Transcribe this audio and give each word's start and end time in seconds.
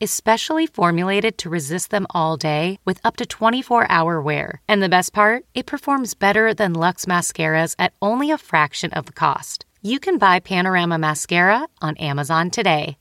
is 0.00 0.10
specially 0.10 0.66
formulated 0.66 1.38
to 1.38 1.50
resist 1.50 1.90
them 1.90 2.06
all 2.10 2.36
day 2.36 2.78
with 2.84 3.00
up 3.04 3.16
to 3.16 3.26
24 3.26 3.86
hour 3.90 4.20
wear. 4.20 4.60
And 4.68 4.82
the 4.82 4.88
best 4.88 5.12
part, 5.12 5.44
it 5.54 5.66
performs 5.66 6.14
better 6.14 6.54
than 6.54 6.72
Luxe 6.72 7.06
mascaras 7.06 7.74
at 7.78 7.94
only 8.00 8.30
a 8.30 8.38
fraction 8.38 8.92
of 8.92 9.06
the 9.06 9.12
cost. 9.12 9.64
You 9.82 9.98
can 10.00 10.18
buy 10.18 10.40
Panorama 10.40 10.98
Mascara 10.98 11.66
on 11.80 11.96
Amazon 11.96 12.50
today. 12.50 12.96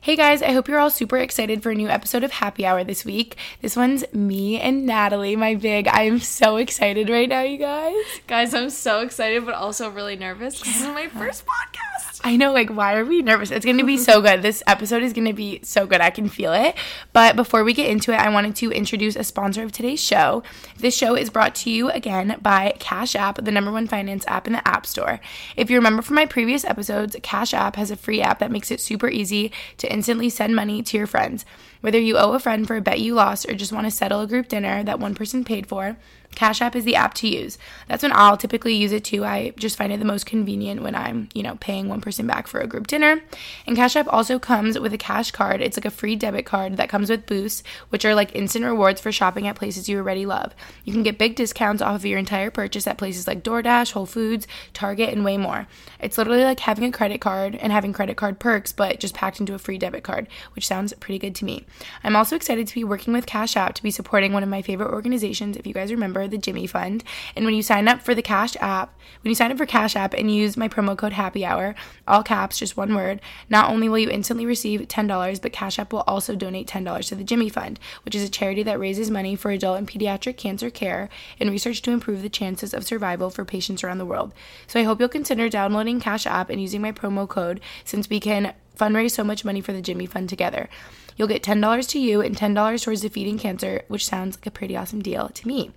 Hey 0.00 0.16
guys, 0.16 0.42
I 0.42 0.50
hope 0.50 0.66
you're 0.66 0.80
all 0.80 0.90
super 0.90 1.16
excited 1.16 1.62
for 1.62 1.70
a 1.70 1.76
new 1.76 1.86
episode 1.86 2.24
of 2.24 2.32
Happy 2.32 2.66
Hour 2.66 2.82
this 2.82 3.04
week. 3.04 3.36
This 3.60 3.76
one's 3.76 4.04
me 4.12 4.58
and 4.58 4.84
Natalie, 4.84 5.36
my 5.36 5.54
big. 5.54 5.86
I 5.86 6.02
am 6.02 6.18
so 6.18 6.56
excited 6.56 7.08
right 7.08 7.28
now, 7.28 7.42
you 7.42 7.56
guys. 7.56 7.94
Guys, 8.26 8.52
I'm 8.52 8.70
so 8.70 9.00
excited, 9.02 9.46
but 9.46 9.54
also 9.54 9.88
really 9.90 10.16
nervous 10.16 10.58
because 10.58 10.72
this 10.72 10.82
is 10.82 10.88
my 10.88 11.06
first 11.06 11.46
podcast. 11.46 12.20
I 12.24 12.36
know, 12.36 12.52
like, 12.52 12.70
why 12.70 12.94
are 12.94 13.04
we 13.04 13.22
nervous? 13.22 13.50
It's 13.50 13.64
going 13.64 13.78
to 13.78 13.84
be 13.84 13.96
so 13.96 14.20
good. 14.20 14.42
This 14.42 14.62
episode 14.66 15.02
is 15.02 15.12
going 15.12 15.26
to 15.26 15.32
be 15.32 15.60
so 15.62 15.86
good. 15.86 16.00
I 16.00 16.10
can 16.10 16.28
feel 16.28 16.52
it. 16.52 16.76
But 17.12 17.34
before 17.36 17.64
we 17.64 17.72
get 17.72 17.90
into 17.90 18.12
it, 18.12 18.18
I 18.18 18.28
wanted 18.28 18.54
to 18.56 18.70
introduce 18.70 19.16
a 19.16 19.24
sponsor 19.24 19.62
of 19.62 19.72
today's 19.72 20.02
show. 20.02 20.42
This 20.78 20.96
show 20.96 21.16
is 21.16 21.30
brought 21.30 21.54
to 21.56 21.70
you 21.70 21.90
again 21.90 22.38
by 22.40 22.74
Cash 22.78 23.16
App, 23.16 23.44
the 23.44 23.50
number 23.50 23.72
one 23.72 23.88
finance 23.88 24.24
app 24.28 24.46
in 24.46 24.52
the 24.52 24.66
App 24.68 24.86
Store. 24.86 25.20
If 25.56 25.68
you 25.70 25.76
remember 25.76 26.02
from 26.02 26.16
my 26.16 26.26
previous 26.26 26.64
episodes, 26.64 27.16
Cash 27.22 27.54
App 27.54 27.76
has 27.76 27.90
a 27.90 27.96
free 27.96 28.20
app 28.20 28.38
that 28.38 28.52
makes 28.52 28.70
it 28.70 28.80
super 28.80 29.08
easy 29.08 29.50
to 29.78 29.92
instantly 29.92 30.28
send 30.28 30.56
money 30.56 30.82
to 30.82 30.96
your 30.96 31.06
friends. 31.06 31.44
Whether 31.80 31.98
you 31.98 32.16
owe 32.16 32.32
a 32.32 32.38
friend 32.38 32.66
for 32.66 32.76
a 32.76 32.80
bet 32.80 33.00
you 33.00 33.14
lost 33.14 33.48
or 33.48 33.54
just 33.54 33.72
want 33.72 33.86
to 33.86 33.90
settle 33.90 34.20
a 34.20 34.26
group 34.26 34.48
dinner 34.48 34.84
that 34.84 35.00
one 35.00 35.14
person 35.14 35.44
paid 35.44 35.66
for, 35.66 35.96
Cash 36.34 36.60
App 36.60 36.74
is 36.74 36.84
the 36.84 36.96
app 36.96 37.14
to 37.14 37.28
use. 37.28 37.58
That's 37.88 38.02
when 38.02 38.12
I'll 38.12 38.36
typically 38.36 38.74
use 38.74 38.92
it 38.92 39.04
too. 39.04 39.24
I 39.24 39.52
just 39.56 39.76
find 39.76 39.92
it 39.92 39.98
the 39.98 40.04
most 40.04 40.26
convenient 40.26 40.82
when 40.82 40.94
I'm, 40.94 41.28
you 41.34 41.42
know, 41.42 41.56
paying 41.56 41.88
one 41.88 42.00
person 42.00 42.26
back 42.26 42.46
for 42.46 42.60
a 42.60 42.66
group 42.66 42.86
dinner. 42.86 43.22
And 43.66 43.76
Cash 43.76 43.96
App 43.96 44.06
also 44.12 44.38
comes 44.38 44.78
with 44.78 44.92
a 44.92 44.98
cash 44.98 45.30
card. 45.30 45.60
It's 45.60 45.76
like 45.76 45.84
a 45.84 45.90
free 45.90 46.16
debit 46.16 46.46
card 46.46 46.76
that 46.78 46.88
comes 46.88 47.10
with 47.10 47.26
boosts, 47.26 47.62
which 47.90 48.04
are 48.04 48.14
like 48.14 48.34
instant 48.34 48.64
rewards 48.64 49.00
for 49.00 49.12
shopping 49.12 49.46
at 49.46 49.56
places 49.56 49.88
you 49.88 49.98
already 49.98 50.26
love. 50.26 50.54
You 50.84 50.92
can 50.92 51.02
get 51.02 51.18
big 51.18 51.36
discounts 51.36 51.82
off 51.82 51.96
of 51.96 52.06
your 52.06 52.18
entire 52.18 52.50
purchase 52.50 52.86
at 52.86 52.98
places 52.98 53.26
like 53.26 53.44
DoorDash, 53.44 53.92
Whole 53.92 54.06
Foods, 54.06 54.46
Target, 54.72 55.10
and 55.10 55.24
way 55.24 55.36
more. 55.36 55.66
It's 56.00 56.18
literally 56.18 56.44
like 56.44 56.60
having 56.60 56.84
a 56.84 56.92
credit 56.92 57.20
card 57.20 57.54
and 57.56 57.72
having 57.72 57.92
credit 57.92 58.16
card 58.16 58.38
perks, 58.38 58.72
but 58.72 59.00
just 59.00 59.14
packed 59.14 59.38
into 59.38 59.54
a 59.54 59.58
free 59.58 59.78
debit 59.78 60.02
card, 60.02 60.28
which 60.54 60.66
sounds 60.66 60.92
pretty 60.94 61.18
good 61.18 61.34
to 61.36 61.44
me. 61.44 61.64
I'm 62.02 62.16
also 62.16 62.36
excited 62.36 62.66
to 62.66 62.74
be 62.74 62.84
working 62.84 63.12
with 63.12 63.26
Cash 63.26 63.56
App 63.56 63.74
to 63.74 63.82
be 63.82 63.90
supporting 63.90 64.32
one 64.32 64.42
of 64.42 64.48
my 64.48 64.62
favorite 64.62 64.92
organizations, 64.92 65.56
if 65.56 65.66
you 65.66 65.74
guys 65.74 65.92
remember, 65.92 66.21
the 66.28 66.38
Jimmy 66.38 66.66
Fund. 66.66 67.04
And 67.36 67.44
when 67.44 67.54
you 67.54 67.62
sign 67.62 67.88
up 67.88 68.02
for 68.02 68.14
the 68.14 68.22
Cash 68.22 68.56
App, 68.60 68.98
when 69.22 69.30
you 69.30 69.34
sign 69.34 69.52
up 69.52 69.58
for 69.58 69.66
Cash 69.66 69.94
App 69.94 70.14
and 70.14 70.34
use 70.34 70.56
my 70.56 70.68
promo 70.68 70.96
code 70.96 71.12
Happy 71.12 71.44
Hour, 71.44 71.74
all 72.08 72.22
caps, 72.22 72.58
just 72.58 72.76
one 72.76 72.94
word, 72.94 73.20
not 73.48 73.70
only 73.70 73.88
will 73.88 73.98
you 73.98 74.10
instantly 74.10 74.46
receive 74.46 74.80
$10, 74.82 75.40
but 75.40 75.52
Cash 75.52 75.78
App 75.78 75.92
will 75.92 76.04
also 76.06 76.34
donate 76.34 76.66
$10 76.66 77.08
to 77.08 77.14
the 77.14 77.24
Jimmy 77.24 77.48
Fund, 77.48 77.78
which 78.04 78.14
is 78.14 78.22
a 78.22 78.28
charity 78.28 78.62
that 78.62 78.80
raises 78.80 79.10
money 79.10 79.36
for 79.36 79.50
adult 79.50 79.78
and 79.78 79.88
pediatric 79.88 80.36
cancer 80.36 80.70
care 80.70 81.08
and 81.38 81.50
research 81.50 81.82
to 81.82 81.92
improve 81.92 82.22
the 82.22 82.28
chances 82.28 82.74
of 82.74 82.84
survival 82.84 83.30
for 83.30 83.44
patients 83.44 83.84
around 83.84 83.98
the 83.98 84.06
world. 84.06 84.32
So 84.66 84.80
I 84.80 84.84
hope 84.84 84.98
you'll 84.98 85.08
consider 85.08 85.48
downloading 85.48 86.00
Cash 86.00 86.26
App 86.26 86.50
and 86.50 86.60
using 86.60 86.82
my 86.82 86.92
promo 86.92 87.28
code 87.28 87.60
since 87.84 88.08
we 88.08 88.20
can 88.20 88.54
fundraise 88.82 89.12
so 89.12 89.22
much 89.22 89.44
money 89.44 89.60
for 89.60 89.72
the 89.72 89.80
Jimmy 89.80 90.06
Fund 90.06 90.28
together. 90.28 90.68
You'll 91.16 91.28
get 91.28 91.44
$10 91.44 91.88
to 91.90 92.00
you 92.00 92.20
and 92.20 92.36
$10 92.36 92.82
towards 92.82 93.02
defeating 93.02 93.38
cancer, 93.38 93.82
which 93.86 94.04
sounds 94.04 94.36
like 94.36 94.46
a 94.46 94.50
pretty 94.50 94.76
awesome 94.76 95.02
deal 95.02 95.28
to 95.28 95.46
me. 95.46 95.70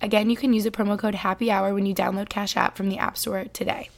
Again, 0.00 0.30
you 0.30 0.36
can 0.36 0.52
use 0.52 0.62
the 0.62 0.70
promo 0.70 0.96
code 0.96 1.16
Happy 1.16 1.50
Hour 1.50 1.74
when 1.74 1.86
you 1.86 1.94
download 1.94 2.28
Cash 2.28 2.56
App 2.56 2.76
from 2.76 2.88
the 2.88 2.98
App 2.98 3.18
Store 3.18 3.46
today. 3.52 3.90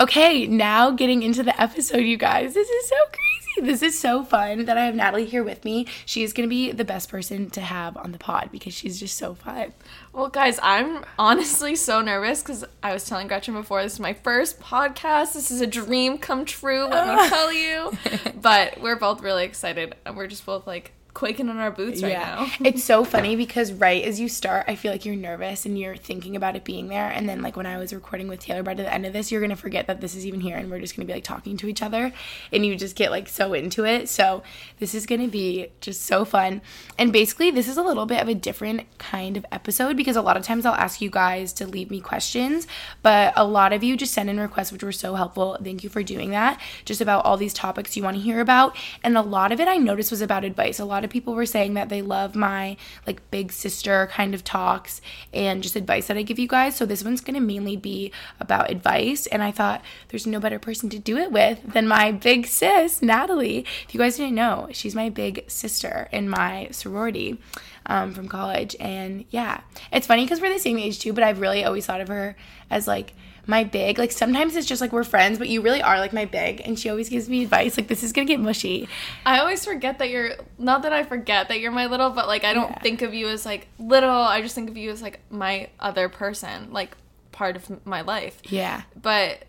Okay, 0.00 0.46
now 0.48 0.90
getting 0.90 1.22
into 1.22 1.42
the 1.44 1.58
episode, 1.60 1.98
you 1.98 2.16
guys. 2.16 2.54
This 2.54 2.68
is 2.68 2.88
so 2.88 2.96
crazy. 3.12 3.70
This 3.70 3.82
is 3.82 3.96
so 3.96 4.24
fun 4.24 4.64
that 4.64 4.76
I 4.76 4.86
have 4.86 4.96
Natalie 4.96 5.26
here 5.26 5.44
with 5.44 5.64
me. 5.64 5.86
She 6.04 6.24
is 6.24 6.32
going 6.32 6.48
to 6.48 6.50
be 6.50 6.72
the 6.72 6.84
best 6.84 7.08
person 7.08 7.48
to 7.50 7.60
have 7.60 7.96
on 7.96 8.10
the 8.10 8.18
pod 8.18 8.48
because 8.50 8.74
she's 8.74 8.98
just 8.98 9.16
so 9.16 9.34
fun. 9.34 9.72
Well, 10.12 10.28
guys, 10.28 10.58
I'm 10.60 11.04
honestly 11.16 11.76
so 11.76 12.00
nervous 12.00 12.42
because 12.42 12.64
I 12.82 12.92
was 12.92 13.04
telling 13.08 13.28
Gretchen 13.28 13.54
before 13.54 13.84
this 13.84 13.92
is 13.92 14.00
my 14.00 14.12
first 14.14 14.58
podcast. 14.58 15.34
This 15.34 15.52
is 15.52 15.60
a 15.60 15.66
dream 15.68 16.18
come 16.18 16.44
true, 16.44 16.86
let 16.86 17.06
me 17.22 17.28
tell 17.28 17.52
you. 17.52 17.92
But 18.34 18.80
we're 18.80 18.96
both 18.96 19.22
really 19.22 19.44
excited 19.44 19.94
and 20.04 20.16
we're 20.16 20.26
just 20.26 20.44
both 20.44 20.66
like 20.66 20.90
quaking 21.14 21.48
in 21.48 21.58
our 21.58 21.70
boots 21.70 22.02
right 22.02 22.12
now. 22.12 22.48
it's 22.60 22.82
so 22.82 23.04
funny 23.14 23.36
because 23.36 23.72
right 23.72 24.04
as 24.04 24.18
you 24.18 24.28
start, 24.28 24.64
I 24.68 24.74
feel 24.74 24.90
like 24.90 25.04
you're 25.04 25.14
nervous 25.14 25.64
and 25.64 25.78
you're 25.78 25.96
thinking 25.96 26.34
about 26.34 26.56
it 26.56 26.64
being 26.64 26.88
there. 26.88 27.08
And 27.08 27.28
then 27.28 27.40
like 27.40 27.56
when 27.56 27.66
I 27.66 27.78
was 27.78 27.94
recording 27.94 28.26
with 28.26 28.40
Taylor, 28.40 28.64
by 28.64 28.74
the 28.74 28.92
end 28.92 29.06
of 29.06 29.12
this, 29.12 29.30
you're 29.30 29.40
gonna 29.40 29.56
forget 29.56 29.86
that 29.86 30.00
this 30.00 30.16
is 30.16 30.26
even 30.26 30.40
here 30.40 30.56
and 30.56 30.70
we're 30.70 30.80
just 30.80 30.96
gonna 30.96 31.06
be 31.06 31.12
like 31.12 31.24
talking 31.24 31.56
to 31.58 31.68
each 31.68 31.82
other 31.82 32.12
and 32.52 32.66
you 32.66 32.76
just 32.76 32.96
get 32.96 33.12
like 33.12 33.28
so 33.28 33.54
into 33.54 33.84
it. 33.84 34.08
So 34.08 34.42
this 34.80 34.94
is 34.94 35.06
gonna 35.06 35.28
be 35.28 35.68
just 35.80 36.02
so 36.02 36.24
fun. 36.24 36.60
And 36.98 37.12
basically 37.12 37.50
this 37.52 37.68
is 37.68 37.76
a 37.76 37.82
little 37.82 38.06
bit 38.06 38.20
of 38.20 38.28
a 38.28 38.34
different 38.34 38.86
kind 38.98 39.36
of 39.36 39.46
episode 39.52 39.96
because 39.96 40.16
a 40.16 40.22
lot 40.22 40.36
of 40.36 40.42
times 40.42 40.66
I'll 40.66 40.74
ask 40.74 41.00
you 41.00 41.10
guys 41.10 41.52
to 41.54 41.66
leave 41.66 41.90
me 41.90 42.00
questions, 42.00 42.66
but 43.02 43.32
a 43.36 43.44
lot 43.44 43.72
of 43.72 43.84
you 43.84 43.96
just 43.96 44.12
send 44.12 44.28
in 44.28 44.40
requests, 44.40 44.72
which 44.72 44.82
were 44.82 44.90
so 44.90 45.14
helpful. 45.14 45.56
Thank 45.62 45.84
you 45.84 45.90
for 45.90 46.02
doing 46.02 46.30
that. 46.30 46.60
Just 46.84 47.00
about 47.00 47.24
all 47.24 47.36
these 47.36 47.54
topics 47.54 47.96
you 47.96 48.02
want 48.02 48.16
to 48.16 48.22
hear 48.22 48.40
about. 48.40 48.76
And 49.04 49.16
a 49.16 49.22
lot 49.22 49.52
of 49.52 49.60
it 49.60 49.68
I 49.68 49.76
noticed 49.76 50.10
was 50.10 50.20
about 50.20 50.44
advice. 50.44 50.80
A 50.80 50.84
lot 50.84 51.03
of 51.04 51.10
people 51.10 51.34
were 51.34 51.46
saying 51.46 51.74
that 51.74 51.88
they 51.88 52.02
love 52.02 52.34
my 52.34 52.76
like 53.06 53.30
big 53.30 53.52
sister 53.52 54.08
kind 54.12 54.34
of 54.34 54.44
talks 54.44 55.00
and 55.32 55.62
just 55.62 55.76
advice 55.76 56.06
that 56.06 56.16
I 56.16 56.22
give 56.22 56.38
you 56.38 56.48
guys. 56.48 56.76
So 56.76 56.86
this 56.86 57.04
one's 57.04 57.20
going 57.20 57.34
to 57.34 57.40
mainly 57.40 57.76
be 57.76 58.12
about 58.40 58.70
advice 58.70 59.26
and 59.26 59.42
I 59.42 59.50
thought 59.50 59.82
there's 60.08 60.26
no 60.26 60.40
better 60.40 60.58
person 60.58 60.88
to 60.90 60.98
do 60.98 61.16
it 61.16 61.30
with 61.30 61.72
than 61.72 61.86
my 61.86 62.12
big 62.12 62.46
sis, 62.46 63.02
Natalie. 63.02 63.66
If 63.86 63.94
you 63.94 64.00
guys 64.00 64.16
didn't 64.16 64.34
know, 64.34 64.68
she's 64.72 64.94
my 64.94 65.08
big 65.08 65.44
sister 65.48 66.08
in 66.12 66.28
my 66.28 66.68
sorority. 66.70 67.38
Um, 67.86 68.14
from 68.14 68.28
college, 68.28 68.74
and 68.80 69.26
yeah, 69.28 69.60
it's 69.92 70.06
funny 70.06 70.24
because 70.24 70.40
we're 70.40 70.50
the 70.50 70.58
same 70.58 70.78
age 70.78 71.00
too. 71.00 71.12
But 71.12 71.22
I've 71.22 71.38
really 71.38 71.66
always 71.66 71.84
thought 71.84 72.00
of 72.00 72.08
her 72.08 72.34
as 72.70 72.86
like 72.88 73.12
my 73.46 73.64
big. 73.64 73.98
Like 73.98 74.12
sometimes 74.12 74.56
it's 74.56 74.66
just 74.66 74.80
like 74.80 74.92
we're 74.92 75.04
friends, 75.04 75.38
but 75.38 75.48
you 75.48 75.60
really 75.60 75.82
are 75.82 75.98
like 75.98 76.12
my 76.12 76.24
big. 76.24 76.62
And 76.64 76.78
she 76.78 76.88
always 76.88 77.08
gives 77.08 77.28
me 77.28 77.42
advice. 77.42 77.76
Like 77.76 77.88
this 77.88 78.02
is 78.02 78.12
gonna 78.12 78.26
get 78.26 78.40
mushy. 78.40 78.88
I 79.26 79.38
always 79.38 79.64
forget 79.64 79.98
that 79.98 80.10
you're 80.10 80.32
not 80.58 80.82
that 80.82 80.92
I 80.92 81.02
forget 81.02 81.48
that 81.48 81.60
you're 81.60 81.72
my 81.72 81.86
little, 81.86 82.10
but 82.10 82.26
like 82.26 82.44
I 82.44 82.54
don't 82.54 82.70
Yeah. 82.70 82.80
think 82.80 83.02
of 83.02 83.14
you 83.14 83.28
as 83.28 83.44
like 83.46 83.68
little. 83.78 84.10
I 84.10 84.40
just 84.42 84.54
think 84.54 84.70
of 84.70 84.76
you 84.76 84.90
as 84.90 85.02
like 85.02 85.20
my 85.30 85.68
other 85.80 86.08
person, 86.08 86.72
like 86.72 86.96
part 87.32 87.56
of 87.56 87.84
my 87.86 88.00
life. 88.02 88.40
Yeah. 88.44 88.82
But 89.00 89.44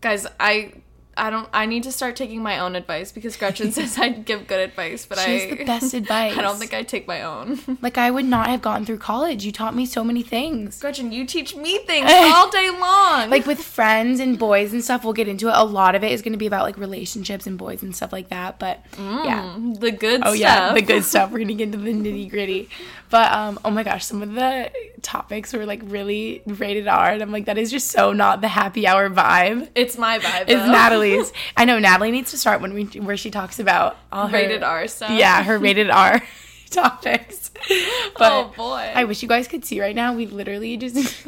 guys, 0.00 0.26
I 0.40 0.72
I 1.18 1.30
don't 1.30 1.48
I 1.52 1.66
need 1.66 1.82
to 1.82 1.92
start 1.92 2.16
taking 2.16 2.42
my 2.42 2.58
own 2.58 2.76
advice 2.76 3.12
because 3.12 3.36
Gretchen 3.36 3.72
says 3.72 3.98
I 3.98 4.10
give 4.10 4.46
good 4.46 4.60
advice, 4.60 5.04
but 5.06 5.18
She 5.18 5.50
I 5.50 5.54
the 5.54 5.64
best 5.64 5.94
advice. 5.94 6.36
I 6.38 6.42
don't 6.42 6.58
think 6.58 6.72
I 6.74 6.82
take 6.82 7.06
my 7.06 7.22
own. 7.22 7.58
Like 7.80 7.96
I 7.96 8.10
would 8.10 8.24
not 8.24 8.48
have 8.48 8.60
gotten 8.60 8.84
through 8.84 8.98
college. 8.98 9.44
You 9.44 9.52
taught 9.52 9.74
me 9.74 9.86
so 9.86 10.02
many 10.02 10.22
things. 10.22 10.80
Gretchen, 10.80 11.12
you 11.12 11.24
teach 11.24 11.54
me 11.54 11.78
things 11.78 12.10
all 12.10 12.50
day 12.50 12.70
long. 12.70 13.30
Like 13.30 13.46
with 13.46 13.60
friends 13.60 14.20
and 14.20 14.38
boys 14.38 14.72
and 14.72 14.82
stuff, 14.82 15.04
we'll 15.04 15.12
get 15.12 15.28
into 15.28 15.48
it. 15.48 15.54
A 15.54 15.64
lot 15.64 15.94
of 15.94 16.02
it 16.02 16.10
is 16.10 16.20
going 16.20 16.32
to 16.32 16.38
be 16.38 16.46
about 16.46 16.64
like 16.64 16.76
relationships 16.76 17.46
and 17.46 17.56
boys 17.56 17.82
and 17.82 17.94
stuff 17.94 18.12
like 18.12 18.30
that. 18.30 18.58
But 18.58 18.82
mm, 18.92 19.24
yeah. 19.24 19.56
the 19.78 19.92
good 19.92 20.20
stuff. 20.20 20.32
Oh 20.32 20.34
stuff. 20.34 20.40
yeah, 20.40 20.72
the 20.74 20.82
good 20.82 21.04
stuff. 21.04 21.30
We're 21.30 21.38
gonna 21.38 21.54
get 21.54 21.72
into 21.72 21.78
the 21.78 21.92
nitty 21.92 22.30
gritty. 22.30 22.68
But 23.10 23.32
um, 23.32 23.58
oh 23.64 23.70
my 23.70 23.82
gosh, 23.82 24.04
some 24.04 24.22
of 24.22 24.34
the 24.34 24.70
topics 25.00 25.52
were 25.52 25.64
like 25.64 25.80
really 25.84 26.42
rated 26.46 26.86
R, 26.86 27.10
and 27.10 27.22
I'm 27.22 27.32
like, 27.32 27.46
that 27.46 27.56
is 27.56 27.70
just 27.70 27.88
so 27.88 28.12
not 28.12 28.40
the 28.40 28.48
happy 28.48 28.86
hour 28.86 29.08
vibe. 29.08 29.68
It's 29.74 29.96
my 29.96 30.18
vibe. 30.18 30.42
It's 30.42 30.60
though. 30.60 30.70
Natalie's. 30.72 31.32
I 31.56 31.64
know 31.64 31.78
Natalie 31.78 32.10
needs 32.10 32.30
to 32.32 32.38
start 32.38 32.60
when 32.60 32.74
we 32.74 32.84
where 33.00 33.16
she 33.16 33.30
talks 33.30 33.58
about 33.58 33.96
all 34.12 34.26
her 34.26 34.36
Rated 34.36 34.62
R 34.62 34.86
stuff. 34.88 35.10
Yeah, 35.10 35.42
her 35.42 35.58
rated 35.58 35.90
R 35.90 36.22
topics. 36.70 37.50
But 38.18 38.32
oh 38.32 38.52
boy. 38.56 38.92
I 38.94 39.04
wish 39.04 39.22
you 39.22 39.28
guys 39.28 39.46
could 39.46 39.64
see 39.64 39.80
right 39.80 39.94
now. 39.94 40.14
We 40.14 40.26
literally 40.26 40.76
just 40.76 41.24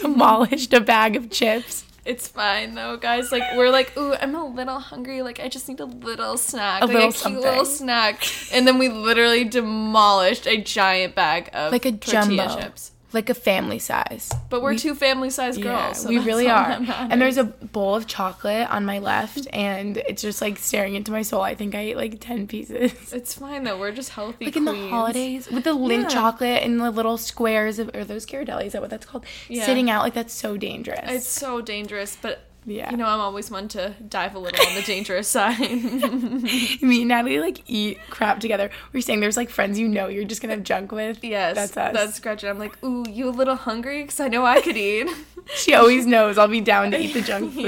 demolished 0.00 0.72
a 0.72 0.80
bag 0.80 1.16
of 1.16 1.30
chips. 1.30 1.84
It's 2.08 2.26
fine 2.26 2.74
though, 2.74 2.96
guys. 2.96 3.30
Like 3.30 3.42
we're 3.54 3.70
like, 3.70 3.94
ooh, 3.98 4.14
I'm 4.14 4.34
a 4.34 4.46
little 4.46 4.78
hungry. 4.78 5.20
Like 5.20 5.40
I 5.40 5.48
just 5.48 5.68
need 5.68 5.78
a 5.80 5.84
little 5.84 6.38
snack, 6.38 6.82
A 6.82 6.86
like 6.86 6.94
little 6.94 7.10
a 7.10 7.12
cute 7.12 7.40
little 7.42 7.64
snack. 7.66 8.22
And 8.50 8.66
then 8.66 8.78
we 8.78 8.88
literally 8.88 9.44
demolished 9.44 10.46
a 10.46 10.56
giant 10.56 11.14
bag 11.14 11.50
of 11.52 11.70
Like 11.70 11.84
a 11.84 11.92
tortilla 11.92 12.46
jumbo. 12.48 12.60
chips. 12.62 12.92
Like 13.12 13.30
a 13.30 13.34
family 13.34 13.78
size. 13.78 14.30
But 14.50 14.60
we're 14.60 14.76
two 14.76 14.94
family 14.94 15.30
Yeah, 15.30 15.50
girls. 15.62 16.02
so 16.02 16.08
we 16.10 16.18
really 16.18 16.48
are. 16.50 16.72
And 16.72 17.20
there's 17.22 17.38
a 17.38 17.44
bowl 17.44 17.94
of 17.94 18.06
chocolate 18.06 18.68
on 18.70 18.84
my 18.84 18.98
left, 18.98 19.46
and 19.52 19.96
it's 19.96 20.20
just 20.20 20.42
like 20.42 20.58
staring 20.58 20.94
into 20.94 21.10
my 21.10 21.22
soul. 21.22 21.40
I 21.40 21.54
think 21.54 21.74
I 21.74 21.80
ate 21.80 21.96
like 21.96 22.20
10 22.20 22.46
pieces. 22.46 22.92
It's 23.14 23.34
fine 23.34 23.64
though. 23.64 23.78
We're 23.78 23.92
just 23.92 24.10
healthy. 24.10 24.44
Like 24.46 24.56
in 24.56 24.64
the 24.66 24.88
holidays 24.88 25.48
with 25.50 25.64
the 25.64 25.74
Lindt 25.74 26.02
Yeah. 26.02 26.08
chocolate 26.08 26.62
and 26.62 26.78
the 26.80 26.90
little 26.90 27.16
squares 27.16 27.78
of, 27.78 27.90
or 27.94 28.04
those 28.04 28.26
Ghirardelli, 28.26 28.66
is 28.66 28.72
that 28.74 28.82
what 28.82 28.90
that's 28.90 29.06
called? 29.06 29.24
Yeah. 29.48 29.64
Sitting 29.64 29.88
out, 29.90 30.02
like 30.02 30.12
that's 30.14 30.34
so 30.34 30.56
dangerous. 30.58 31.00
It's 31.10 31.26
so 31.28 31.60
dangerous, 31.62 32.16
but 32.20 32.40
Yeah. 32.68 32.90
you 32.90 32.96
know, 32.96 33.06
I'm 33.06 33.20
always 33.20 33.50
one 33.50 33.68
to 33.68 33.94
dive 34.08 34.34
a 34.34 34.38
little 34.38 34.66
on 34.66 34.74
the 34.74 34.82
dangerous 34.82 35.26
side. 35.28 35.58
Me 35.60 37.00
and 37.00 37.08
Natalie 37.08 37.40
like 37.40 37.62
eat 37.66 37.98
crap 38.10 38.40
together. 38.40 38.70
We're 38.92 39.00
saying 39.00 39.20
there's 39.20 39.36
like 39.36 39.50
friends 39.50 39.78
you 39.78 39.88
know 39.88 40.08
you're 40.08 40.24
just 40.24 40.40
gonna 40.42 40.54
have 40.54 40.62
junk 40.64 40.92
with. 40.92 41.22
yes, 41.24 41.56
That's 41.56 41.76
us. 41.76 41.92
That's 41.94 42.20
Gretchen. 42.20 42.48
I'm 42.50 42.58
like, 42.58 42.82
ooh, 42.84 43.04
you 43.08 43.28
a 43.28 43.30
little 43.30 43.56
hungry? 43.56 44.02
Because 44.02 44.20
I 44.20 44.28
know 44.28 44.44
I 44.44 44.60
could 44.60 44.76
eat. 44.76 45.08
She 45.56 45.72
always 45.72 46.04
knows 46.04 46.36
I'll 46.36 46.46
be 46.46 46.60
down 46.60 46.90
to 46.90 47.00
eat 47.00 47.14
the 47.14 47.22
junk 47.22 47.54
food. 47.54 47.64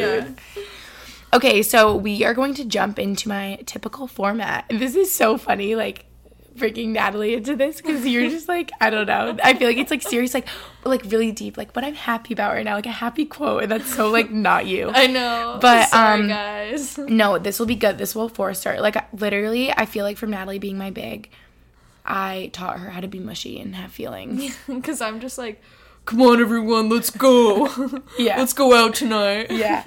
Yeah. 0.56 0.62
Okay, 1.32 1.62
so 1.62 1.96
we 1.96 2.25
are 2.26 2.35
going 2.35 2.53
to 2.56 2.64
jump 2.67 2.99
into 2.99 3.26
my 3.26 3.58
typical 3.64 4.06
format. 4.06 4.67
This 4.69 4.94
is 4.94 5.11
so 5.14 5.38
funny, 5.38 5.75
like 5.75 6.05
freaking 6.61 6.89
Natalie 6.89 7.35
into 7.35 7.57
this 7.57 7.77
because 7.79 8.07
you're 8.07 8.29
just 8.29 8.49
like 8.49 8.71
I 8.81 8.91
don't 8.91 9.07
know. 9.07 9.37
I 9.43 9.55
feel 9.55 9.67
like 9.69 9.79
it's 9.79 9.91
like 9.91 10.03
serious, 10.03 10.35
like 10.35 10.47
like 10.85 11.03
really 11.07 11.33
deep, 11.33 11.57
like 11.57 11.75
what 11.75 11.85
I'm 11.85 11.95
happy 11.95 12.35
about 12.35 12.53
right 12.55 12.65
now, 12.65 12.75
like 12.75 12.87
a 12.87 12.91
happy 12.91 13.25
quote, 13.25 13.62
and 13.65 13.73
that's 13.73 13.95
so 13.95 14.11
like 14.11 14.31
not 14.31 14.67
you. 14.67 14.91
I 14.95 15.07
know. 15.07 15.59
But, 15.61 15.89
Sorry, 15.89 16.21
um, 16.21 16.29
guys. 16.29 16.99
No, 17.09 17.39
this 17.39 17.59
will 17.59 17.67
be 17.67 17.75
good. 17.75 17.99
This 17.99 18.15
will 18.15 18.29
force 18.29 18.62
her. 18.65 18.81
Like 18.81 18.97
literally, 19.12 19.73
I 19.73 19.87
feel 19.87 20.05
like 20.05 20.17
from 20.19 20.31
Natalie 20.31 20.59
being 20.59 20.79
my 20.79 20.91
big, 20.91 21.31
I 22.05 22.51
taught 22.53 22.79
her 22.79 22.91
how 22.91 23.01
to 23.01 23.09
be 23.09 23.19
mushy 23.19 23.59
and 23.61 23.75
have 23.75 23.93
feelings. 23.93 24.56
Because 24.67 25.01
I'm 25.01 25.21
just 25.21 25.39
like, 25.39 25.61
come 26.06 26.23
on, 26.23 26.41
everyone, 26.41 26.89
let's 26.89 27.11
go. 27.11 27.69
Yeah. 28.19 28.39
let's 28.39 28.53
go 28.53 28.75
out 28.75 28.95
tonight. 28.95 29.51
yeah. 29.51 29.85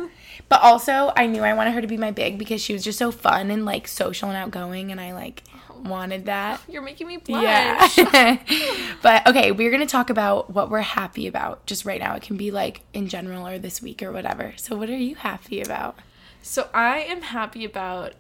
But 0.50 0.62
also, 0.62 1.12
I 1.16 1.26
knew 1.26 1.42
I 1.42 1.54
wanted 1.54 1.74
her 1.74 1.82
to 1.82 1.88
be 1.88 1.98
my 1.98 2.12
big 2.12 2.38
because 2.38 2.62
she 2.62 2.74
was 2.74 2.84
just 2.84 3.00
so 3.00 3.12
fun 3.12 3.50
and 3.50 3.66
like 3.66 3.88
social 3.88 4.30
and 4.30 4.38
outgoing, 4.38 4.92
and 4.92 5.00
I 5.02 5.14
like 5.14 5.44
wanted 5.84 6.26
that. 6.26 6.62
You're 6.68 6.82
making 6.82 7.08
me 7.08 7.18
blush. 7.18 7.98
Yeah. 7.98 8.40
but 9.02 9.28
okay, 9.28 9.52
we're 9.52 9.70
going 9.70 9.82
to 9.82 9.86
talk 9.88 10.10
about 10.10 10.50
what 10.50 10.70
we're 10.70 10.82
happy 10.82 11.28
about 11.28 11.66
just 11.66 11.86
right 11.86 12.00
now. 12.00 12.16
It 12.16 12.24
can 12.24 12.38
be 12.38 12.52
like 12.52 12.82
in 12.94 13.08
general 13.08 13.48
or 13.48 13.60
this 13.60 13.82
week 13.82 14.02
or 14.02 14.12
whatever. 14.12 14.54
So, 14.58 14.76
what 14.76 14.90
are 14.90 14.98
you 14.98 15.16
happy 15.16 15.62
about? 15.62 15.98
So 16.42 16.70
I 16.74 17.00
am 17.00 17.22
happy 17.22 17.66
about. 17.66 18.14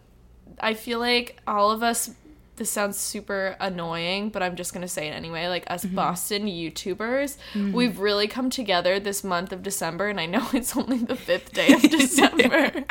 I 0.60 0.74
feel 0.74 1.00
like 1.00 1.42
all 1.45 1.71
of 1.71 1.83
us. 1.83 2.12
This 2.56 2.69
sounds 2.69 2.98
super 2.98 3.56
annoying, 3.60 4.30
but 4.30 4.44
I'm 4.44 4.56
just 4.56 4.75
gonna 4.75 4.88
say 4.88 5.07
it 5.07 5.12
anyway. 5.12 5.48
Like 5.48 5.63
us 5.71 5.83
Mm-hmm. 5.83 5.95
Boston 5.95 6.45
YouTubers, 6.45 7.38
we've 7.74 8.00
really 8.00 8.27
come 8.27 8.51
together 8.51 9.00
this 9.00 9.24
month 9.24 9.51
of 9.51 9.63
December, 9.63 10.07
and 10.07 10.19
I 10.19 10.27
know 10.27 10.48
it's 10.54 10.77
only 10.77 11.00
the 11.00 11.15
fifth 11.15 11.51
day 11.51 11.74
of 11.74 11.81
December. 11.81 12.86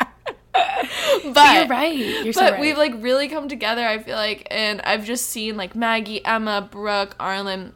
but 1.33 1.55
You're 1.55 1.67
right. 1.67 1.95
You're 1.95 2.33
so 2.33 2.41
but 2.41 2.51
right. 2.53 2.61
we've 2.61 2.77
like 2.77 2.93
really 2.97 3.27
come 3.27 3.49
together 3.49 3.85
i 3.85 3.97
feel 3.97 4.15
like 4.15 4.47
and 4.51 4.81
i've 4.81 5.03
just 5.03 5.27
seen 5.29 5.57
like 5.57 5.75
maggie 5.75 6.23
emma 6.23 6.67
brooke 6.69 7.15
arlen 7.19 7.73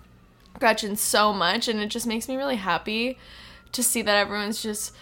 gretchen 0.59 0.95
so 0.95 1.33
much 1.33 1.67
and 1.67 1.79
it 1.79 1.87
just 1.87 2.05
makes 2.05 2.27
me 2.27 2.35
really 2.35 2.55
happy 2.55 3.17
to 3.71 3.81
see 3.81 4.01
that 4.01 4.15
everyone's 4.15 4.61
just 4.61 4.93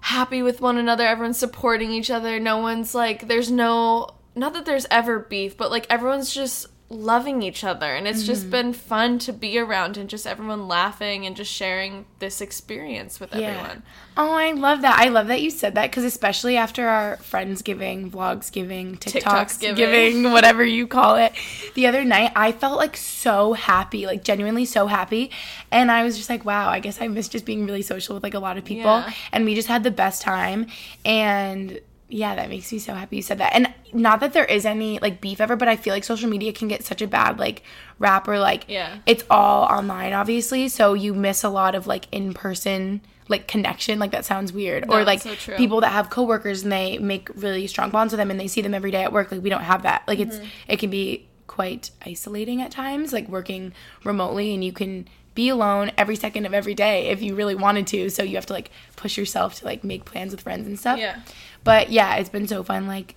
happy 0.00 0.42
with 0.42 0.60
one 0.60 0.78
another 0.78 1.06
everyone's 1.06 1.38
supporting 1.38 1.90
each 1.90 2.10
other 2.10 2.40
no 2.40 2.56
one's 2.56 2.94
like 2.94 3.28
there's 3.28 3.50
no 3.50 4.08
not 4.34 4.54
that 4.54 4.64
there's 4.64 4.86
ever 4.90 5.18
beef 5.18 5.56
but 5.56 5.70
like 5.70 5.86
everyone's 5.90 6.32
just 6.32 6.68
loving 6.90 7.40
each 7.40 7.62
other 7.62 7.94
and 7.94 8.08
it's 8.08 8.24
just 8.24 8.42
mm-hmm. 8.42 8.50
been 8.50 8.72
fun 8.72 9.16
to 9.16 9.32
be 9.32 9.56
around 9.56 9.96
and 9.96 10.10
just 10.10 10.26
everyone 10.26 10.66
laughing 10.66 11.24
and 11.24 11.36
just 11.36 11.52
sharing 11.52 12.04
this 12.18 12.40
experience 12.40 13.20
with 13.20 13.32
everyone 13.32 13.82
Oh, 14.16 14.34
I 14.34 14.52
love 14.52 14.82
that. 14.82 14.98
I 14.98 15.08
love 15.08 15.28
that 15.28 15.40
you 15.40 15.50
said 15.50 15.76
that 15.76 15.90
because 15.90 16.04
especially 16.04 16.58
after 16.58 16.86
our 16.88 17.16
Friendsgiving, 17.16 18.10
Vlogsgiving, 18.10 18.98
TikToks 18.98 19.22
TikToksgiving. 19.22 19.76
giving, 19.76 20.22
whatever 20.32 20.62
you 20.62 20.86
call 20.86 21.16
it, 21.16 21.32
the 21.74 21.86
other 21.86 22.04
night, 22.04 22.32
I 22.36 22.52
felt 22.52 22.76
like 22.76 22.98
so 22.98 23.54
happy, 23.54 24.04
like 24.04 24.22
genuinely 24.22 24.66
so 24.66 24.88
happy. 24.88 25.30
And 25.70 25.90
I 25.90 26.02
was 26.02 26.18
just 26.18 26.28
like, 26.28 26.44
wow, 26.44 26.68
I 26.68 26.80
guess 26.80 27.00
I 27.00 27.08
miss 27.08 27.28
just 27.28 27.46
being 27.46 27.64
really 27.64 27.80
social 27.80 28.14
with 28.14 28.22
like 28.22 28.34
a 28.34 28.40
lot 28.40 28.58
of 28.58 28.64
people. 28.64 28.82
Yeah. 28.82 29.12
And 29.32 29.46
we 29.46 29.54
just 29.54 29.68
had 29.68 29.84
the 29.84 29.90
best 29.90 30.20
time. 30.20 30.66
And 31.04 31.80
yeah, 32.10 32.34
that 32.34 32.48
makes 32.48 32.70
me 32.72 32.78
so 32.78 32.92
happy 32.94 33.16
you 33.16 33.22
said 33.22 33.38
that. 33.38 33.54
And 33.54 33.72
not 33.92 34.20
that 34.20 34.32
there 34.32 34.44
is 34.44 34.66
any 34.66 34.98
like 34.98 35.20
beef 35.20 35.40
ever, 35.40 35.56
but 35.56 35.68
I 35.68 35.76
feel 35.76 35.94
like 35.94 36.04
social 36.04 36.28
media 36.28 36.52
can 36.52 36.68
get 36.68 36.84
such 36.84 37.00
a 37.02 37.06
bad 37.06 37.38
like 37.38 37.62
rap 37.98 38.28
or 38.28 38.38
like 38.38 38.64
Yeah. 38.68 38.98
it's 39.06 39.24
all 39.30 39.64
online 39.64 40.12
obviously, 40.12 40.68
so 40.68 40.94
you 40.94 41.14
miss 41.14 41.44
a 41.44 41.48
lot 41.48 41.74
of 41.74 41.86
like 41.86 42.06
in 42.12 42.34
person 42.34 43.00
like 43.28 43.46
connection. 43.46 43.98
Like 43.98 44.10
that 44.10 44.24
sounds 44.24 44.52
weird. 44.52 44.88
No, 44.88 44.94
or 44.96 45.04
like 45.04 45.20
so 45.22 45.34
people 45.56 45.80
that 45.82 45.92
have 45.92 46.10
coworkers 46.10 46.62
and 46.64 46.72
they 46.72 46.98
make 46.98 47.28
really 47.36 47.66
strong 47.68 47.90
bonds 47.90 48.12
with 48.12 48.18
them 48.18 48.30
and 48.30 48.40
they 48.40 48.48
see 48.48 48.60
them 48.60 48.74
every 48.74 48.90
day 48.90 49.04
at 49.04 49.12
work. 49.12 49.30
Like 49.30 49.42
we 49.42 49.50
don't 49.50 49.62
have 49.62 49.82
that. 49.84 50.02
Like 50.08 50.18
it's 50.18 50.36
Mm-hmm. 50.36 50.46
it 50.72 50.78
can 50.80 50.90
be 50.90 51.26
quite 51.46 51.90
isolating 52.06 52.60
at 52.62 52.70
times, 52.70 53.12
like 53.12 53.28
working 53.28 53.72
remotely 54.04 54.54
and 54.54 54.64
you 54.64 54.72
can 54.72 55.06
be 55.32 55.48
alone 55.48 55.92
every 55.96 56.16
second 56.16 56.44
of 56.44 56.52
every 56.52 56.74
day 56.74 57.06
if 57.08 57.22
you 57.22 57.34
really 57.36 57.54
wanted 57.54 57.86
to. 57.86 58.10
So 58.10 58.22
you 58.24 58.34
have 58.36 58.46
to 58.46 58.52
like 58.52 58.70
push 58.96 59.16
yourself 59.16 59.54
to 59.60 59.64
like 59.64 59.84
make 59.84 60.04
plans 60.04 60.32
with 60.32 60.40
friends 60.40 60.66
and 60.66 60.78
stuff. 60.78 60.98
Yeah. 60.98 61.20
But 61.64 61.90
yeah, 61.90 62.16
it's 62.16 62.28
been 62.28 62.48
so 62.48 62.62
fun 62.62 62.86
like 62.86 63.16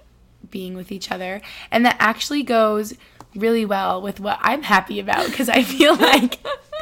being 0.50 0.76
with 0.76 0.92
each 0.92 1.12
other. 1.12 1.42
And 1.72 1.86
that 1.86 1.98
actually 2.00 2.44
goes 2.44 2.94
really 3.36 3.66
well 3.66 4.02
with 4.02 4.20
what 4.20 4.38
I'm 4.42 4.62
happy 4.62 5.00
about 5.00 5.26
because 5.28 5.50
I 5.50 5.64
feel 5.64 5.96
like 5.98 6.40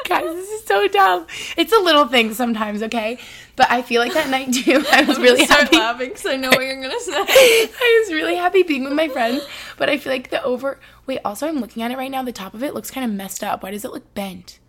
guys, 0.07 0.25
this 0.25 0.49
is 0.49 0.65
so 0.65 0.87
dumb. 0.87 1.25
It's 1.57 1.71
a 1.71 1.79
little 1.79 2.05
thing 2.05 2.33
sometimes, 2.33 2.83
okay? 2.83 3.19
But 3.55 3.71
I 3.71 3.81
feel 3.81 4.01
like 4.01 4.13
that 4.13 4.29
night 4.29 4.53
too, 4.53 4.83
I 4.91 5.03
was 5.03 5.17
really 5.19 5.45
start 5.45 5.61
happy. 5.63 5.77
laughing 5.77 6.09
because 6.09 6.25
i 6.25 6.35
know 6.35 6.49
what 6.49 6.59
you're 6.61 6.81
gonna 6.81 6.99
say 6.99 7.13
I 7.13 8.03
was 8.03 8.13
really 8.13 8.35
happy 8.35 8.63
being 8.63 8.83
with 8.83 8.93
my 8.93 9.07
friends, 9.07 9.43
but 9.77 9.89
I 9.89 9.97
feel 9.97 10.11
like 10.11 10.29
the 10.29 10.43
over. 10.43 10.79
Wait, 11.05 11.19
also, 11.23 11.47
I'm 11.47 11.59
looking 11.59 11.83
at 11.83 11.91
it 11.91 11.97
right 11.97 12.11
now. 12.11 12.23
The 12.23 12.31
top 12.31 12.53
of 12.53 12.63
it 12.63 12.73
looks 12.73 12.91
kind 12.91 13.09
of 13.09 13.15
messed 13.15 13.43
up. 13.43 13.63
Why 13.63 13.71
does 13.71 13.85
it 13.85 13.91
look 13.91 14.13
bent? 14.13 14.59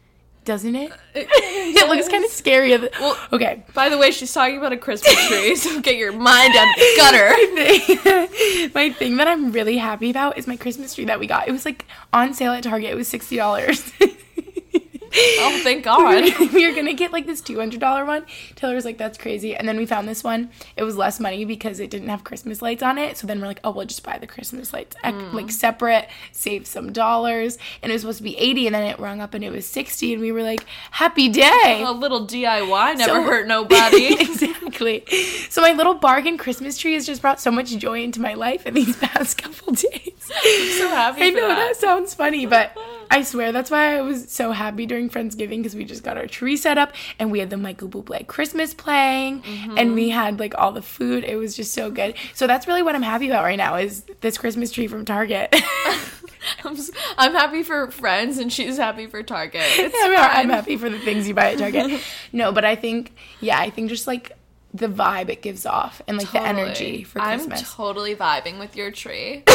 Doesn't 0.44 0.74
it? 0.74 0.90
Uh, 0.90 0.96
it 1.14 1.88
looks 1.88 2.08
kind 2.08 2.24
of 2.24 2.30
scary. 2.30 2.76
Well- 2.76 3.18
okay. 3.32 3.62
By 3.74 3.88
the 3.88 3.98
way, 3.98 4.10
she's 4.10 4.32
talking 4.32 4.58
about 4.58 4.72
a 4.72 4.76
Christmas 4.76 5.14
tree, 5.28 5.54
so 5.54 5.80
get 5.80 5.96
your 5.96 6.12
mind 6.12 6.54
out 6.56 6.66
of 6.68 6.74
the 6.76 6.94
gutter. 6.96 8.70
my 8.74 8.90
thing 8.90 9.16
that 9.18 9.28
I'm 9.28 9.52
really 9.52 9.78
happy 9.78 10.10
about 10.10 10.36
is 10.36 10.46
my 10.48 10.56
Christmas 10.56 10.94
tree 10.94 11.04
that 11.04 11.20
we 11.20 11.26
got. 11.28 11.46
It 11.46 11.52
was 11.52 11.64
like 11.64 11.84
on 12.12 12.34
sale 12.34 12.52
at 12.52 12.64
Target. 12.64 12.90
It 12.90 12.96
was 12.96 13.08
sixty 13.08 13.36
dollars. 13.36 13.92
Oh, 15.14 15.60
thank 15.62 15.84
God. 15.92 16.24
we 16.52 16.66
were 16.68 16.74
gonna 16.74 16.94
get 16.94 17.12
like 17.12 17.26
this 17.26 17.40
two 17.40 17.58
hundred 17.58 17.80
dollar 17.80 18.04
one. 18.04 18.24
Taylor 18.56 18.74
was 18.74 18.84
like, 18.84 18.98
"That's 18.98 19.18
crazy," 19.18 19.54
and 19.54 19.68
then 19.68 19.76
we 19.76 19.86
found 19.86 20.08
this 20.08 20.24
one. 20.24 20.50
It 20.76 20.82
was 20.84 20.96
less 20.96 21.20
money 21.20 21.44
because 21.44 21.80
it 21.80 21.90
didn't 21.90 22.08
have 22.08 22.24
Christmas 22.24 22.62
lights 22.62 22.82
on 22.82 22.98
it. 22.98 23.16
So 23.16 23.26
then 23.26 23.40
we're 23.40 23.46
like, 23.46 23.60
"Oh, 23.64 23.70
we'll 23.72 23.86
just 23.86 24.02
buy 24.02 24.18
the 24.18 24.26
Christmas 24.26 24.72
lights 24.72 24.96
ec- 25.04 25.14
mm. 25.14 25.32
like 25.32 25.50
separate, 25.50 26.08
save 26.32 26.66
some 26.66 26.92
dollars." 26.92 27.58
And 27.82 27.90
it 27.90 27.94
was 27.94 28.02
supposed 28.02 28.18
to 28.18 28.24
be 28.24 28.36
eighty, 28.38 28.66
and 28.66 28.74
then 28.74 28.84
it 28.84 28.98
rung 28.98 29.20
up 29.20 29.34
and 29.34 29.44
it 29.44 29.50
was 29.52 29.66
sixty, 29.66 30.12
and 30.12 30.22
we 30.22 30.32
were 30.32 30.42
like, 30.42 30.64
"Happy 30.92 31.28
day!" 31.28 31.82
A 31.86 31.90
little 31.92 32.26
DIY 32.26 32.96
never 32.98 33.12
So- 33.14 33.22
hurt 33.22 33.46
nobody. 33.48 34.14
exactly. 34.20 35.04
So 35.50 35.60
my 35.60 35.72
little 35.72 35.94
bargain 35.94 36.38
Christmas 36.38 36.78
tree 36.78 36.94
has 36.94 37.06
just 37.06 37.20
brought 37.22 37.40
so 37.40 37.50
much 37.50 37.70
joy 37.76 38.02
into 38.02 38.20
my 38.20 38.34
life 38.34 38.66
in 38.66 38.74
these 38.74 38.96
past 38.96 39.38
couple 39.38 39.72
days. 39.74 40.30
I'm 40.44 40.70
so 40.78 40.88
happy 40.88 41.22
I 41.24 41.30
know 41.30 41.48
that. 41.48 41.56
that. 41.56 41.76
sounds 41.76 42.14
funny, 42.14 42.46
but 42.46 42.76
I 43.12 43.22
swear 43.24 43.52
that's 43.52 43.70
why 43.70 43.98
I 43.98 44.00
was 44.00 44.30
so 44.30 44.52
happy 44.52 44.86
during 44.86 45.10
Friendsgiving 45.10 45.58
because 45.58 45.76
we 45.76 45.84
just 45.84 46.02
got 46.02 46.16
our 46.16 46.26
tree 46.26 46.56
set 46.56 46.78
up 46.78 46.94
and 47.18 47.30
we 47.30 47.40
had 47.40 47.50
the 47.50 47.58
Michael 47.58 47.88
Bublé 47.88 48.26
Christmas 48.26 48.72
playing 48.72 49.42
and 49.76 49.94
we 49.94 50.08
mm-hmm. 50.08 50.18
had 50.18 50.40
like 50.40 50.54
all 50.56 50.72
the 50.72 50.80
food. 50.80 51.22
It 51.22 51.36
was 51.36 51.54
just 51.54 51.74
so 51.74 51.90
good. 51.90 52.14
So 52.32 52.46
that's 52.46 52.66
really 52.66 52.80
what 52.80 52.94
I'm 52.94 53.02
happy 53.02 53.28
about 53.28 53.44
right 53.44 53.58
now 53.58 53.76
is 53.76 54.04
this 54.22 54.38
Christmas 54.38 54.72
tree 54.72 54.86
from 54.86 55.04
Target. 55.04 55.54
I'm, 56.64 56.76
I'm 57.18 57.34
happy 57.34 57.62
for 57.62 57.90
friends, 57.90 58.38
and 58.38 58.52
she's 58.52 58.76
happy 58.76 59.06
for 59.06 59.22
Target. 59.22 59.62
It's 59.78 59.94
I'm, 59.96 60.48
happy 60.48 60.76
for 60.76 60.88
the 60.88 60.98
things 60.98 61.28
you 61.28 61.34
buy 61.34 61.52
at 61.52 61.58
Target. 61.58 62.00
no, 62.32 62.50
but 62.50 62.64
I 62.64 62.76
think 62.76 63.14
yeah, 63.40 63.58
I 63.58 63.70
think 63.70 63.90
just 63.90 64.06
like 64.06 64.32
the 64.74 64.88
vibe 64.88 65.28
it 65.28 65.42
gives 65.42 65.66
off 65.66 66.00
and 66.06 66.16
like 66.16 66.30
the 66.32 66.42
energy 66.42 67.04
Totally. 67.04 67.04
for 67.04 67.20
I'm 67.20 67.50
totally 67.50 68.16
vibing 68.16 68.58
with 68.58 68.74
your 68.74 68.90
tree. 68.90 69.44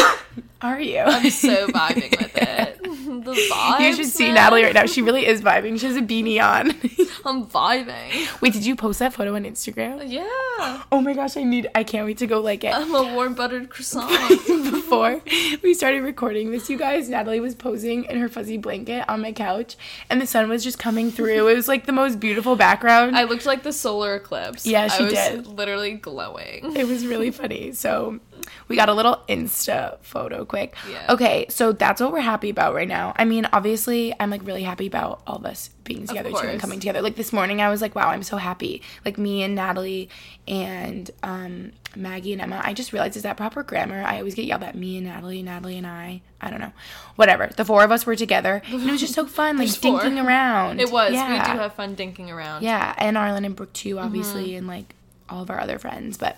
Are 0.60 0.80
you? 0.80 0.98
I'm 1.00 1.30
so 1.30 1.66
vibing 1.68 2.18
with 2.18 2.36
it. 2.36 2.82
The 2.82 3.32
vibes. 3.52 3.80
you 3.80 3.94
should 3.94 4.06
see 4.06 4.26
man. 4.26 4.34
Natalie 4.34 4.62
right 4.64 4.74
now. 4.74 4.86
She 4.86 5.02
really 5.02 5.26
is 5.26 5.40
vibing. 5.42 5.78
She 5.80 5.86
has 5.86 5.96
a 5.96 6.02
beanie 6.02 6.42
on. 6.42 6.70
I'm 7.24 7.46
vibing. 7.46 8.40
Wait, 8.40 8.52
did 8.52 8.64
you 8.64 8.76
post 8.76 8.98
that 9.00 9.12
photo 9.12 9.34
on 9.34 9.44
Instagram? 9.44 10.02
Yeah. 10.06 10.82
Oh 10.92 11.00
my 11.00 11.14
gosh, 11.14 11.36
I 11.36 11.42
need 11.42 11.68
I 11.74 11.84
can't 11.84 12.06
wait 12.06 12.18
to 12.18 12.26
go 12.26 12.40
like 12.40 12.64
it. 12.64 12.74
I'm 12.74 12.94
a 12.94 13.14
warm 13.14 13.34
buttered 13.34 13.70
croissant. 13.70 14.10
Before 14.46 15.20
we 15.62 15.74
started 15.74 16.02
recording 16.02 16.50
this, 16.50 16.68
you 16.70 16.76
guys, 16.78 17.08
Natalie 17.08 17.40
was 17.40 17.54
posing 17.54 18.04
in 18.04 18.18
her 18.18 18.28
fuzzy 18.28 18.56
blanket 18.56 19.04
on 19.08 19.20
my 19.20 19.32
couch 19.32 19.76
and 20.10 20.20
the 20.20 20.26
sun 20.26 20.48
was 20.48 20.64
just 20.64 20.78
coming 20.78 21.10
through. 21.10 21.48
It 21.48 21.54
was 21.54 21.68
like 21.68 21.86
the 21.86 21.92
most 21.92 22.20
beautiful 22.20 22.56
background. 22.56 23.16
I 23.16 23.24
looked 23.24 23.46
like 23.46 23.62
the 23.62 23.72
solar 23.72 24.14
eclipse. 24.16 24.66
Yeah, 24.66 24.88
she 24.88 25.02
I 25.04 25.06
was 25.06 25.14
did. 25.14 25.46
literally 25.46 25.92
glowing. 25.94 26.76
it 26.76 26.86
was 26.86 27.06
really 27.06 27.30
funny. 27.30 27.72
So 27.72 28.20
we 28.68 28.76
got 28.76 28.88
a 28.88 28.94
little 28.94 29.22
Insta 29.28 29.98
photo 30.02 30.44
quick. 30.44 30.74
Yeah. 30.90 31.06
Okay, 31.12 31.46
so 31.48 31.72
that's 31.72 32.00
what 32.00 32.12
we're 32.12 32.20
happy 32.20 32.50
about 32.50 32.74
right 32.74 32.88
now. 32.88 33.12
I 33.16 33.24
mean, 33.24 33.46
obviously, 33.52 34.14
I'm 34.20 34.30
like 34.30 34.46
really 34.46 34.62
happy 34.62 34.86
about 34.86 35.22
all 35.26 35.36
of 35.36 35.46
us 35.46 35.70
being 35.84 36.06
together 36.06 36.30
too 36.30 36.36
and 36.46 36.60
coming 36.60 36.80
together. 36.80 37.00
Like 37.02 37.16
this 37.16 37.32
morning, 37.32 37.60
I 37.62 37.70
was 37.70 37.80
like, 37.80 37.94
wow, 37.94 38.08
I'm 38.08 38.22
so 38.22 38.36
happy. 38.36 38.82
Like 39.04 39.16
me 39.18 39.42
and 39.42 39.54
Natalie 39.54 40.08
and 40.46 41.10
um, 41.22 41.72
Maggie 41.96 42.32
and 42.32 42.42
Emma. 42.42 42.60
I 42.62 42.74
just 42.74 42.92
realized 42.92 43.16
is 43.16 43.22
that 43.22 43.36
proper 43.36 43.62
grammar? 43.62 44.02
I 44.02 44.18
always 44.18 44.34
get 44.34 44.44
yelled 44.44 44.62
at 44.62 44.74
me 44.74 44.96
and 44.98 45.06
Natalie, 45.06 45.42
Natalie 45.42 45.78
and 45.78 45.86
I. 45.86 46.22
I 46.40 46.50
don't 46.50 46.60
know. 46.60 46.72
Whatever. 47.16 47.48
The 47.56 47.64
four 47.64 47.82
of 47.82 47.90
us 47.90 48.06
were 48.06 48.14
together, 48.14 48.62
and 48.66 48.82
it 48.88 48.90
was 48.92 49.00
just 49.00 49.14
so 49.14 49.26
fun, 49.40 49.58
like 49.58 49.68
four. 49.70 50.00
dinking 50.00 50.24
around. 50.24 50.80
It 50.80 50.92
was. 50.92 51.12
Yeah. 51.12 51.32
We 51.48 51.52
do 51.52 51.58
have 51.58 51.74
fun 51.74 51.96
dinking 51.96 52.28
around. 52.30 52.62
Yeah, 52.62 52.94
and 52.98 53.16
Arlen 53.18 53.44
and 53.44 53.56
Brooke 53.56 53.72
too, 53.72 53.98
obviously, 53.98 54.48
Mm-hmm. 54.50 54.58
and 54.58 54.66
like 54.68 54.94
all 55.28 55.42
of 55.42 55.50
our 55.50 55.60
other 55.60 55.78
friends. 55.78 56.16
But 56.16 56.36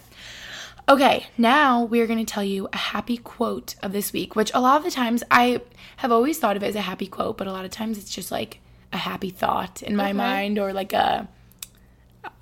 okay, 0.90 1.26
now 1.38 1.85
we're 1.85 2.06
going 2.06 2.18
to 2.25 2.30
tell 2.30 2.44
you 2.44 2.68
a 2.73 2.76
happy 2.76 3.16
quote 3.16 3.76
of 3.82 3.92
this 3.92 4.12
week, 4.12 4.35
which 4.37 4.50
a 4.52 4.61
lot 4.61 4.76
of 4.76 4.85
the 4.85 4.90
times 4.90 5.23
I 5.30 5.61
have 5.99 6.12
always 6.12 6.38
thought 6.38 6.56
of 6.56 6.62
it 6.62 6.66
as 6.68 6.76
a 6.76 6.80
happy 6.82 7.06
quote, 7.06 7.38
but 7.38 7.47
a 7.47 7.52
lot 7.52 7.64
of 7.64 7.70
times 7.70 7.97
it's 7.97 8.12
just 8.14 8.30
like 8.30 8.61
a 8.92 8.97
happy 8.99 9.30
thought 9.30 9.82
in 9.82 9.94
my 9.97 10.06
Okay. 10.11 10.12
mind 10.14 10.59
or 10.59 10.73
like 10.73 10.92
a 10.92 11.28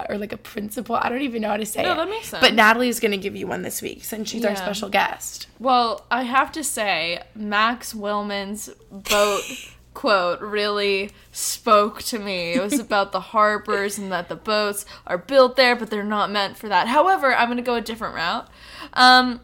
or 0.09 0.19
like 0.19 0.33
a 0.33 0.37
principle. 0.37 0.97
I 0.97 1.09
don't 1.09 1.23
even 1.23 1.43
know 1.43 1.51
how 1.51 1.57
to 1.57 1.67
say 1.67 1.83
No, 1.85 1.93
it. 1.93 1.97
that 1.97 2.09
makes 2.09 2.29
sense. 2.31 2.41
But 2.41 2.55
Natalie's 2.55 2.99
going 2.99 3.13
to 3.13 3.17
give 3.19 3.37
you 3.37 3.47
one 3.47 3.63
this 3.63 3.81
week 3.81 4.03
since 4.05 4.29
she's 4.29 4.45
our 4.45 4.57
special 4.57 4.89
guest. 4.89 5.47
Well, 5.61 6.05
I 6.11 6.23
have 6.25 6.51
to 6.53 6.65
say, 6.65 7.23
Max 7.37 7.95
Willman's 7.95 8.71
boat 8.91 9.43
quote 9.99 10.41
really 10.41 11.11
spoke 11.33 12.01
to 12.05 12.21
me. 12.21 12.53
It 12.53 12.63
was 12.63 12.79
about 12.79 13.11
the 13.11 13.19
harbors 13.19 13.99
and 13.99 14.13
that 14.13 14.29
the 14.29 14.37
boats 14.37 14.87
are 15.09 15.19
built 15.19 15.57
there, 15.57 15.75
but 15.75 15.91
they're 15.91 16.05
not 16.05 16.31
meant 16.31 16.57
for 16.57 16.69
that. 16.69 16.87
However, 16.87 17.35
I'm 17.35 17.49
going 17.49 17.57
to 17.57 17.65
go 17.65 17.75
a 17.75 17.81
different 17.81 18.15
route. 18.15 18.49
Um, 18.93 19.41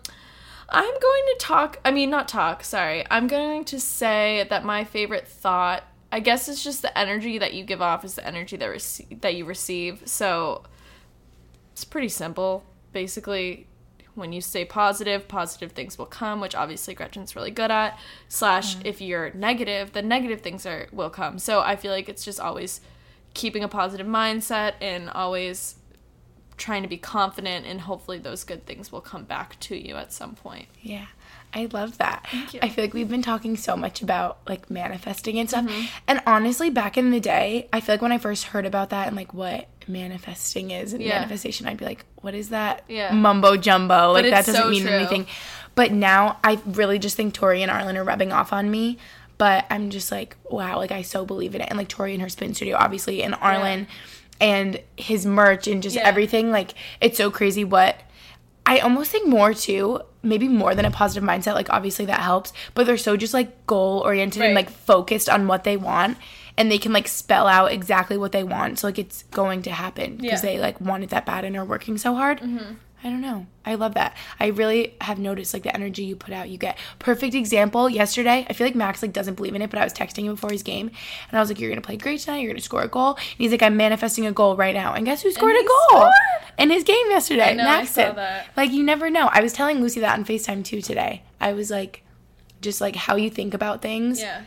I'm 0.68 0.84
going 0.84 1.22
to 1.26 1.36
talk, 1.40 1.80
I 1.84 1.90
mean, 1.90 2.08
not 2.08 2.28
talk, 2.28 2.62
sorry. 2.62 3.04
I'm 3.10 3.26
going 3.26 3.64
to 3.64 3.80
say 3.80 4.46
that 4.48 4.64
my 4.64 4.84
favorite 4.84 5.26
thought, 5.26 5.82
I 6.12 6.20
guess 6.20 6.48
it's 6.48 6.62
just 6.62 6.82
the 6.82 6.96
energy 6.96 7.36
that 7.38 7.52
you 7.52 7.64
give 7.64 7.82
off 7.82 8.04
is 8.04 8.14
the 8.14 8.24
energy 8.24 8.56
that, 8.56 8.68
rece- 8.68 9.20
that 9.22 9.34
you 9.34 9.46
receive. 9.46 10.02
So 10.04 10.62
it's 11.72 11.84
pretty 11.84 12.10
simple. 12.10 12.62
Basically, 12.92 13.66
when 14.14 14.32
you 14.32 14.40
stay 14.40 14.64
positive, 14.64 15.26
positive 15.28 15.72
things 15.72 15.98
will 15.98 16.06
come, 16.06 16.40
which 16.40 16.54
obviously 16.54 16.94
Gretchen's 16.94 17.34
really 17.34 17.50
good 17.50 17.70
at. 17.70 17.98
Slash, 18.28 18.76
if 18.84 19.00
you're 19.00 19.32
negative, 19.32 19.92
then 19.92 20.08
negative 20.08 20.40
things 20.40 20.64
are 20.66 20.88
will 20.92 21.10
come. 21.10 21.38
So 21.38 21.60
I 21.60 21.76
feel 21.76 21.92
like 21.92 22.08
it's 22.08 22.24
just 22.24 22.40
always 22.40 22.80
keeping 23.34 23.64
a 23.64 23.68
positive 23.68 24.06
mindset 24.06 24.74
and 24.80 25.10
always 25.10 25.76
trying 26.56 26.82
to 26.82 26.88
be 26.88 26.96
confident, 26.96 27.66
and 27.66 27.80
hopefully 27.80 28.18
those 28.18 28.44
good 28.44 28.64
things 28.64 28.92
will 28.92 29.00
come 29.00 29.24
back 29.24 29.58
to 29.58 29.76
you 29.76 29.96
at 29.96 30.12
some 30.12 30.36
point. 30.36 30.68
Yeah. 30.80 31.06
I 31.56 31.68
love 31.72 31.98
that. 31.98 32.26
Thank 32.30 32.54
you. 32.54 32.60
I 32.62 32.68
feel 32.68 32.84
like 32.84 32.94
we've 32.94 33.08
been 33.08 33.22
talking 33.22 33.56
so 33.56 33.76
much 33.76 34.02
about 34.02 34.38
like 34.48 34.70
manifesting 34.70 35.38
and 35.38 35.48
stuff. 35.48 35.66
Mm-hmm. 35.66 35.86
And 36.08 36.20
honestly, 36.26 36.68
back 36.68 36.98
in 36.98 37.12
the 37.12 37.20
day, 37.20 37.68
I 37.72 37.80
feel 37.80 37.94
like 37.94 38.02
when 38.02 38.10
I 38.10 38.18
first 38.18 38.46
heard 38.46 38.66
about 38.66 38.90
that 38.90 39.06
and 39.06 39.14
like 39.16 39.32
what 39.32 39.68
manifesting 39.88 40.70
is 40.70 40.92
and 40.92 41.02
Yeah. 41.02 41.14
manifestation, 41.20 41.66
I'd 41.66 41.76
be 41.76 41.84
like, 41.84 42.04
what 42.22 42.34
is 42.34 42.50
that 42.50 42.82
Yeah. 42.88 43.12
mumbo 43.12 43.56
jumbo? 43.56 44.12
Like 44.12 44.24
that 44.30 44.46
doesn't 44.46 44.54
so 44.62 44.68
mean 44.70 44.82
true. 44.82 44.92
anything. 44.92 45.26
But 45.74 45.92
now 45.92 46.38
I 46.44 46.58
really 46.66 46.98
just 46.98 47.16
think 47.16 47.34
Tori 47.34 47.62
and 47.62 47.70
Arlen 47.70 47.96
are 47.96 48.04
rubbing 48.04 48.32
off 48.32 48.52
on 48.52 48.70
me. 48.70 48.98
But 49.36 49.66
I'm 49.68 49.90
just 49.90 50.12
like, 50.12 50.36
wow, 50.48 50.76
like 50.78 50.92
I 50.92 51.02
so 51.02 51.24
believe 51.24 51.54
in 51.54 51.60
it. 51.60 51.68
And 51.68 51.76
like 51.78 51.88
Tori 51.88 52.12
and 52.12 52.22
her 52.22 52.28
spin 52.28 52.54
studio, 52.54 52.76
obviously, 52.78 53.22
and 53.22 53.34
Arlen 53.40 53.88
and 54.40 54.80
his 54.96 55.26
merch 55.26 55.66
and 55.66 55.82
just 55.82 55.96
Yeah. 55.96 56.02
everything. 56.06 56.50
Like 56.52 56.74
it's 57.00 57.18
so 57.18 57.30
crazy 57.30 57.64
what 57.64 57.96
I 58.66 58.78
almost 58.78 59.10
think 59.10 59.26
more 59.28 59.52
too, 59.52 60.00
maybe 60.22 60.48
more 60.48 60.74
than 60.74 60.84
a 60.86 60.90
positive 60.90 61.22
mindset. 61.28 61.54
Like 61.54 61.68
obviously 61.70 62.06
that 62.06 62.20
helps, 62.20 62.52
but 62.74 62.86
they're 62.86 62.96
so 62.96 63.16
just 63.16 63.34
like 63.34 63.66
goal 63.66 64.00
oriented 64.04 64.40
and 64.42 64.54
like 64.54 64.70
focused 64.70 65.28
on 65.28 65.46
what 65.48 65.64
they 65.64 65.76
want, 65.76 66.16
and 66.56 66.70
they 66.70 66.78
can 66.78 66.92
like 66.92 67.08
spell 67.08 67.46
out 67.46 67.72
exactly 67.72 68.16
what 68.16 68.32
they 68.32 68.44
want. 68.44 68.78
So 68.78 68.86
like 68.88 68.98
it's 68.98 69.24
going 69.24 69.62
to 69.62 69.70
happen 69.72 70.16
because 70.16 70.42
Yeah. 70.44 70.50
they 70.52 70.58
like 70.58 70.80
wanted 70.80 71.10
that 71.10 71.26
bad 71.26 71.44
and 71.44 71.56
are 71.56 71.64
working 71.64 71.98
so 71.98 72.14
hard. 72.14 72.40
Mm-hmm. 72.40 72.74
I 73.06 73.08
don't 73.10 73.20
know. 73.20 73.44
I 73.66 73.74
love 73.74 73.92
that. 73.94 74.16
I 74.40 74.46
really 74.46 74.94
have 75.02 75.18
noticed 75.18 75.52
like 75.52 75.62
the 75.64 75.74
energy 75.74 76.04
you 76.04 76.16
put 76.16 76.32
out, 76.32 76.48
you 76.48 76.56
get. 76.56 76.78
Perfect 76.98 77.34
example. 77.34 77.90
Yesterday, 77.90 78.46
I 78.48 78.54
feel 78.54 78.66
like 78.66 78.74
Max 78.74 79.02
like 79.02 79.12
doesn't 79.12 79.34
believe 79.34 79.54
in 79.54 79.60
it, 79.60 79.68
but 79.68 79.78
I 79.78 79.84
was 79.84 79.92
texting 79.92 80.24
him 80.24 80.32
before 80.32 80.50
his 80.50 80.62
game, 80.62 80.90
and 81.28 81.36
I 81.36 81.40
was 81.40 81.50
like, 81.50 81.60
"You're 81.60 81.68
gonna 81.70 81.82
play 81.82 81.98
great 81.98 82.20
tonight. 82.20 82.38
You're 82.38 82.50
gonna 82.52 82.62
score 82.62 82.80
a 82.80 82.88
goal." 82.88 83.16
And 83.16 83.24
he's 83.36 83.50
like, 83.50 83.62
"I'm 83.62 83.76
manifesting 83.76 84.24
a 84.24 84.32
goal 84.32 84.56
right 84.56 84.74
now." 84.74 84.94
And 84.94 85.04
guess 85.04 85.20
who 85.20 85.30
scored 85.32 85.54
a 85.54 85.68
goal 85.92 86.08
in 86.56 86.70
his 86.70 86.82
game 86.82 87.10
yesterday? 87.10 87.50
I 87.50 87.52
know, 87.52 87.64
I 87.64 87.66
Max 87.80 87.90
saw 87.90 88.06
did. 88.06 88.16
that. 88.16 88.46
Like 88.56 88.72
you 88.72 88.82
never 88.82 89.10
know. 89.10 89.28
I 89.30 89.42
was 89.42 89.52
telling 89.52 89.82
Lucy 89.82 90.00
that 90.00 90.18
on 90.18 90.24
FaceTime 90.24 90.64
too 90.64 90.80
today. 90.80 91.24
I 91.42 91.52
was 91.52 91.70
like, 91.70 92.04
just 92.62 92.80
like 92.80 92.96
how 92.96 93.16
you 93.16 93.28
think 93.28 93.52
about 93.52 93.82
things 93.82 94.18
Yeah. 94.18 94.44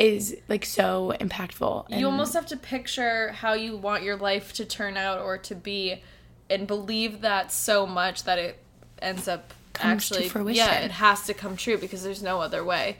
Is 0.00 0.36
like 0.48 0.64
so 0.64 1.14
impactful. 1.20 1.96
You 1.96 2.06
almost 2.06 2.32
have 2.34 2.46
to 2.46 2.56
picture 2.56 3.32
how 3.32 3.52
you 3.52 3.76
want 3.76 4.02
your 4.02 4.16
life 4.16 4.54
to 4.54 4.64
turn 4.64 4.96
out 4.96 5.20
or 5.20 5.36
to 5.38 5.54
be 5.54 6.02
and 6.48 6.66
believe 6.66 7.20
that 7.20 7.52
so 7.52 7.86
much 7.86 8.24
that 8.24 8.38
it 8.38 8.58
ends 9.00 9.28
up 9.28 9.54
actually 9.78 10.28
yeah 10.52 10.80
it 10.80 10.90
has 10.90 11.24
to 11.24 11.32
come 11.32 11.56
true 11.56 11.78
because 11.78 12.02
there's 12.02 12.22
no 12.22 12.40
other 12.40 12.62
way 12.62 12.98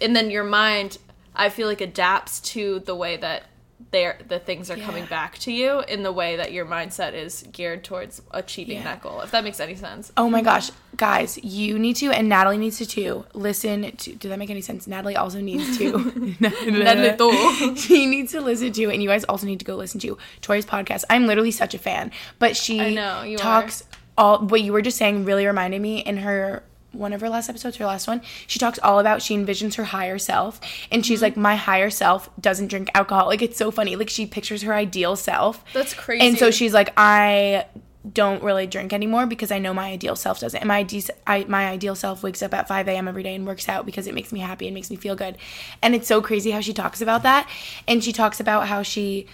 and 0.00 0.14
then 0.14 0.30
your 0.30 0.44
mind 0.44 0.98
i 1.34 1.48
feel 1.48 1.66
like 1.66 1.80
adapts 1.80 2.40
to 2.40 2.78
the 2.80 2.94
way 2.94 3.16
that 3.16 3.44
they're 3.92 4.18
the 4.28 4.38
things 4.38 4.70
are 4.70 4.76
coming 4.76 5.04
back 5.06 5.38
to 5.38 5.50
you 5.52 5.80
in 5.88 6.02
the 6.02 6.12
way 6.12 6.36
that 6.36 6.52
your 6.52 6.66
mindset 6.66 7.14
is 7.14 7.44
geared 7.50 7.82
towards 7.82 8.20
achieving 8.30 8.76
Yeah. 8.76 8.84
that 8.84 9.02
goal 9.02 9.20
if 9.22 9.30
that 9.30 9.42
makes 9.42 9.58
any 9.60 9.74
sense 9.74 10.12
Oh 10.16 10.28
my 10.28 10.42
gosh, 10.42 10.70
guys, 10.96 11.38
you 11.42 11.78
need 11.78 11.96
to, 11.96 12.10
and 12.10 12.28
Natalie 12.28 12.58
needs 12.58 12.78
to 12.78 12.86
too. 12.86 13.24
Listen 13.32 13.90
to. 13.96 14.14
Did 14.14 14.30
that 14.30 14.38
make 14.38 14.50
any 14.50 14.60
sense? 14.60 14.86
Natalie 14.86 15.16
also 15.16 15.40
needs 15.40 15.78
to. 15.78 16.34
Natalie 16.40 17.76
she 17.76 18.06
needs 18.06 18.32
to 18.32 18.40
listen 18.40 18.72
to, 18.72 18.90
and 18.90 19.02
you 19.02 19.08
guys 19.08 19.24
also 19.24 19.46
need 19.46 19.58
to 19.60 19.64
go 19.64 19.76
listen 19.76 20.00
to 20.00 20.18
Tori's 20.42 20.66
podcast. 20.66 21.04
I'm 21.10 21.26
literally 21.26 21.50
such 21.50 21.74
a 21.74 21.78
fan, 21.78 22.10
but 22.38 22.56
she 22.56 22.80
I 22.80 22.90
know, 22.94 23.22
you 23.22 23.38
talks 23.38 23.84
all. 24.18 24.40
What 24.40 24.60
you 24.62 24.72
were 24.72 24.82
just 24.82 24.98
saying 24.98 25.24
really 25.24 25.46
reminded 25.46 25.80
me 25.80 26.00
in 26.00 26.18
her 26.18 26.62
one 26.92 27.12
of 27.12 27.20
her 27.20 27.28
last 27.28 27.48
episodes, 27.48 27.76
her 27.76 27.86
last 27.86 28.06
one. 28.08 28.20
She 28.46 28.58
talks 28.58 28.78
all 28.82 28.98
about 28.98 29.22
she 29.22 29.36
envisions 29.36 29.76
her 29.76 29.84
higher 29.84 30.18
self, 30.18 30.60
and 30.90 31.02
Mm-hmm. 31.02 31.08
she's 31.08 31.22
like, 31.22 31.36
my 31.36 31.56
higher 31.56 31.90
self 31.90 32.28
doesn't 32.40 32.68
drink 32.68 32.90
alcohol. 32.94 33.26
Like 33.26 33.42
it's 33.42 33.56
so 33.56 33.70
funny. 33.70 33.96
Like 33.96 34.10
she 34.10 34.26
pictures 34.26 34.62
her 34.62 34.74
ideal 34.74 35.16
self. 35.16 35.64
That's 35.72 35.94
crazy. 35.94 36.26
And 36.26 36.38
so 36.38 36.50
she's 36.50 36.72
like, 36.74 36.92
I 36.96 37.66
don't 38.14 38.42
really 38.42 38.66
drink 38.66 38.94
anymore 38.94 39.26
because 39.26 39.52
I 39.52 39.58
know 39.58 39.74
my 39.74 39.90
ideal 39.90 40.16
self 40.16 40.40
doesn't. 40.40 40.58
And 40.58 40.68
my 40.68 40.78
ideal, 40.78 41.02
I, 41.26 41.44
my 41.44 41.68
ideal 41.68 41.94
self 41.94 42.22
wakes 42.22 42.42
up 42.42 42.54
at 42.54 42.66
5 42.66 42.88
a.m. 42.88 43.06
every 43.08 43.22
day 43.22 43.34
and 43.34 43.46
works 43.46 43.68
out 43.68 43.84
because 43.84 44.06
it 44.06 44.14
makes 44.14 44.32
me 44.32 44.40
happy 44.40 44.66
and 44.66 44.74
makes 44.74 44.88
me 44.90 44.96
feel 44.96 45.14
good. 45.14 45.36
And 45.82 45.94
it's 45.94 46.08
so 46.08 46.22
crazy 46.22 46.50
how 46.50 46.60
she 46.60 46.72
talks 46.72 47.02
about 47.02 47.22
that. 47.24 47.46
And 47.86 48.02
she 48.02 48.12
talks 48.12 48.40
about 48.40 48.68
how 48.68 48.82
she 48.82 49.26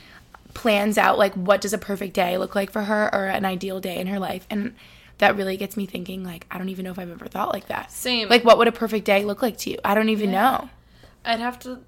plans 0.53 0.97
out 0.99 1.19
like 1.19 1.35
what 1.35 1.61
does 1.61 1.73
a 1.75 1.79
perfect 1.79 2.15
day 2.15 2.39
look 2.39 2.55
like 2.55 2.71
for 2.71 2.83
her 2.83 3.15
or 3.15 3.27
an 3.27 3.45
ideal 3.45 3.79
day 3.79 3.99
in 3.99 4.07
her 4.09 4.19
life. 4.19 4.47
And 4.51 4.75
that 5.19 5.37
really 5.37 5.57
gets 5.57 5.77
me 5.77 5.87
thinking 5.87 6.23
like 6.25 6.47
I 6.51 6.59
don't 6.59 6.69
even 6.69 6.85
know 6.85 6.91
if 6.91 6.99
I've 6.99 7.11
ever 7.11 7.27
thought 7.27 7.53
like 7.53 7.69
that. 7.69 7.91
Same. 7.93 8.29
Like 8.29 8.45
what 8.45 8.59
would 8.59 8.69
a 8.69 8.73
perfect 8.73 9.05
day 9.05 9.25
look 9.25 9.43
like 9.43 9.57
to 9.59 9.71
you? 9.71 9.79
I 9.85 9.95
don't 9.95 10.09
even 10.11 10.31
know. 10.31 10.69
i'd 11.25 11.41
have 11.41 11.59
to 11.61 11.81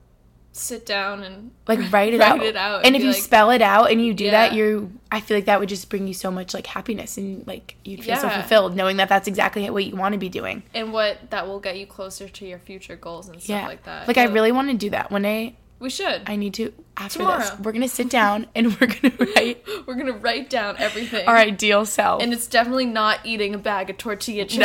sit 0.53 0.85
down 0.87 1.23
and 1.23 1.53
like 1.69 1.79
write 1.93 2.13
it 2.15 2.19
Write 2.19 2.31
out. 2.33 2.43
it 2.43 2.57
out 2.57 2.77
And, 2.79 2.87
and 2.87 2.97
if 2.97 3.03
you 3.03 3.11
like- 3.13 3.23
spell 3.23 3.51
it 3.51 3.63
out 3.63 3.91
and 3.93 4.05
you 4.05 4.13
do 4.15 4.31
that, 4.31 4.55
you're. 4.55 4.89
I 5.13 5.21
feel 5.21 5.37
like 5.37 5.45
that 5.45 5.61
would 5.61 5.69
just 5.69 5.89
bring 5.89 6.07
you 6.09 6.15
so 6.15 6.31
much 6.31 6.53
like 6.55 6.67
happiness 6.67 7.17
and 7.17 7.47
like 7.47 7.77
you'd 7.85 8.03
feel 8.03 8.17
so 8.17 8.29
fulfilled 8.29 8.75
knowing 8.75 8.97
that 8.97 9.09
that's 9.09 9.29
exactly 9.29 9.69
what 9.71 9.85
you 9.85 9.95
want 9.95 10.15
to 10.15 10.19
be 10.19 10.29
doing. 10.29 10.63
and 10.75 10.93
what 10.93 11.31
that 11.31 11.47
will 11.47 11.61
get 11.61 11.79
you 11.79 11.87
closer 11.87 12.29
to 12.29 12.47
your 12.47 12.59
future 12.59 12.97
goals 12.97 13.29
and 13.29 13.41
stuff 13.41 13.49
Yeah, 13.63 13.67
like 13.69 13.85
that 13.85 14.09
Like 14.09 14.19
I 14.19 14.25
really 14.25 14.53
want 14.53 14.71
to 14.71 14.77
do 14.77 14.91
that 14.91 15.11
one 15.11 15.23
day. 15.23 15.57
We 15.79 15.91
should 15.91 16.23
I 16.27 16.37
need 16.37 16.55
to 16.55 16.73
after 16.97 17.19
Tomorrow. 17.21 17.39
this. 17.39 17.59
We're 17.61 17.73
gonna 17.73 17.89
sit 17.89 18.11
down 18.11 18.47
and 18.55 18.79
we're 18.81 18.89
gonna 18.89 19.15
write 19.37 19.65
We're 19.87 19.95
gonna 19.95 20.13
write 20.13 20.51
down 20.51 20.77
everything. 20.79 21.27
our 21.29 21.37
ideal 21.37 21.87
self. 21.87 22.23
And 22.23 22.33
it's 22.33 22.47
definitely 22.49 22.87
not 22.87 23.21
eating 23.25 23.55
a 23.55 23.59
bag 23.59 23.89
of 23.91 23.99
tortilla 23.99 24.45
chips. 24.45 24.59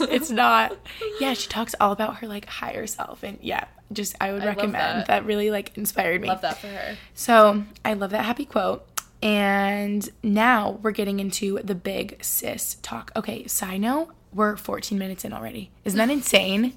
no, 0.00 0.06
it's 0.10 0.30
not. 0.30 0.76
Yeah, 1.20 1.32
she 1.34 1.48
talks 1.48 1.74
all 1.80 1.92
about 1.92 2.16
her 2.18 2.26
like 2.28 2.44
higher 2.46 2.86
self, 2.86 3.22
and 3.22 3.38
yeah, 3.40 3.64
just 3.92 4.14
I 4.20 4.32
would 4.32 4.42
I 4.42 4.46
recommend. 4.46 4.74
that. 4.74 5.06
That. 5.06 5.24
really 5.24 5.50
like 5.50 5.76
inspired 5.78 6.20
me. 6.20 6.28
Love 6.28 6.42
that 6.42 6.58
for 6.58 6.66
her. 6.68 6.96
So 7.14 7.64
I 7.84 7.94
love 7.94 8.10
that 8.10 8.24
happy 8.24 8.44
quote. 8.44 8.86
And 9.22 10.08
now 10.22 10.78
we're 10.82 10.92
getting 10.92 11.20
into 11.20 11.58
the 11.62 11.74
big 11.74 12.22
sis 12.24 12.76
talk. 12.82 13.10
Okay, 13.14 13.46
side 13.46 13.80
note, 13.82 14.08
we're 14.32 14.56
14 14.56 14.98
minutes 14.98 15.24
in 15.26 15.32
already. 15.32 15.70
Isn't 15.84 15.98
that 15.98 16.10
insane? 16.18 16.74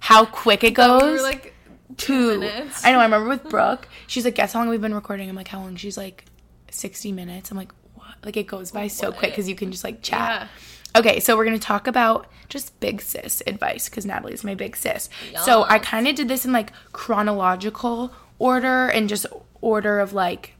How 0.00 0.24
quick 0.24 0.62
it 0.64 0.72
goes? 0.74 1.02
We 1.02 1.10
were 1.10 1.22
like 1.22 1.53
two 1.96 2.40
minutes. 2.40 2.84
I 2.84 2.92
know. 2.92 3.00
I 3.00 3.04
remember 3.04 3.28
with 3.28 3.44
Brooke, 3.48 3.88
she's 4.06 4.24
like, 4.24 4.34
"Guess 4.34 4.52
how 4.52 4.60
long 4.60 4.68
we've 4.68 4.80
been 4.80 4.94
recording?" 4.94 5.28
I'm 5.28 5.36
like, 5.36 5.48
"How 5.48 5.60
long?" 5.60 5.76
She's 5.76 5.96
like, 5.96 6.24
"60 6.70 7.12
minutes." 7.12 7.50
I'm 7.50 7.56
like, 7.56 7.72
"What?" 7.94 8.14
Like 8.24 8.36
it 8.36 8.46
goes 8.46 8.70
by 8.70 8.88
so 8.88 9.12
quick 9.12 9.32
because 9.32 9.48
you 9.48 9.54
can 9.54 9.70
just 9.70 9.84
like 9.84 10.02
chat. 10.02 10.48
Okay, 10.96 11.18
so 11.20 11.36
we're 11.36 11.44
gonna 11.44 11.58
talk 11.58 11.86
about 11.86 12.26
just 12.48 12.78
big 12.80 13.00
sis 13.00 13.42
advice 13.46 13.88
because 13.88 14.06
Natalie's 14.06 14.44
my 14.44 14.54
big 14.54 14.76
sis. 14.76 15.08
So 15.44 15.64
I 15.64 15.78
kind 15.78 16.06
of 16.06 16.14
did 16.14 16.28
this 16.28 16.44
in 16.44 16.52
like 16.52 16.72
chronological 16.92 18.12
order 18.38 18.88
and 18.88 19.08
just 19.08 19.26
order 19.60 19.98
of 20.00 20.12
like 20.12 20.53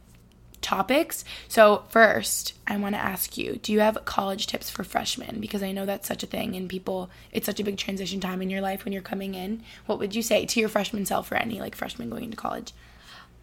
topics. 0.65 1.25
So, 1.47 1.85
first, 1.89 2.55
I 2.67 2.77
want 2.79 2.95
to 2.95 3.01
ask 3.01 3.37
you 3.37 3.57
do 3.63 3.73
you 3.73 3.81
have 3.81 4.05
college 4.05 4.47
tips 4.47 4.71
for 4.71 4.83
freshmen? 4.83 5.39
Because 5.41 5.63
I 5.63 5.71
know 5.71 5.87
that's 5.87 6.09
such 6.09 6.23
a 6.23 6.27
thing 6.27 6.57
and 6.57 6.69
people, 6.69 7.11
it's 7.31 7.47
such 7.47 7.61
a 7.61 7.65
big 7.65 7.77
transition 7.77 8.19
time 8.19 8.43
in 8.43 8.51
your 8.51 8.63
life 8.63 8.85
when 8.85 8.93
you're 8.93 9.03
coming 9.03 9.35
in. 9.35 9.63
What 9.87 9.99
would 9.99 10.15
you 10.15 10.23
say 10.23 10.47
to 10.47 10.61
your 10.61 10.69
freshman 10.69 11.07
self 11.07 11.31
or 11.31 11.37
any 11.37 11.61
like 11.61 11.77
freshman 11.77 12.11
going 12.11 12.25
into 12.25 12.37
college? 12.37 12.73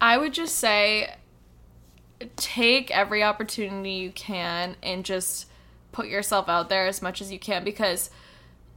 I 0.00 0.18
would 0.18 0.34
just 0.34 0.56
say 0.56 1.14
take 2.36 2.90
every 2.90 3.22
opportunity 3.22 3.92
you 3.92 4.10
can 4.10 4.76
and 4.82 5.04
just 5.04 5.46
put 5.92 6.08
yourself 6.08 6.48
out 6.48 6.68
there 6.68 6.86
as 6.86 7.02
much 7.02 7.20
as 7.20 7.30
you 7.30 7.38
can 7.38 7.62
because 7.62 8.10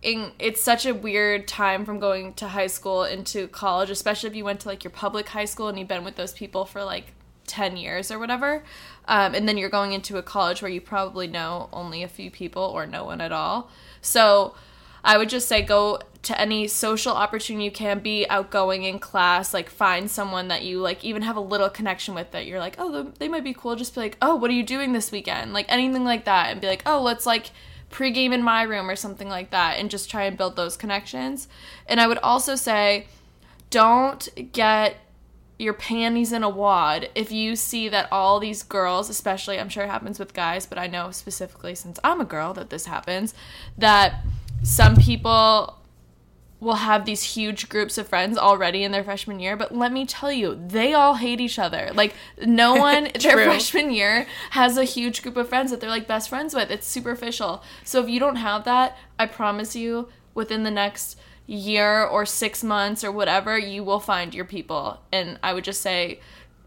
in, 0.03 0.31
it's 0.37 0.61
such 0.61 0.85
a 0.85 0.93
weird 0.93 1.47
time 1.47 1.83
from 1.83 1.99
going 1.99 2.33
to 2.35 2.47
high 2.47 2.67
school 2.67 3.03
into 3.05 3.47
college, 3.47 3.89
especially 3.89 4.29
if 4.29 4.35
you 4.35 4.45
went 4.45 4.59
to 4.59 4.67
like 4.67 4.83
your 4.83 4.91
public 4.91 5.29
high 5.29 5.45
school 5.45 5.67
and 5.67 5.79
you've 5.79 5.87
been 5.87 6.03
with 6.03 6.15
those 6.15 6.33
people 6.33 6.65
for 6.65 6.83
like 6.83 7.14
10 7.47 7.77
years 7.77 8.11
or 8.11 8.19
whatever. 8.19 8.63
Um, 9.07 9.35
and 9.35 9.47
then 9.47 9.57
you're 9.57 9.69
going 9.69 9.93
into 9.93 10.17
a 10.17 10.23
college 10.23 10.61
where 10.61 10.71
you 10.71 10.81
probably 10.81 11.27
know 11.27 11.69
only 11.71 12.03
a 12.03 12.07
few 12.07 12.31
people 12.31 12.63
or 12.63 12.85
no 12.85 13.03
one 13.05 13.21
at 13.21 13.31
all. 13.31 13.69
So 14.01 14.55
I 15.03 15.17
would 15.17 15.29
just 15.29 15.47
say 15.47 15.61
go 15.61 15.99
to 16.23 16.41
any 16.41 16.67
social 16.67 17.13
opportunity 17.13 17.65
you 17.65 17.71
can 17.71 17.99
be 17.99 18.27
outgoing 18.29 18.83
in 18.83 18.97
class 18.97 19.53
like 19.53 19.69
find 19.69 20.09
someone 20.09 20.47
that 20.47 20.63
you 20.63 20.79
like 20.79 21.05
even 21.05 21.21
have 21.21 21.35
a 21.35 21.41
little 21.41 21.69
connection 21.69 22.15
with 22.15 22.31
that 22.31 22.47
you're 22.47 22.59
like 22.59 22.75
oh 22.79 23.13
they 23.19 23.27
might 23.27 23.43
be 23.43 23.53
cool 23.53 23.75
just 23.75 23.93
be 23.93 24.01
like 24.01 24.17
oh 24.23 24.35
what 24.35 24.49
are 24.49 24.55
you 24.55 24.63
doing 24.63 24.91
this 24.91 25.11
weekend 25.11 25.53
like 25.53 25.67
anything 25.69 26.03
like 26.03 26.25
that 26.25 26.49
and 26.49 26.59
be 26.59 26.65
like 26.65 26.81
oh 26.87 26.99
let's 26.99 27.27
like 27.27 27.51
pregame 27.91 28.33
in 28.33 28.41
my 28.41 28.63
room 28.63 28.89
or 28.89 28.95
something 28.95 29.29
like 29.29 29.51
that 29.51 29.77
and 29.77 29.91
just 29.91 30.09
try 30.09 30.23
and 30.23 30.35
build 30.35 30.55
those 30.55 30.75
connections 30.75 31.47
and 31.85 32.01
i 32.01 32.07
would 32.07 32.17
also 32.17 32.55
say 32.55 33.05
don't 33.69 34.29
get 34.51 34.97
your 35.57 35.74
panties 35.74 36.33
in 36.33 36.43
a 36.43 36.50
wad 36.50 37.09
if 37.15 37.31
you 37.31 37.55
see 37.55 37.88
that 37.88 38.07
all 38.12 38.39
these 38.39 38.62
girls 38.63 39.09
especially 39.09 39.59
i'm 39.59 39.69
sure 39.69 39.83
it 39.83 39.89
happens 39.89 40.19
with 40.19 40.33
guys 40.33 40.65
but 40.65 40.77
i 40.77 40.88
know 40.88 41.12
specifically 41.12 41.74
since 41.74 42.00
i'm 42.03 42.19
a 42.19 42.25
girl 42.25 42.53
that 42.53 42.69
this 42.69 42.85
happens 42.85 43.33
that 43.77 44.21
some 44.63 44.95
people 44.95 45.77
will 46.59 46.75
have 46.75 47.05
these 47.05 47.21
huge 47.21 47.69
groups 47.69 47.97
of 47.97 48.07
friends 48.07 48.38
already 48.38 48.83
in 48.83 48.91
their 48.91 49.03
freshman 49.03 49.39
year, 49.39 49.55
but 49.55 49.75
let 49.75 49.91
me 49.91 50.05
tell 50.05 50.31
you, 50.31 50.59
they 50.67 50.93
all 50.93 51.15
hate 51.15 51.39
each 51.39 51.59
other. 51.59 51.91
Like 51.93 52.15
no 52.43 52.75
one 52.79 53.09
their 53.19 53.38
freshman 53.38 53.91
year 53.91 54.25
has 54.51 54.77
a 54.77 54.83
huge 54.83 55.21
group 55.21 55.38
of 55.38 55.50
friends 55.50 55.71
that 55.71 55.79
they're 55.79 55.89
like 55.89 56.07
best 56.07 56.29
friends 56.29 56.55
with. 56.55 56.71
It's 56.71 56.88
superficial. 56.88 57.63
So 57.83 58.01
if 58.01 58.09
you 58.09 58.19
don't 58.19 58.38
have 58.38 58.63
that, 58.65 58.97
I 59.19 59.27
promise 59.27 59.75
you 59.75 60.09
within 60.33 60.63
the 60.63 60.71
next 60.71 61.19
year 61.47 62.03
or 62.03 62.25
6 62.25 62.63
months 62.63 63.03
or 63.03 63.11
whatever, 63.11 63.57
you 63.57 63.83
will 63.83 63.99
find 63.99 64.33
your 64.33 64.45
people. 64.45 65.01
And 65.11 65.39
I 65.43 65.53
would 65.53 65.63
just 65.63 65.81
say 65.81 66.19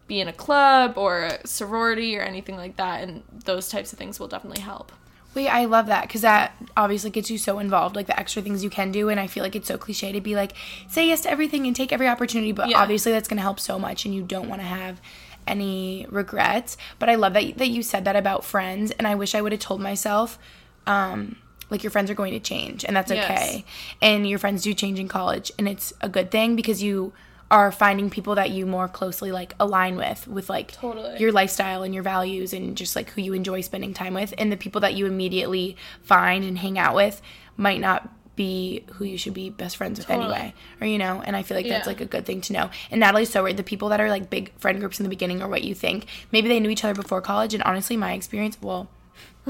be 0.06 0.20
in 0.20 0.28
a 0.28 0.32
club 0.32 0.94
or 0.96 1.24
a 1.24 1.46
sorority 1.46 2.16
or 2.16 2.22
anything 2.22 2.56
like 2.56 2.76
that 2.76 3.02
and 3.02 3.22
those 3.44 3.68
types 3.68 3.92
of 3.92 3.98
things 3.98 4.18
will 4.18 4.28
definitely 4.28 4.62
help. 4.62 4.90
Wait, 5.34 5.48
I 5.48 5.66
love 5.66 5.86
that 5.86 6.02
because 6.02 6.22
that 6.22 6.52
obviously 6.76 7.10
gets 7.10 7.30
you 7.30 7.38
so 7.38 7.58
involved, 7.58 7.94
like 7.94 8.06
the 8.06 8.18
extra 8.18 8.40
things 8.40 8.64
you 8.64 8.70
can 8.70 8.90
do. 8.90 9.08
And 9.08 9.20
I 9.20 9.26
feel 9.26 9.44
like 9.44 9.54
it's 9.54 9.68
so 9.68 9.76
cliche 9.76 10.10
to 10.10 10.20
be 10.20 10.34
like, 10.34 10.52
say 10.88 11.06
yes 11.06 11.20
to 11.20 11.30
everything 11.30 11.66
and 11.66 11.76
take 11.76 11.92
every 11.92 12.08
opportunity. 12.08 12.52
But 12.52 12.70
yeah. 12.70 12.80
obviously, 12.80 13.12
that's 13.12 13.28
going 13.28 13.36
to 13.36 13.42
help 13.42 13.60
so 13.60 13.78
much, 13.78 14.04
and 14.04 14.14
you 14.14 14.22
don't 14.22 14.48
want 14.48 14.62
to 14.62 14.66
have 14.66 15.00
any 15.46 16.06
regrets. 16.08 16.76
But 16.98 17.10
I 17.10 17.16
love 17.16 17.34
that 17.34 17.58
that 17.58 17.68
you 17.68 17.82
said 17.82 18.04
that 18.06 18.16
about 18.16 18.44
friends, 18.44 18.90
and 18.92 19.06
I 19.06 19.14
wish 19.14 19.34
I 19.34 19.42
would 19.42 19.52
have 19.52 19.60
told 19.60 19.80
myself, 19.80 20.38
um, 20.86 21.36
like 21.70 21.82
your 21.82 21.90
friends 21.90 22.10
are 22.10 22.14
going 22.14 22.32
to 22.32 22.40
change, 22.40 22.84
and 22.84 22.96
that's 22.96 23.10
okay. 23.10 23.18
Yes. 23.18 23.62
And 24.00 24.28
your 24.28 24.38
friends 24.38 24.62
do 24.62 24.74
change 24.74 24.98
in 24.98 25.08
college, 25.08 25.52
and 25.58 25.68
it's 25.68 25.92
a 26.00 26.08
good 26.08 26.30
thing 26.30 26.56
because 26.56 26.82
you 26.82 27.12
are 27.50 27.72
finding 27.72 28.10
people 28.10 28.34
that 28.34 28.50
you 28.50 28.66
more 28.66 28.88
closely 28.88 29.32
like 29.32 29.54
align 29.58 29.96
with 29.96 30.28
with 30.28 30.50
like 30.50 30.72
totally. 30.72 31.18
your 31.18 31.32
lifestyle 31.32 31.82
and 31.82 31.94
your 31.94 32.02
values 32.02 32.52
and 32.52 32.76
just 32.76 32.94
like 32.94 33.10
who 33.10 33.22
you 33.22 33.32
enjoy 33.32 33.60
spending 33.60 33.94
time 33.94 34.14
with 34.14 34.34
and 34.36 34.52
the 34.52 34.56
people 34.56 34.80
that 34.82 34.94
you 34.94 35.06
immediately 35.06 35.76
find 36.02 36.44
and 36.44 36.58
hang 36.58 36.78
out 36.78 36.94
with 36.94 37.22
might 37.56 37.80
not 37.80 38.08
be 38.36 38.84
who 38.92 39.04
you 39.04 39.18
should 39.18 39.34
be 39.34 39.50
best 39.50 39.76
friends 39.76 39.98
with 39.98 40.06
totally. 40.06 40.26
anyway 40.26 40.54
or 40.80 40.86
you 40.86 40.98
know 40.98 41.22
and 41.24 41.34
i 41.34 41.42
feel 41.42 41.56
like 41.56 41.66
yeah. 41.66 41.72
that's 41.72 41.86
like 41.86 42.00
a 42.00 42.04
good 42.04 42.24
thing 42.24 42.40
to 42.40 42.52
know 42.52 42.70
and 42.90 43.00
natalie's 43.00 43.30
so 43.30 43.42
right 43.42 43.56
the 43.56 43.64
people 43.64 43.88
that 43.88 44.00
are 44.00 44.08
like 44.08 44.30
big 44.30 44.52
friend 44.58 44.78
groups 44.78 45.00
in 45.00 45.04
the 45.04 45.10
beginning 45.10 45.42
are 45.42 45.48
what 45.48 45.64
you 45.64 45.74
think 45.74 46.06
maybe 46.30 46.48
they 46.48 46.60
knew 46.60 46.70
each 46.70 46.84
other 46.84 46.94
before 46.94 47.20
college 47.20 47.52
and 47.52 47.62
honestly 47.64 47.96
my 47.96 48.12
experience 48.12 48.56
well 48.60 48.88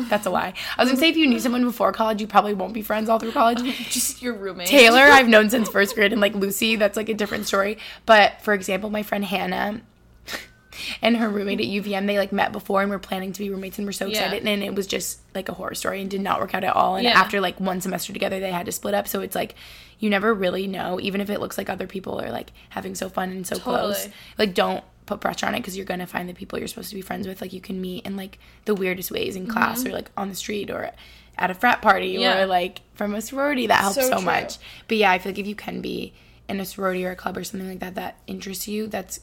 that's 0.02 0.26
a 0.26 0.31
lie. 0.31 0.55
I 0.76 0.83
was 0.83 0.90
gonna 0.90 1.00
say 1.00 1.09
if 1.09 1.17
you 1.17 1.26
knew 1.26 1.40
someone 1.40 1.64
before 1.64 1.93
college, 1.93 2.21
you 2.21 2.26
probably 2.26 2.55
won't 2.55 2.75
be 2.75 2.83
friends 2.83 3.09
all 3.09 3.19
through 3.19 3.33
college. 3.33 3.59
Just 3.90 4.23
your 4.23 4.35
roommate. 4.35 4.69
Taylor, 4.69 5.00
I've 5.02 5.28
known 5.28 5.50
since 5.50 5.69
first 5.69 5.95
grade, 5.95 6.12
and 6.12 6.21
like 6.21 6.35
Lucy, 6.35 6.76
that's 6.76 6.97
like 6.97 7.09
a 7.09 7.14
different 7.14 7.47
story. 7.47 7.78
But 8.07 8.40
for 8.43 8.55
example, 8.55 8.90
my 8.90 9.02
friend 9.02 9.25
Hannah 9.25 9.81
and 11.02 11.17
her 11.17 11.28
roommate 11.28 11.61
at 11.61 11.67
UVM, 11.67 12.07
they 12.07 12.19
like 12.19 12.33
met 12.33 12.52
before 12.52 12.83
and 12.83 12.90
were 12.90 12.99
planning 12.99 13.32
to 13.32 13.39
be 13.39 13.50
roommates 13.50 13.78
and 13.78 13.87
were 13.87 13.93
so 13.93 14.08
excited. 14.08 14.45
Yeah. 14.45 14.50
And 14.50 14.63
it 14.63 14.75
was 14.75 14.87
just 14.87 15.21
like 15.34 15.49
a 15.49 15.54
horror 15.54 15.75
story 15.75 16.00
and 16.00 16.11
did 16.11 16.21
not 16.21 16.41
work 16.41 16.54
out 16.54 16.65
at 16.65 16.75
all. 16.75 16.97
And 16.97 17.04
yeah. 17.04 17.19
after 17.19 17.41
like 17.41 17.58
one 17.61 17.80
semester 17.80 18.13
together, 18.13 18.41
they 18.41 18.52
had 18.52 18.67
to 18.67 18.73
split 18.73 18.95
up. 18.95 19.08
So 19.08 19.21
it's 19.21 19.34
like 19.34 19.54
you 19.99 20.11
never 20.11 20.32
really 20.32 20.67
know, 20.67 21.00
even 21.00 21.21
if 21.21 21.30
it 21.30 21.41
looks 21.41 21.58
like 21.58 21.69
other 21.69 21.87
people 21.87 22.21
are 22.21 22.30
like 22.30 22.52
having 22.71 22.95
so 22.95 23.08
fun 23.08 23.30
and 23.30 23.47
so 23.47 23.56
totally. 23.56 23.76
close. 23.76 24.08
Like 24.39 24.54
don't 24.54 24.84
put 25.08 25.21
pressure 25.21 25.47
on 25.47 25.54
it 25.54 25.60
because 25.60 25.76
you're 25.76 25.86
going 25.86 26.00
to 26.00 26.06
find 26.06 26.28
the 26.28 26.34
people 26.34 26.58
you're 26.58 26.68
supposed 26.68 26.90
to 26.90 26.94
be 26.94 27.02
friends 27.02 27.26
with 27.26 27.40
like 27.40 27.52
you 27.52 27.60
can 27.60 27.80
meet 27.80 28.04
in 28.04 28.16
like 28.16 28.38
the 28.66 28.75
weirdest 28.75 29.10
ways 29.10 29.36
in 29.36 29.47
class 29.47 29.80
mm-hmm. 29.80 29.88
or 29.88 29.92
like 29.92 30.10
on 30.16 30.28
the 30.28 30.34
street 30.34 30.71
or 30.71 30.90
at 31.36 31.50
a 31.50 31.54
frat 31.54 31.80
party 31.80 32.08
yeah. 32.08 32.42
or 32.42 32.47
like 32.47 32.82
from 32.94 33.14
a 33.14 33.21
sorority 33.21 33.66
that 33.66 33.80
helps 33.80 33.97
so, 33.97 34.10
so 34.10 34.21
much 34.21 34.58
but 34.86 34.97
yeah 34.97 35.10
i 35.10 35.18
feel 35.18 35.32
like 35.32 35.38
if 35.38 35.47
you 35.47 35.54
can 35.54 35.80
be 35.80 36.12
in 36.49 36.60
a 36.60 36.64
sorority 36.64 37.04
or 37.04 37.10
a 37.10 37.16
club 37.16 37.36
or 37.36 37.44
something 37.44 37.68
like 37.68 37.80
that 37.80 37.94
that 37.94 38.18
interests 38.26 38.68
you 38.68 38.86
that's 38.86 39.21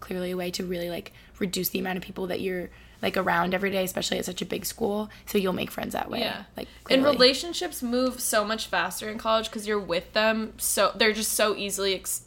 clearly 0.00 0.30
a 0.30 0.36
way 0.36 0.50
to 0.50 0.64
really 0.64 0.90
like 0.90 1.12
reduce 1.38 1.68
the 1.70 1.78
amount 1.78 1.96
of 1.96 2.02
people 2.02 2.26
that 2.26 2.40
you're 2.40 2.70
like 3.02 3.16
around 3.16 3.54
every 3.54 3.70
day, 3.70 3.84
especially 3.84 4.18
at 4.18 4.24
such 4.24 4.42
a 4.42 4.46
big 4.46 4.64
school. 4.64 5.08
So 5.26 5.38
you'll 5.38 5.52
make 5.52 5.70
friends 5.70 5.92
that 5.92 6.10
way. 6.10 6.20
Yeah. 6.20 6.44
Like 6.56 6.68
clearly. 6.84 7.04
and 7.04 7.12
relationships 7.12 7.82
move 7.82 8.20
so 8.20 8.44
much 8.44 8.66
faster 8.66 9.08
in 9.08 9.18
college 9.18 9.46
because 9.46 9.66
you're 9.66 9.78
with 9.78 10.12
them. 10.14 10.54
So 10.58 10.92
they're 10.96 11.12
just 11.12 11.32
so 11.32 11.54
easily 11.56 11.94
ex- 11.94 12.24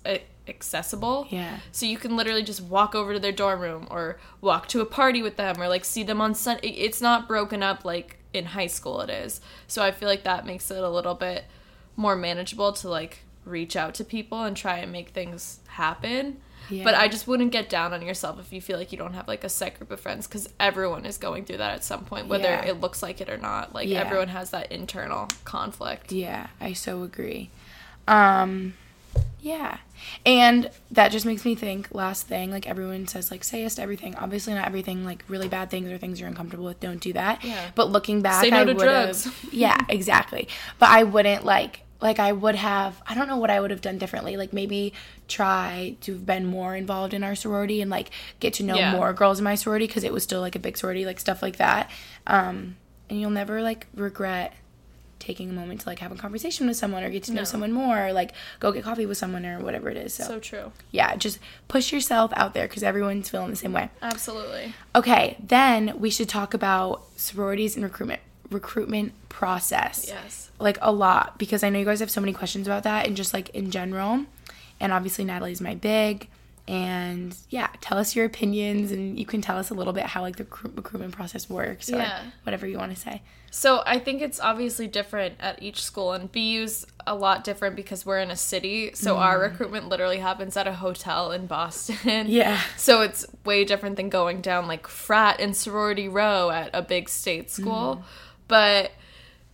accessible. 0.51 1.25
Yeah. 1.29 1.59
So 1.71 1.87
you 1.87 1.97
can 1.97 2.15
literally 2.15 2.43
just 2.43 2.61
walk 2.61 2.93
over 2.93 3.13
to 3.13 3.19
their 3.19 3.31
dorm 3.31 3.61
room 3.61 3.87
or 3.89 4.19
walk 4.39 4.67
to 4.69 4.81
a 4.81 4.85
party 4.85 5.23
with 5.23 5.37
them 5.37 5.59
or 5.59 5.67
like 5.67 5.83
see 5.83 6.03
them 6.03 6.21
on 6.21 6.35
Sunday. 6.35 6.69
It's 6.69 7.01
not 7.01 7.27
broken 7.27 7.63
up 7.63 7.83
like 7.83 8.17
in 8.33 8.45
high 8.45 8.67
school 8.67 9.01
it 9.01 9.09
is. 9.09 9.41
So 9.67 9.81
I 9.81 9.91
feel 9.91 10.07
like 10.07 10.23
that 10.23 10.45
makes 10.45 10.69
it 10.69 10.77
a 10.77 10.89
little 10.89 11.15
bit 11.15 11.45
more 11.95 12.15
manageable 12.15 12.73
to 12.73 12.89
like 12.89 13.19
reach 13.45 13.75
out 13.75 13.95
to 13.95 14.03
people 14.03 14.43
and 14.43 14.55
try 14.55 14.77
and 14.77 14.91
make 14.91 15.09
things 15.09 15.59
happen. 15.67 16.37
Yeah. 16.69 16.83
But 16.83 16.95
I 16.95 17.07
just 17.07 17.27
wouldn't 17.27 17.51
get 17.51 17.69
down 17.69 17.91
on 17.93 18.01
yourself 18.01 18.39
if 18.39 18.53
you 18.53 18.61
feel 18.61 18.77
like 18.77 18.91
you 18.91 18.97
don't 18.97 19.13
have 19.13 19.27
like 19.27 19.43
a 19.43 19.49
set 19.49 19.77
group 19.77 19.91
of 19.91 19.99
friends 19.99 20.27
because 20.27 20.47
everyone 20.59 21.05
is 21.05 21.17
going 21.17 21.43
through 21.45 21.57
that 21.57 21.73
at 21.73 21.83
some 21.83 22.05
point, 22.05 22.27
whether 22.27 22.43
yeah. 22.43 22.65
it 22.65 22.79
looks 22.79 23.03
like 23.03 23.19
it 23.19 23.29
or 23.29 23.37
not. 23.37 23.73
Like 23.73 23.89
yeah. 23.89 23.99
everyone 23.99 24.29
has 24.29 24.51
that 24.51 24.71
internal 24.71 25.27
conflict. 25.43 26.11
Yeah, 26.11 26.47
I 26.59 26.73
so 26.73 27.03
agree. 27.03 27.49
Um, 28.07 28.75
yeah. 29.41 29.77
And 30.23 30.69
that 30.91 31.11
just 31.11 31.25
makes 31.25 31.43
me 31.43 31.55
think, 31.55 31.89
last 31.93 32.27
thing, 32.27 32.51
like 32.51 32.67
everyone 32.67 33.07
says, 33.07 33.31
like, 33.31 33.43
say 33.43 33.61
yes 33.63 33.75
to 33.75 33.81
everything. 33.81 34.15
Obviously, 34.15 34.53
not 34.53 34.67
everything, 34.67 35.03
like 35.03 35.23
really 35.27 35.47
bad 35.47 35.71
things 35.71 35.89
or 35.89 35.97
things 35.97 36.19
you're 36.19 36.29
uncomfortable 36.29 36.65
with, 36.65 36.79
don't 36.79 37.01
do 37.01 37.11
that. 37.13 37.43
Yeah. 37.43 37.71
But 37.73 37.89
looking 37.89 38.21
back, 38.21 38.47
no 38.47 38.57
I 38.57 38.63
would 38.63 38.81
have. 38.81 39.47
Yeah, 39.51 39.77
exactly. 39.89 40.47
But 40.77 40.89
I 40.89 41.03
wouldn't, 41.03 41.43
like, 41.43 41.81
like 42.01 42.19
I 42.19 42.31
would 42.31 42.55
have, 42.55 43.01
I 43.07 43.15
don't 43.15 43.27
know 43.27 43.37
what 43.37 43.49
I 43.49 43.59
would 43.59 43.71
have 43.71 43.81
done 43.81 43.97
differently. 43.97 44.37
Like 44.37 44.53
maybe 44.53 44.93
try 45.27 45.95
to 46.01 46.13
have 46.13 46.25
been 46.25 46.45
more 46.45 46.75
involved 46.75 47.13
in 47.13 47.23
our 47.23 47.35
sorority 47.35 47.81
and 47.81 47.91
like 47.91 48.09
get 48.39 48.53
to 48.55 48.63
know 48.63 48.75
yeah. 48.75 48.91
more 48.93 49.13
girls 49.13 49.39
in 49.39 49.43
my 49.43 49.55
sorority 49.55 49.85
because 49.87 50.03
it 50.03 50.11
was 50.11 50.23
still 50.23 50.41
like 50.41 50.55
a 50.55 50.59
big 50.59 50.77
sorority, 50.77 51.05
like 51.05 51.19
stuff 51.19 51.41
like 51.41 51.57
that. 51.57 51.91
Um, 52.25 52.77
and 53.09 53.21
you'll 53.21 53.29
never 53.29 53.61
like 53.61 53.85
regret 53.93 54.53
taking 55.21 55.49
a 55.49 55.53
moment 55.53 55.81
to 55.81 55.89
like 55.89 55.99
have 55.99 56.11
a 56.11 56.15
conversation 56.15 56.67
with 56.67 56.75
someone 56.75 57.03
or 57.03 57.09
get 57.09 57.23
to 57.23 57.31
know 57.31 57.41
no. 57.41 57.45
someone 57.45 57.71
more 57.71 58.07
or 58.07 58.13
like 58.13 58.33
go 58.59 58.71
get 58.71 58.83
coffee 58.83 59.05
with 59.05 59.17
someone 59.17 59.45
or 59.45 59.59
whatever 59.59 59.89
it 59.89 59.97
is. 59.97 60.13
So, 60.13 60.23
so 60.23 60.39
true. 60.39 60.71
Yeah, 60.91 61.15
just 61.15 61.39
push 61.67 61.93
yourself 61.93 62.31
out 62.35 62.53
there 62.53 62.67
because 62.67 62.83
everyone's 62.83 63.29
feeling 63.29 63.51
the 63.51 63.55
same 63.55 63.73
way. 63.73 63.89
Absolutely. 64.01 64.73
Okay, 64.95 65.37
then 65.39 65.99
we 65.99 66.09
should 66.09 66.27
talk 66.27 66.53
about 66.53 67.03
sororities 67.15 67.75
and 67.75 67.83
recruitment 67.83 68.21
recruitment 68.49 69.13
process. 69.29 70.05
Yes. 70.07 70.51
Like 70.59 70.77
a 70.81 70.91
lot 70.91 71.37
because 71.37 71.63
I 71.63 71.69
know 71.69 71.79
you 71.79 71.85
guys 71.85 72.01
have 72.01 72.11
so 72.11 72.21
many 72.21 72.33
questions 72.33 72.67
about 72.67 72.83
that 72.83 73.07
and 73.07 73.15
just 73.15 73.33
like 73.33 73.49
in 73.49 73.71
general. 73.71 74.25
And 74.79 74.91
obviously 74.91 75.23
Natalie's 75.23 75.61
my 75.61 75.75
big 75.75 76.27
and 76.71 77.35
yeah, 77.49 77.67
tell 77.81 77.97
us 77.97 78.15
your 78.15 78.25
opinions 78.25 78.93
and 78.93 79.19
you 79.19 79.25
can 79.25 79.41
tell 79.41 79.57
us 79.57 79.71
a 79.71 79.73
little 79.73 79.91
bit 79.91 80.05
how 80.05 80.21
like 80.21 80.37
the 80.37 80.45
recruitment 80.73 81.11
process 81.11 81.49
works 81.49 81.91
or 81.91 81.97
yeah. 81.97 82.23
whatever 82.43 82.65
you 82.65 82.77
want 82.77 82.95
to 82.95 82.99
say. 82.99 83.21
So 83.53 83.83
I 83.85 83.99
think 83.99 84.21
it's 84.21 84.39
obviously 84.39 84.87
different 84.87 85.35
at 85.41 85.61
each 85.61 85.83
school, 85.83 86.13
and 86.13 86.31
BU's 86.31 86.85
a 87.05 87.13
lot 87.13 87.43
different 87.43 87.75
because 87.75 88.05
we're 88.05 88.19
in 88.19 88.31
a 88.31 88.37
city. 88.37 88.91
So 88.93 89.15
mm. 89.15 89.19
our 89.19 89.37
recruitment 89.41 89.89
literally 89.89 90.19
happens 90.19 90.55
at 90.55 90.65
a 90.65 90.73
hotel 90.73 91.33
in 91.33 91.47
Boston. 91.47 92.27
Yeah. 92.31 92.61
So 92.77 93.01
it's 93.01 93.25
way 93.43 93.65
different 93.65 93.97
than 93.97 94.07
going 94.07 94.39
down 94.39 94.67
like 94.67 94.87
frat 94.87 95.41
and 95.41 95.55
sorority 95.55 96.07
row 96.07 96.49
at 96.49 96.69
a 96.73 96.81
big 96.81 97.09
state 97.09 97.51
school. 97.51 97.97
Mm. 97.97 98.03
But 98.47 98.91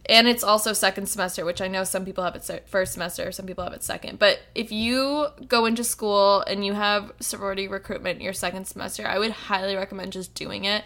and 0.09 0.27
it's 0.27 0.43
also 0.43 0.73
second 0.73 1.07
semester, 1.07 1.43
which 1.43 1.61
I 1.61 1.67
know 1.67 1.83
some 1.83 2.05
people 2.05 2.23
have 2.23 2.35
it 2.35 2.63
first 2.67 2.93
semester, 2.93 3.31
some 3.31 3.45
people 3.45 3.63
have 3.63 3.73
it 3.73 3.83
second. 3.83 4.19
But 4.19 4.39
if 4.55 4.71
you 4.71 5.27
go 5.47 5.65
into 5.65 5.83
school 5.83 6.41
and 6.41 6.65
you 6.65 6.73
have 6.73 7.11
sorority 7.19 7.67
recruitment 7.67 8.21
your 8.21 8.33
second 8.33 8.65
semester, 8.65 9.05
I 9.05 9.19
would 9.19 9.31
highly 9.31 9.75
recommend 9.75 10.13
just 10.13 10.33
doing 10.33 10.63
it. 10.63 10.83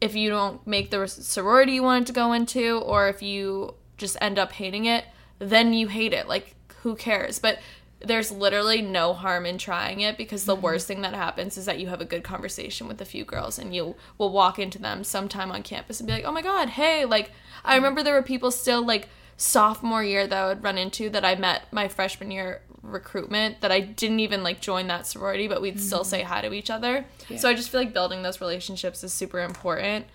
If 0.00 0.14
you 0.14 0.30
don't 0.30 0.66
make 0.66 0.90
the 0.90 1.06
sorority 1.06 1.72
you 1.72 1.82
wanted 1.82 2.06
to 2.08 2.12
go 2.12 2.32
into, 2.32 2.78
or 2.78 3.08
if 3.08 3.22
you 3.22 3.74
just 3.96 4.16
end 4.20 4.38
up 4.38 4.52
hating 4.52 4.84
it, 4.84 5.04
then 5.38 5.72
you 5.72 5.88
hate 5.88 6.12
it. 6.12 6.28
Like, 6.28 6.54
who 6.82 6.96
cares? 6.96 7.38
But 7.38 7.58
there's 8.02 8.32
literally 8.32 8.80
no 8.80 9.12
harm 9.12 9.44
in 9.44 9.58
trying 9.58 10.00
it 10.00 10.16
because 10.16 10.44
the 10.44 10.54
mm-hmm. 10.54 10.62
worst 10.62 10.86
thing 10.86 11.02
that 11.02 11.14
happens 11.14 11.58
is 11.58 11.66
that 11.66 11.78
you 11.78 11.88
have 11.88 12.00
a 12.00 12.06
good 12.06 12.24
conversation 12.24 12.88
with 12.88 13.00
a 13.00 13.04
few 13.04 13.24
girls 13.24 13.58
and 13.58 13.74
you 13.74 13.94
will 14.16 14.30
walk 14.30 14.58
into 14.58 14.78
them 14.78 15.04
sometime 15.04 15.50
on 15.50 15.62
campus 15.62 16.00
and 16.00 16.06
be 16.06 16.12
like, 16.12 16.24
oh 16.24 16.32
my 16.32 16.42
God, 16.42 16.70
hey, 16.70 17.04
like, 17.04 17.30
I 17.64 17.74
mm-hmm. 17.74 17.84
remember 17.84 18.02
there 18.02 18.14
were 18.14 18.22
people 18.22 18.50
still 18.50 18.84
like 18.84 19.08
sophomore 19.36 20.04
year 20.04 20.26
that 20.26 20.44
I 20.44 20.46
would 20.48 20.64
run 20.64 20.78
into 20.78 21.10
that 21.10 21.24
I 21.24 21.34
met 21.34 21.72
my 21.72 21.88
freshman 21.88 22.30
year 22.30 22.62
recruitment 22.82 23.60
that 23.60 23.70
I 23.70 23.80
didn't 23.80 24.20
even 24.20 24.42
like 24.42 24.60
join 24.60 24.86
that 24.86 25.06
sorority, 25.06 25.48
but 25.48 25.60
we'd 25.60 25.80
still 25.80 26.00
mm-hmm. 26.00 26.08
say 26.08 26.22
hi 26.22 26.40
to 26.40 26.52
each 26.52 26.70
other. 26.70 27.04
So 27.36 27.48
I 27.48 27.54
just 27.54 27.70
feel 27.70 27.80
like 27.80 27.92
building 27.92 28.22
those 28.22 28.40
relationships 28.40 29.04
is 29.04 29.12
super 29.12 29.40
important. 29.40 30.06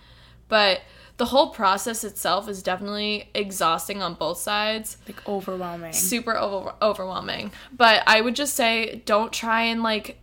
But 0.48 0.80
the 1.16 1.26
whole 1.26 1.48
process 1.50 2.04
itself 2.04 2.48
is 2.48 2.62
definitely 2.62 3.30
exhausting 3.34 4.02
on 4.02 4.14
both 4.14 4.38
sides 4.38 4.98
Like 5.06 5.26
overwhelming. 5.26 5.92
super 5.92 6.36
over- 6.36 6.74
overwhelming. 6.82 7.52
But 7.72 8.02
I 8.06 8.20
would 8.20 8.36
just 8.36 8.54
say 8.54 9.02
don't 9.06 9.32
try 9.32 9.62
and 9.62 9.82
like 9.82 10.18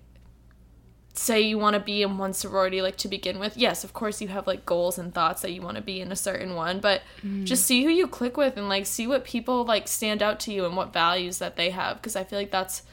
say 1.16 1.42
you 1.42 1.60
want 1.60 1.76
to 1.76 1.80
be 1.80 2.02
in 2.02 2.18
one 2.18 2.34
sorority 2.34 2.82
like 2.82 2.98
to 2.98 3.08
begin 3.08 3.40
with. 3.40 3.56
Yes, 3.56 3.84
of 3.84 3.94
course 3.94 4.22
you 4.22 4.28
have 4.30 4.48
like 4.48 4.66
goals 4.66 4.98
and 4.98 5.14
thoughts 5.14 5.42
that 5.42 5.52
you 5.52 5.62
want 5.62 5.78
to 5.78 5.84
be 5.84 6.02
in 6.02 6.12
a 6.12 6.16
certain 6.16 6.56
one, 6.56 6.80
but 6.80 7.02
mm. 7.24 7.44
just 7.44 7.66
see 7.66 7.84
who 7.84 7.90
you 7.90 8.08
click 8.08 8.36
with 8.38 8.58
and 8.58 8.70
like 8.70 8.86
see 8.86 9.08
what 9.08 9.24
people 9.24 9.64
like 9.64 9.88
stand 9.88 10.22
out 10.22 10.40
to 10.42 10.54
you 10.54 10.66
and 10.66 10.76
what 10.76 10.94
values 10.94 11.38
that 11.40 11.56
they 11.56 11.70
have 11.70 11.98
because 11.98 12.16
I 12.16 12.24
feel 12.24 12.40
like 12.40 12.52
that's 12.52 12.84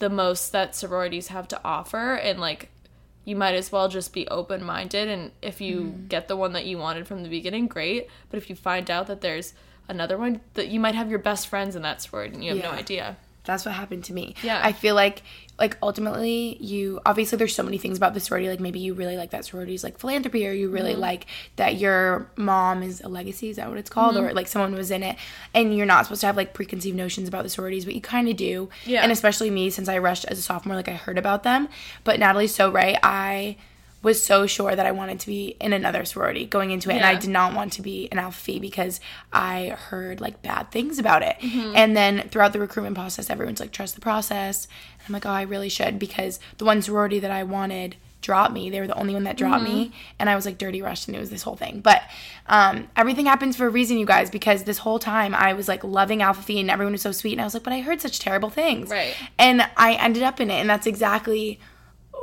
the 0.00 0.10
most 0.10 0.50
that 0.52 0.74
sororities 0.74 1.28
have 1.28 1.46
to 1.48 1.60
offer 1.64 2.14
and 2.14 2.40
like 2.40 2.70
you 3.24 3.36
might 3.36 3.54
as 3.54 3.72
well 3.72 3.88
just 3.88 4.12
be 4.12 4.28
open 4.28 4.62
minded 4.62 5.08
and 5.08 5.32
if 5.40 5.60
you 5.60 5.80
mm-hmm. 5.80 6.06
get 6.08 6.28
the 6.28 6.36
one 6.36 6.52
that 6.52 6.66
you 6.66 6.78
wanted 6.78 7.06
from 7.06 7.22
the 7.22 7.28
beginning, 7.28 7.66
great. 7.66 8.08
But 8.30 8.38
if 8.38 8.50
you 8.50 8.56
find 8.56 8.90
out 8.90 9.06
that 9.06 9.20
there's 9.20 9.54
another 9.88 10.16
one 10.16 10.40
that 10.54 10.68
you 10.68 10.80
might 10.80 10.94
have 10.94 11.10
your 11.10 11.18
best 11.18 11.48
friends 11.48 11.76
in 11.76 11.82
that 11.82 12.02
sorority 12.02 12.34
and 12.34 12.44
you 12.44 12.54
have 12.54 12.62
no 12.62 12.70
idea. 12.70 13.16
That's 13.44 13.64
what 13.64 13.74
happened 13.74 14.04
to 14.04 14.12
me. 14.12 14.34
Yeah. 14.42 14.60
I 14.62 14.72
feel 14.72 14.94
like 14.94 15.22
like 15.56 15.76
ultimately 15.82 16.56
you 16.60 16.98
obviously 17.06 17.38
there's 17.38 17.54
so 17.54 17.62
many 17.62 17.78
things 17.78 17.96
about 17.96 18.12
the 18.12 18.18
sorority 18.18 18.48
like 18.48 18.58
maybe 18.58 18.80
you 18.80 18.92
really 18.92 19.16
like 19.16 19.30
that 19.30 19.44
sorority's 19.44 19.84
like 19.84 19.98
philanthropy 19.98 20.44
or 20.48 20.52
you 20.52 20.68
really 20.68 20.92
Mm-hmm. 20.92 21.00
like 21.00 21.26
that 21.56 21.76
your 21.76 22.28
mom 22.36 22.82
is 22.82 23.00
a 23.02 23.08
legacy 23.08 23.50
is 23.50 23.56
that 23.56 23.68
what 23.68 23.78
it's 23.78 23.88
called 23.88 24.16
Mm-hmm. 24.16 24.24
or 24.24 24.32
like 24.34 24.48
someone 24.48 24.74
was 24.74 24.90
in 24.90 25.04
it 25.04 25.16
and 25.54 25.76
you're 25.76 25.86
not 25.86 26.06
supposed 26.06 26.22
to 26.22 26.26
have 26.26 26.36
like 26.36 26.54
preconceived 26.54 26.96
notions 26.96 27.28
about 27.28 27.44
the 27.44 27.48
sororities 27.50 27.84
but 27.84 27.94
you 27.94 28.00
kind 28.00 28.28
of 28.28 28.36
do 28.36 28.68
Yeah. 28.84 29.02
and 29.04 29.12
especially 29.12 29.48
me 29.50 29.70
since 29.70 29.88
I 29.88 29.98
rushed 29.98 30.24
as 30.24 30.38
a 30.40 30.42
sophomore 30.42 30.74
like 30.74 30.88
I 30.88 30.94
heard 30.94 31.18
about 31.18 31.44
them 31.44 31.68
but 32.02 32.18
Natalie's 32.18 32.52
so 32.54 32.68
right 32.72 32.98
I 33.04 33.56
was 34.04 34.22
so 34.22 34.46
sure 34.46 34.76
that 34.76 34.86
I 34.86 34.92
wanted 34.92 35.18
to 35.20 35.26
be 35.26 35.56
in 35.60 35.72
another 35.72 36.04
sorority 36.04 36.44
going 36.46 36.70
into 36.70 36.90
it 36.90 36.96
and 36.96 37.04
I 37.04 37.14
did 37.14 37.30
not 37.30 37.54
want 37.54 37.72
to 37.74 37.82
be 37.82 38.08
an 38.12 38.18
alpha 38.18 38.38
phi 38.38 38.58
because 38.58 39.00
I 39.32 39.68
heard 39.68 40.20
like 40.20 40.42
bad 40.42 40.70
things 40.70 40.98
about 40.98 41.22
it. 41.22 41.36
Mm-hmm. 41.40 41.72
And 41.74 41.96
then 41.96 42.28
throughout 42.28 42.52
the 42.52 42.60
recruitment 42.60 42.94
process, 42.94 43.30
everyone's 43.30 43.60
like, 43.60 43.72
trust 43.72 43.94
the 43.94 44.00
process. 44.00 44.68
And 44.98 45.08
I'm 45.08 45.12
like, 45.14 45.26
oh, 45.26 45.30
I 45.30 45.42
really 45.42 45.68
should 45.68 45.98
because 45.98 46.38
the 46.58 46.64
one 46.64 46.82
sorority 46.82 47.18
that 47.18 47.30
I 47.30 47.42
wanted 47.42 47.96
dropped 48.24 48.54
me. 48.54 48.70
They 48.70 48.80
were 48.80 48.86
the 48.86 48.98
only 48.98 49.12
one 49.12 49.24
that 49.24 49.36
dropped 49.36 49.62
me. 49.62 49.86
Mm-hmm. 49.86 49.96
And 50.18 50.30
I 50.30 50.34
was 50.34 50.46
like 50.46 50.58
dirty 50.58 50.82
rushed 50.82 51.08
and 51.08 51.16
it 51.16 51.20
was 51.20 51.30
this 51.30 51.42
whole 51.42 51.56
thing. 51.56 51.80
But 51.80 52.02
um, 52.46 52.88
everything 52.96 53.26
happens 53.26 53.54
for 53.54 53.66
a 53.66 53.70
reason, 53.70 53.98
you 53.98 54.06
guys, 54.06 54.30
because 54.30 54.64
this 54.64 54.78
whole 54.78 54.98
time 54.98 55.34
I 55.34 55.52
was 55.52 55.68
like 55.68 55.84
loving 55.84 56.22
Alpha 56.22 56.42
Phi 56.42 56.54
and 56.54 56.70
everyone 56.70 56.92
was 56.92 57.02
so 57.02 57.12
sweet. 57.12 57.32
And 57.32 57.42
I 57.42 57.44
was 57.44 57.54
like, 57.54 57.62
but 57.62 57.74
I 57.74 57.80
heard 57.80 58.00
such 58.00 58.18
terrible 58.18 58.50
things. 58.50 58.90
Right. 58.90 59.14
And 59.38 59.68
I 59.76 59.92
ended 59.94 60.22
up 60.22 60.40
in 60.40 60.50
it. 60.50 60.54
And 60.54 60.68
that's 60.68 60.86
exactly 60.86 61.60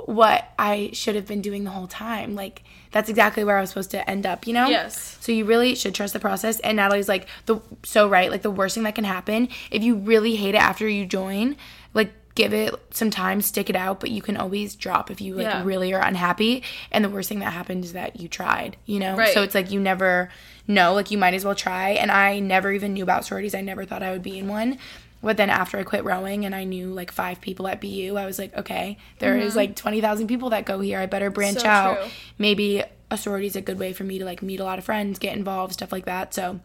what 0.06 0.52
I 0.58 0.90
should 0.94 1.16
have 1.16 1.28
been 1.28 1.42
doing 1.42 1.64
the 1.64 1.70
whole 1.72 1.88
time. 1.88 2.36
Like 2.36 2.64
that's 2.92 3.10
exactly 3.10 3.44
where 3.44 3.58
I 3.58 3.62
was 3.62 3.70
supposed 3.70 3.92
to 3.92 4.10
end 4.10 4.26
up, 4.26 4.48
you 4.48 4.54
know? 4.54 4.68
Yes. 4.68 5.18
So 5.22 5.32
you 5.32 5.46
really 5.46 5.76
should 5.76 5.96
trust 5.96 6.14
the 6.14 6.20
process. 6.20 6.60
And 6.60 6.78
Natalie's 6.78 7.08
like 7.10 7.28
the 7.46 7.62
so 7.84 8.08
right, 8.10 8.30
like 8.32 8.42
the 8.42 8.52
worst 8.52 8.76
thing 8.76 8.84
that 8.84 8.96
can 8.96 9.04
happen 9.04 9.50
if 9.70 9.84
you 9.84 9.96
really 9.96 10.36
hate 10.36 10.56
it 10.56 10.62
after 10.62 10.88
you 10.88 11.06
join, 11.06 11.56
like 11.94 12.12
give 12.34 12.54
it 12.54 12.74
some 12.92 13.10
time, 13.10 13.42
stick 13.42 13.70
it 13.70 13.76
out, 13.76 14.00
but 14.00 14.10
you 14.10 14.22
can 14.22 14.38
always 14.38 14.76
drop 14.76 15.12
if 15.12 15.20
you 15.20 15.36
like 15.36 15.44
Yeah. 15.46 15.64
really 15.64 15.94
are 15.94 16.02
unhappy. 16.02 16.64
And 16.92 17.04
the 17.04 17.10
worst 17.10 17.28
thing 17.30 17.40
that 17.40 17.52
happened 17.54 17.84
is 17.84 17.94
that 17.94 18.20
you 18.20 18.28
tried, 18.28 18.78
you 18.86 19.00
know? 19.00 19.16
Right. 19.16 19.34
So 19.34 19.44
it's 19.44 19.54
like 19.56 19.70
you 19.72 19.80
never 19.80 20.30
know, 20.68 20.94
like 20.94 21.12
you 21.12 21.18
might 21.18 21.34
as 21.34 21.44
well 21.44 21.56
try. 21.56 21.90
And 21.92 22.10
I 22.12 22.40
never 22.40 22.72
even 22.72 22.94
knew 22.94 23.04
about 23.04 23.26
sororities. 23.26 23.54
I 23.54 23.62
never 23.62 23.84
thought 23.86 24.02
I 24.04 24.12
would 24.12 24.24
be 24.24 24.40
in 24.40 24.48
one. 24.48 24.78
But 25.24 25.38
then 25.38 25.50
after 25.50 25.78
I 25.78 25.84
quit 25.84 26.04
rowing 26.04 26.46
and 26.46 26.56
I 26.56 26.64
knew 26.64 26.88
like 26.94 27.12
five 27.12 27.42
people 27.42 27.68
at 27.68 27.80
BU, 27.80 28.16
I 28.18 28.26
was 28.26 28.40
like, 28.40 28.58
okay, 28.58 28.98
there 29.20 29.38
is 29.38 29.56
like 29.56 29.76
20,000 29.76 30.28
people 30.28 30.50
that 30.50 30.66
go 30.66 30.80
here. 30.80 31.00
I 31.00 31.06
better 31.06 31.30
branch 31.30 31.58
Mm-hmm. 31.58 31.66
So 31.66 31.70
out. 31.70 31.98
true. 32.02 32.12
Maybe 32.38 32.84
a 33.12 33.18
sorority 33.18 33.48
is 33.48 33.56
a 33.56 33.62
good 33.62 33.78
way 33.78 33.94
for 33.94 34.04
me 34.04 34.18
to 34.20 34.26
like 34.26 34.42
meet 34.42 34.60
a 34.60 34.64
lot 34.64 34.80
of 34.80 34.86
friends, 34.86 35.20
get 35.20 35.36
involved, 35.38 35.74
stuff 35.74 35.92
like 35.92 36.06
that. 36.06 36.34
So 36.34 36.60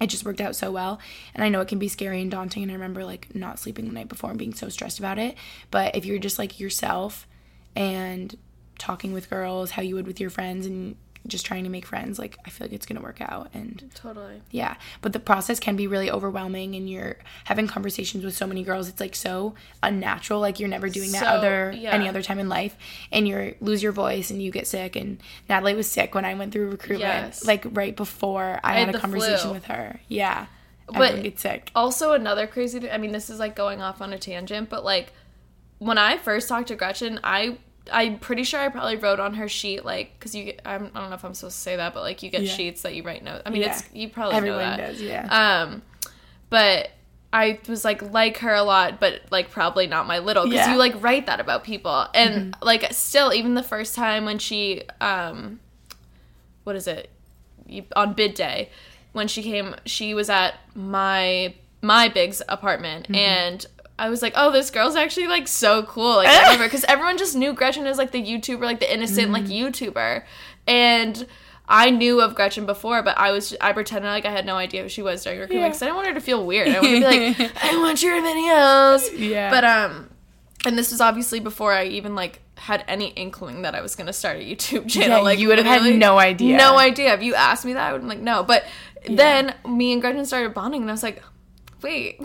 it 0.00 0.06
just 0.06 0.24
worked 0.24 0.40
out 0.40 0.56
so 0.56 0.70
well. 0.72 0.98
And 1.34 1.44
I 1.44 1.48
know 1.48 1.60
it 1.60 1.68
can 1.68 1.78
be 1.78 1.88
scary 1.88 2.22
and 2.22 2.30
daunting. 2.30 2.62
And 2.62 2.72
I 2.72 2.74
remember 2.74 3.04
like 3.04 3.34
not 3.34 3.58
sleeping 3.58 3.86
the 3.86 3.92
night 3.92 4.08
before 4.08 4.30
and 4.30 4.38
being 4.38 4.54
so 4.54 4.68
stressed 4.70 4.98
about 4.98 5.18
it. 5.18 5.36
But 5.70 5.94
if 5.94 6.06
you're 6.06 6.18
just 6.18 6.38
like 6.38 6.58
yourself 6.58 7.26
and 7.76 8.36
talking 8.78 9.12
with 9.12 9.30
girls 9.30 9.72
how 9.72 9.82
you 9.82 9.94
would 9.94 10.06
with 10.06 10.18
your 10.18 10.30
friends 10.30 10.66
and 10.66 10.96
just 11.26 11.46
trying 11.46 11.62
to 11.64 11.70
make 11.70 11.86
friends, 11.86 12.18
like 12.18 12.36
I 12.44 12.50
feel 12.50 12.66
like 12.66 12.72
it's 12.74 12.86
gonna 12.86 13.00
work 13.00 13.20
out. 13.20 13.50
And 13.54 13.90
Totally. 13.94 14.42
yeah, 14.50 14.74
but 15.00 15.12
the 15.12 15.20
process 15.20 15.60
can 15.60 15.76
be 15.76 15.86
really 15.86 16.10
overwhelming, 16.10 16.74
and 16.74 16.88
you're 16.90 17.16
having 17.44 17.66
conversations 17.68 18.24
with 18.24 18.34
so 18.36 18.46
many 18.46 18.62
girls. 18.62 18.88
It's 18.88 19.00
like 19.00 19.14
so 19.14 19.54
unnatural. 19.82 20.40
Like 20.40 20.58
you're 20.58 20.68
never 20.68 20.88
doing 20.88 21.12
that 21.12 21.20
So, 21.20 21.26
other 21.26 21.72
yeah. 21.76 21.92
any 21.92 22.08
other 22.08 22.22
time 22.22 22.38
in 22.38 22.48
life, 22.48 22.76
and 23.12 23.28
you 23.28 23.54
lose 23.60 23.82
your 23.82 23.92
voice 23.92 24.30
and 24.30 24.42
you 24.42 24.50
get 24.50 24.66
sick. 24.66 24.96
And 24.96 25.18
Natalie 25.48 25.74
was 25.74 25.90
sick 25.90 26.14
when 26.14 26.24
I 26.24 26.34
went 26.34 26.52
through 26.52 26.70
recruitment, 26.70 27.00
Yes. 27.26 27.44
like 27.44 27.64
right 27.70 27.94
before 27.96 28.58
I, 28.64 28.78
had 28.78 28.86
had, 28.86 28.94
a 28.96 28.98
conversation 29.00 29.38
flu. 29.38 29.52
with 29.52 29.64
her. 29.66 30.00
Yeah, 30.08 30.46
But- 30.86 31.22
gets 31.22 31.42
sick. 31.42 31.70
Also, 31.74 32.12
another 32.12 32.46
crazy 32.46 32.80
thing. 32.80 32.90
I 32.90 32.98
mean, 32.98 33.12
this 33.12 33.30
is 33.30 33.38
like 33.38 33.54
going 33.54 33.80
off 33.80 34.00
on 34.02 34.12
a 34.12 34.18
tangent, 34.18 34.68
but 34.68 34.84
like 34.84 35.12
when 35.78 35.98
I 35.98 36.16
first 36.18 36.48
talked 36.48 36.68
to 36.68 36.74
Gretchen, 36.76 37.20
I 37.24 37.58
I'm 37.92 38.18
pretty 38.18 38.44
sure 38.44 38.60
I 38.60 38.68
probably 38.68 38.96
wrote 38.96 39.18
on 39.18 39.34
her 39.34 39.48
sheet 39.48 39.84
like 39.84 40.12
because 40.18 40.34
you 40.34 40.44
get, 40.44 40.60
I'm, 40.64 40.90
I 40.94 41.00
don't 41.00 41.10
know 41.10 41.16
if 41.16 41.24
I'm 41.24 41.34
supposed 41.34 41.56
to 41.56 41.62
say 41.62 41.76
that, 41.76 41.94
but 41.94 42.02
like 42.02 42.22
you 42.22 42.30
get 42.30 42.42
Yeah. 42.42 42.52
sheets 42.52 42.82
that 42.82 42.94
you 42.94 43.02
write 43.02 43.24
notes. 43.24 43.42
I 43.46 43.50
mean, 43.50 43.62
Yeah. 43.62 43.72
it's 43.72 43.84
you 43.92 44.08
probably 44.08 44.36
Everyone 44.36 44.58
know 44.60 44.76
that. 44.76 44.92
does, 44.92 45.02
yeah. 45.02 45.62
Um, 45.62 45.82
but 46.50 46.90
I 47.32 47.58
was 47.66 47.84
like 47.84 48.02
like 48.12 48.38
her 48.38 48.54
a 48.54 48.62
lot, 48.62 49.00
but 49.00 49.22
like 49.30 49.50
probably 49.50 49.86
not 49.86 50.06
my 50.06 50.18
little 50.18 50.44
because 50.44 50.56
Yeah. 50.56 50.64
Mm-hmm. 50.64 50.72
you 50.74 50.78
like 50.78 51.02
write 51.02 51.26
that 51.26 51.40
about 51.40 51.64
people, 51.64 52.06
and 52.14 52.54
like 52.62 52.92
still 52.92 53.32
even 53.32 53.54
the 53.54 53.62
first 53.62 53.94
time 53.94 54.26
when 54.26 54.38
she 54.38 54.82
um, 55.00 55.58
what 56.64 56.76
is 56.76 56.86
it, 56.86 57.10
on 57.96 58.12
bid 58.12 58.34
day, 58.34 58.70
when 59.12 59.28
she 59.28 59.42
came, 59.42 59.74
she 59.86 60.14
was 60.14 60.28
at 60.30 60.54
my 60.74 61.54
my 61.80 62.08
big's 62.08 62.42
apartment 62.48 63.04
Mm-hmm. 63.06 63.14
and. 63.16 63.66
I 64.02 64.08
was 64.10 64.20
like, 64.20 64.32
oh, 64.36 64.50
this 64.50 64.70
girl's 64.70 64.96
actually 64.96 65.28
like 65.28 65.46
so 65.48 65.84
cool. 65.84 66.16
Like, 66.16 66.28
I 66.28 66.42
remember 66.42 66.64
because 66.66 66.84
everyone 66.84 67.16
just 67.18 67.36
knew 67.36 67.52
Gretchen 67.52 67.86
as 67.86 67.98
like 67.98 68.10
the 68.10 68.22
YouTuber, 68.22 68.62
like 68.62 68.80
the 68.80 68.92
innocent 68.92 69.30
like 69.30 69.44
Mm-hmm. 69.44 69.66
YouTuber, 69.86 70.24
and 70.66 71.26
I 71.68 71.90
knew 71.90 72.20
of 72.20 72.34
Gretchen 72.34 72.66
before, 72.66 73.02
but 73.02 73.16
I 73.16 73.30
was 73.30 73.54
I 73.60 73.72
pretended 73.72 74.08
like 74.08 74.26
I 74.26 74.30
had 74.30 74.44
no 74.44 74.56
idea 74.56 74.82
who 74.82 74.88
she 74.88 75.02
was 75.02 75.22
during 75.22 75.38
recruitment 75.38 75.62
Yeah. 75.62 75.68
because 75.68 75.82
I 75.82 75.86
didn't 75.86 75.96
want 75.96 76.08
her 76.08 76.14
to 76.14 76.20
feel 76.20 76.44
weird. 76.44 76.68
I 76.68 76.80
wanted 76.80 77.00
to 77.00 77.36
be 77.36 77.44
like, 77.44 77.52
I 77.64 77.76
want 77.78 78.02
your 78.02 78.20
videos. 78.20 79.18
Yeah. 79.18 79.50
But 79.50 79.64
um, 79.64 80.10
and 80.66 80.76
this 80.76 80.90
was 80.90 81.00
obviously 81.00 81.38
before 81.40 81.72
I 81.72 81.84
even 81.86 82.14
like 82.16 82.40
had 82.56 82.84
any 82.88 83.08
inkling 83.10 83.62
that 83.62 83.74
I 83.74 83.80
was 83.80 83.94
gonna 83.96 84.12
start 84.12 84.36
a 84.38 84.40
YouTube 84.40 84.88
channel. 84.88 85.18
Yeah, 85.18 85.22
like 85.22 85.38
you 85.38 85.48
would 85.48 85.58
have 85.58 85.66
had 85.66 85.94
no 85.96 86.18
idea. 86.18 86.56
No 86.56 86.76
idea. 86.76 87.14
If 87.14 87.22
you 87.22 87.34
asked 87.34 87.64
me 87.64 87.72
that, 87.74 87.88
I 87.88 87.92
would 87.92 88.02
have 88.02 88.08
been 88.08 88.18
like, 88.18 88.24
no. 88.24 88.42
But 88.42 88.64
then 89.08 89.54
me 89.68 89.92
and 89.92 90.00
Gretchen 90.02 90.24
started 90.26 90.54
bonding, 90.54 90.82
and 90.82 90.90
I 90.90 90.94
was 90.94 91.02
like, 91.04 91.22
wait. 91.82 92.20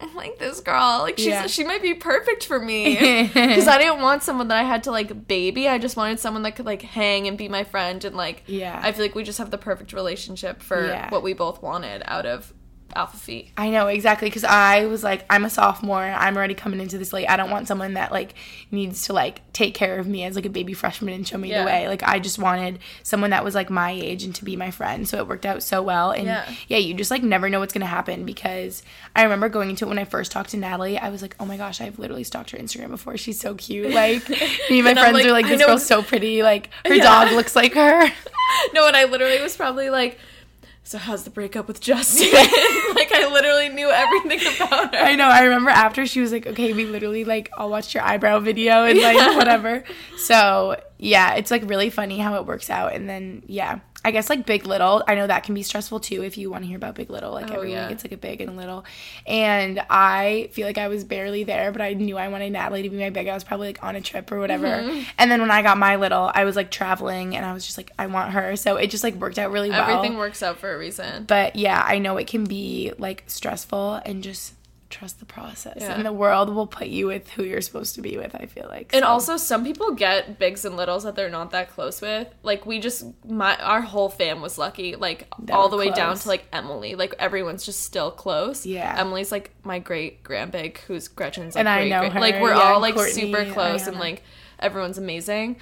I 0.12 0.14
like 0.14 0.38
this 0.38 0.60
girl. 0.60 1.00
Like 1.00 1.18
she's 1.18 1.26
Yeah. 1.26 1.46
she 1.46 1.64
might 1.64 1.82
be 1.82 1.94
perfect 1.94 2.46
for 2.46 2.58
me 2.58 2.94
because 3.34 3.68
I 3.68 3.78
didn't 3.78 4.00
want 4.00 4.22
someone 4.22 4.48
that 4.48 4.58
I 4.58 4.64
had 4.64 4.84
to 4.84 4.90
like 4.90 5.26
baby. 5.28 5.68
I 5.68 5.78
just 5.78 5.96
wanted 5.96 6.18
someone 6.20 6.42
that 6.44 6.56
could 6.56 6.66
like 6.66 6.82
hang 6.82 7.26
and 7.28 7.36
be 7.38 7.48
my 7.48 7.64
friend 7.64 8.04
and 8.04 8.16
like 8.16 8.42
Yeah. 8.46 8.78
I 8.82 8.92
feel 8.92 9.04
like 9.04 9.14
we 9.14 9.22
just 9.24 9.38
have 9.38 9.50
the 9.50 9.58
perfect 9.58 9.92
relationship 9.92 10.62
for 10.62 10.86
Yeah. 10.86 11.10
what 11.10 11.22
we 11.22 11.32
both 11.34 11.62
wanted 11.62 12.02
out 12.06 12.26
of 12.26 12.52
Alpha 12.96 13.16
Phi. 13.16 13.50
I 13.56 13.70
know 13.70 13.86
exactly 13.88 14.28
because 14.28 14.44
I 14.44 14.86
was 14.86 15.02
like, 15.04 15.24
I'm 15.30 15.44
a 15.44 15.50
sophomore. 15.50 16.02
I'm 16.02 16.36
already 16.36 16.54
coming 16.54 16.80
into 16.80 16.98
this 16.98 17.12
late. 17.12 17.26
I 17.28 17.36
don't 17.36 17.50
want 17.50 17.68
someone 17.68 17.94
that 17.94 18.12
like 18.12 18.34
needs 18.70 19.06
to 19.06 19.12
like 19.12 19.40
take 19.52 19.74
care 19.74 19.98
of 19.98 20.06
me 20.06 20.24
as 20.24 20.36
like 20.36 20.46
a 20.46 20.50
baby 20.50 20.72
freshman 20.72 21.14
and 21.14 21.26
show 21.26 21.38
me 21.38 21.50
Yeah. 21.50 21.60
the 21.60 21.66
way. 21.66 21.88
Like 21.88 22.02
I 22.02 22.18
just 22.18 22.38
wanted 22.38 22.78
someone 23.02 23.30
that 23.30 23.44
was 23.44 23.54
like 23.54 23.70
my 23.70 23.90
age 23.90 24.24
and 24.24 24.34
to 24.36 24.44
be 24.44 24.56
my 24.56 24.70
friend. 24.70 25.08
So 25.08 25.18
it 25.18 25.26
worked 25.28 25.46
out 25.46 25.62
so 25.62 25.82
well. 25.82 26.10
And 26.10 26.26
Yeah. 26.26 26.50
yeah, 26.68 26.78
you 26.78 26.94
just 26.94 27.10
like 27.10 27.22
never 27.22 27.48
know 27.48 27.60
what's 27.60 27.72
gonna 27.72 27.86
happen 27.86 28.24
because 28.24 28.82
I 29.16 29.22
remember 29.24 29.48
going 29.48 29.70
into 29.70 29.84
it 29.86 29.88
when 29.88 29.98
I 29.98 30.04
first 30.04 30.32
talked 30.32 30.50
to 30.50 30.56
Natalie. 30.56 30.98
I 30.98 31.08
was 31.10 31.22
like, 31.22 31.34
oh 31.40 31.44
my 31.46 31.56
gosh, 31.56 31.80
I've 31.80 31.98
literally 31.98 32.24
stalked 32.24 32.50
her 32.50 32.58
Instagram 32.58 32.90
before. 32.90 33.16
She's 33.16 33.40
so 33.40 33.54
cute. 33.54 33.90
Like 33.92 34.28
me 34.70 34.78
and 34.78 34.84
my 34.84 34.90
And 34.90 34.98
friends 34.98 35.14
like, 35.18 35.26
are 35.26 35.32
like, 35.32 35.46
this 35.46 35.64
girl's 35.64 35.86
so 35.86 36.02
pretty. 36.02 36.42
Like 36.42 36.70
her 36.86 36.94
Yeah. 37.00 37.04
dog 37.24 37.32
looks 37.32 37.54
like 37.56 37.74
her. 37.74 38.10
no, 38.74 38.86
and 38.86 38.96
I 38.96 39.04
literally 39.04 39.40
was 39.40 39.56
probably 39.56 39.90
like 39.90 40.18
so 40.90 40.98
how's 40.98 41.22
the 41.22 41.30
breakup 41.30 41.68
with 41.68 41.80
Justin? 41.80 42.26
like 42.32 43.12
I 43.14 43.28
literally 43.32 43.68
knew 43.68 43.88
everything 43.88 44.40
about 44.56 44.92
her. 44.92 45.00
I 45.00 45.14
know. 45.14 45.26
I 45.28 45.42
remember 45.44 45.70
after 45.70 46.04
she 46.04 46.20
was 46.20 46.32
like, 46.32 46.48
"Okay, 46.48 46.72
we 46.72 46.84
literally 46.84 47.24
like 47.24 47.48
all 47.56 47.70
watched 47.70 47.94
your 47.94 48.02
eyebrow 48.02 48.40
video 48.40 48.82
and 48.84 48.98
like 49.00 49.16
Yeah. 49.16 49.36
whatever." 49.36 49.84
So 50.18 50.80
yeah, 51.02 51.34
it's 51.34 51.50
like 51.50 51.68
really 51.68 51.88
funny 51.88 52.18
how 52.18 52.34
it 52.36 52.44
works 52.46 52.68
out. 52.68 52.92
And 52.92 53.08
then 53.08 53.42
yeah, 53.46 53.80
I 54.04 54.10
guess 54.10 54.28
like 54.28 54.44
Big 54.44 54.66
Little. 54.66 55.02
I 55.08 55.14
know 55.14 55.26
that 55.26 55.44
can 55.44 55.54
be 55.54 55.62
stressful 55.62 56.00
too 56.00 56.22
if 56.22 56.36
you 56.36 56.50
want 56.50 56.62
to 56.64 56.68
hear 56.68 56.76
about 56.76 56.94
Big 56.94 57.08
Little. 57.08 57.32
Like 57.32 57.50
Oh, 57.50 57.54
everyone 57.54 57.70
yeah. 57.70 57.88
gets 57.88 58.04
like 58.04 58.12
a 58.12 58.18
big 58.18 58.42
and 58.42 58.50
a 58.50 58.52
little. 58.52 58.84
And 59.26 59.80
I 59.88 60.50
feel 60.52 60.66
like 60.66 60.76
I 60.76 60.88
was 60.88 61.04
barely 61.04 61.44
there, 61.44 61.72
but 61.72 61.80
I 61.80 61.94
knew 61.94 62.18
I 62.18 62.28
wanted 62.28 62.52
Natalie 62.52 62.82
to 62.82 62.90
be 62.90 62.98
my 62.98 63.08
big. 63.08 63.28
I 63.28 63.34
was 63.34 63.44
probably 63.44 63.68
like 63.68 63.82
on 63.82 63.96
a 63.96 64.02
trip 64.02 64.30
or 64.30 64.38
whatever. 64.38 64.66
Mm-hmm. 64.66 65.00
And 65.18 65.30
then 65.30 65.40
when 65.40 65.50
I 65.50 65.62
got 65.62 65.78
my 65.78 65.96
little, 65.96 66.30
I 66.34 66.44
was 66.44 66.56
like 66.56 66.70
traveling, 66.70 67.34
and 67.36 67.44
I 67.46 67.52
was 67.52 67.64
just 67.64 67.78
like, 67.78 67.92
I 67.98 68.06
want 68.06 68.32
her. 68.32 68.56
So 68.56 68.76
it 68.76 68.90
just 68.90 69.04
like 69.04 69.14
worked 69.14 69.38
out 69.38 69.50
really 69.52 69.70
well. 69.70 69.88
Everything 69.88 70.18
works 70.18 70.42
out 70.42 70.58
for 70.58 70.74
a 70.74 70.78
reason. 70.78 71.24
But 71.24 71.56
yeah, 71.56 71.82
I 71.84 71.98
know 71.98 72.16
it 72.18 72.26
can 72.26 72.44
be 72.44 72.92
like 72.98 73.24
stressful 73.26 74.00
and 74.04 74.22
just 74.22 74.54
trust 74.90 75.20
the 75.20 75.24
process. 75.24 75.78
Yeah. 75.80 75.94
And 75.94 76.04
the 76.04 76.12
world 76.12 76.52
will 76.54 76.66
put 76.66 76.88
you 76.88 77.06
with 77.06 77.30
who 77.30 77.44
you're 77.44 77.60
supposed 77.60 77.94
to 77.94 78.02
be 78.02 78.16
with, 78.18 78.34
I 78.34 78.46
feel 78.46 78.66
like. 78.68 78.90
And 78.92 79.04
also, 79.04 79.36
some 79.36 79.64
people 79.64 79.92
get 79.92 80.38
bigs 80.38 80.64
and 80.64 80.76
littles 80.76 81.04
that 81.04 81.14
they're 81.14 81.30
not 81.30 81.52
that 81.52 81.70
close 81.70 82.00
with. 82.00 82.28
Like 82.42 82.66
we 82.66 82.78
just, 82.80 83.04
my 83.24 83.56
our 83.56 83.80
whole 83.80 84.08
fam 84.08 84.40
was 84.40 84.58
lucky. 84.58 84.96
Like 84.96 85.28
That 85.40 85.54
all 85.54 85.68
the 85.68 85.76
way 85.76 85.90
down 85.90 86.16
to 86.16 86.28
like 86.28 86.44
Emily. 86.52 86.94
Like 86.96 87.14
everyone's 87.18 87.64
just 87.64 87.80
still 87.84 88.10
close. 88.10 88.66
Yeah. 88.66 88.94
Emily's 88.98 89.32
like 89.32 89.52
my 89.64 89.78
great 89.78 90.22
grandbig, 90.22 90.78
who's 90.86 91.08
Gretchen's. 91.08 91.54
Like, 91.54 91.60
And 91.60 91.68
I 91.68 91.88
know 91.88 92.00
great- 92.00 92.12
her, 92.12 92.20
Like 92.20 92.40
we're 92.40 92.54
yeah, 92.54 92.60
all 92.60 92.80
like 92.80 92.94
Courtney, 92.94 93.12
super 93.12 93.50
close, 93.52 93.86
and 93.86 93.98
like 93.98 94.22
everyone's 94.58 94.98
amazing. 94.98 95.56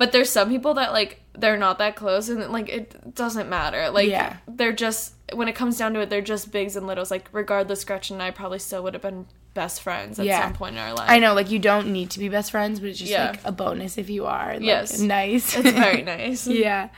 But 0.00 0.12
there's 0.12 0.30
some 0.30 0.48
people 0.48 0.72
that 0.74 0.92
like 0.94 1.20
they're 1.34 1.58
not 1.58 1.76
that 1.78 1.94
close, 1.94 2.30
and 2.30 2.50
like 2.50 2.70
it 2.70 3.14
doesn't 3.14 3.50
matter. 3.50 3.90
Like 3.90 4.08
Yeah. 4.08 4.38
they're 4.48 4.72
just 4.72 5.12
when 5.34 5.46
it 5.46 5.54
comes 5.54 5.76
down 5.76 5.92
to 5.92 6.00
it, 6.00 6.08
they're 6.08 6.22
just 6.22 6.50
bigs 6.50 6.74
and 6.74 6.86
littles. 6.86 7.10
Like 7.10 7.28
regardless, 7.32 7.84
Gretchen 7.84 8.14
and 8.16 8.22
I 8.22 8.30
probably 8.30 8.60
still 8.60 8.82
would 8.82 8.94
have 8.94 9.02
been 9.02 9.26
best 9.52 9.82
friends 9.82 10.18
at 10.18 10.24
Yeah. 10.24 10.40
some 10.42 10.54
point 10.54 10.76
in 10.76 10.80
our 10.80 10.94
life. 10.94 11.10
I 11.10 11.18
know, 11.18 11.34
like 11.34 11.50
you 11.50 11.58
don't 11.58 11.88
need 11.92 12.08
to 12.12 12.18
be 12.18 12.30
best 12.30 12.50
friends, 12.50 12.80
but 12.80 12.88
it's 12.88 12.98
just 12.98 13.10
Yeah. 13.10 13.32
like 13.32 13.40
a 13.44 13.52
bonus 13.52 13.98
if 13.98 14.08
you 14.08 14.24
are. 14.24 14.54
Like, 14.54 14.62
Yes. 14.62 14.98
Nice. 15.00 15.54
It's 15.54 15.70
very 15.70 16.00
nice. 16.16 16.46
yeah. 16.46 16.88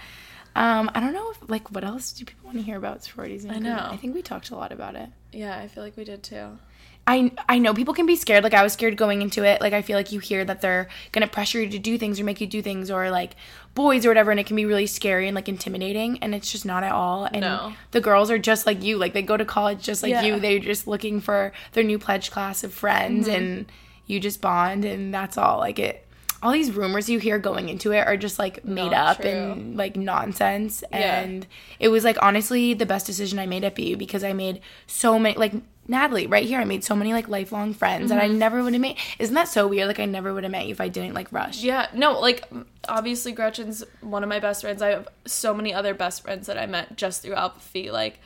Um, 0.55 0.89
I 0.95 1.01
don't 1.01 1.13
know 1.13 1.31
if 1.33 1.39
like 1.51 1.73
what 1.73 1.83
else 1.83 2.13
do 2.13 2.25
people 2.25 2.45
want 2.47 2.59
to 2.59 2.63
hear 2.63 2.77
about 2.77 3.03
sororities? 3.03 3.45
and 3.45 3.53
I 3.53 3.59
know. 3.59 3.89
I 3.91 3.97
think 3.97 4.15
we 4.15 4.23
talked 4.23 4.51
a 4.51 4.55
lot 4.55 4.71
about 4.71 4.95
it. 4.95 5.09
Yeah, 5.33 5.59
I 5.59 5.67
feel 5.67 5.83
like 5.83 5.97
we 5.97 6.05
did 6.05 6.23
too. 6.23 6.57
I 7.07 7.33
I 7.49 7.59
know 7.59 7.75
people 7.75 7.95
can 7.95 8.07
be 8.07 8.15
scared. 8.15 8.45
Like 8.45 8.55
I 8.55 8.63
was 8.63 8.73
scared 8.75 8.97
going 8.97 9.23
into 9.23 9.45
it. 9.45 9.61
Like 9.61 9.73
I 9.73 9.83
feel 9.83 9.97
like 9.97 10.13
you 10.13 10.21
hear 10.21 10.45
that 10.45 10.61
they're 10.61 10.89
gonna 11.11 11.27
pressure 11.27 11.61
you 11.61 11.69
to 11.71 11.79
do 11.79 11.99
things 11.99 12.21
or 12.21 12.25
make 12.25 12.41
you 12.41 12.47
do 12.47 12.63
things 12.63 12.91
or 12.93 13.11
like 13.11 13.33
boys 13.75 14.07
or 14.07 14.11
whatever, 14.11 14.31
and 14.31 14.39
it 14.39 14.47
can 14.47 14.55
be 14.55 14.65
really 14.67 14.87
scary 14.87 15.27
and 15.27 15.35
like 15.35 15.49
intimidating. 15.49 16.19
And 16.23 16.33
it's 16.35 16.53
just 16.53 16.65
not 16.65 16.85
at 16.85 16.93
all. 16.93 17.25
And 17.25 17.41
No. 17.41 17.73
the 17.91 18.01
girls 18.01 18.31
are 18.31 18.39
just 18.39 18.67
like 18.67 18.83
you. 18.85 18.99
Like 18.99 19.15
they 19.15 19.23
go 19.23 19.37
to 19.37 19.45
college 19.45 19.83
just 19.83 20.03
like 20.05 20.11
Yeah. 20.11 20.23
you. 20.23 20.39
They're 20.41 20.61
just 20.61 20.87
looking 20.87 21.21
for 21.21 21.53
their 21.73 21.83
new 21.83 21.99
pledge 21.99 22.31
class 22.31 22.63
of 22.63 22.73
friends, 22.73 23.27
Mm-hmm. 23.27 23.37
and 23.37 23.67
you 24.07 24.21
just 24.21 24.41
bond, 24.41 24.85
and 24.85 25.13
that's 25.13 25.37
all. 25.37 25.59
Like 25.59 25.79
it. 25.81 26.07
All 26.43 26.53
these 26.53 26.73
rumors 26.73 27.09
you 27.09 27.19
hear 27.21 27.39
going 27.39 27.69
into 27.69 27.93
it 27.93 28.01
are 28.07 28.17
just 28.17 28.39
like 28.39 28.65
made 28.65 28.91
Not 28.91 29.17
up 29.19 29.21
true. 29.21 29.31
and 29.31 29.77
like 29.77 29.97
nonsense. 29.97 30.83
Yeah. 30.91 31.21
And 31.21 31.47
it 31.79 31.89
was 31.89 32.03
like 32.05 32.17
honestly 32.21 32.75
the 32.75 32.87
best 32.87 33.07
decision 33.07 33.39
I 33.39 33.47
made 33.47 33.65
at 33.65 33.75
BU 33.77 33.97
because 33.97 34.25
I 34.25 34.33
made 34.33 34.61
so 34.87 35.19
many 35.19 35.37
like 35.37 35.53
Natalie 35.89 36.27
right 36.27 36.45
here. 36.45 36.61
I 36.61 36.65
made 36.65 36.85
so 36.85 36.95
many 36.97 37.13
like 37.13 37.29
lifelong 37.29 37.75
friends 37.75 38.11
that 38.11 38.21
I 38.21 38.29
Mm-hmm. 38.29 38.39
never 38.39 38.63
would 38.63 38.73
have 38.73 38.83
made. 38.83 38.97
Isn't 39.19 39.35
that 39.35 39.49
so 39.49 39.67
weird? 39.69 39.87
Like 39.89 40.01
I 40.01 40.05
never 40.05 40.35
would 40.35 40.43
have 40.45 40.51
met 40.53 40.67
you 40.67 40.73
if 40.73 40.81
I 40.81 40.89
didn't 40.89 41.15
like 41.15 41.31
rush. 41.33 41.63
Yeah, 41.63 41.87
no, 41.95 42.19
like 42.21 42.45
obviously 42.89 43.33
Gretchen's 43.33 43.85
one 44.01 44.23
of 44.23 44.29
my 44.29 44.39
best 44.41 44.63
friends. 44.63 44.83
I 44.83 44.89
have 44.91 45.09
so 45.27 45.55
many 45.55 45.73
other 45.73 45.95
best 45.95 46.23
friends 46.23 46.47
that 46.49 46.59
I 46.59 46.67
met 46.67 46.97
just 46.97 47.23
through 47.23 47.35
Alpha 47.35 47.61
Phi. 47.61 47.91
Like 47.91 48.19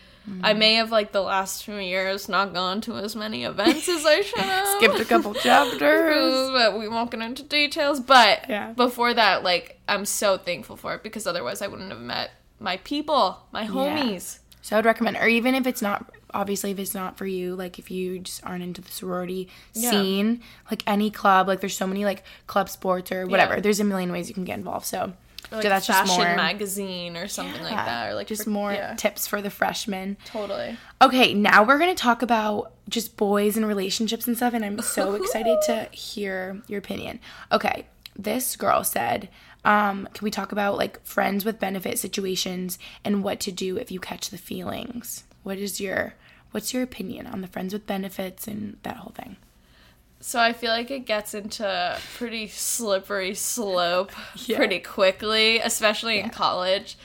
I 0.42 0.54
may 0.54 0.74
have 0.74 0.90
like 0.90 1.12
the 1.12 1.22
last 1.22 1.64
few 1.64 1.76
years 1.76 2.28
not 2.28 2.52
gone 2.52 2.80
to 2.82 2.96
as 2.96 3.14
many 3.14 3.44
events 3.44 3.88
as 3.88 4.04
I 4.04 4.22
should 4.22 4.38
have. 4.40 4.66
Skipped 4.78 5.00
a 5.00 5.04
couple 5.04 5.34
chapters. 5.34 6.50
but 6.52 6.78
we 6.78 6.88
won't 6.88 7.10
get 7.10 7.20
into 7.20 7.42
details. 7.42 8.00
But 8.00 8.48
Yeah. 8.48 8.72
before 8.72 9.14
that, 9.14 9.44
like 9.44 9.80
I'm 9.88 10.04
so 10.04 10.36
thankful 10.36 10.76
for 10.76 10.94
it 10.94 11.02
because 11.02 11.26
otherwise 11.26 11.62
I 11.62 11.68
wouldn't 11.68 11.90
have 11.90 12.00
met 12.00 12.30
my 12.58 12.78
people, 12.78 13.38
my 13.52 13.66
homies. 13.66 14.38
So 14.62 14.74
I 14.74 14.78
would 14.78 14.84
recommend, 14.86 15.16
or 15.18 15.28
even 15.28 15.54
if 15.54 15.64
it's 15.66 15.80
not, 15.80 16.10
obviously, 16.34 16.72
if 16.72 16.78
it's 16.80 16.94
not 16.94 17.16
for 17.16 17.24
you, 17.26 17.54
like 17.54 17.78
if 17.78 17.88
you 17.88 18.18
just 18.18 18.44
aren't 18.44 18.64
into 18.64 18.80
the 18.80 18.90
sorority 18.90 19.48
Yeah. 19.74 19.90
scene, 19.90 20.40
like 20.70 20.82
any 20.88 21.08
club, 21.10 21.46
like 21.46 21.60
there's 21.60 21.76
so 21.76 21.86
many 21.86 22.04
like 22.04 22.24
club 22.48 22.68
sports 22.68 23.12
or 23.12 23.26
whatever. 23.28 23.54
Yeah. 23.54 23.60
There's 23.60 23.78
a 23.78 23.84
million 23.84 24.10
ways 24.10 24.28
you 24.28 24.34
can 24.34 24.44
get 24.44 24.58
involved. 24.58 24.86
So, 24.86 25.12
like 25.52 25.62
so 25.62 25.68
that's 25.68 25.86
fashion 25.86 26.06
just 26.06 26.18
more 26.18 26.36
magazine 26.36 27.16
or 27.16 27.28
something 27.28 27.62
like 27.62 27.74
that, 27.74 28.08
or 28.08 28.14
like 28.14 28.26
just 28.26 28.44
for- 28.44 28.50
more 28.50 28.72
yeah, 28.72 28.94
tips 28.94 29.26
for 29.26 29.40
the 29.40 29.50
freshmen. 29.50 30.16
totally. 30.24 30.76
Okay, 31.00 31.34
now 31.34 31.62
we're 31.62 31.78
gonna 31.78 31.94
talk 31.94 32.22
about 32.22 32.72
just 32.88 33.16
boys 33.16 33.56
and 33.56 33.66
relationships 33.66 34.26
and 34.26 34.36
stuff, 34.36 34.54
and 34.54 34.64
I'm 34.64 34.80
so 34.80 35.14
excited 35.22 35.58
to 35.66 35.88
hear 35.92 36.60
your 36.66 36.78
opinion. 36.78 37.20
Okay, 37.52 37.86
this 38.16 38.56
girl 38.56 38.82
said, 38.82 39.28
um, 39.64 40.08
can 40.14 40.24
we 40.24 40.30
talk 40.30 40.52
about 40.52 40.76
like 40.76 41.04
friends 41.04 41.44
with 41.44 41.60
benefit 41.60 41.98
situations 41.98 42.78
and 43.04 43.22
what 43.22 43.40
to 43.40 43.52
do 43.52 43.76
if 43.76 43.90
you 43.90 44.00
catch 44.00 44.30
the 44.30 44.38
feelings? 44.38 45.24
What 45.42 45.58
is 45.58 45.80
your 45.80 46.14
what's 46.52 46.72
your 46.72 46.82
opinion 46.82 47.26
on 47.26 47.40
the 47.42 47.48
friends 47.48 47.72
with 47.72 47.86
benefits 47.86 48.46
and 48.48 48.78
that 48.82 48.96
whole 48.96 49.12
thing? 49.12 49.36
So 50.20 50.40
I 50.40 50.52
feel 50.52 50.70
like 50.70 50.90
it 50.90 51.00
gets 51.06 51.34
into 51.34 51.98
pretty 52.16 52.48
slippery 52.48 53.34
slope 53.34 54.12
Yeah. 54.46 54.56
pretty 54.56 54.80
quickly, 54.80 55.58
especially 55.58 56.18
in 56.20 56.30
college. 56.30 56.96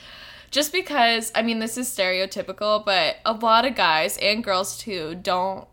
Just 0.50 0.72
because, 0.72 1.32
I 1.34 1.42
mean, 1.42 1.60
this 1.60 1.78
is 1.78 1.88
stereotypical, 1.88 2.84
but 2.84 3.16
a 3.24 3.32
lot 3.32 3.64
of 3.64 3.74
guys 3.74 4.18
and 4.18 4.42
girls 4.44 4.76
too 4.76 5.14
don't, 5.14 5.66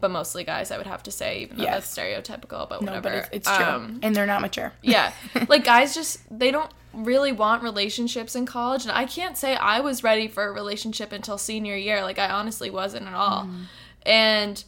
but 0.00 0.10
mostly 0.10 0.44
guys, 0.44 0.70
I 0.70 0.76
would 0.76 0.86
have 0.86 1.02
to 1.04 1.10
say, 1.10 1.40
even 1.40 1.56
though 1.58 1.64
that's 1.64 1.96
stereotypical, 1.96 2.68
but 2.68 2.82
No, 2.82 3.00
but 3.00 3.12
it's, 3.14 3.28
it's 3.32 3.56
true, 3.56 3.64
Um, 3.64 4.00
and 4.02 4.14
they're 4.14 4.26
not 4.26 4.40
mature. 4.42 4.72
yeah. 4.82 5.12
Like 5.48 5.64
guys 5.64 5.94
just 5.94 6.20
they 6.36 6.50
don't 6.50 6.70
really 6.92 7.32
want 7.32 7.62
relationships 7.62 8.34
in 8.34 8.44
college 8.44 8.82
and 8.82 8.92
I 8.92 9.04
can't 9.04 9.36
say 9.36 9.54
I 9.54 9.80
was 9.80 10.02
ready 10.02 10.26
for 10.26 10.46
a 10.48 10.52
relationship 10.52 11.12
until 11.12 11.38
senior 11.38 11.76
year. 11.76 12.02
Like 12.02 12.18
I 12.18 12.28
honestly 12.30 12.70
wasn't 12.70 13.06
at 13.06 13.14
all. 13.14 13.44
Mm. 13.44 13.64
And 14.04 14.64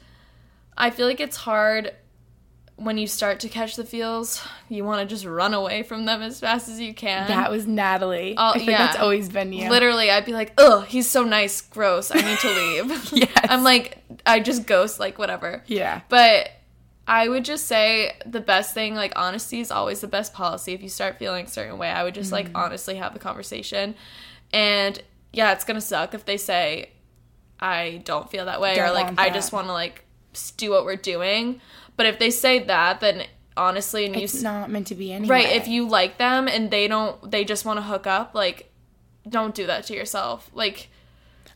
I 0.77 0.91
feel 0.91 1.07
like 1.07 1.21
it's 1.21 1.37
hard 1.37 1.93
when 2.81 2.97
you 2.97 3.07
start 3.07 3.41
to 3.41 3.49
catch 3.49 3.77
the 3.77 3.85
feels, 3.85 4.43
you 4.71 4.85
want 4.85 5.07
to 5.07 5.15
just 5.15 5.27
run 5.27 5.53
away 5.53 5.83
from 5.83 6.07
them 6.07 6.23
as 6.23 6.41
fast 6.41 6.67
as 6.67 6.81
you 6.81 6.95
can. 6.95 7.29
That 7.29 7.51
was 7.51 7.67
Natalie. 7.67 8.35
Oh, 8.39 8.55
yeah. 8.59 8.79
that's 8.79 8.99
always 8.99 9.29
been 9.29 9.53
you. 9.53 9.69
Literally, 9.69 10.11
I'd 10.11 10.25
be 10.25 10.33
like, 10.33 10.55
"Ugh, 10.57 10.87
he's 10.87 11.09
so 11.09 11.23
nice, 11.23 11.61
gross. 11.61 12.11
I 12.11 12.23
need 12.23 12.39
to 12.39 12.49
leave." 12.55 13.13
Yes. 13.13 13.47
I'm 13.51 13.63
like, 13.63 13.99
I 14.25 14.41
just 14.41 14.67
ghost, 14.67 14.99
like 14.99 15.19
whatever. 15.19 15.63
Yeah. 15.67 16.01
But 16.09 16.51
I 17.07 17.29
would 17.29 17.45
just 17.45 17.67
say 17.67 18.17
the 18.25 18.41
best 18.41 18.73
thing, 18.73 18.95
like 18.95 19.13
honesty 19.15 19.61
is 19.61 19.71
always 19.71 20.01
the 20.01 20.09
best 20.09 20.33
policy. 20.33 20.73
If 20.73 20.83
you 20.83 20.89
start 20.89 21.19
feeling 21.19 21.45
a 21.45 21.49
certain 21.49 21.77
way, 21.77 21.91
I 21.91 22.03
would 22.03 22.15
just 22.15 22.33
like 22.33 22.47
mm-hmm. 22.47 22.57
honestly 22.57 22.97
have 22.97 23.13
the 23.13 23.21
conversation. 23.21 23.95
And 24.55 25.01
yeah, 25.35 25.53
it's 25.53 25.65
gonna 25.65 25.83
suck 25.83 26.15
if 26.15 26.25
they 26.25 26.39
say 26.39 26.91
I 27.61 28.01
don't 28.07 28.31
feel 28.31 28.47
that 28.47 28.59
way 28.59 28.73
or 28.73 28.87
Don't 28.87 28.95
like 28.95 29.19
I 29.19 29.29
just 29.29 29.53
want 29.53 29.67
to 29.67 29.75
like 29.75 30.05
do 30.57 30.71
what 30.71 30.85
we're 30.85 30.97
doing. 30.97 31.61
But 32.01 32.07
if 32.07 32.19
they 32.19 32.31
say 32.31 32.61
that, 32.61 33.01
then 33.01 33.25
honestly, 33.59 34.07
and 34.07 34.17
you 34.17 34.23
It's 34.23 34.41
not 34.43 34.71
meant 34.71 34.87
to 34.87 34.95
be 34.95 35.13
anyway. 35.13 35.29
right, 35.29 35.53
if 35.53 35.69
you 35.69 35.87
like 35.87 36.17
them 36.17 36.49
and 36.49 36.71
they 36.71 36.89
don't, 36.89 37.31
they 37.31 37.45
just 37.45 37.67
want 37.67 37.77
to 37.77 37.83
hook 37.83 38.07
up, 38.07 38.35
like 38.35 38.71
don't 39.29 39.55
do 39.55 39.67
that 39.67 39.85
to 39.89 39.95
yourself. 39.95 40.51
Like 40.55 40.89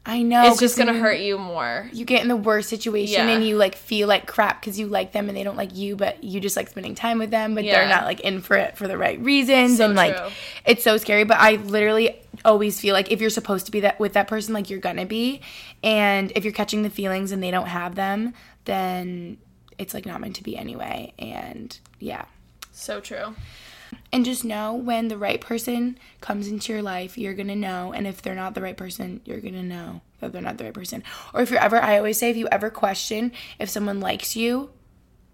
I 0.04 0.20
know 0.20 0.48
it's 0.50 0.60
just 0.60 0.76
gonna 0.76 0.92
hurt 0.92 1.20
you 1.20 1.38
more. 1.38 1.88
you 1.94 2.04
get 2.04 2.20
in 2.20 2.28
the 2.28 2.36
worst 2.36 2.68
situation 2.68 3.26
Yeah. 3.26 3.34
and 3.34 3.42
you 3.46 3.56
like 3.56 3.74
feel 3.74 4.06
like 4.06 4.26
crap 4.26 4.60
because 4.60 4.78
you 4.78 4.86
like 4.86 5.12
them 5.12 5.30
and 5.30 5.36
they 5.38 5.42
don't 5.44 5.56
like 5.56 5.74
you 5.74 5.96
but 5.96 6.22
you 6.22 6.40
just 6.40 6.56
like 6.58 6.68
spending 6.68 6.94
time 6.94 7.18
with 7.18 7.30
them 7.30 7.54
but 7.54 7.64
they're 7.64 7.88
not 7.88 8.04
like 8.04 8.20
in 8.20 8.42
for 8.42 8.54
it 8.54 8.76
for 8.76 8.86
the 8.86 8.98
right 8.98 9.18
reasons 9.20 9.78
So 9.78 9.86
and 9.86 9.94
like 9.94 10.14
true. 10.14 10.28
it's 10.66 10.84
so 10.84 10.98
scary 10.98 11.24
but 11.24 11.38
i 11.40 11.52
literally 11.56 12.20
always 12.44 12.78
feel 12.78 12.92
like 12.92 13.10
if 13.10 13.22
you're 13.22 13.30
supposed 13.30 13.64
to 13.64 13.72
be 13.72 13.80
that 13.80 13.98
with 13.98 14.12
that 14.12 14.28
person 14.28 14.52
like 14.52 14.68
you're 14.68 14.78
gonna 14.78 15.06
be 15.06 15.40
and 15.82 16.30
if 16.36 16.44
you're 16.44 16.52
catching 16.52 16.82
the 16.82 16.90
feelings 16.90 17.32
and 17.32 17.42
they 17.42 17.50
don't 17.50 17.68
have 17.68 17.94
them 17.94 18.34
then 18.66 19.38
it's 19.78 19.94
like 19.94 20.06
not 20.06 20.20
meant 20.20 20.36
to 20.36 20.42
be 20.42 20.56
anyway 20.56 21.12
and 21.18 21.78
yeah 22.00 22.24
So 22.72 23.00
true. 23.00 23.34
and 24.12 24.24
just 24.24 24.44
know 24.44 24.74
when 24.74 25.08
the 25.08 25.18
right 25.18 25.40
person 25.40 25.98
comes 26.20 26.48
into 26.48 26.72
your 26.72 26.82
life, 26.82 27.16
you're 27.18 27.34
gonna 27.34 27.54
know. 27.56 27.92
And 27.92 28.06
if 28.06 28.22
they're 28.22 28.34
not 28.34 28.54
the 28.54 28.62
right 28.62 28.76
person, 28.76 29.20
you're 29.24 29.40
gonna 29.40 29.62
know 29.62 30.00
that 30.20 30.32
they're 30.32 30.42
not 30.42 30.58
the 30.58 30.64
right 30.64 30.74
person. 30.74 31.02
Or 31.32 31.42
if 31.42 31.50
you're 31.50 31.60
ever, 31.60 31.80
I 31.80 31.98
always 31.98 32.18
say, 32.18 32.30
if 32.30 32.36
you 32.36 32.48
ever 32.50 32.70
question 32.70 33.32
if 33.58 33.68
someone 33.68 34.00
likes 34.00 34.34
you, 34.36 34.70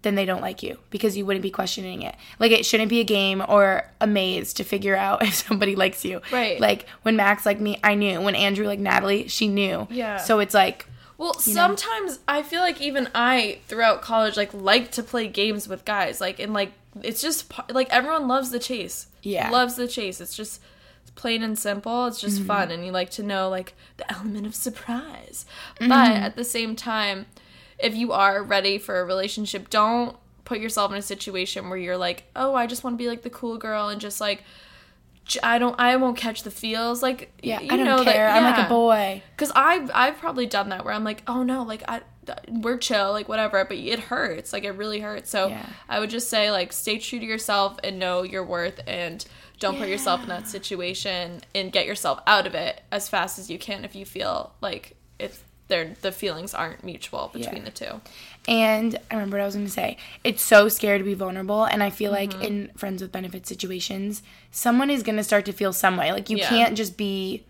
then 0.03 0.15
they 0.15 0.25
don't 0.25 0.41
like 0.41 0.63
you 0.63 0.77
because 0.89 1.15
you 1.15 1.25
wouldn't 1.27 1.43
be 1.43 1.51
questioning 1.51 2.01
it. 2.01 2.15
Like 2.39 2.51
it 2.51 2.65
shouldn't 2.65 2.89
be 2.89 2.99
a 2.99 3.03
game 3.03 3.43
or 3.47 3.89
a 3.99 4.07
maze 4.07 4.53
to 4.53 4.63
figure 4.63 4.95
out 4.95 5.21
if 5.27 5.33
somebody 5.35 5.75
likes 5.75 6.03
you. 6.03 6.21
Right. 6.31 6.59
Like 6.59 6.87
when 7.03 7.15
Max 7.15 7.45
liked 7.45 7.61
me, 7.61 7.79
I 7.83 7.93
knew. 7.95 8.19
When 8.21 8.35
Andrew 8.35 8.65
liked 8.65 8.81
Natalie, 8.81 9.27
she 9.27 9.47
knew. 9.47 9.87
Yeah. 9.91 10.17
So 10.17 10.39
it's 10.39 10.53
like, 10.55 10.87
Well, 11.21 11.33
sometimes 11.35 12.19
I 12.27 12.41
feel 12.41 12.61
like 12.61 12.81
even 12.81 13.07
I 13.13 13.59
throughout 13.67 14.01
college 14.01 14.35
like 14.37 14.53
like 14.55 14.91
to 14.93 15.03
play 15.03 15.27
games 15.27 15.67
with 15.67 15.85
guys. 15.85 16.19
Like 16.19 16.39
and 16.39 16.51
like 16.53 16.71
it's 17.03 17.21
just 17.21 17.51
like 17.69 17.89
everyone 17.91 18.27
loves 18.27 18.49
the 18.49 18.57
chase. 18.59 19.05
Yeah. 19.21 19.51
Loves 19.51 19.75
the 19.75 19.87
chase. 19.87 20.19
It's 20.19 20.35
just 20.35 20.59
plain 21.15 21.43
and 21.43 21.59
simple. 21.59 22.07
It's 22.07 22.17
Mm-hmm. 22.17 22.27
just 22.27 22.41
fun 22.47 22.71
and 22.71 22.83
you 22.83 22.91
like 22.91 23.11
to 23.11 23.23
know 23.23 23.49
like 23.49 23.75
the 23.97 24.11
element 24.11 24.47
of 24.47 24.55
surprise. 24.55 25.45
Mm-hmm. 25.79 25.89
But 25.89 26.11
at 26.11 26.35
the 26.35 26.43
same 26.43 26.75
time, 26.75 27.27
if 27.77 27.95
you 27.95 28.11
are 28.13 28.41
ready 28.41 28.79
for 28.79 28.99
a 28.99 29.05
relationship, 29.05 29.69
don't 29.69 30.17
put 30.43 30.59
yourself 30.59 30.91
in 30.91 30.97
a 30.97 31.01
situation 31.03 31.69
where 31.69 31.77
you're 31.77 31.97
like, 31.97 32.23
"Oh, 32.35 32.55
I 32.55 32.65
just 32.65 32.83
want 32.83 32.95
to 32.95 33.03
be 33.03 33.07
like 33.07 33.21
the 33.21 33.29
cool 33.29 33.57
girl 33.59 33.89
and 33.89 34.01
just 34.01 34.19
like 34.19 34.43
I 35.43 35.57
don't 35.57 35.79
I 35.79 35.95
won't 35.97 36.17
catch 36.17 36.43
the 36.43 36.51
feels." 36.51 37.01
Like 37.03 37.31
Yeah, 37.41 37.59
you 37.61 37.67
I 37.71 37.77
don't 37.77 37.85
know 37.85 38.03
that- 38.03 38.13
care. 38.13 38.27
I'm 38.29 38.43
like 38.43 38.65
a 38.65 38.69
boy. 38.69 39.23
Cause 39.37 39.51
I've 39.55 39.89
I've 39.93 40.17
probably 40.17 40.45
done 40.45 40.69
that 40.69 40.85
where 40.85 40.93
I'm 40.93 41.03
like, 41.03 41.23
oh 41.27 41.43
no, 41.43 41.63
like 41.63 41.83
I 41.87 42.01
we're 42.47 42.77
chill, 42.77 43.11
like 43.11 43.27
whatever, 43.27 43.65
but 43.65 43.77
it 43.77 43.99
hurts, 43.99 44.53
like 44.53 44.63
it 44.63 44.71
really 44.71 44.99
hurts. 44.99 45.29
So 45.29 45.47
Yeah. 45.47 45.65
I 45.89 45.99
would 45.99 46.09
just 46.11 46.29
say 46.29 46.51
like 46.51 46.71
stay 46.71 46.97
true 46.99 47.19
to 47.19 47.25
yourself 47.25 47.77
and 47.83 47.97
know 47.99 48.21
your 48.23 48.43
worth 48.45 48.79
and 48.87 49.25
don't 49.59 49.77
put 49.77 49.89
yourself 49.89 50.21
in 50.23 50.29
that 50.29 50.47
situation 50.47 51.41
and 51.53 51.71
get 51.71 51.85
yourself 51.85 52.19
out 52.27 52.47
of 52.47 52.55
it 52.55 52.81
as 52.91 53.09
fast 53.09 53.37
as 53.39 53.49
you 53.49 53.57
can 53.59 53.83
if 53.85 53.95
you 53.95 54.05
feel 54.05 54.53
like 54.61 54.95
if 55.19 55.43
they're 55.67 55.93
the 56.01 56.11
feelings 56.11 56.53
aren't 56.53 56.83
mutual 56.83 57.29
between 57.33 57.57
Yeah. 57.63 57.65
the 57.65 57.71
two. 57.71 58.01
And 58.47 58.97
I 59.11 59.13
remember 59.15 59.37
what 59.37 59.43
I 59.43 59.45
was 59.45 59.55
going 59.55 59.67
to 59.67 59.71
say. 59.71 59.97
It's 60.23 60.41
so 60.41 60.67
scary 60.67 60.97
to 60.97 61.03
be 61.03 61.13
vulnerable. 61.13 61.63
And 61.63 61.83
I 61.83 61.89
feel 61.91 62.11
Mm-hmm. 62.11 62.31
like 62.39 62.43
in 62.49 62.71
friends 62.75 63.01
with 63.01 63.11
benefits 63.11 63.47
situations, 63.47 64.23
someone 64.49 64.89
is 64.89 65.03
going 65.03 65.17
to 65.17 65.23
start 65.23 65.45
to 65.45 65.53
feel 65.53 65.73
some 65.73 65.95
way. 65.97 66.11
Like 66.11 66.29
you 66.29 66.37
Yeah. 66.37 66.49
can't 66.49 66.75
just 66.75 66.97
be, 66.97 67.43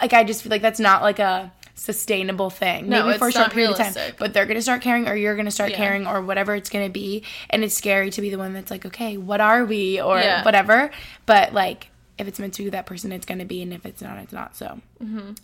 like, 0.00 0.12
I 0.14 0.24
just 0.24 0.42
feel 0.42 0.50
like 0.50 0.62
that's 0.62 0.80
not 0.80 1.02
like 1.02 1.18
a 1.18 1.52
sustainable 1.74 2.48
thing. 2.48 2.88
No, 2.88 3.04
Maybe 3.06 3.18
for 3.18 3.28
a 3.28 3.32
short 3.32 3.52
period 3.52 3.70
of 3.72 3.76
time. 3.76 3.92
realistic. 3.92 4.18
But 4.18 4.32
they're 4.32 4.46
going 4.46 4.56
to 4.56 4.62
start 4.62 4.80
caring 4.82 5.08
or 5.08 5.14
you're 5.14 5.34
going 5.34 5.44
to 5.46 5.50
start 5.52 5.70
Yeah. 5.72 5.76
caring 5.76 6.06
or 6.06 6.22
whatever 6.22 6.54
it's 6.54 6.70
going 6.70 6.86
to 6.86 6.92
be. 6.92 7.22
And 7.50 7.62
it's 7.62 7.74
scary 7.74 8.10
to 8.10 8.20
be 8.22 8.30
the 8.30 8.38
one 8.38 8.54
that's 8.54 8.70
like, 8.70 8.86
okay, 8.86 9.16
what 9.18 9.40
are 9.42 9.64
we? 9.64 10.00
Or 10.00 10.18
Yeah. 10.18 10.42
whatever. 10.44 10.90
But 11.26 11.52
like, 11.52 11.88
if 12.22 12.28
it's 12.28 12.38
meant 12.38 12.54
to 12.54 12.64
be 12.64 12.70
that 12.70 12.86
person, 12.86 13.12
it's 13.12 13.26
going 13.26 13.38
to 13.40 13.44
be. 13.44 13.60
And 13.60 13.72
if 13.74 13.84
it's 13.84 14.00
not, 14.00 14.16
it's 14.18 14.32
not. 14.32 14.56
So 14.56 14.80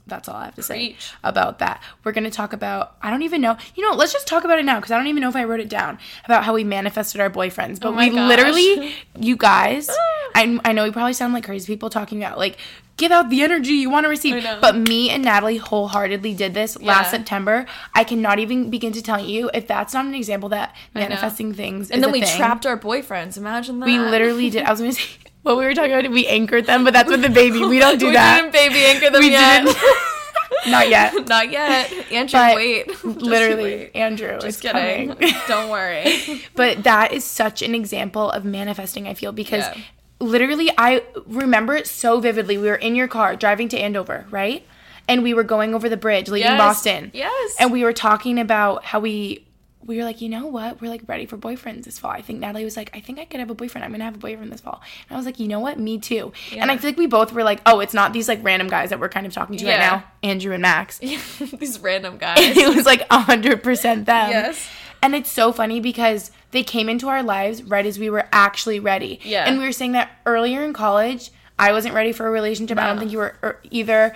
that's 0.06 0.28
all 0.28 0.36
I 0.36 0.46
have 0.46 0.54
to 0.54 0.62
say 0.62 0.78
Mm-hmm. 0.78 1.26
About 1.28 1.58
that. 1.58 1.82
We're 2.04 2.12
going 2.12 2.24
to 2.24 2.30
talk 2.30 2.52
about, 2.52 2.96
I 3.02 3.10
don't 3.10 3.22
even 3.22 3.40
know, 3.40 3.56
you 3.74 3.82
know, 3.82 3.94
let's 3.96 4.12
just 4.12 4.26
talk 4.26 4.44
about 4.44 4.58
it 4.58 4.64
now 4.64 4.76
because 4.76 4.90
I 4.92 4.96
don't 4.96 5.08
even 5.08 5.20
know 5.20 5.28
if 5.28 5.36
I 5.36 5.44
wrote 5.44 5.60
it 5.60 5.68
down 5.68 5.98
about 6.24 6.44
how 6.44 6.54
we 6.54 6.64
manifested 6.64 7.20
our 7.20 7.28
boyfriends. 7.28 7.80
But 7.80 7.88
Oh 7.88 7.96
we 7.96 8.08
gosh. 8.10 8.28
literally, 8.28 8.94
you 9.18 9.36
guys, 9.36 9.90
I, 10.34 10.58
I 10.64 10.72
know 10.72 10.84
we 10.84 10.90
probably 10.92 11.12
sound 11.12 11.34
like 11.34 11.44
crazy 11.44 11.66
people 11.66 11.90
talking 11.90 12.22
about 12.22 12.38
like, 12.38 12.56
give 12.96 13.12
out 13.12 13.30
the 13.30 13.42
energy 13.42 13.74
you 13.74 13.90
want 13.90 14.04
to 14.04 14.08
receive. 14.08 14.44
But 14.60 14.76
me 14.76 15.10
and 15.10 15.24
Natalie 15.24 15.56
wholeheartedly 15.58 16.34
did 16.34 16.54
this 16.54 16.80
last 16.80 17.10
September. 17.10 17.66
I 17.94 18.04
cannot 18.04 18.38
even 18.38 18.70
begin 18.70 18.92
to 18.92 19.02
tell 19.02 19.20
you 19.24 19.50
if 19.54 19.66
that's 19.66 19.94
not 19.94 20.04
an 20.06 20.14
example 20.14 20.48
that 20.50 20.74
manifesting 20.94 21.52
things 21.54 21.90
And 21.90 22.02
then 22.02 22.10
we 22.12 22.22
thing. 22.22 22.36
trapped 22.36 22.66
our 22.66 22.78
boyfriends. 22.78 23.36
Imagine 23.36 23.80
that. 23.80 23.86
We 23.86 23.98
literally 23.98 24.50
did. 24.50 24.64
I 24.64 24.70
was 24.70 24.80
going 24.80 24.92
to 24.94 25.00
say, 25.00 25.08
what 25.48 25.58
we 25.58 25.64
were 25.64 25.74
talking 25.74 25.92
about, 25.92 26.10
we 26.10 26.26
anchored 26.26 26.66
them, 26.66 26.84
but 26.84 26.92
that's 26.92 27.10
with 27.10 27.22
the 27.22 27.28
baby. 27.28 27.64
We 27.64 27.78
don't 27.80 27.98
do 28.04 28.06
we 28.06 28.12
that. 28.12 28.36
We 28.44 28.50
didn't 28.50 28.52
baby 28.52 28.84
anchor 28.86 29.10
them 29.10 29.20
We 29.22 29.30
yet. 29.32 29.64
didn't. 29.64 29.76
Not 30.66 30.88
yet. 30.88 31.28
Not 31.28 31.50
yet. 31.50 31.92
Andrew, 32.10 32.38
But 32.38 32.56
wait. 32.56 33.04
Literally, 33.04 33.62
wait. 33.62 33.90
Andrew 33.96 34.38
Just 34.40 34.60
kidding. 34.60 35.14
Don't 35.46 35.70
worry. 35.70 36.42
but 36.54 36.82
that 36.84 37.12
is 37.12 37.24
such 37.24 37.62
an 37.62 37.74
example 37.74 38.30
of 38.30 38.44
manifesting. 38.44 39.06
I 39.06 39.14
feel 39.14 39.32
because 39.32 39.64
Yeah. 39.64 39.82
literally, 40.20 40.70
I 40.76 41.02
remember 41.26 41.74
it 41.76 41.86
so 41.86 42.20
vividly. 42.20 42.58
We 42.58 42.68
were 42.68 42.74
in 42.76 42.94
your 42.96 43.08
car 43.08 43.36
driving 43.36 43.68
to 43.70 43.78
Andover, 43.78 44.26
right? 44.30 44.66
And 45.06 45.22
we 45.22 45.32
were 45.32 45.44
going 45.44 45.74
over 45.74 45.88
the 45.88 45.96
bridge, 45.96 46.28
leaving 46.28 46.50
Yes. 46.50 46.58
Boston. 46.58 47.10
Yes. 47.14 47.54
And 47.60 47.72
we 47.72 47.84
were 47.84 47.92
talking 47.94 48.38
about 48.38 48.84
how 48.84 49.00
we 49.00 49.44
we 49.88 49.96
were 49.96 50.04
like, 50.04 50.20
you 50.20 50.28
know 50.28 50.46
what? 50.46 50.80
We're 50.80 50.90
like 50.90 51.02
ready 51.06 51.24
for 51.24 51.38
boyfriends 51.38 51.84
this 51.84 51.98
fall. 51.98 52.10
I 52.10 52.20
think 52.20 52.40
Natalie 52.40 52.62
was 52.62 52.76
like, 52.76 52.90
I 52.94 53.00
think 53.00 53.18
I 53.18 53.24
could 53.24 53.40
have 53.40 53.48
a 53.48 53.54
boyfriend. 53.54 53.84
I'm 53.84 53.90
gonna 53.90 54.04
have 54.04 54.16
a 54.16 54.18
boyfriend 54.18 54.52
this 54.52 54.60
fall. 54.60 54.82
And 55.08 55.16
I 55.16 55.18
was 55.18 55.24
like, 55.24 55.40
you 55.40 55.48
know 55.48 55.60
what? 55.60 55.78
Me 55.80 55.98
too. 55.98 56.32
And 56.54 56.70
I 56.70 56.76
feel 56.76 56.90
like 56.90 56.98
we 56.98 57.06
both 57.06 57.32
were 57.32 57.42
like, 57.42 57.60
oh, 57.64 57.80
it's 57.80 57.94
not 57.94 58.12
these 58.12 58.28
like 58.28 58.44
random 58.44 58.68
guys 58.68 58.90
that 58.90 59.00
we're 59.00 59.08
kind 59.08 59.26
of 59.26 59.32
talking 59.32 59.56
to 59.56 59.66
right 59.66 59.78
now, 59.78 60.04
Andrew 60.22 60.52
and 60.52 60.62
Max. 60.62 60.98
These 60.98 61.80
random 61.80 62.12
And 62.20 62.20
guys. 62.20 62.56
it 62.56 62.74
was 62.74 62.84
like 62.84 63.06
hundred 63.10 63.62
percent 63.62 64.04
them. 64.04 64.30
Yes. 64.30 64.68
And 65.02 65.14
it's 65.14 65.30
so 65.30 65.52
funny 65.52 65.80
because 65.80 66.32
they 66.50 66.62
came 66.62 66.88
into 66.88 67.08
our 67.08 67.22
lives 67.22 67.62
right 67.62 67.86
as 67.86 67.98
we 67.98 68.10
were 68.10 68.28
actually 68.30 68.80
ready. 68.80 69.20
Yeah. 69.22 69.44
And 69.48 69.58
we 69.58 69.64
were 69.64 69.72
saying 69.72 69.92
that 69.92 70.10
earlier 70.26 70.64
in 70.64 70.72
college, 70.74 71.30
I 71.58 71.72
wasn't 71.72 71.94
ready 71.94 72.12
for 72.12 72.26
a 72.26 72.30
relationship. 72.30 72.78
I 72.78 72.86
don't 72.86 72.98
think 72.98 73.10
you 73.10 73.18
were 73.18 73.34
er, 73.42 73.60
either. 73.70 74.14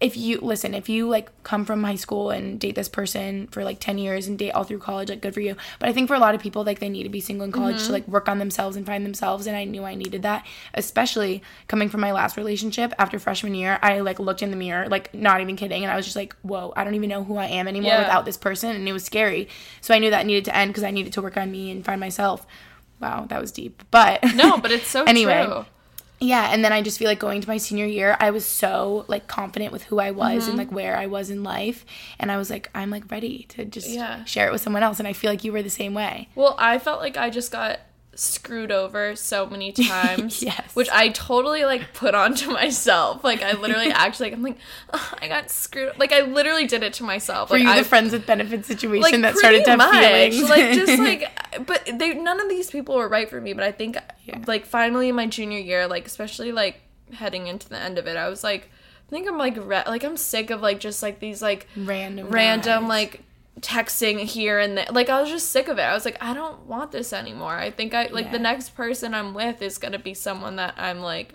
If 0.00 0.16
you 0.16 0.40
listen, 0.40 0.74
if 0.74 0.88
you 0.88 1.08
like 1.08 1.30
come 1.44 1.64
from 1.64 1.82
high 1.84 1.94
school 1.94 2.30
and 2.30 2.58
date 2.60 2.74
this 2.74 2.88
person 2.88 3.46
for 3.46 3.64
like 3.64 3.78
10 3.80 3.96
years 3.96 4.26
and 4.26 4.36
date 4.38 4.50
all 4.50 4.64
through 4.64 4.80
college, 4.80 5.08
like 5.08 5.22
good 5.22 5.32
for 5.32 5.40
you. 5.40 5.56
But 5.78 5.88
I 5.88 5.92
think 5.92 6.08
for 6.08 6.14
a 6.14 6.18
lot 6.18 6.34
of 6.34 6.40
people, 6.42 6.64
like 6.64 6.80
they 6.80 6.88
need 6.90 7.04
to 7.04 7.08
be 7.08 7.20
single 7.20 7.44
in 7.46 7.52
college 7.52 7.76
Mm-hmm. 7.76 7.86
to 7.86 7.92
like 7.92 8.08
work 8.08 8.28
on 8.28 8.38
themselves 8.38 8.76
and 8.76 8.84
find 8.84 9.06
themselves. 9.06 9.46
And 9.46 9.56
I 9.56 9.64
knew 9.64 9.84
I 9.84 9.94
needed 9.94 10.22
that, 10.22 10.44
especially 10.74 11.42
coming 11.68 11.88
from 11.88 12.00
my 12.00 12.12
last 12.12 12.36
relationship 12.36 12.92
after 12.98 13.18
freshman 13.18 13.54
year. 13.54 13.78
I 13.82 14.00
like 14.00 14.18
looked 14.18 14.42
in 14.42 14.50
the 14.50 14.56
mirror, 14.56 14.88
like 14.88 15.14
not 15.14 15.40
even 15.40 15.56
kidding. 15.56 15.84
And 15.84 15.92
I 15.92 15.96
was 15.96 16.04
just 16.04 16.16
like, 16.16 16.34
whoa, 16.42 16.72
I 16.76 16.84
don't 16.84 16.96
even 16.96 17.08
know 17.08 17.24
who 17.24 17.36
I 17.36 17.46
am 17.46 17.68
anymore 17.68 17.92
Yeah. 17.92 18.00
without 18.00 18.24
this 18.26 18.36
person. 18.36 18.74
And 18.76 18.86
it 18.88 18.92
was 18.92 19.04
scary. 19.04 19.48
So 19.80 19.94
I 19.94 20.00
knew 20.00 20.10
that 20.10 20.26
needed 20.26 20.44
to 20.46 20.56
end 20.56 20.70
because 20.70 20.82
I 20.84 20.90
needed 20.90 21.12
to 21.14 21.22
work 21.22 21.36
on 21.36 21.50
me 21.52 21.70
and 21.70 21.84
find 21.84 22.00
myself. 22.00 22.46
Wow, 23.00 23.26
that 23.28 23.40
was 23.40 23.52
deep. 23.52 23.82
But 23.90 24.22
no, 24.34 24.58
but 24.58 24.70
it's 24.72 24.88
so 24.88 25.04
Anyway. 25.06 25.44
true. 25.46 25.64
Yeah, 26.20 26.50
and 26.52 26.64
then 26.64 26.72
I 26.72 26.80
just 26.82 26.98
feel 26.98 27.08
like 27.08 27.18
going 27.18 27.40
to 27.40 27.48
my 27.48 27.56
senior 27.58 27.86
year, 27.86 28.16
I 28.20 28.30
was 28.30 28.46
so 28.46 29.04
like 29.08 29.26
confident 29.26 29.72
with 29.72 29.82
who 29.84 29.98
I 29.98 30.10
was 30.10 30.42
Mm-hmm. 30.42 30.48
and 30.50 30.58
like 30.58 30.72
where 30.72 30.96
I 30.96 31.06
was 31.06 31.28
in 31.30 31.42
life, 31.42 31.84
and 32.18 32.30
I 32.32 32.36
was 32.36 32.50
like, 32.50 32.70
I'm 32.74 32.90
like 32.90 33.10
ready 33.10 33.44
to 33.50 33.64
just 33.64 33.88
Yeah. 33.90 34.24
share 34.24 34.48
it 34.48 34.52
with 34.52 34.60
someone 34.62 34.82
else, 34.82 34.98
and 34.98 35.08
I 35.08 35.12
feel 35.12 35.30
like 35.30 35.44
you 35.44 35.52
were 35.52 35.62
the 35.62 35.70
same 35.70 35.92
way. 35.94 36.28
Well, 36.34 36.54
I 36.58 36.78
felt 36.78 37.00
like 37.00 37.16
I 37.16 37.30
just 37.30 37.50
got 37.52 37.80
screwed 38.18 38.70
over 38.72 39.16
so 39.16 39.46
many 39.46 39.72
times. 39.90 40.42
Yes. 40.42 40.74
Which 40.74 40.88
I 40.90 41.08
totally 41.08 41.64
like 41.64 41.92
put 41.94 42.14
onto 42.14 42.50
myself. 42.52 43.22
Like 43.24 43.42
I 43.42 43.52
literally 43.52 43.88
actually 43.90 44.30
like 44.30 44.34
I'm 44.38 44.42
like 44.42 44.58
"Ugh, 44.92 45.18
I 45.22 45.28
got 45.28 45.50
screwed. 45.50 45.98
Like 45.98 46.12
I 46.12 46.20
literally 46.22 46.66
did 46.66 46.82
it 46.82 46.92
to 46.94 47.02
myself. 47.04 47.50
Were 47.50 47.56
like, 47.58 47.64
you 47.64 47.70
I, 47.70 47.78
the 47.78 47.84
friends 47.88 48.12
with 48.12 48.26
benefits 48.26 48.66
situation 48.68 49.02
like 49.02 49.20
that 49.22 49.36
started 49.36 49.64
to 49.64 49.70
have 49.76 49.80
pretty 49.90 50.30
feelings? 50.38 50.48
much. 50.48 50.58
Like 50.58 50.72
just 50.74 50.98
like 50.98 51.66
but 51.66 51.98
they 51.98 52.14
none 52.14 52.40
of 52.40 52.48
these 52.48 52.70
people 52.70 52.96
were 52.96 53.08
right 53.08 53.28
for 53.28 53.40
me, 53.40 53.52
but 53.52 53.64
I 53.64 53.72
think 53.72 53.96
Yeah. 54.24 54.42
like 54.46 54.66
finally 54.66 55.08
in 55.08 55.14
my 55.14 55.26
junior 55.26 55.58
year, 55.58 55.86
like 55.86 56.06
especially 56.06 56.52
like 56.52 56.80
heading 57.12 57.46
into 57.46 57.68
the 57.68 57.78
end 57.78 57.98
of 57.98 58.06
it, 58.06 58.16
I 58.16 58.28
was 58.28 58.42
like 58.42 58.70
I 59.06 59.10
think 59.10 59.28
I'm 59.28 59.38
like 59.38 59.56
re- 59.58 59.84
like 59.86 60.02
I'm 60.02 60.16
sick 60.16 60.50
of 60.50 60.62
like 60.62 60.80
just 60.80 61.02
like 61.02 61.20
these 61.20 61.42
like 61.42 61.68
random, 61.76 62.28
random 62.28 62.82
guys. 62.84 62.88
like 62.88 63.20
texting 63.64 64.18
here 64.20 64.58
and 64.58 64.76
there. 64.78 64.86
Like 64.90 65.08
I 65.08 65.20
was 65.20 65.30
just 65.30 65.50
sick 65.50 65.68
of 65.68 65.78
it. 65.78 65.82
I 65.82 65.94
was 65.94 66.04
like, 66.04 66.18
I 66.22 66.34
don't 66.34 66.66
want 66.66 66.92
this 66.92 67.12
anymore. 67.12 67.54
I 67.56 67.70
think 67.70 67.94
I 67.94 68.06
like 68.06 68.30
the 68.30 68.38
next 68.38 68.70
person 68.76 69.14
I'm 69.14 69.34
with 69.34 69.62
is 69.62 69.78
gonna 69.78 69.98
be 69.98 70.14
someone 70.14 70.56
that 70.56 70.74
I'm 70.76 71.00
like 71.00 71.34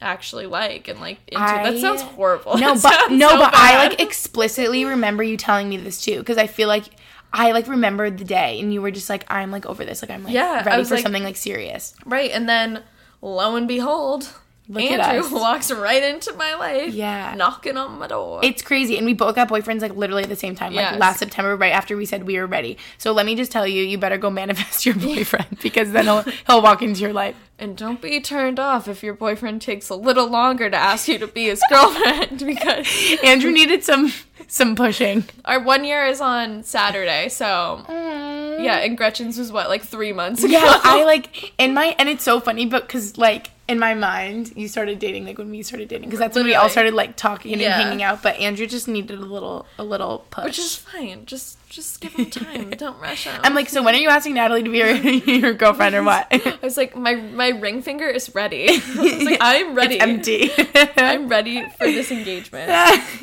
actually 0.00 0.46
like 0.46 0.88
and 0.88 1.00
like 1.00 1.18
into. 1.28 1.42
I- 1.42 1.70
that 1.70 1.80
sounds 1.80 2.02
horrible. 2.02 2.56
No, 2.58 2.74
but 2.82 3.10
no, 3.12 3.28
so 3.30 3.38
but 3.38 3.54
I 3.54 3.88
like 3.88 4.00
explicitly 4.00 4.84
remember 4.84 5.22
you 5.22 5.36
telling 5.36 5.68
me 5.68 5.76
this 5.76 6.02
too 6.04 6.18
because 6.18 6.38
I 6.38 6.46
feel 6.46 6.68
like 6.68 6.84
I 7.32 7.52
like 7.52 7.68
remembered 7.68 8.18
the 8.18 8.24
day 8.24 8.58
and 8.60 8.72
you 8.72 8.80
were 8.82 8.90
just 8.90 9.08
like 9.10 9.24
I'm 9.28 9.50
like 9.50 9.66
over 9.66 9.84
this 9.84 10.02
like 10.02 10.10
I'm 10.10 10.24
like 10.24 10.32
Yeah, 10.34 10.64
ready 10.64 10.84
for 10.84 10.94
like- 10.94 11.02
something 11.02 11.22
like 11.22 11.36
serious. 11.36 11.94
right, 12.06 12.30
and 12.30 12.48
then 12.48 12.82
lo 13.22 13.54
and 13.56 13.68
behold. 13.68 14.32
Look 14.66 14.82
Andrew 14.82 15.28
walks 15.38 15.70
right 15.70 16.02
into 16.02 16.32
my 16.34 16.54
life. 16.54 16.94
Yeah. 16.94 17.34
Knocking 17.36 17.76
on 17.76 17.98
my 17.98 18.06
door. 18.06 18.40
It's 18.42 18.62
crazy, 18.62 18.96
and 18.96 19.04
we 19.04 19.12
both 19.12 19.34
got 19.34 19.48
boyfriends 19.48 19.82
like 19.82 19.94
literally 19.94 20.22
at 20.22 20.30
the 20.30 20.36
same 20.36 20.54
time, 20.54 20.72
like 20.74 20.82
Yes. 20.92 20.98
last 20.98 21.18
September, 21.18 21.54
right 21.56 21.72
after 21.72 21.96
we 21.96 22.06
said 22.06 22.24
we 22.26 22.38
were 22.38 22.46
ready. 22.46 22.78
So 22.96 23.12
let 23.12 23.26
me 23.26 23.34
just 23.36 23.52
tell 23.52 23.66
you, 23.66 23.82
you 23.82 23.98
better 23.98 24.16
go 24.16 24.30
manifest 24.30 24.86
your 24.86 24.94
boyfriend 24.94 25.58
because 25.62 25.92
then 25.92 26.04
he'll 26.04 26.22
he'll 26.46 26.62
walk 26.62 26.80
into 26.82 27.00
your 27.02 27.12
life. 27.12 27.36
and 27.58 27.76
don't 27.76 28.00
be 28.00 28.20
turned 28.20 28.58
off 28.58 28.88
if 28.88 29.02
your 29.02 29.14
boyfriend 29.14 29.60
takes 29.62 29.88
a 29.90 29.94
little 29.94 30.28
longer 30.28 30.68
to 30.70 30.76
ask 30.76 31.08
you 31.08 31.18
to 31.18 31.26
be 31.26 31.44
his 31.44 31.60
girlfriend 31.70 32.38
because 32.46 32.88
Andrew 33.22 33.50
needed 33.50 33.84
some 33.84 34.12
some 34.48 34.74
pushing. 34.76 35.24
our 35.44 35.60
one 35.60 35.84
year 35.84 36.06
is 36.06 36.20
on 36.20 36.62
Saturday, 36.64 37.28
so 37.28 37.84
yeah, 37.88 38.78
and 38.78 38.96
Gretchen's 38.96 39.38
was 39.38 39.52
what, 39.52 39.68
like 39.68 39.82
three 39.82 40.12
months 40.12 40.42
ago? 40.42 40.52
Yeah, 40.52 40.80
I 40.82 41.04
like 41.04 41.52
in 41.58 41.74
my 41.74 41.94
and 41.98 42.08
it's 42.08 42.24
so 42.24 42.40
funny, 42.40 42.64
but 42.66 42.86
because 42.86 43.18
like 43.18 43.50
in 43.66 43.78
my 43.78 43.94
mind, 43.94 44.52
you 44.56 44.68
started 44.68 44.98
dating 44.98 45.24
like 45.24 45.38
when 45.38 45.50
we 45.50 45.62
started 45.62 45.88
dating 45.88 46.08
because 46.08 46.18
that's 46.18 46.36
when 46.36 46.44
we 46.44 46.54
all 46.54 46.68
started 46.68 46.92
like 46.94 47.16
talking 47.16 47.52
and 47.52 47.60
Yeah. 47.62 47.80
hanging 47.80 48.02
out. 48.02 48.22
But 48.22 48.36
Andrew 48.38 48.66
just 48.66 48.88
needed 48.88 49.18
a 49.18 49.22
little 49.24 49.66
a 49.78 49.84
little 49.84 50.26
push. 50.30 50.44
Which 50.44 50.58
is 50.58 50.76
fine. 50.76 51.24
Just 51.24 51.58
just 51.74 52.00
give 52.00 52.12
him 52.14 52.30
time. 52.30 52.70
Don't 52.78 52.98
rush 53.00 53.24
him. 53.24 53.40
I'm 53.42 53.54
like, 53.54 53.68
so 53.68 53.82
when 53.82 53.94
are 53.94 53.98
you 53.98 54.08
asking 54.08 54.34
Natalie 54.34 54.62
to 54.62 54.70
be 54.70 54.78
your, 54.78 54.90
your 55.40 55.52
girlfriend 55.54 55.94
or 55.94 56.02
what? 56.02 56.26
I 56.32 56.58
was 56.62 56.76
like, 56.76 56.96
my 56.96 57.14
my 57.16 57.48
ring 57.48 57.82
finger 57.82 58.06
is 58.06 58.34
ready. 58.34 58.68
I 58.70 58.74
was 58.98 59.22
like, 59.24 59.38
I'm 59.40 59.74
ready. 59.74 59.98
Empty. 60.00 60.50
I'm 60.96 61.28
ready 61.28 61.62
for 61.78 61.86
this 61.86 62.10
engagement. 62.10 62.70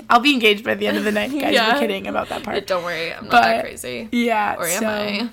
I'll 0.09 0.19
be 0.19 0.33
engaged 0.33 0.63
by 0.63 0.75
the 0.75 0.87
end 0.87 0.97
of 0.97 1.03
the 1.03 1.11
night, 1.11 1.31
guys. 1.31 1.53
Yeah. 1.53 1.73
We're 1.73 1.79
kidding 1.79 2.07
about 2.07 2.29
that 2.29 2.43
part. 2.43 2.67
Don't 2.67 2.83
worry, 2.83 3.13
I'm 3.13 3.23
not 3.25 3.31
But- 3.31 3.41
that 3.43 3.61
crazy. 3.63 4.09
Yeah. 4.11 4.55
Or 4.57 4.65
am 4.67 4.79
so 4.81 4.87
I? 4.87 5.29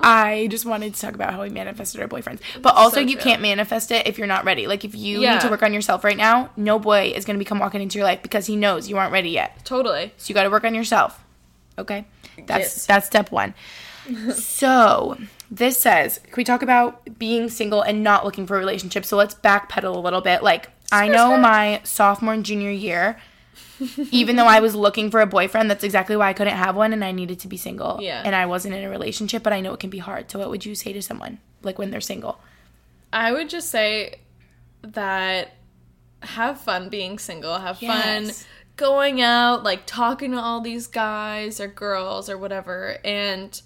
I 0.00 0.46
just 0.48 0.64
wanted 0.64 0.94
to 0.94 1.00
talk 1.00 1.14
about 1.14 1.32
how 1.32 1.42
we 1.42 1.48
manifested 1.50 2.00
our 2.00 2.08
boyfriends. 2.08 2.40
But 2.62 2.74
also, 2.76 2.94
So 2.96 3.00
you 3.00 3.14
true. 3.14 3.22
can't 3.22 3.42
manifest 3.42 3.90
it 3.90 4.06
if 4.06 4.16
you're 4.18 4.26
not 4.28 4.44
ready. 4.44 4.66
Like, 4.66 4.84
if 4.84 4.94
you 4.94 5.20
Yeah. 5.22 5.34
need 5.34 5.40
to 5.42 5.48
work 5.48 5.62
on 5.62 5.72
yourself 5.74 6.04
right 6.04 6.16
now, 6.16 6.50
no 6.56 6.78
boy 6.78 7.12
is 7.14 7.24
going 7.24 7.34
to 7.34 7.38
be 7.38 7.44
come 7.44 7.58
walking 7.58 7.82
into 7.82 7.98
your 7.98 8.04
life 8.06 8.22
because 8.22 8.46
he 8.46 8.54
knows 8.56 8.88
you 8.88 8.96
aren't 8.96 9.12
ready 9.12 9.30
yet. 9.30 9.64
Totally. 9.64 10.12
So 10.16 10.28
you 10.28 10.34
got 10.34 10.44
to 10.44 10.50
work 10.50 10.64
on 10.64 10.74
yourself. 10.74 11.24
Okay? 11.78 12.06
That's 12.46 12.76
Yes. 12.76 12.86
that's 12.86 13.06
step 13.06 13.30
1. 13.30 13.54
so, 14.34 15.18
this 15.50 15.78
says, 15.78 16.18
can 16.18 16.34
we 16.36 16.44
talk 16.44 16.62
about 16.62 17.18
being 17.18 17.48
single 17.48 17.82
and 17.82 18.02
not 18.02 18.24
looking 18.24 18.46
for 18.46 18.56
a 18.56 18.58
relationship? 18.58 19.04
So 19.04 19.16
let's 19.16 19.34
backpedal 19.34 19.94
a 19.94 19.98
little 19.98 20.20
bit. 20.20 20.42
Like, 20.42 20.70
I 20.90 21.08
know 21.08 21.36
my 21.36 21.80
sophomore 21.84 22.34
and 22.34 22.44
junior 22.44 22.70
year, 22.70 23.18
even 24.10 24.36
though 24.36 24.46
I 24.46 24.60
was 24.60 24.74
looking 24.74 25.10
for 25.10 25.20
a 25.20 25.26
boyfriend, 25.26 25.70
that's 25.70 25.84
exactly 25.84 26.16
why 26.16 26.28
I 26.28 26.32
couldn't 26.32 26.56
have 26.56 26.74
one 26.74 26.92
and 26.92 27.04
I 27.04 27.12
needed 27.12 27.40
to 27.40 27.48
be 27.48 27.56
single. 27.56 27.98
Yeah. 28.00 28.22
And 28.24 28.34
I 28.34 28.46
wasn't 28.46 28.74
in 28.74 28.84
a 28.84 28.90
relationship, 28.90 29.42
but 29.42 29.52
I 29.52 29.60
know 29.60 29.72
it 29.74 29.80
can 29.80 29.90
be 29.90 29.98
hard. 29.98 30.30
So 30.30 30.38
what 30.38 30.50
would 30.50 30.64
you 30.64 30.74
say 30.74 30.92
to 30.92 31.02
someone 31.02 31.38
like 31.62 31.78
when 31.78 31.90
they're 31.90 32.00
single? 32.00 32.40
I 33.12 33.32
would 33.32 33.48
just 33.48 33.70
say 33.70 34.20
that 34.82 35.54
have 36.22 36.60
fun 36.60 36.88
being 36.88 37.18
single. 37.18 37.58
Have 37.58 37.78
fun 37.78 38.24
Yes. 38.26 38.46
Going 38.78 39.20
out, 39.20 39.62
like 39.62 39.82
talking 39.84 40.32
to 40.32 40.38
all 40.38 40.62
these 40.62 40.86
guys 40.86 41.60
or 41.60 41.68
girls 41.68 42.30
or 42.30 42.38
whatever, 42.38 42.96
and 43.04 43.60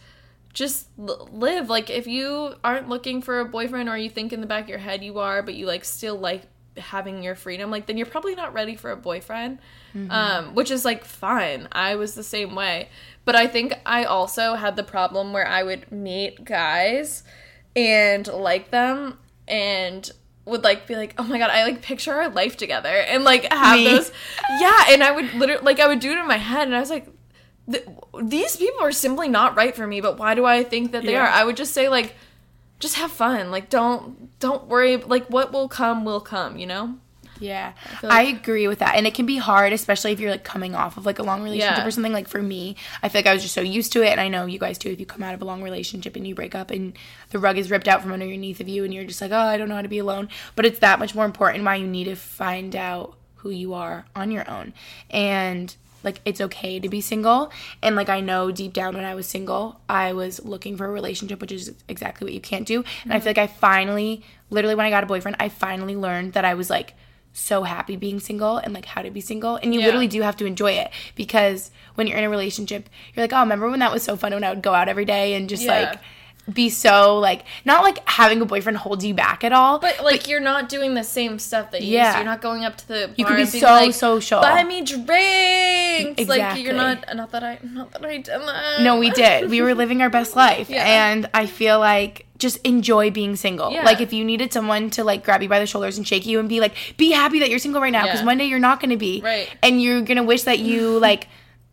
just 0.52 0.88
l- 0.98 1.28
live. 1.32 1.70
Like 1.70 1.88
if 1.88 2.08
you 2.08 2.54
aren't 2.64 2.88
looking 2.88 3.22
for 3.22 3.38
a 3.38 3.44
boyfriend 3.44 3.88
or 3.88 3.96
you 3.96 4.10
think 4.10 4.32
in 4.32 4.40
the 4.40 4.46
back 4.48 4.64
of 4.64 4.68
your 4.68 4.78
head 4.78 5.04
you 5.04 5.20
are, 5.20 5.42
but 5.42 5.54
you 5.54 5.66
like 5.66 5.84
still 5.84 6.16
like 6.16 6.42
having 6.76 7.22
your 7.22 7.34
freedom, 7.34 7.70
like 7.70 7.86
then 7.86 7.96
you're 7.96 8.06
probably 8.06 8.34
not 8.34 8.52
ready 8.52 8.74
for 8.74 8.90
a 8.90 8.96
boyfriend. 8.96 9.58
Um, 10.10 10.54
which 10.54 10.70
is 10.70 10.86
like 10.86 11.04
fine. 11.04 11.68
I 11.70 11.96
was 11.96 12.14
the 12.14 12.22
same 12.22 12.54
way. 12.54 12.88
But 13.26 13.36
I 13.36 13.46
think 13.46 13.74
I 13.84 14.04
also 14.04 14.54
had 14.54 14.74
the 14.74 14.82
problem 14.82 15.34
where 15.34 15.46
I 15.46 15.62
would 15.62 15.92
meet 15.92 16.44
guys 16.46 17.22
and 17.76 18.26
like 18.26 18.70
them 18.70 19.18
and 19.46 20.10
would 20.44 20.64
like 20.64 20.86
be 20.86 20.96
like, 20.96 21.14
oh 21.18 21.24
my 21.24 21.38
god, 21.38 21.50
I 21.50 21.64
like 21.64 21.82
picture 21.82 22.12
our 22.12 22.28
life 22.28 22.56
together 22.56 22.88
and 22.88 23.24
like 23.24 23.52
have 23.52 23.76
Me. 23.78 23.84
those, 23.88 24.10
yeah. 24.60 24.84
And 24.90 25.02
I 25.02 25.12
would 25.12 25.32
literally 25.34 25.62
like 25.62 25.78
I 25.80 25.86
would 25.86 26.00
do 26.00 26.10
it 26.12 26.18
in 26.18 26.26
my 26.26 26.36
head, 26.38 26.66
and 26.66 26.74
I 26.76 26.80
was 26.80 26.90
like, 26.90 27.06
th- 27.70 27.86
these 28.22 28.56
people 28.56 28.82
are 28.82 28.92
simply 28.92 29.28
not 29.28 29.56
right 29.56 29.74
for 29.74 29.86
me. 29.86 30.00
But 30.00 30.18
why 30.18 30.34
do 30.34 30.44
I 30.44 30.64
think 30.64 30.92
that 30.92 31.02
they 31.04 31.12
Yeah. 31.12 31.24
are? 31.24 31.28
I 31.28 31.44
would 31.44 31.56
just 31.56 31.72
say 31.72 31.88
like, 31.88 32.14
just 32.80 32.96
have 32.96 33.12
fun. 33.12 33.50
Like 33.50 33.70
don't 33.70 34.36
don't 34.40 34.66
worry. 34.66 34.96
Like 34.96 35.26
what 35.28 35.52
will 35.52 35.68
come 35.68 36.04
will 36.04 36.20
come. 36.20 36.56
You 36.56 36.66
know. 36.66 36.94
Yeah, 37.42 37.72
I 38.02 38.06
like- 38.06 38.36
agree 38.36 38.68
with 38.68 38.78
that, 38.78 38.94
and 38.94 39.06
it 39.06 39.14
can 39.14 39.26
be 39.26 39.36
hard, 39.36 39.72
especially 39.72 40.12
if 40.12 40.20
you're 40.20 40.30
like 40.30 40.44
coming 40.44 40.74
off 40.74 40.96
of 40.96 41.04
like 41.04 41.18
a 41.18 41.22
long 41.22 41.42
relationship 41.42 41.78
Yeah. 41.78 41.86
or 41.86 41.90
something. 41.90 42.12
Like 42.12 42.28
for 42.28 42.40
me, 42.42 42.76
I 43.02 43.08
feel 43.08 43.18
like 43.18 43.26
I 43.26 43.34
was 43.34 43.42
just 43.42 43.54
so 43.54 43.60
used 43.60 43.92
to 43.94 44.02
it, 44.02 44.10
and 44.10 44.20
I 44.20 44.28
know 44.28 44.46
you 44.46 44.58
guys 44.58 44.78
too. 44.78 44.90
If 44.90 45.00
you 45.00 45.06
come 45.06 45.22
out 45.22 45.34
of 45.34 45.42
a 45.42 45.44
long 45.44 45.62
relationship 45.62 46.14
and 46.16 46.26
you 46.26 46.34
break 46.34 46.54
up, 46.54 46.70
and 46.70 46.96
the 47.30 47.38
rug 47.38 47.58
is 47.58 47.70
ripped 47.70 47.88
out 47.88 48.02
from 48.02 48.12
underneath 48.12 48.60
of 48.60 48.68
you, 48.68 48.84
and 48.84 48.94
you're 48.94 49.04
just 49.04 49.20
like, 49.20 49.32
oh, 49.32 49.36
I 49.36 49.56
don't 49.56 49.68
know 49.68 49.74
how 49.74 49.82
to 49.82 49.88
be 49.88 49.98
alone. 49.98 50.28
But 50.54 50.66
it's 50.66 50.78
that 50.78 50.98
much 50.98 51.14
more 51.14 51.24
important 51.24 51.64
why 51.64 51.76
you 51.76 51.86
need 51.86 52.04
to 52.04 52.16
find 52.16 52.76
out 52.76 53.16
who 53.36 53.50
you 53.50 53.74
are 53.74 54.06
on 54.14 54.30
your 54.30 54.48
own, 54.48 54.72
and 55.10 55.74
like 56.04 56.20
it's 56.24 56.40
okay 56.40 56.80
to 56.80 56.88
be 56.88 57.00
single. 57.00 57.50
And 57.82 57.96
like 57.96 58.08
I 58.08 58.20
know 58.20 58.50
deep 58.50 58.72
down 58.72 58.94
when 58.94 59.04
I 59.04 59.14
was 59.14 59.26
single, 59.26 59.80
I 59.88 60.12
was 60.12 60.44
looking 60.44 60.76
for 60.76 60.86
a 60.86 60.90
relationship, 60.90 61.40
which 61.40 61.52
is 61.52 61.74
exactly 61.88 62.24
what 62.24 62.34
you 62.34 62.40
can't 62.40 62.66
do. 62.66 62.84
And 63.04 63.12
I 63.12 63.16
mm-hmm. 63.16 63.24
feel 63.24 63.30
like 63.30 63.38
I 63.38 63.46
finally, 63.46 64.22
literally, 64.50 64.74
when 64.74 64.86
I 64.86 64.90
got 64.90 65.04
a 65.04 65.06
boyfriend, 65.06 65.36
I 65.40 65.48
finally 65.48 65.96
learned 65.96 66.34
that 66.34 66.44
I 66.44 66.54
was 66.54 66.70
like 66.70 66.94
so 67.32 67.62
happy 67.62 67.96
being 67.96 68.20
single 68.20 68.58
and 68.58 68.74
like 68.74 68.84
how 68.84 69.00
to 69.02 69.10
be 69.10 69.20
single 69.20 69.56
and 69.56 69.72
you 69.74 69.80
Yeah. 69.80 69.86
literally 69.86 70.06
do 70.08 70.20
have 70.22 70.36
to 70.36 70.44
enjoy 70.46 70.72
it 70.72 70.90
because 71.14 71.70
when 71.94 72.06
you're 72.06 72.18
in 72.18 72.24
a 72.24 72.28
relationship 72.30 72.88
you're 73.14 73.24
like 73.24 73.32
oh 73.32 73.40
remember 73.40 73.70
when 73.70 73.80
that 73.80 73.90
was 73.92 74.02
so 74.02 74.16
fun 74.16 74.34
when 74.34 74.44
I 74.44 74.50
would 74.50 74.62
go 74.62 74.74
out 74.74 74.88
every 74.88 75.04
day 75.06 75.34
and 75.34 75.48
just 75.48 75.62
Yeah. 75.62 75.80
like 75.90 76.00
be 76.52 76.68
so 76.70 77.18
like 77.20 77.44
not 77.64 77.82
like 77.84 78.06
having 78.08 78.40
a 78.42 78.44
boyfriend 78.44 78.76
holds 78.78 79.04
you 79.04 79.14
back 79.14 79.44
at 79.44 79.52
all 79.52 79.78
But 79.78 80.02
like 80.02 80.26
you're 80.28 80.40
not 80.40 80.68
doing 80.68 80.94
the 80.94 81.04
same 81.04 81.38
stuff 81.38 81.70
that 81.70 81.82
you 81.82 81.94
yeah. 81.94 82.06
used. 82.06 82.16
You're 82.16 82.24
not 82.24 82.40
going 82.42 82.64
up 82.64 82.76
to 82.78 82.88
the 82.88 83.06
bar 83.06 83.14
You 83.16 83.24
could 83.26 83.36
be 83.36 83.44
so 83.46 83.66
like, 83.66 83.94
social. 83.94 84.40
Buy 84.40 84.64
me 84.64 84.82
drinks. 84.82 86.18
Like 86.28 86.38
Exactly. 86.38 86.62
you're 86.64 86.74
not. 86.74 87.04
Not 87.14 87.30
that 87.30 87.44
I. 87.44 87.58
Not 87.62 87.92
that 87.92 88.04
I 88.04 88.16
did 88.16 88.26
that. 88.26 88.80
no 88.82 88.98
we 88.98 89.10
did 89.10 89.50
we 89.50 89.62
were 89.62 89.74
living 89.74 90.02
our 90.02 90.10
best 90.10 90.34
life 90.34 90.68
Yeah. 90.70 90.84
and 90.84 91.28
I 91.32 91.46
feel 91.46 91.78
like 91.78 92.26
just 92.38 92.56
enjoy 92.66 93.10
being 93.12 93.36
single 93.36 93.70
Yeah. 93.70 93.84
like 93.84 94.00
if 94.00 94.12
you 94.12 94.24
needed 94.24 94.52
someone 94.52 94.90
to 94.90 95.04
like 95.04 95.22
grab 95.24 95.42
you 95.42 95.48
by 95.48 95.60
the 95.60 95.66
shoulders 95.66 95.96
and 95.96 96.06
shake 96.06 96.26
you 96.26 96.40
and 96.40 96.48
be 96.48 96.58
like 96.60 96.74
be 96.96 97.12
happy 97.12 97.38
that 97.38 97.50
you're 97.50 97.60
single 97.60 97.80
right 97.80 97.92
now 97.92 98.02
because 98.02 98.20
Yeah. 98.20 98.26
one 98.26 98.38
day 98.38 98.46
you're 98.46 98.58
not 98.58 98.80
going 98.80 98.90
to 98.90 98.96
be 98.96 99.20
Right. 99.22 99.48
and 99.62 99.80
you're 99.80 100.02
going 100.02 100.16
to 100.16 100.24
wish 100.24 100.42
that 100.42 100.58
you 100.58 100.98
like 100.98 101.28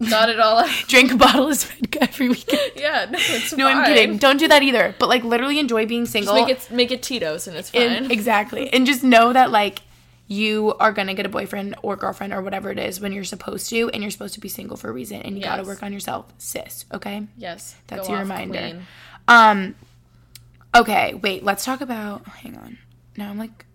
Got 0.10 0.30
at 0.30 0.39
all 0.39 0.66
drink 0.88 1.12
a 1.12 1.18
bottle 1.18 1.50
of 1.50 1.62
vodka 1.62 2.04
every 2.04 2.30
weekend 2.30 2.62
Yeah. 2.76 3.08
No, 3.10 3.18
it's 3.20 3.56
No, 3.56 3.68
I'm 3.68 3.86
kidding. 3.86 4.18
Don't 4.18 4.38
do 4.38 4.47
that 4.47 4.64
either. 4.64 4.95
But 4.97 5.10
like, 5.10 5.24
literally 5.24 5.60
enjoy 5.60 5.86
being 5.86 6.06
single. 6.06 6.34
Just 6.36 6.47
make 6.47 6.58
it 6.58 6.76
make 6.76 6.91
it 6.91 7.04
Tito's 7.04 7.47
and 7.47 7.58
it's 7.58 7.70
fine. 7.70 7.82
And- 7.82 8.12
exactly, 8.12 8.72
and 8.72 8.86
just 8.86 9.04
know 9.04 9.34
that 9.34 9.52
like 9.52 9.80
you 10.28 10.76
are 10.80 10.93
gonna 10.93 11.14
get 11.16 11.26
a 11.26 11.30
boyfriend 11.30 11.76
or 11.82 11.95
girlfriend 11.95 12.34
or 12.34 12.41
whatever 12.41 12.70
it 12.72 12.78
is 12.78 13.02
when 13.02 13.12
you're 13.12 13.24
supposed 13.24 13.68
to, 13.72 13.89
and 13.89 14.02
you're 14.04 14.12
supposed 14.12 14.36
to 14.36 14.39
be 14.39 14.47
single 14.47 14.78
for 14.78 14.89
a 14.89 14.93
reason, 14.93 15.22
and 15.24 15.36
you 15.36 15.43
gotta 15.43 15.64
work 15.64 15.82
on 15.84 15.91
yourself, 15.91 16.32
sis. 16.38 16.86
Okay. 16.93 17.26
yes. 17.36 17.76
That's 17.88 18.08
go 18.08 18.14
your 18.14 18.22
reminder. 18.22 18.60
queen. 18.60 18.82
Um. 19.28 19.76
Okay. 20.76 21.16
Wait. 21.16 21.43
Let's 21.43 21.66
talk 21.66 21.82
about. 21.82 22.26
Hang 22.28 22.56
on. 22.58 22.78
Now 23.18 23.32
I'm 23.32 23.38
like 23.39 23.66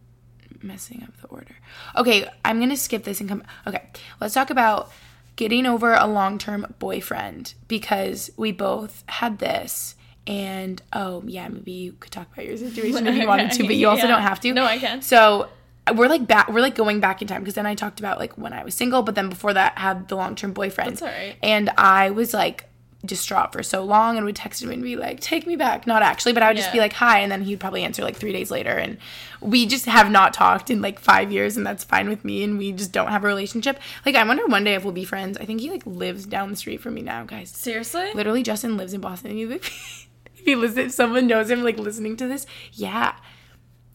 messing 0.62 1.02
up 1.02 1.20
the 1.20 1.26
order. 1.26 1.56
Okay. 1.96 2.28
I'm 2.44 2.60
gonna 2.60 2.76
skip 2.76 3.04
this 3.04 3.20
and 3.20 3.28
come. 3.28 3.42
Okay. 3.66 3.82
Let's 4.20 4.32
talk 4.34 4.50
about 4.50 4.90
getting 5.36 5.66
over 5.66 5.94
a 5.94 6.06
long-term 6.06 6.74
boyfriend 6.78 7.54
because 7.68 8.30
we 8.36 8.52
both 8.52 9.04
had 9.08 9.38
this. 9.38 9.94
And 10.26 10.80
oh 10.92 11.22
yeah, 11.26 11.48
maybe 11.48 11.72
you 11.72 11.92
could 12.00 12.10
talk 12.12 12.32
about 12.32 12.46
your 12.46 12.56
situation 12.56 13.06
if 13.06 13.14
you 13.16 13.26
wanted 13.26 13.52
to, 13.52 13.64
but 13.66 13.74
you 13.76 13.88
also 13.88 14.02
Yeah. 14.06 14.08
don't 14.14 14.22
have 14.22 14.40
to. 14.40 14.52
No, 14.54 14.64
I 14.64 14.78
can. 14.78 15.02
So 15.02 15.48
we're 15.94 16.08
like 16.08 16.26
back. 16.26 16.48
We're 16.48 16.62
like 16.62 16.74
going 16.74 16.98
back 17.00 17.20
in 17.20 17.28
time 17.28 17.42
because 17.42 17.54
then 17.54 17.66
I 17.66 17.74
talked 17.74 18.00
about 18.00 18.18
like 18.18 18.38
when 18.38 18.54
I 18.54 18.64
was 18.64 18.74
single, 18.74 19.02
but 19.02 19.16
then 19.16 19.28
before 19.28 19.52
that 19.52 19.76
had 19.76 20.08
the 20.08 20.16
long 20.16 20.34
term 20.34 20.52
boyfriend. 20.54 20.92
That's 20.92 21.02
all 21.02 21.08
right. 21.08 21.36
And 21.42 21.68
I 21.76 22.08
was 22.10 22.32
like 22.32 22.64
distraught 23.04 23.52
for 23.52 23.62
so 23.62 23.84
long 23.84 24.16
and 24.16 24.24
would 24.24 24.36
text 24.36 24.62
him 24.62 24.70
and 24.70 24.82
be 24.82 24.96
like, 24.96 25.20
"Take 25.20 25.46
me 25.46 25.56
back." 25.56 25.86
Not 25.86 26.02
actually, 26.02 26.32
but 26.32 26.42
I 26.42 26.48
would 26.48 26.56
just 26.56 26.68
Yeah. 26.68 26.72
be 26.74 26.78
like, 26.78 26.92
"Hi," 26.94 27.18
and 27.20 27.30
then 27.30 27.42
he'd 27.42 27.60
probably 27.60 27.82
answer 27.82 28.02
like 28.02 28.16
three 28.16 28.32
days 28.32 28.50
later. 28.50 28.70
And 28.70 28.98
we 29.40 29.66
just 29.66 29.86
have 29.86 30.10
not 30.10 30.32
talked 30.34 30.70
in 30.70 30.80
like 30.80 30.98
five 30.98 31.30
years, 31.30 31.56
and 31.56 31.66
that's 31.66 31.84
fine 31.84 32.08
with 32.08 32.24
me. 32.24 32.42
And 32.42 32.58
we 32.58 32.72
just 32.72 32.92
don't 32.92 33.08
have 33.08 33.24
a 33.24 33.26
relationship. 33.26 33.78
Like 34.06 34.14
I 34.14 34.24
wonder 34.24 34.46
one 34.46 34.64
day 34.64 34.74
if 34.74 34.84
we'll 34.84 34.92
be 34.92 35.04
friends. 35.04 35.36
I 35.38 35.44
think 35.44 35.60
he 35.60 35.70
like 35.70 35.84
lives 35.86 36.26
down 36.26 36.50
the 36.50 36.56
street 36.56 36.80
from 36.80 36.94
me 36.94 37.02
now, 37.02 37.24
guys. 37.24 37.50
Seriously? 37.50 38.10
Literally, 38.14 38.42
Justin 38.42 38.76
lives 38.76 38.94
in 38.94 39.00
Boston. 39.00 39.30
And 39.30 39.38
you 39.40 39.48
like, 39.48 39.64
if 40.36 40.44
he 40.44 40.54
listen, 40.56 40.86
if 40.86 40.92
someone 40.92 41.26
knows 41.26 41.50
him, 41.50 41.62
like 41.62 41.78
listening 41.78 42.16
to 42.16 42.26
this, 42.26 42.46
yeah, 42.72 43.14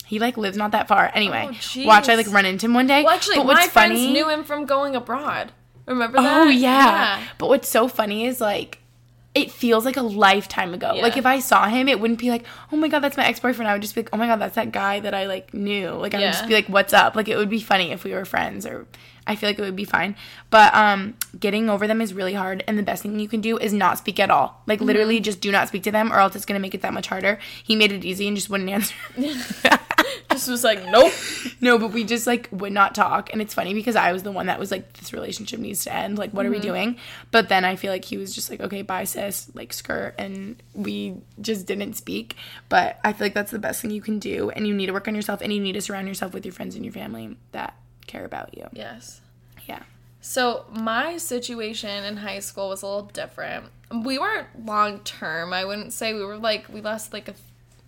he 0.06 0.20
like 0.20 0.38
lives 0.38 0.58
not 0.58 0.72
that 0.72 0.88
far. 0.88 1.12
Anyway, 1.14 1.50
Oh, 1.52 1.86
watch 1.86 2.10
I 2.10 2.16
like 2.16 2.32
run 2.32 2.46
into 2.46 2.66
him 2.66 2.74
one 2.74 2.88
day. 2.88 3.04
Well, 3.04 3.14
actually, 3.14 3.38
but 3.38 3.46
my 3.46 3.54
what's 3.54 3.68
friends 3.68 4.00
knew 4.00 4.30
him 4.30 4.44
from 4.44 4.66
going 4.66 4.96
abroad. 4.96 5.52
Remember 5.86 6.20
oh, 6.20 6.24
that? 6.24 6.48
oh 6.48 6.50
yeah. 6.50 7.24
But 7.38 7.50
what's 7.50 7.68
so 7.70 7.88
funny 7.88 8.26
is 8.26 8.40
like. 8.42 8.79
It 9.36 9.52
feels 9.52 9.86
like 9.86 9.96
a 9.98 10.02
lifetime 10.02 10.74
ago. 10.74 10.94
Yeah. 10.96 11.04
Like 11.04 11.16
if 11.16 11.26
I 11.26 11.40
saw 11.40 11.68
him, 11.68 11.88
it 11.88 12.00
wouldn't 12.00 12.20
be 12.20 12.32
like, 12.32 12.46
"Oh 12.72 12.78
my 12.78 12.88
god, 12.88 13.00
that's 13.00 13.16
my 13.16 13.28
ex-boyfriend." 13.28 13.70
I 13.70 13.74
would 13.74 13.82
just 13.82 13.94
be 13.94 14.02
like, 14.02 14.10
"Oh 14.12 14.18
my 14.18 14.26
god, 14.26 14.38
that's 14.38 14.56
that 14.56 14.72
guy 14.72 15.00
that 15.02 15.14
I 15.14 15.28
like 15.28 15.54
knew." 15.54 15.92
Like 15.92 16.16
I 16.16 16.18
would 16.18 16.32
just 16.32 16.48
be 16.48 16.56
like, 16.56 16.68
"What's 16.68 16.94
up?" 16.94 17.16
Like 17.16 17.28
it 17.28 17.38
would 17.38 17.50
be 17.50 17.62
funny 17.62 17.92
if 17.92 18.04
we 18.04 18.12
were 18.14 18.26
friends 18.26 18.66
or 18.66 18.88
I 19.30 19.36
feel 19.36 19.48
like 19.50 19.60
it 19.60 19.62
would 19.62 19.76
be 19.76 19.86
fine. 19.86 20.16
But 20.50 20.74
um 20.76 21.14
getting 21.40 21.70
over 21.70 21.88
them 21.88 22.02
is 22.02 22.14
really 22.14 22.34
hard 22.34 22.64
and 22.68 22.78
the 22.78 22.84
best 22.84 23.04
thing 23.04 23.20
you 23.20 23.28
can 23.30 23.42
do 23.42 23.58
is 23.58 23.72
not 23.72 23.98
speak 24.00 24.20
at 24.20 24.30
all. 24.30 24.62
Like 24.68 24.82
literally 24.82 25.18
Mm-hmm. 25.18 25.24
just 25.24 25.40
do 25.42 25.52
not 25.52 25.68
speak 25.70 25.84
to 25.84 25.92
them 25.92 26.12
or 26.12 26.18
else 26.20 26.36
it's 26.36 26.46
going 26.46 26.58
to 26.60 26.62
make 26.62 26.74
it 26.76 26.82
that 26.82 26.94
much 26.94 27.08
harder. 27.08 27.40
He 27.64 27.76
made 27.76 27.92
it 27.92 28.04
easy 28.04 28.28
and 28.28 28.36
just 28.36 28.50
wouldn't 28.50 28.70
answer. 28.78 28.96
Just 30.32 30.48
was 30.48 30.64
like, 30.64 30.84
nope. 30.86 31.12
no, 31.62 31.78
but 31.78 31.92
we 31.92 32.04
just 32.04 32.26
like 32.26 32.48
would 32.52 32.72
not 32.72 32.96
talk 32.96 33.32
and 33.34 33.42
it's 33.42 33.54
funny 33.54 33.74
because 33.74 33.96
I 33.96 34.12
was 34.14 34.24
the 34.24 34.32
one 34.32 34.46
that 34.46 34.58
was 34.60 34.72
like 34.72 34.94
this 34.94 35.12
relationship 35.12 35.60
needs 35.60 35.84
to 35.84 35.94
end. 35.94 36.18
Like 36.18 36.32
what 36.32 36.46
Mm-hmm. 36.46 36.54
are 36.54 36.58
we 36.58 36.62
doing? 36.62 36.98
But 37.32 37.50
then 37.50 37.66
I 37.66 37.76
feel 37.76 37.92
like 37.92 38.06
he 38.06 38.16
was 38.18 38.34
just 38.34 38.50
like 38.50 38.62
okay, 38.62 38.82
bye 38.82 39.04
sis, 39.04 39.50
like 39.54 39.74
skirt 39.74 40.16
and 40.18 40.62
we 40.74 41.16
just 41.42 41.66
didn't 41.66 41.94
speak. 41.96 42.36
But 42.70 43.00
I 43.04 43.12
feel 43.14 43.26
like 43.26 43.34
that's 43.34 43.52
the 43.52 43.60
best 43.60 43.82
thing 43.82 43.92
you 43.92 44.02
can 44.02 44.20
do 44.20 44.50
and 44.52 44.66
you 44.68 44.74
need 44.74 44.86
to 44.88 44.94
work 44.94 45.08
on 45.08 45.16
yourself 45.16 45.42
and 45.42 45.52
you 45.52 45.60
need 45.60 45.74
to 45.74 45.82
surround 45.82 46.08
yourself 46.08 46.34
with 46.34 46.46
your 46.46 46.54
friends 46.54 46.76
and 46.76 46.86
your 46.86 46.94
family 46.94 47.36
that 47.52 47.76
care 48.10 48.26
about 48.26 48.58
you. 48.58 48.68
Yes. 48.74 49.22
Yeah. 49.68 49.84
So 50.22 50.66
my 50.72 51.18
situation 51.18 52.04
in 52.04 52.18
high 52.18 52.40
school 52.40 52.68
was 52.70 52.82
a 52.82 52.88
little 52.88 53.04
different. 53.04 53.66
We 54.04 54.20
weren't 54.20 54.48
long 54.66 55.00
term. 55.00 55.54
I 55.54 55.64
wouldn't 55.64 55.94
say 55.94 56.14
we 56.14 56.26
were 56.26 56.38
like 56.38 56.68
we 56.68 56.82
lasted 56.82 57.14
like 57.14 57.28
a 57.30 57.36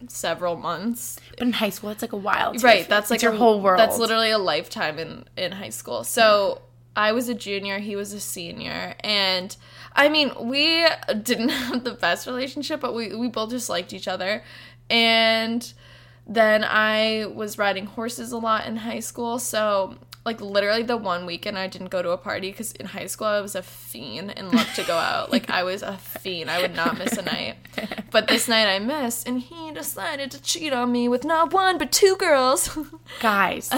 several 0.07 0.55
months. 0.55 1.19
But 1.31 1.41
in 1.47 1.53
high 1.53 1.69
school, 1.69 1.89
it's 1.89 2.01
like 2.01 2.13
a 2.13 2.17
wild. 2.17 2.57
too. 2.59 2.65
Right. 2.65 2.87
That's 2.87 3.09
like 3.11 3.17
It's 3.17 3.23
your 3.23 3.33
a- 3.33 3.37
whole 3.37 3.61
world. 3.61 3.79
That's 3.79 3.97
literally 3.99 4.31
a 4.31 4.37
lifetime 4.39 4.97
in 4.97 5.25
in 5.35 5.51
high 5.51 5.69
school. 5.69 6.03
So 6.03 6.61
I 6.95 7.11
was 7.11 7.27
a 7.29 7.33
junior. 7.35 7.79
He 7.79 7.95
was 7.95 8.13
a 8.13 8.19
senior, 8.19 8.95
and 9.01 9.55
I 9.95 10.07
mean 10.09 10.31
we 10.39 10.87
didn't 11.21 11.49
have 11.63 11.83
the 11.83 11.93
best 11.93 12.25
relationship, 12.27 12.79
but 12.79 12.93
we 12.95 13.13
we 13.15 13.27
both 13.27 13.49
just 13.49 13.69
liked 13.69 13.91
each 13.93 14.07
other, 14.07 14.43
and 14.89 15.73
then 16.27 16.63
I 16.63 17.25
was 17.33 17.57
riding 17.57 17.85
horses 17.87 18.31
a 18.31 18.37
lot 18.37 18.65
in 18.67 18.77
high 18.77 18.99
school. 19.01 19.37
So 19.39 19.97
like 20.23 20.39
literally 20.39 20.83
the 20.83 20.97
one 20.97 21.25
weekend 21.25 21.57
I 21.57 21.67
didn't 21.67 21.89
go 21.89 22.01
to 22.01 22.11
a 22.11 22.17
party 22.17 22.51
because 22.51 22.73
in 22.73 22.85
high 22.85 23.07
school 23.07 23.27
I 23.27 23.41
was 23.41 23.55
a 23.55 23.63
fiend 23.63 24.37
and 24.37 24.53
loved 24.53 24.75
to 24.75 24.83
go 24.83 24.95
out. 24.97 25.31
like 25.31 25.49
I 25.49 25.63
was 25.63 25.81
a 25.81 25.97
fiend. 25.97 26.51
I 26.51 26.61
would 26.61 26.75
not 26.75 26.97
miss 26.97 27.17
a 27.17 27.23
night. 27.23 27.55
But 28.11 28.27
this 28.27 28.47
night 28.47 28.67
I 28.67 28.77
missed, 28.79 29.27
and 29.27 29.39
he 29.39 29.71
decided 29.71 30.29
to 30.31 30.41
cheat 30.41 30.73
on 30.73 30.91
me 30.91 31.07
with 31.07 31.23
not 31.23 31.53
one 31.53 31.77
but 31.77 31.91
two 31.91 32.15
girls. 32.17 32.77
guys. 33.19 33.71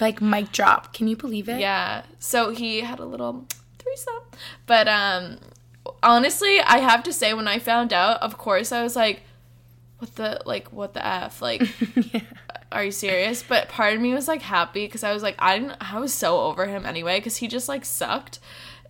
like 0.00 0.20
mic 0.20 0.52
drop. 0.52 0.92
Can 0.92 1.08
you 1.08 1.16
believe 1.16 1.48
it? 1.48 1.60
yeah. 1.60 2.02
So 2.18 2.50
he 2.50 2.80
had 2.80 2.98
a 2.98 3.04
little 3.04 3.46
threesome. 3.78 4.22
But 4.66 4.88
um 4.88 5.38
honestly, 6.02 6.60
I 6.60 6.78
have 6.78 7.02
to 7.04 7.12
say 7.12 7.32
when 7.32 7.48
I 7.48 7.58
found 7.58 7.92
out, 7.92 8.20
of 8.20 8.36
course 8.36 8.72
I 8.72 8.82
was 8.82 8.94
like 8.94 9.22
what 10.00 10.14
the 10.16 10.40
like 10.44 10.72
what 10.72 10.94
the 10.94 11.04
f 11.04 11.40
like 11.42 11.62
"Are 12.72 12.84
you 12.84 12.90
serious?" 12.90 13.42
But 13.42 13.68
part 13.68 13.94
of 13.94 14.00
me 14.00 14.14
was 14.14 14.28
like 14.28 14.42
happy 14.42 14.86
because 14.86 15.04
I 15.04 15.12
was 15.12 15.22
like, 15.22 15.36
I 15.38 15.58
didn't. 15.58 15.76
I 15.80 15.98
was 16.00 16.12
so 16.14 16.40
over 16.40 16.66
him 16.66 16.84
anyway 16.86 17.18
because 17.18 17.36
he 17.38 17.48
just 17.48 17.68
like 17.68 17.84
sucked, 17.84 18.38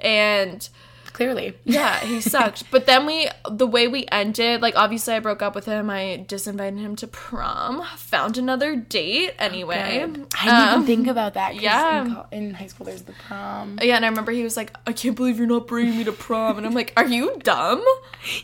and 0.01 0.69
Clearly. 1.13 1.55
yeah, 1.65 1.99
he 1.99 2.21
sucked. 2.35 2.71
But 2.71 2.87
then 2.87 3.05
we, 3.05 3.29
the 3.51 3.67
way 3.67 3.89
we 3.89 4.07
ended, 4.13 4.63
like 4.63 4.77
obviously 4.77 5.15
I 5.15 5.19
broke 5.19 5.43
up 5.43 5.53
with 5.57 5.65
him. 5.65 5.91
I 5.91 6.25
disinvited 6.29 6.79
him 6.79 6.95
to 6.97 7.09
prom. 7.09 7.83
Found 7.97 8.39
another 8.39 8.77
date 8.77 9.33
anyway. 9.41 10.05
Good. 10.07 10.27
I 10.39 10.45
didn't 10.45 10.61
Um, 10.61 10.75
even 10.75 10.87
think 10.87 11.07
about 11.09 11.35
that. 11.35 11.57
yeah. 11.61 12.03
In, 12.05 12.15
co- 12.15 12.27
in 12.31 12.55
high 12.55 12.69
school, 12.69 12.87
there's 12.87 13.03
the 13.03 13.15
prom. 13.27 13.81
Yeah, 13.83 13.97
and 13.97 14.05
I 14.05 14.09
remember 14.09 14.31
he 14.31 14.45
was 14.45 14.57
like, 14.57 14.73
"I 14.87 14.93
can't 14.93 15.17
believe 15.17 15.39
you're 15.39 15.49
not 15.49 15.67
bringing 15.67 15.99
me 15.99 16.05
to 16.05 16.13
prom," 16.13 16.57
and 16.57 16.65
I'm 16.65 16.75
like, 16.75 16.93
"Are 16.97 17.07
you 17.07 17.37
dumb?" 17.43 17.83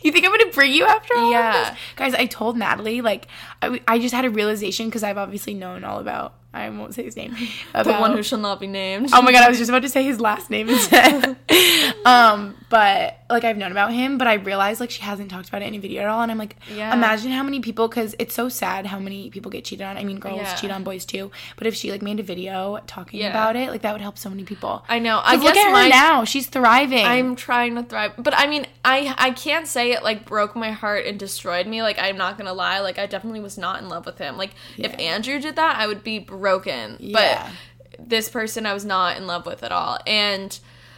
You 0.01 0.11
think 0.11 0.25
I'm 0.25 0.31
gonna 0.31 0.51
bring 0.51 0.73
you 0.73 0.85
after 0.85 1.15
all 1.17 1.31
Yeah. 1.31 1.75
Guys, 1.95 2.13
I 2.15 2.25
told 2.25 2.57
Natalie, 2.57 3.01
like, 3.01 3.27
I, 3.73 3.81
I 3.87 3.99
just 3.99 4.13
had 4.13 4.25
a 4.25 4.29
realization 4.29 4.87
because 4.87 5.03
I've 5.03 5.17
obviously 5.17 5.53
known 5.53 5.83
all 5.83 5.99
about, 5.99 6.35
I 6.53 6.69
won't 6.69 6.93
say 6.93 7.03
his 7.03 7.15
name. 7.15 7.35
The 7.73 7.93
one 7.93 8.13
who 8.13 8.23
shall 8.23 8.39
not 8.39 8.59
be 8.59 8.67
named. 8.67 9.09
Oh 9.13 9.21
my 9.21 9.31
god, 9.31 9.43
I 9.43 9.49
was 9.49 9.57
just 9.57 9.69
about 9.69 9.81
to 9.81 9.89
say 9.89 10.03
his 10.03 10.19
last 10.21 10.49
name 10.49 10.69
instead. 10.69 11.35
um, 12.05 12.55
but 12.69 13.19
like 13.29 13.43
I've 13.43 13.57
known 13.57 13.71
about 13.71 13.91
him, 13.93 14.17
but 14.17 14.27
I 14.27 14.35
realized 14.35 14.79
like 14.79 14.89
she 14.91 15.01
hasn't 15.01 15.29
talked 15.31 15.49
about 15.49 15.61
it 15.61 15.65
in 15.67 15.75
a 15.75 15.79
video 15.79 16.03
at 16.03 16.07
all, 16.07 16.21
and 16.21 16.31
I'm 16.31 16.37
like, 16.37 16.55
Yeah. 16.73 16.93
imagine 16.93 17.31
how 17.31 17.43
many 17.43 17.59
people, 17.59 17.87
because 17.87 18.15
it's 18.19 18.33
so 18.35 18.49
sad 18.49 18.85
how 18.85 18.99
many 18.99 19.29
people 19.29 19.51
get 19.51 19.65
cheated 19.65 19.85
on. 19.85 19.97
I 19.97 20.03
mean, 20.03 20.19
girls 20.19 20.37
Yeah. 20.41 20.55
cheat 20.55 20.71
on 20.71 20.83
boys 20.83 21.05
too, 21.05 21.31
but 21.57 21.67
if 21.67 21.75
she 21.75 21.91
like 21.91 22.01
made 22.01 22.19
a 22.19 22.23
video 22.23 22.79
talking 22.87 23.19
Yeah. 23.19 23.29
about 23.29 23.55
it, 23.55 23.69
like 23.69 23.81
that 23.81 23.91
would 23.91 24.01
help 24.01 24.17
so 24.17 24.29
many 24.29 24.43
people. 24.43 24.83
I 24.87 24.99
know. 24.99 25.19
I 25.23 25.35
look 25.35 25.55
at 25.55 25.71
my, 25.71 25.83
her 25.83 25.89
now; 25.89 26.23
she's 26.23 26.47
thriving. 26.47 27.05
I'm 27.05 27.35
trying 27.35 27.75
to 27.75 27.83
thrive, 27.83 28.13
but 28.17 28.33
I 28.37 28.47
mean, 28.47 28.65
I 28.83 29.13
I 29.17 29.31
can't 29.31 29.67
say 29.67 29.91
it 29.91 30.03
like 30.03 30.25
broke 30.25 30.55
my 30.55 30.71
heart 30.71 31.05
and 31.05 31.19
destroyed 31.19 31.67
me. 31.67 31.81
Like 31.81 31.97
I'm 31.99 32.17
not 32.17 32.37
gonna 32.37 32.53
lie, 32.53 32.79
like 32.79 32.97
I 32.99 33.05
definitely 33.07 33.41
was 33.41 33.54
not 33.57 33.81
in 33.81 33.89
love 33.89 34.05
with 34.05 34.17
him. 34.17 34.37
Like 34.37 34.51
if 34.77 34.97
Andrew 34.99 35.39
did 35.39 35.55
that, 35.55 35.77
I 35.77 35.87
would 35.87 36.03
be 36.03 36.19
broken. 36.19 36.97
Yeah. 36.99 37.49
But 37.97 38.07
this 38.07 38.29
person 38.29 38.65
I 38.65 38.73
was 38.73 38.85
not 38.85 39.17
in 39.17 39.27
love 39.27 39.45
with 39.45 39.63
at 39.63 39.71
all, 39.71 39.99
and. 40.05 40.57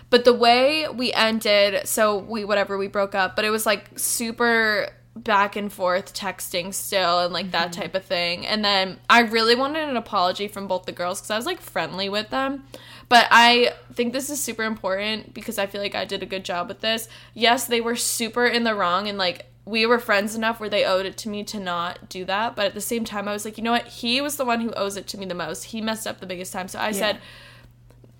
But 0.09 0.23
the 0.23 0.31
way 0.31 0.87
we 0.87 1.11
ended, 1.11 1.85
so 1.85 2.17
we 2.17 2.45
whatever 2.45 2.77
we 2.77 2.87
broke 2.87 3.13
up, 3.13 3.35
but 3.35 3.43
it 3.43 3.49
was 3.49 3.65
like 3.65 3.99
super 3.99 4.87
back 5.23 5.55
and 5.55 5.71
forth 5.71 6.13
texting 6.13 6.73
still 6.73 7.19
and 7.19 7.33
like 7.33 7.51
that 7.51 7.71
mm-hmm. 7.71 7.81
type 7.81 7.95
of 7.95 8.05
thing. 8.05 8.45
And 8.45 8.63
then 8.63 8.99
I 9.09 9.21
really 9.21 9.55
wanted 9.55 9.87
an 9.87 9.97
apology 9.97 10.47
from 10.47 10.67
both 10.67 10.85
the 10.85 10.91
girls 10.91 11.19
because 11.19 11.31
I 11.31 11.35
was 11.35 11.45
like 11.45 11.59
friendly 11.59 12.09
with 12.09 12.29
them. 12.29 12.63
But 13.09 13.27
I 13.31 13.73
think 13.93 14.13
this 14.13 14.29
is 14.29 14.41
super 14.41 14.63
important 14.63 15.33
because 15.33 15.57
I 15.57 15.65
feel 15.65 15.81
like 15.81 15.95
I 15.95 16.05
did 16.05 16.23
a 16.23 16.25
good 16.25 16.43
job 16.43 16.67
with 16.67 16.81
this. 16.81 17.07
Yes, 17.33 17.65
they 17.65 17.81
were 17.81 17.95
super 17.95 18.45
in 18.45 18.63
the 18.63 18.75
wrong 18.75 19.07
and 19.07 19.17
like 19.17 19.45
we 19.67 19.85
were 19.85 19.99
friends 19.99 20.33
enough 20.33 20.61
where 20.61 20.69
they 20.69 20.85
owed 20.85 21.05
it 21.05 21.17
to 21.17 21.29
me 21.29 21.43
to 21.43 21.59
not 21.59 22.07
do 22.07 22.23
that. 22.23 22.55
But 22.55 22.67
at 22.67 22.73
the 22.73 22.79
same 22.81 23.03
time, 23.03 23.27
I 23.27 23.33
was 23.33 23.43
like, 23.43 23.57
you 23.57 23.63
know 23.63 23.73
what? 23.73 23.85
He 23.85 24.21
was 24.21 24.37
the 24.37 24.45
one 24.45 24.61
who 24.61 24.71
owes 24.71 24.95
it 24.95 25.07
to 25.07 25.17
me 25.17 25.25
the 25.25 25.35
most. 25.35 25.65
He 25.65 25.81
messed 25.81 26.07
up 26.07 26.21
the 26.21 26.25
biggest 26.25 26.53
time. 26.53 26.69
So 26.69 26.79
I 26.79 26.91
said, 26.93 27.19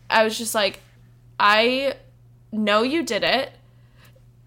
I 0.10 0.26
was 0.26 0.38
just 0.38 0.54
like, 0.54 0.82
I 1.40 1.96
know 2.52 2.82
you 2.82 3.02
did 3.02 3.24
it. 3.24 3.54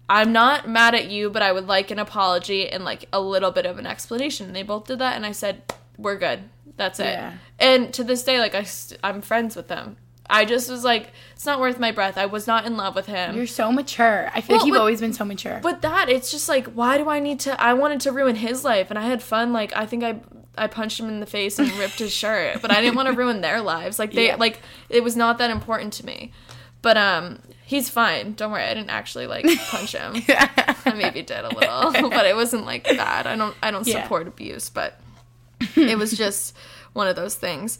I'm 0.07 0.31
not 0.31 0.69
mad 0.69 0.93
at 0.93 1.09
you, 1.09 1.31
but 1.31 1.41
I 1.41 1.51
would 1.51 1.67
like 1.67 1.89
an 1.89 1.97
apology 1.97 2.69
and 2.69 2.83
like 2.85 3.05
a 3.11 3.19
little 3.19 3.49
bit 3.51 3.65
of 3.65 3.79
an 3.79 3.87
explanation. 3.87 4.45
And 4.45 4.55
they 4.55 4.63
both 4.63 4.85
did 4.85 4.99
that, 4.99 5.15
and 5.15 5.25
I 5.25 5.31
said, 5.31 5.63
"We're 5.97 6.17
good. 6.17 6.41
That's 6.75 6.99
it." 6.99 7.05
Yeah. 7.05 7.33
And 7.57 7.93
to 7.93 8.03
this 8.03 8.23
day, 8.23 8.37
like 8.37 8.53
I, 8.53 8.63
st- 8.63 8.99
I'm 9.03 9.21
friends 9.21 9.55
with 9.55 9.69
them. 9.69 9.95
I 10.31 10.45
just 10.45 10.69
was 10.69 10.83
like, 10.83 11.11
it's 11.35 11.45
not 11.45 11.59
worth 11.59 11.77
my 11.79 11.91
breath. 11.91 12.17
I 12.17 12.25
was 12.25 12.47
not 12.47 12.65
in 12.65 12.77
love 12.77 12.95
with 12.95 13.05
him. 13.07 13.35
You're 13.35 13.45
so 13.47 13.71
mature. 13.71 14.29
I 14.33 14.41
feel 14.41 14.55
Well, 14.55 14.59
like 14.59 14.67
you've 14.67 14.73
but- 14.75 14.79
always 14.79 15.01
been 15.01 15.13
so 15.13 15.25
mature. 15.25 15.59
But 15.61 15.81
that 15.81 16.09
it's 16.09 16.31
just 16.31 16.47
like 16.49 16.67
why 16.67 16.97
do 16.97 17.09
I 17.09 17.19
need 17.19 17.39
to 17.41 17.61
I 17.61 17.73
wanted 17.73 18.01
to 18.01 18.11
ruin 18.11 18.35
his 18.35 18.63
life 18.63 18.89
and 18.89 18.97
I 18.97 19.03
had 19.03 19.21
fun 19.21 19.51
like 19.53 19.75
I 19.75 19.85
think 19.85 20.03
I 20.03 20.19
I 20.57 20.67
punched 20.67 20.99
him 20.99 21.07
in 21.07 21.19
the 21.19 21.25
face 21.25 21.59
and 21.59 21.71
ripped 21.73 21.99
his 21.99 22.11
shirt 22.13 22.61
but 22.61 22.71
I 22.71 22.81
didn't 22.81 22.95
want 22.95 23.07
to 23.09 23.13
ruin 23.15 23.41
their 23.41 23.61
lives 23.61 23.99
like 23.99 24.11
they 24.13 24.27
Yeah. 24.31 24.35
like 24.35 24.59
it 24.89 25.03
was 25.03 25.15
not 25.15 25.37
that 25.39 25.49
important 25.51 25.93
to 25.93 26.05
me 26.05 26.31
but 26.81 26.97
um 26.97 27.39
he's 27.63 27.89
fine 27.89 28.33
don't 28.33 28.51
worry 28.51 28.63
I 28.63 28.73
didn't 28.73 28.89
actually 28.89 29.27
like 29.27 29.45
punch 29.69 29.93
him 29.93 30.13
I 30.29 30.93
maybe 30.95 31.21
did 31.21 31.43
a 31.45 31.49
little 31.55 32.09
but 32.09 32.25
it 32.25 32.35
wasn't 32.35 32.65
like 32.65 32.83
that 32.85 33.25
I 33.27 33.35
don't 33.35 33.55
I 33.63 33.71
don't 33.71 33.87
Yeah. 33.87 34.03
support 34.03 34.27
abuse 34.27 34.69
but 34.69 34.99
it 35.75 35.97
was 35.97 36.11
just 36.17 36.55
one 36.93 37.07
of 37.07 37.15
those 37.15 37.35
things 37.35 37.79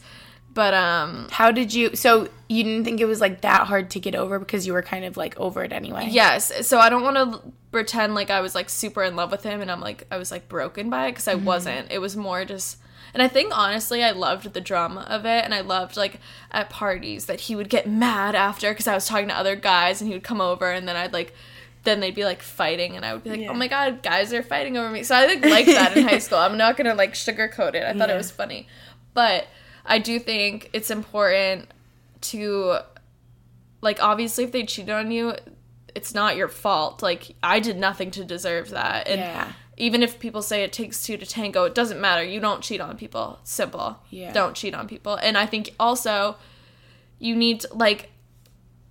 but 0.54 0.74
um 0.74 1.28
How 1.30 1.50
did 1.50 1.72
you? 1.74 1.94
So 1.96 2.28
you 2.48 2.62
didn't 2.64 2.84
think 2.84 3.00
it 3.00 3.06
was 3.06 3.20
like 3.20 3.40
that 3.42 3.66
hard 3.66 3.90
to 3.90 4.00
get 4.00 4.14
over 4.14 4.38
because 4.38 4.66
you 4.66 4.72
were 4.72 4.82
kind 4.82 5.04
of 5.04 5.16
like 5.16 5.38
over 5.38 5.64
it 5.64 5.72
anyway. 5.72 6.08
Yes. 6.10 6.66
So 6.66 6.78
I 6.78 6.88
don't 6.90 7.02
want 7.02 7.16
to 7.16 7.40
pretend 7.70 8.14
like 8.14 8.28
I 8.30 8.40
was 8.40 8.54
like 8.54 8.68
super 8.68 9.02
in 9.02 9.16
love 9.16 9.30
with 9.30 9.42
him 9.42 9.60
and 9.62 9.70
I'm 9.70 9.80
like 9.80 10.06
I 10.10 10.16
was 10.18 10.30
like 10.30 10.48
broken 10.48 10.90
by 10.90 11.06
it 11.06 11.12
because 11.12 11.28
I 11.28 11.34
wasn't. 11.34 11.90
It 11.90 12.00
was 12.00 12.16
more 12.16 12.44
just 12.44 12.76
and 13.14 13.22
I 13.22 13.28
think 13.28 13.56
honestly 13.56 14.02
I 14.04 14.10
loved 14.10 14.52
the 14.52 14.60
drama 14.60 15.06
of 15.08 15.24
it 15.24 15.44
and 15.44 15.54
I 15.54 15.60
loved 15.62 15.96
like 15.96 16.20
at 16.50 16.68
parties 16.70 17.26
that 17.26 17.40
he 17.40 17.56
would 17.56 17.68
get 17.70 17.86
mad 17.88 18.34
after 18.34 18.70
because 18.70 18.86
I 18.86 18.94
was 18.94 19.06
talking 19.06 19.28
to 19.28 19.34
other 19.36 19.56
guys 19.56 20.00
and 20.00 20.08
he 20.08 20.14
would 20.14 20.24
come 20.24 20.40
over 20.40 20.70
and 20.70 20.86
then 20.86 20.96
I'd 20.96 21.12
like 21.14 21.34
then 21.84 22.00
they'd 22.00 22.14
be 22.14 22.24
like 22.24 22.42
fighting 22.42 22.94
and 22.96 23.04
I 23.04 23.12
would 23.12 23.24
be 23.24 23.30
like, 23.30 23.40
Yeah. 23.40 23.50
"Oh 23.50 23.54
my 23.54 23.66
god, 23.66 24.02
guys 24.04 24.32
are 24.32 24.42
fighting 24.42 24.76
over 24.76 24.88
me." 24.88 25.02
So 25.02 25.16
I 25.16 25.26
like 25.26 25.44
liked 25.44 25.66
that 25.68 25.96
in 25.96 26.06
high 26.06 26.18
school. 26.26 26.38
I'm 26.38 26.56
not 26.56 26.76
going 26.76 26.86
to 26.88 26.94
like 26.94 27.14
sugarcoat 27.14 27.74
it. 27.74 27.82
I 27.82 27.92
thought 27.92 28.08
Yeah. 28.08 28.14
it 28.14 28.18
was 28.18 28.30
funny. 28.30 28.68
But 29.14 29.48
I 29.84 29.98
do 29.98 30.18
think 30.18 30.70
it's 30.72 30.90
important 30.90 31.68
to 32.22 32.78
like 33.80 34.02
obviously 34.02 34.44
if 34.44 34.52
they 34.52 34.64
cheat 34.64 34.88
on 34.88 35.10
you 35.10 35.34
it's 35.94 36.14
not 36.14 36.36
your 36.36 36.48
fault. 36.48 37.02
Like 37.02 37.34
i 37.42 37.60
did 37.60 37.76
nothing 37.76 38.10
to 38.12 38.24
deserve 38.24 38.70
that. 38.70 39.08
And 39.08 39.20
Yeah. 39.20 39.52
even 39.76 40.02
if 40.02 40.18
people 40.18 40.40
say 40.42 40.62
it 40.62 40.72
takes 40.72 41.02
two 41.02 41.16
to 41.16 41.26
tango 41.26 41.64
it 41.64 41.74
doesn't 41.74 42.00
matter. 42.00 42.22
You 42.24 42.40
don't 42.40 42.62
cheat 42.62 42.80
on 42.80 42.96
people. 42.96 43.40
Simple. 43.44 43.98
Yeah. 44.10 44.32
don't 44.32 44.54
cheat 44.54 44.74
on 44.74 44.86
people. 44.88 45.16
And 45.16 45.36
i 45.36 45.46
think 45.46 45.74
also 45.80 46.36
you 47.18 47.34
need 47.36 47.60
to, 47.60 47.74
like 47.74 48.10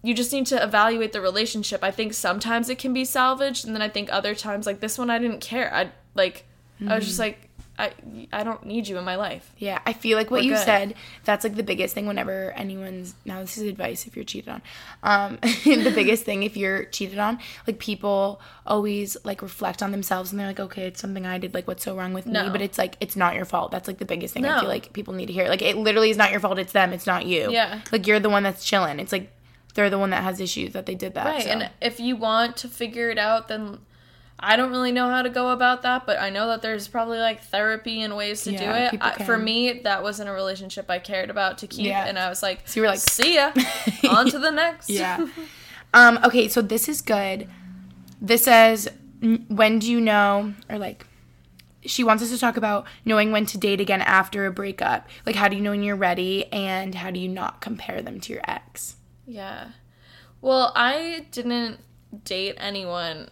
you 0.04 0.14
just 0.16 0.34
need 0.34 0.48
to 0.48 0.62
evaluate 0.62 1.14
the 1.14 1.22
relationship. 1.22 1.84
I 1.84 1.92
think 1.92 2.14
sometimes 2.14 2.70
it 2.70 2.80
can 2.80 2.92
be 2.94 3.06
salvaged 3.06 3.66
and 3.66 3.74
then 3.76 3.82
i 3.82 3.90
think 3.90 4.12
other 4.12 4.36
times 4.36 4.66
like 4.66 4.80
this 4.82 4.98
one 4.98 5.10
i 5.10 5.18
didn't 5.20 5.40
care. 5.42 5.74
I 5.74 5.92
like 6.16 6.46
i 6.88 6.96
was 6.96 7.06
just 7.06 7.20
Mm-hmm. 7.20 7.22
like 7.30 7.50
i 7.82 7.92
i 8.32 8.44
don't 8.44 8.64
need 8.66 8.88
you 8.88 8.98
in 8.98 9.04
my 9.04 9.16
life 9.16 9.46
Yeah, 9.58 9.80
I 9.86 9.94
feel 9.94 10.18
like 10.18 10.30
what 10.32 10.42
We're 10.42 10.50
you 10.50 10.56
good. 10.56 10.66
said, 10.66 10.88
that's 11.24 11.44
like 11.44 11.56
the 11.56 11.64
biggest 11.72 11.94
thing 11.96 12.06
whenever 12.08 12.52
anyone's 12.52 13.14
now 13.26 13.40
this 13.42 13.58
is 13.58 13.64
advice 13.64 14.06
if 14.08 14.16
you're 14.16 14.26
cheated 14.26 14.50
on. 14.56 14.62
Um 15.04 15.38
the 15.66 15.92
biggest 15.94 16.24
thing 16.24 16.44
if 16.44 16.56
you're 16.62 16.86
cheated 16.86 17.20
on, 17.20 17.40
like 17.68 17.80
people 17.80 18.42
always 18.66 19.18
like 19.24 19.42
reflect 19.42 19.82
on 19.84 19.92
themselves 19.92 20.32
and 20.32 20.40
they're 20.40 20.48
like, 20.48 20.60
Okay, 20.60 20.84
it's 20.88 21.02
something 21.02 21.26
I 21.26 21.38
did, 21.38 21.54
like 21.54 21.68
what's 21.68 21.84
so 21.84 21.96
wrong 21.98 22.14
with 22.14 22.26
me? 22.26 22.40
But 22.52 22.62
it's 22.62 22.78
like 22.78 22.96
it's 23.00 23.16
not 23.16 23.36
your 23.36 23.46
fault. 23.46 23.72
That's 23.72 23.88
like 23.88 23.98
the 23.98 24.06
biggest 24.06 24.34
thing 24.34 24.46
I 24.46 24.60
feel 24.60 24.70
like 24.70 24.94
people 24.94 25.14
need 25.14 25.28
to 25.28 25.34
hear. 25.34 25.48
Like 25.48 25.62
it 25.62 25.76
literally 25.78 26.10
is 26.10 26.18
not 26.18 26.32
your 26.32 26.40
fault, 26.40 26.60
it's 26.60 26.74
them, 26.74 26.94
it's 26.94 27.08
not 27.08 27.26
you. 27.26 27.52
Yeah. 27.52 27.82
Like 27.92 28.08
you're 28.08 28.20
the 28.20 28.30
one 28.30 28.44
that's 28.44 28.64
chilling. 28.64 29.00
It's 29.00 29.12
like 29.12 29.32
they're 29.74 29.90
the 29.90 30.00
one 30.00 30.10
that 30.10 30.24
has 30.24 30.40
issues 30.40 30.74
that 30.74 30.86
they 30.86 30.96
did 30.96 31.14
that. 31.14 31.26
Right. 31.26 31.44
so. 31.44 31.50
And 31.50 31.70
if 31.82 32.00
you 32.00 32.16
want 32.18 32.58
to 32.58 32.68
figure 32.68 33.10
it 33.10 33.18
out, 33.18 33.48
then 33.48 33.80
I 34.44 34.56
don't 34.56 34.72
really 34.72 34.92
know 34.92 35.08
how 35.08 35.22
to 35.22 35.30
go 35.30 35.50
about 35.52 35.84
that, 35.84 36.06
but 36.06 36.20
I 36.20 36.30
know 36.32 36.48
that 36.48 36.62
there's 36.62 36.88
probably 36.88 37.20
like 37.20 37.44
therapy 37.44 38.02
and 38.02 38.16
ways 38.18 38.44
to 38.44 38.52
Yeah, 38.52 38.90
do 38.90 38.96
it. 38.96 39.02
I, 39.02 39.24
for 39.24 39.38
me, 39.38 39.82
that 39.84 40.02
wasn't 40.02 40.30
a 40.30 40.32
relationship 40.32 40.90
I 40.90 41.00
cared 41.00 41.30
about 41.30 41.60
to 41.60 41.68
keep. 41.68 41.86
Yeah. 41.86 42.06
And 42.06 42.18
I 42.18 42.28
was 42.30 42.42
like, 42.42 42.68
So 42.68 42.80
you 42.80 42.82
were 42.82 42.88
like- 42.88 43.00
see 43.00 43.36
ya. 43.36 43.52
On 44.10 44.30
to 44.30 44.40
the 44.40 44.52
next. 44.52 44.90
Yeah. 44.90 45.28
um, 45.94 46.20
okay, 46.24 46.48
so 46.48 46.62
this 46.62 46.90
is 46.90 47.02
good. 47.02 47.48
This 48.20 48.44
says, 48.46 48.90
"N- 49.22 49.46
when 49.48 49.80
do 49.80 49.92
you 49.92 50.02
know, 50.02 50.54
or 50.70 50.78
like, 50.80 51.06
she 51.86 52.04
wants 52.04 52.22
us 52.24 52.30
to 52.30 52.38
talk 52.38 52.58
about 52.58 52.86
knowing 53.06 53.32
when 53.32 53.46
to 53.48 53.58
date 53.58 53.82
again 53.82 54.02
after 54.02 54.46
a 54.46 54.52
breakup. 54.52 55.08
Like, 55.26 55.36
how 55.36 55.48
do 55.48 55.56
you 55.56 55.62
know 55.64 55.72
when 55.72 55.82
you're 55.84 55.96
ready, 55.96 56.46
and 56.54 56.94
how 56.94 57.10
do 57.10 57.20
you 57.20 57.28
not 57.28 57.60
compare 57.62 58.02
them 58.04 58.20
to 58.22 58.34
your 58.34 58.42
ex? 58.48 58.98
Yeah. 59.26 59.70
Well, 60.42 60.72
I 60.76 61.26
didn't 61.32 61.80
date 62.24 62.56
anyone. 62.58 63.30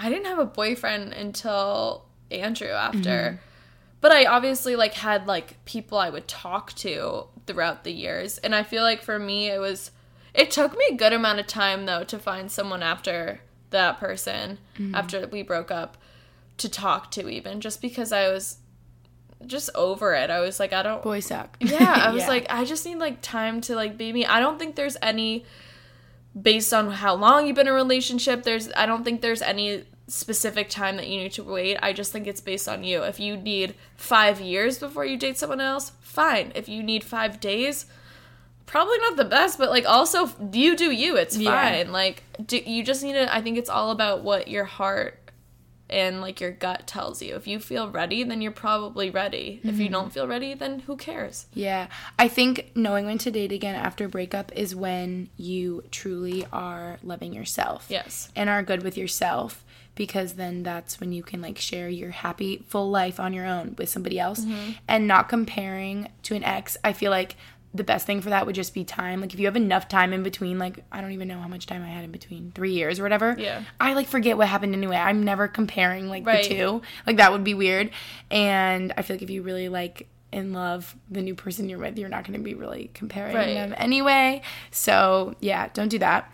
I 0.00 0.08
didn't 0.08 0.26
have 0.26 0.38
a 0.38 0.44
boyfriend 0.46 1.12
until 1.12 2.06
Andrew 2.30 2.68
after. 2.70 2.98
Mm-hmm. 2.98 3.36
But 4.00 4.12
I 4.12 4.24
obviously 4.24 4.76
like 4.76 4.94
had 4.94 5.26
like 5.26 5.62
people 5.66 5.98
I 5.98 6.08
would 6.08 6.26
talk 6.26 6.72
to 6.74 7.24
throughout 7.46 7.84
the 7.84 7.92
years. 7.92 8.38
And 8.38 8.54
I 8.54 8.62
feel 8.62 8.82
like 8.82 9.02
for 9.02 9.18
me 9.18 9.48
it 9.48 9.58
was 9.58 9.90
it 10.32 10.50
took 10.50 10.72
me 10.76 10.84
a 10.90 10.94
good 10.94 11.12
amount 11.12 11.40
of 11.40 11.46
time 11.46 11.84
though 11.86 12.04
to 12.04 12.18
find 12.18 12.50
someone 12.50 12.82
after 12.82 13.40
that 13.70 14.00
person 14.00 14.58
mm-hmm. 14.78 14.94
after 14.94 15.26
we 15.26 15.42
broke 15.42 15.70
up 15.70 15.98
to 16.58 16.68
talk 16.68 17.10
to 17.12 17.28
even 17.28 17.60
just 17.60 17.82
because 17.82 18.10
I 18.10 18.28
was 18.28 18.56
just 19.46 19.68
over 19.74 20.14
it. 20.14 20.30
I 20.30 20.40
was 20.40 20.58
like 20.58 20.72
I 20.72 20.82
don't 20.82 21.02
Boys 21.02 21.26
suck. 21.26 21.58
yeah, 21.60 22.04
I 22.06 22.10
was 22.10 22.22
Yeah. 22.22 22.28
like, 22.28 22.46
I 22.48 22.64
just 22.64 22.86
need 22.86 22.96
like 22.96 23.20
time 23.20 23.60
to 23.62 23.74
like 23.74 23.98
be 23.98 24.12
me. 24.14 24.24
I 24.24 24.40
don't 24.40 24.58
think 24.58 24.76
there's 24.76 24.96
any 25.02 25.44
based 26.40 26.72
on 26.72 26.90
how 26.90 27.14
long 27.14 27.46
you've 27.46 27.56
been 27.56 27.66
in 27.66 27.72
a 27.72 27.76
relationship. 27.76 28.44
There's 28.44 28.70
I 28.76 28.86
don't 28.86 29.04
think 29.04 29.20
there's 29.20 29.42
any 29.42 29.84
specific 30.10 30.68
time 30.68 30.96
that 30.96 31.08
you 31.08 31.18
need 31.18 31.32
to 31.32 31.44
wait. 31.44 31.78
I 31.82 31.92
just 31.92 32.12
think 32.12 32.26
it's 32.26 32.40
based 32.40 32.68
on 32.68 32.84
you. 32.84 33.02
If 33.02 33.20
you 33.20 33.36
need 33.36 33.74
five 33.96 34.40
years 34.40 34.78
before 34.78 35.04
you 35.04 35.16
date 35.16 35.38
someone 35.38 35.60
else, 35.60 35.92
fine. 36.00 36.52
If 36.54 36.68
you 36.68 36.82
need 36.82 37.04
five 37.04 37.40
days, 37.40 37.86
probably 38.66 38.98
not 38.98 39.16
the 39.16 39.24
best, 39.24 39.58
but 39.58 39.70
like 39.70 39.86
also 39.86 40.30
you 40.52 40.76
do 40.76 40.90
you. 40.90 41.16
It's 41.16 41.36
Yeah. 41.36 41.50
fine. 41.50 41.92
Like 41.92 42.24
do, 42.44 42.58
you 42.58 42.82
just 42.82 43.02
need 43.02 43.14
to. 43.14 43.34
I 43.34 43.40
think 43.40 43.56
it's 43.56 43.70
all 43.70 43.90
about 43.90 44.22
what 44.22 44.48
your 44.48 44.64
heart 44.64 45.16
and 45.88 46.20
like 46.20 46.40
your 46.40 46.52
gut 46.52 46.86
tells 46.86 47.20
you. 47.20 47.34
If 47.34 47.46
you 47.46 47.58
feel 47.58 47.90
ready, 47.90 48.22
then 48.22 48.40
you're 48.40 48.52
probably 48.52 49.10
ready. 49.10 49.60
If 49.64 49.78
you 49.78 49.86
mm-hmm. 49.86 49.92
don't 49.92 50.12
feel 50.12 50.26
ready, 50.26 50.54
then 50.54 50.80
who 50.80 50.96
cares? 50.96 51.46
Yeah. 51.52 51.88
I 52.18 52.28
think 52.28 52.70
knowing 52.74 53.06
when 53.06 53.18
to 53.18 53.30
date 53.30 53.52
again 53.52 53.74
after 53.74 54.08
breakup 54.08 54.52
is 54.54 54.74
when 54.74 55.30
you 55.36 55.82
truly 55.90 56.46
are 56.52 56.98
loving 57.02 57.32
yourself. 57.32 57.86
Yes. 57.88 58.30
And 58.36 58.48
are 58.48 58.62
good 58.62 58.82
with 58.82 58.96
yourself 58.96 59.64
because 60.00 60.32
then 60.32 60.62
that's 60.62 60.98
when 60.98 61.12
you 61.12 61.22
can 61.22 61.42
like 61.42 61.58
share 61.58 61.86
your 61.86 62.10
happy 62.10 62.64
full 62.68 62.88
life 62.88 63.20
on 63.20 63.34
your 63.34 63.44
own 63.44 63.74
with 63.76 63.86
somebody 63.86 64.18
else 64.18 64.40
mm-hmm. 64.40 64.70
and 64.88 65.06
not 65.06 65.28
comparing 65.28 66.08
to 66.22 66.34
an 66.34 66.42
ex. 66.42 66.74
I 66.82 66.94
feel 66.94 67.10
like 67.10 67.36
the 67.74 67.84
best 67.84 68.06
thing 68.06 68.22
for 68.22 68.30
that 68.30 68.46
would 68.46 68.54
just 68.54 68.72
be 68.72 68.82
time. 68.82 69.20
Like 69.20 69.34
if 69.34 69.38
you 69.38 69.44
have 69.44 69.56
enough 69.56 69.88
time 69.88 70.14
in 70.14 70.22
between, 70.22 70.58
like 70.58 70.82
I 70.90 71.02
don't 71.02 71.12
even 71.12 71.28
know 71.28 71.38
how 71.38 71.48
much 71.48 71.66
time 71.66 71.82
I 71.82 71.88
had 71.88 72.02
in 72.02 72.12
between, 72.12 72.50
three 72.54 72.72
years 72.72 72.98
or 72.98 73.02
whatever. 73.02 73.36
Yeah. 73.38 73.62
I 73.78 73.92
like 73.92 74.08
forget 74.08 74.38
what 74.38 74.48
happened 74.48 74.74
anyway. 74.74 74.96
I'm 74.96 75.22
never 75.22 75.48
comparing 75.48 76.08
like 76.08 76.24
Right. 76.24 76.44
the 76.44 76.48
two. 76.48 76.82
Like 77.06 77.18
that 77.18 77.30
would 77.30 77.44
be 77.44 77.52
weird. 77.52 77.90
And 78.30 78.94
I 78.96 79.02
feel 79.02 79.16
like 79.16 79.22
if 79.22 79.28
you 79.28 79.42
really 79.42 79.68
like 79.68 80.08
in 80.32 80.54
love 80.54 80.96
the 81.10 81.20
new 81.20 81.34
person 81.34 81.68
you're 81.68 81.78
with, 81.78 81.98
you're 81.98 82.08
not 82.08 82.24
going 82.24 82.38
to 82.38 82.42
be 82.42 82.54
really 82.54 82.90
comparing 82.94 83.36
Right. 83.36 83.52
them 83.52 83.74
anyway. 83.76 84.40
So 84.70 85.34
yeah, 85.40 85.68
don't 85.74 85.90
do 85.90 85.98
that. 85.98 86.32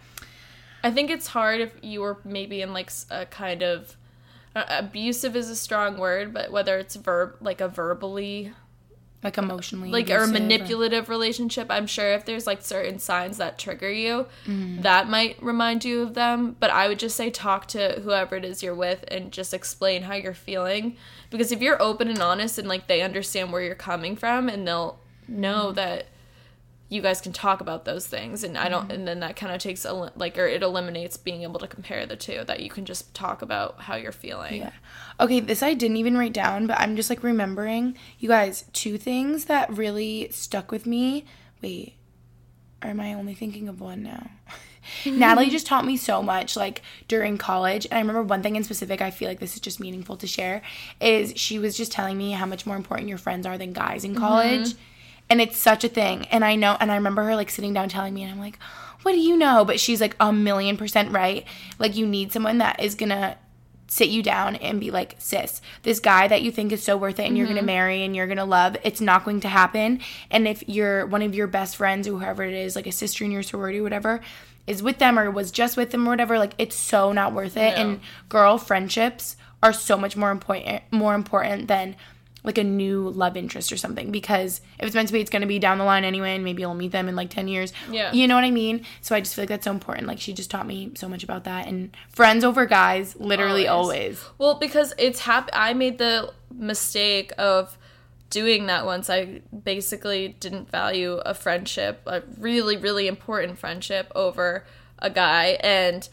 I 0.86 0.90
think 0.90 1.10
it's 1.10 1.26
hard 1.28 1.60
if 1.60 1.72
you 1.82 2.00
were 2.00 2.18
maybe 2.24 2.62
in 2.62 2.72
like 2.72 2.90
a 3.10 3.26
kind 3.26 3.62
of 3.62 3.96
uh, 4.54 4.64
abusive 4.68 5.34
is 5.36 5.50
a 5.50 5.56
strong 5.56 5.98
word, 5.98 6.32
but 6.32 6.50
whether 6.50 6.78
it's 6.78 6.96
verb 6.96 7.36
like 7.40 7.60
a 7.60 7.68
verbally 7.68 8.52
Like 9.22 9.36
emotionally, 9.38 9.90
like 9.90 10.10
or 10.10 10.26
manipulative 10.26 11.08
relationship, 11.08 11.66
I'm 11.70 11.86
sure 11.86 12.12
if 12.12 12.24
there's 12.24 12.46
like 12.46 12.62
certain 12.62 12.98
signs 12.98 13.36
that 13.38 13.58
trigger 13.58 13.90
you, 13.92 14.26
Mm-hmm. 14.46 14.82
that 14.82 15.08
might 15.08 15.42
remind 15.42 15.84
you 15.84 16.02
of 16.02 16.14
them. 16.14 16.56
But 16.60 16.70
I 16.70 16.86
would 16.88 16.98
just 17.00 17.16
say 17.16 17.28
talk 17.30 17.66
to 17.68 18.00
whoever 18.04 18.36
it 18.36 18.44
is 18.44 18.62
you're 18.62 18.74
with 18.86 19.04
and 19.08 19.32
just 19.32 19.52
explain 19.52 20.02
how 20.02 20.14
you're 20.14 20.34
feeling. 20.34 20.96
Because 21.30 21.50
if 21.52 21.60
you're 21.60 21.82
open 21.82 22.08
and 22.08 22.22
honest 22.22 22.58
and 22.58 22.68
like 22.68 22.86
they 22.86 23.02
understand 23.02 23.52
where 23.52 23.62
you're 23.62 23.74
coming 23.74 24.14
from 24.16 24.48
and 24.48 24.66
they'll 24.66 24.98
know 25.28 25.66
Mm-hmm. 25.66 25.74
that 25.74 26.06
you 26.88 27.02
guys 27.02 27.20
can 27.20 27.32
talk 27.32 27.60
about 27.60 27.84
those 27.84 28.06
things 28.06 28.44
and 28.44 28.56
I 28.56 28.62
Mm-hmm. 28.64 28.70
don't 28.70 28.92
and 28.92 29.08
then 29.08 29.20
that 29.20 29.34
kind 29.36 29.52
of 29.52 29.60
takes 29.60 29.84
a 29.84 29.92
like 29.92 30.38
or 30.38 30.46
it 30.46 30.62
eliminates 30.62 31.16
being 31.16 31.42
able 31.42 31.58
to 31.60 31.66
compare 31.66 32.06
the 32.06 32.14
two 32.16 32.44
that 32.46 32.60
you 32.60 32.70
can 32.70 32.84
just 32.84 33.12
talk 33.14 33.42
about 33.42 33.80
how 33.82 33.96
you're 33.96 34.12
feeling. 34.12 34.60
Yeah. 34.62 34.70
Okay, 35.18 35.40
this 35.40 35.62
I 35.62 35.74
didn't 35.74 35.96
even 35.96 36.16
write 36.16 36.32
down, 36.32 36.66
but 36.66 36.78
I'm 36.78 36.94
just 36.94 37.10
like 37.10 37.22
remembering. 37.22 37.96
You 38.18 38.28
guys, 38.28 38.66
two 38.72 38.98
things 38.98 39.46
that 39.46 39.70
really 39.76 40.28
stuck 40.30 40.70
with 40.70 40.86
me. 40.86 41.24
Wait, 41.62 41.94
or 42.84 42.90
am 42.90 43.00
I 43.00 43.14
only 43.14 43.34
thinking 43.34 43.68
of 43.68 43.80
one 43.80 44.02
now? 44.02 44.30
Natalie 45.04 45.50
just 45.50 45.66
taught 45.66 45.84
me 45.84 45.96
so 45.96 46.22
much 46.22 46.56
like 46.56 46.82
during 47.08 47.38
college. 47.38 47.86
And 47.86 47.94
I 47.94 48.00
remember 48.00 48.22
one 48.22 48.42
thing 48.42 48.54
in 48.54 48.62
specific, 48.62 49.00
I 49.02 49.10
feel 49.10 49.28
like 49.28 49.40
this 49.40 49.54
is 49.54 49.60
just 49.60 49.80
meaningful 49.80 50.16
to 50.18 50.26
share, 50.28 50.62
is 51.00 51.32
she 51.34 51.58
was 51.58 51.76
just 51.76 51.90
telling 51.90 52.16
me 52.16 52.30
how 52.32 52.46
much 52.46 52.66
more 52.66 52.76
important 52.76 53.08
your 53.08 53.18
friends 53.18 53.46
are 53.46 53.58
than 53.58 53.72
guys 53.72 54.04
in 54.04 54.14
college. 54.14 54.74
And 55.28 55.40
it's 55.40 55.58
such 55.58 55.84
a 55.84 55.88
thing. 55.88 56.26
And 56.26 56.44
I 56.44 56.54
know, 56.54 56.76
and 56.78 56.90
I 56.92 56.96
remember 56.96 57.24
her 57.24 57.36
like 57.36 57.50
sitting 57.50 57.74
down 57.74 57.88
telling 57.88 58.14
me, 58.14 58.22
and 58.22 58.32
I'm 58.32 58.38
like, 58.38 58.58
what 59.02 59.12
do 59.12 59.18
you 59.18 59.36
know? 59.36 59.64
But 59.64 59.80
she's 59.80 60.00
like 60.00 60.16
a 60.20 60.32
million 60.32 60.76
percent 60.76 61.12
right. 61.12 61.44
Like, 61.78 61.96
you 61.96 62.06
need 62.06 62.32
someone 62.32 62.58
that 62.58 62.80
is 62.80 62.94
gonna 62.94 63.38
sit 63.88 64.08
you 64.08 64.22
down 64.22 64.56
and 64.56 64.80
be 64.80 64.90
like, 64.90 65.14
sis, 65.18 65.60
this 65.82 66.00
guy 66.00 66.26
that 66.28 66.42
you 66.42 66.50
think 66.50 66.72
is 66.72 66.82
so 66.82 66.96
worth 66.96 67.20
it 67.20 67.26
and 67.26 67.38
you're 67.38 67.46
gonna 67.46 67.60
mm-hmm. 67.60 67.66
marry 67.66 68.02
and 68.02 68.16
you're 68.16 68.26
gonna 68.26 68.44
love, 68.44 68.76
it's 68.82 69.00
not 69.00 69.24
going 69.24 69.40
to 69.40 69.48
happen. 69.48 70.00
And 70.30 70.48
if 70.48 70.68
you're 70.68 71.06
one 71.06 71.22
of 71.22 71.34
your 71.34 71.46
best 71.46 71.76
friends 71.76 72.08
or 72.08 72.18
whoever 72.18 72.42
it 72.42 72.54
is, 72.54 72.74
like 72.74 72.86
a 72.86 72.92
sister 72.92 73.24
in 73.24 73.30
your 73.30 73.42
sorority 73.42 73.78
or 73.78 73.84
whatever, 73.84 74.20
is 74.66 74.82
with 74.82 74.98
them 74.98 75.18
or 75.18 75.30
was 75.30 75.52
just 75.52 75.76
with 75.76 75.90
them 75.90 76.06
or 76.06 76.10
whatever, 76.10 76.38
like 76.38 76.54
it's 76.58 76.74
so 76.76 77.12
not 77.12 77.32
worth 77.32 77.56
it. 77.56 77.78
And 77.78 78.00
girl 78.28 78.58
friendships 78.58 79.36
are 79.62 79.72
so 79.72 79.96
much 79.96 80.16
more 80.16 80.30
important 80.30 80.82
more 80.90 81.14
important 81.14 81.68
than 81.68 81.96
like 82.46 82.56
a 82.56 82.64
new 82.64 83.10
love 83.10 83.36
interest 83.36 83.70
or 83.72 83.76
something 83.76 84.10
because 84.10 84.62
if 84.78 84.86
it's 84.86 84.94
meant 84.94 85.08
to 85.08 85.12
be 85.12 85.20
it's 85.20 85.28
going 85.30 85.42
to 85.42 85.48
be 85.48 85.58
down 85.58 85.76
the 85.76 85.84
line 85.84 86.04
anyway 86.04 86.34
and 86.34 86.42
maybe 86.44 86.62
you'll 86.62 86.74
meet 86.74 86.92
them 86.92 87.08
in 87.08 87.14
like 87.16 87.28
10 87.28 87.48
years 87.48 87.72
Yeah. 87.90 88.12
you 88.12 88.26
know 88.26 88.34
what 88.36 88.44
i 88.44 88.50
mean 88.50 88.86
so 89.02 89.14
i 89.14 89.20
just 89.20 89.34
feel 89.34 89.42
like 89.42 89.48
that's 89.50 89.64
so 89.64 89.72
important 89.72 90.06
like 90.06 90.20
she 90.20 90.32
just 90.32 90.50
taught 90.50 90.66
me 90.66 90.92
so 90.94 91.08
much 91.08 91.22
about 91.24 91.44
that 91.44 91.66
and 91.66 91.94
friends 92.08 92.44
over 92.44 92.64
guys 92.64 93.14
literally 93.16 93.66
Always. 93.66 93.88
always, 94.22 94.24
Well, 94.38 94.54
because 94.54 94.94
it's 94.96 95.20
hap- 95.20 95.50
I 95.52 95.74
made 95.74 95.98
the 95.98 96.32
mistake 96.54 97.32
of 97.36 97.76
doing 98.30 98.66
that 98.66 98.84
once. 98.84 99.08
I 99.10 99.40
basically 99.64 100.36
didn't 100.40 100.70
value 100.70 101.14
a 101.24 101.32
friendship, 101.34 102.00
a 102.06 102.22
really, 102.38 102.76
really 102.76 103.06
important 103.06 103.58
friendship, 103.58 104.10
over 104.14 104.64
a 104.98 105.10
guy, 105.10 105.58
and 105.60 106.08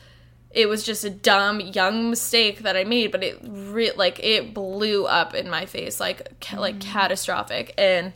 it 0.54 0.70
was 0.70 0.84
just 0.84 1.04
a 1.04 1.10
dumb 1.10 1.60
young 1.60 2.10
mistake 2.10 2.60
that 2.60 2.78
I 2.78 2.84
made. 2.84 3.12
But 3.12 3.24
it 3.24 3.40
re- 3.44 3.92
like 3.92 4.20
it 4.24 4.54
blew 4.54 5.06
up 5.06 5.34
in 5.34 5.50
my 5.50 5.66
face, 5.66 6.00
like 6.00 6.40
ca- 6.40 6.60
like 6.60 6.76
mm. 6.76 6.82
catastrophic, 6.82 7.74
and. 7.78 8.14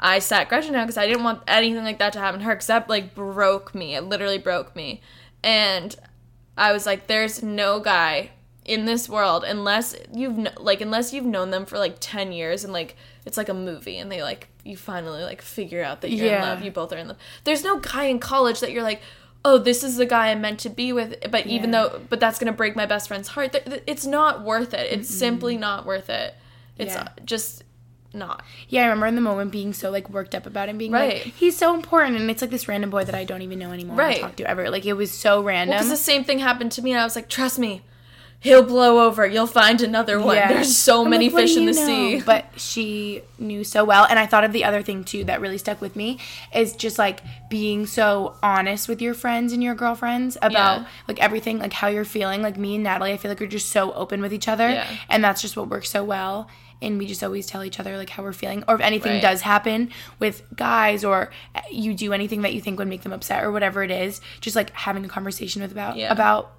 I 0.00 0.20
sat 0.20 0.48
Gretchen 0.48 0.74
down 0.74 0.86
because 0.86 0.96
I 0.96 1.08
didn't 1.08 1.24
want 1.24 1.42
anything 1.48 1.82
like 1.82 1.98
that 1.98 2.12
to 2.12 2.20
happen 2.20 2.38
to 2.38 2.46
her 2.46 2.54
because 2.54 2.68
that 2.68 2.88
like 2.88 3.16
broke 3.16 3.74
me. 3.74 3.96
It 3.96 4.04
literally 4.04 4.38
broke 4.38 4.76
me. 4.76 5.00
And 5.42 5.96
I 6.56 6.72
was 6.72 6.86
like, 6.86 7.08
there's 7.08 7.42
no 7.42 7.80
guy 7.80 8.30
in 8.68 8.84
this 8.84 9.08
world 9.08 9.44
unless 9.44 9.96
you've 10.12 10.36
kn- 10.36 10.52
like 10.58 10.82
unless 10.82 11.12
you've 11.14 11.24
known 11.24 11.50
them 11.50 11.64
for 11.64 11.78
like 11.78 11.96
10 12.00 12.32
years 12.32 12.64
and 12.64 12.72
like 12.72 12.94
it's 13.24 13.38
like 13.38 13.48
a 13.48 13.54
movie 13.54 13.96
and 13.96 14.12
they 14.12 14.22
like 14.22 14.48
you 14.62 14.76
finally 14.76 15.22
like 15.22 15.40
figure 15.40 15.82
out 15.82 16.02
that 16.02 16.12
you're 16.12 16.34
in 16.34 16.42
love 16.42 16.60
you 16.60 16.70
both 16.70 16.92
are 16.92 16.98
in 16.98 17.08
love 17.08 17.16
there's 17.44 17.64
no 17.64 17.80
guy 17.80 18.04
in 18.04 18.18
college 18.18 18.60
that 18.60 18.70
you're 18.70 18.82
like 18.82 19.00
oh 19.44 19.56
this 19.58 19.82
is 19.84 19.96
the 19.96 20.06
guy 20.06 20.28
i'm 20.30 20.40
meant 20.40 20.58
to 20.60 20.68
be 20.68 20.92
with 20.92 21.16
but 21.30 21.46
even 21.46 21.70
though 21.70 22.00
but 22.08 22.18
that's 22.20 22.38
gonna 22.38 22.52
break 22.52 22.74
my 22.76 22.86
best 22.86 23.08
friend's 23.08 23.28
heart. 23.28 23.54
It's 23.86 24.04
not 24.06 24.42
worth 24.44 24.74
it. 24.74 24.92
It's 24.92 25.08
simply 25.08 25.56
not 25.56 25.86
worth 25.86 26.10
it. 26.10 26.34
It's 26.76 26.94
Yeah. 26.94 27.08
just 27.24 27.62
not. 28.14 28.42
Yeah 28.68 28.82
i 28.82 28.84
remember 28.86 29.06
in 29.06 29.14
the 29.14 29.20
moment 29.20 29.52
being 29.52 29.72
so 29.72 29.90
like 29.90 30.08
worked 30.10 30.34
up 30.34 30.46
about 30.46 30.68
him 30.68 30.78
being 30.78 30.90
Right. 30.92 31.24
like 31.24 31.34
he's 31.34 31.56
so 31.56 31.74
important 31.74 32.16
and 32.16 32.30
it's 32.30 32.40
like 32.42 32.50
this 32.50 32.66
random 32.66 32.90
boy 32.90 33.04
that 33.04 33.14
i 33.14 33.24
don't 33.24 33.42
even 33.42 33.58
know 33.58 33.70
anymore 33.72 33.96
Right. 33.96 34.20
talk 34.20 34.36
to 34.36 34.48
ever. 34.50 34.70
Like 34.70 34.86
it 34.86 34.94
was 34.94 35.10
so 35.10 35.42
random. 35.42 35.76
because 35.76 35.90
the 35.90 35.96
same 35.96 36.24
thing 36.24 36.38
happened 36.40 36.72
to 36.72 36.82
me 36.82 36.90
and 36.92 37.00
i 37.00 37.04
was 37.04 37.14
like 37.16 37.28
trust 37.28 37.58
me 37.58 37.82
he'll 38.40 38.62
blow 38.62 39.04
over 39.06 39.26
you'll 39.26 39.46
find 39.48 39.80
another 39.82 40.20
one 40.20 40.36
Yeah. 40.36 40.48
there's 40.52 40.76
so 40.76 41.02
I'm 41.04 41.10
many 41.10 41.28
like, 41.28 41.42
fish 41.42 41.56
in 41.56 41.66
the 41.66 41.72
know? 41.72 41.86
sea 41.86 42.20
But 42.26 42.46
she 42.56 43.22
knew 43.38 43.64
so 43.64 43.84
well. 43.84 44.04
And 44.08 44.18
I 44.18 44.26
thought 44.26 44.44
of 44.44 44.52
the 44.52 44.64
other 44.64 44.82
thing 44.82 45.02
too 45.04 45.24
that 45.24 45.40
really 45.40 45.58
stuck 45.58 45.80
with 45.80 45.96
me 45.96 46.18
is 46.54 46.74
just 46.76 46.98
like 46.98 47.20
being 47.48 47.86
so 47.86 48.36
honest 48.42 48.88
with 48.88 49.00
your 49.02 49.14
friends 49.14 49.52
and 49.52 49.62
your 49.62 49.74
girlfriends 49.74 50.36
about 50.40 50.82
Yeah. 50.82 50.86
like 51.08 51.20
everything, 51.20 51.58
like 51.58 51.72
how 51.72 51.88
you're 51.88 52.04
feeling. 52.04 52.40
Like 52.42 52.56
me 52.56 52.76
and 52.76 52.84
Natalie, 52.84 53.12
I 53.12 53.16
feel 53.16 53.30
like 53.30 53.40
we're 53.40 53.46
just 53.48 53.70
so 53.70 53.92
open 53.92 54.20
with 54.20 54.32
each 54.32 54.46
other. 54.48 54.68
Yeah. 54.68 54.86
And 55.08 55.22
that's 55.24 55.42
just 55.42 55.56
what 55.56 55.68
works 55.68 55.90
so 55.90 56.04
well. 56.04 56.48
And 56.80 56.96
we 56.98 57.06
just 57.06 57.24
always 57.24 57.46
tell 57.48 57.64
each 57.64 57.80
other 57.80 57.96
like 57.96 58.08
how 58.10 58.22
we're 58.22 58.32
feeling, 58.32 58.62
or 58.68 58.76
if 58.76 58.80
anything 58.80 59.14
Right. 59.14 59.22
does 59.22 59.40
happen 59.40 59.90
with 60.20 60.42
guys, 60.54 61.04
or 61.04 61.30
uh, 61.56 61.60
you 61.72 61.92
do 61.92 62.12
anything 62.12 62.42
that 62.42 62.54
you 62.54 62.60
think 62.60 62.78
would 62.78 62.86
make 62.86 63.02
them 63.02 63.12
upset, 63.12 63.42
or 63.42 63.50
whatever 63.50 63.82
it 63.82 63.90
is, 63.90 64.20
just 64.40 64.54
like 64.54 64.70
having 64.70 65.04
a 65.04 65.08
conversation 65.08 65.60
with 65.60 65.72
about 65.72 65.98
about 65.98 66.52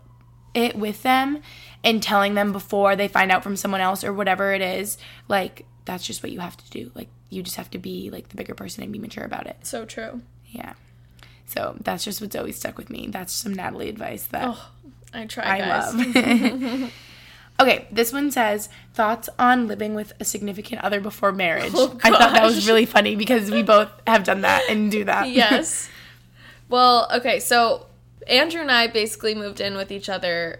it 0.53 0.75
with 0.75 1.03
them 1.03 1.41
and 1.83 2.01
telling 2.03 2.33
them 2.33 2.51
before 2.51 2.95
they 2.95 3.07
find 3.07 3.31
out 3.31 3.43
from 3.43 3.55
someone 3.55 3.81
else 3.81 4.03
or 4.03 4.11
whatever 4.11 4.53
it 4.53 4.61
is 4.61 4.97
like 5.27 5.65
that's 5.85 6.05
just 6.05 6.21
what 6.21 6.31
you 6.31 6.39
have 6.39 6.55
to 6.57 6.69
do. 6.69 6.91
Like 6.93 7.07
you 7.29 7.41
just 7.41 7.55
have 7.55 7.71
to 7.71 7.79
be 7.79 8.09
like 8.11 8.29
the 8.29 8.35
bigger 8.35 8.53
person 8.53 8.83
and 8.83 8.91
be 8.91 8.99
mature 8.99 9.23
about 9.23 9.47
it. 9.47 9.57
So 9.63 9.85
true. 9.85 10.21
Yeah. 10.47 10.73
So 11.45 11.75
that's 11.81 12.03
just 12.03 12.21
what's 12.21 12.35
always 12.35 12.57
stuck 12.57 12.77
with 12.77 12.89
me. 12.91 13.07
That's 13.09 13.33
some 13.33 13.53
natalie 13.53 13.89
advice 13.89 14.25
that 14.27 14.43
Oh, 14.47 14.69
I 15.13 15.25
try, 15.25 15.43
i 15.55 15.59
guys. 15.59 15.95
love. 15.95 16.91
Okay 17.61 17.87
this 17.91 18.13
one 18.13 18.31
says 18.31 18.69
thoughts 18.93 19.27
on 19.37 19.67
living 19.67 19.93
with 19.93 20.13
a 20.19 20.23
significant 20.25 20.81
other 20.81 21.01
before 21.01 21.31
marriage? 21.33 21.73
Oh, 21.75 21.97
i 22.03 22.09
thought 22.09 22.33
that 22.33 22.45
was 22.45 22.67
really 22.67 22.85
funny 22.85 23.15
because 23.15 23.51
we 23.51 23.63
both 23.63 23.89
have 24.07 24.23
done 24.23 24.41
that 24.41 24.63
and 24.69 24.89
do 24.91 25.03
that. 25.05 25.29
Yes. 25.29 25.89
Well, 26.69 27.09
okay, 27.15 27.39
so 27.39 27.87
Andrew 28.29 28.61
and 28.61 28.71
I 28.71 28.87
basically 28.87 29.35
moved 29.35 29.59
in 29.59 29.75
with 29.75 29.91
each 29.91 30.09
other 30.09 30.59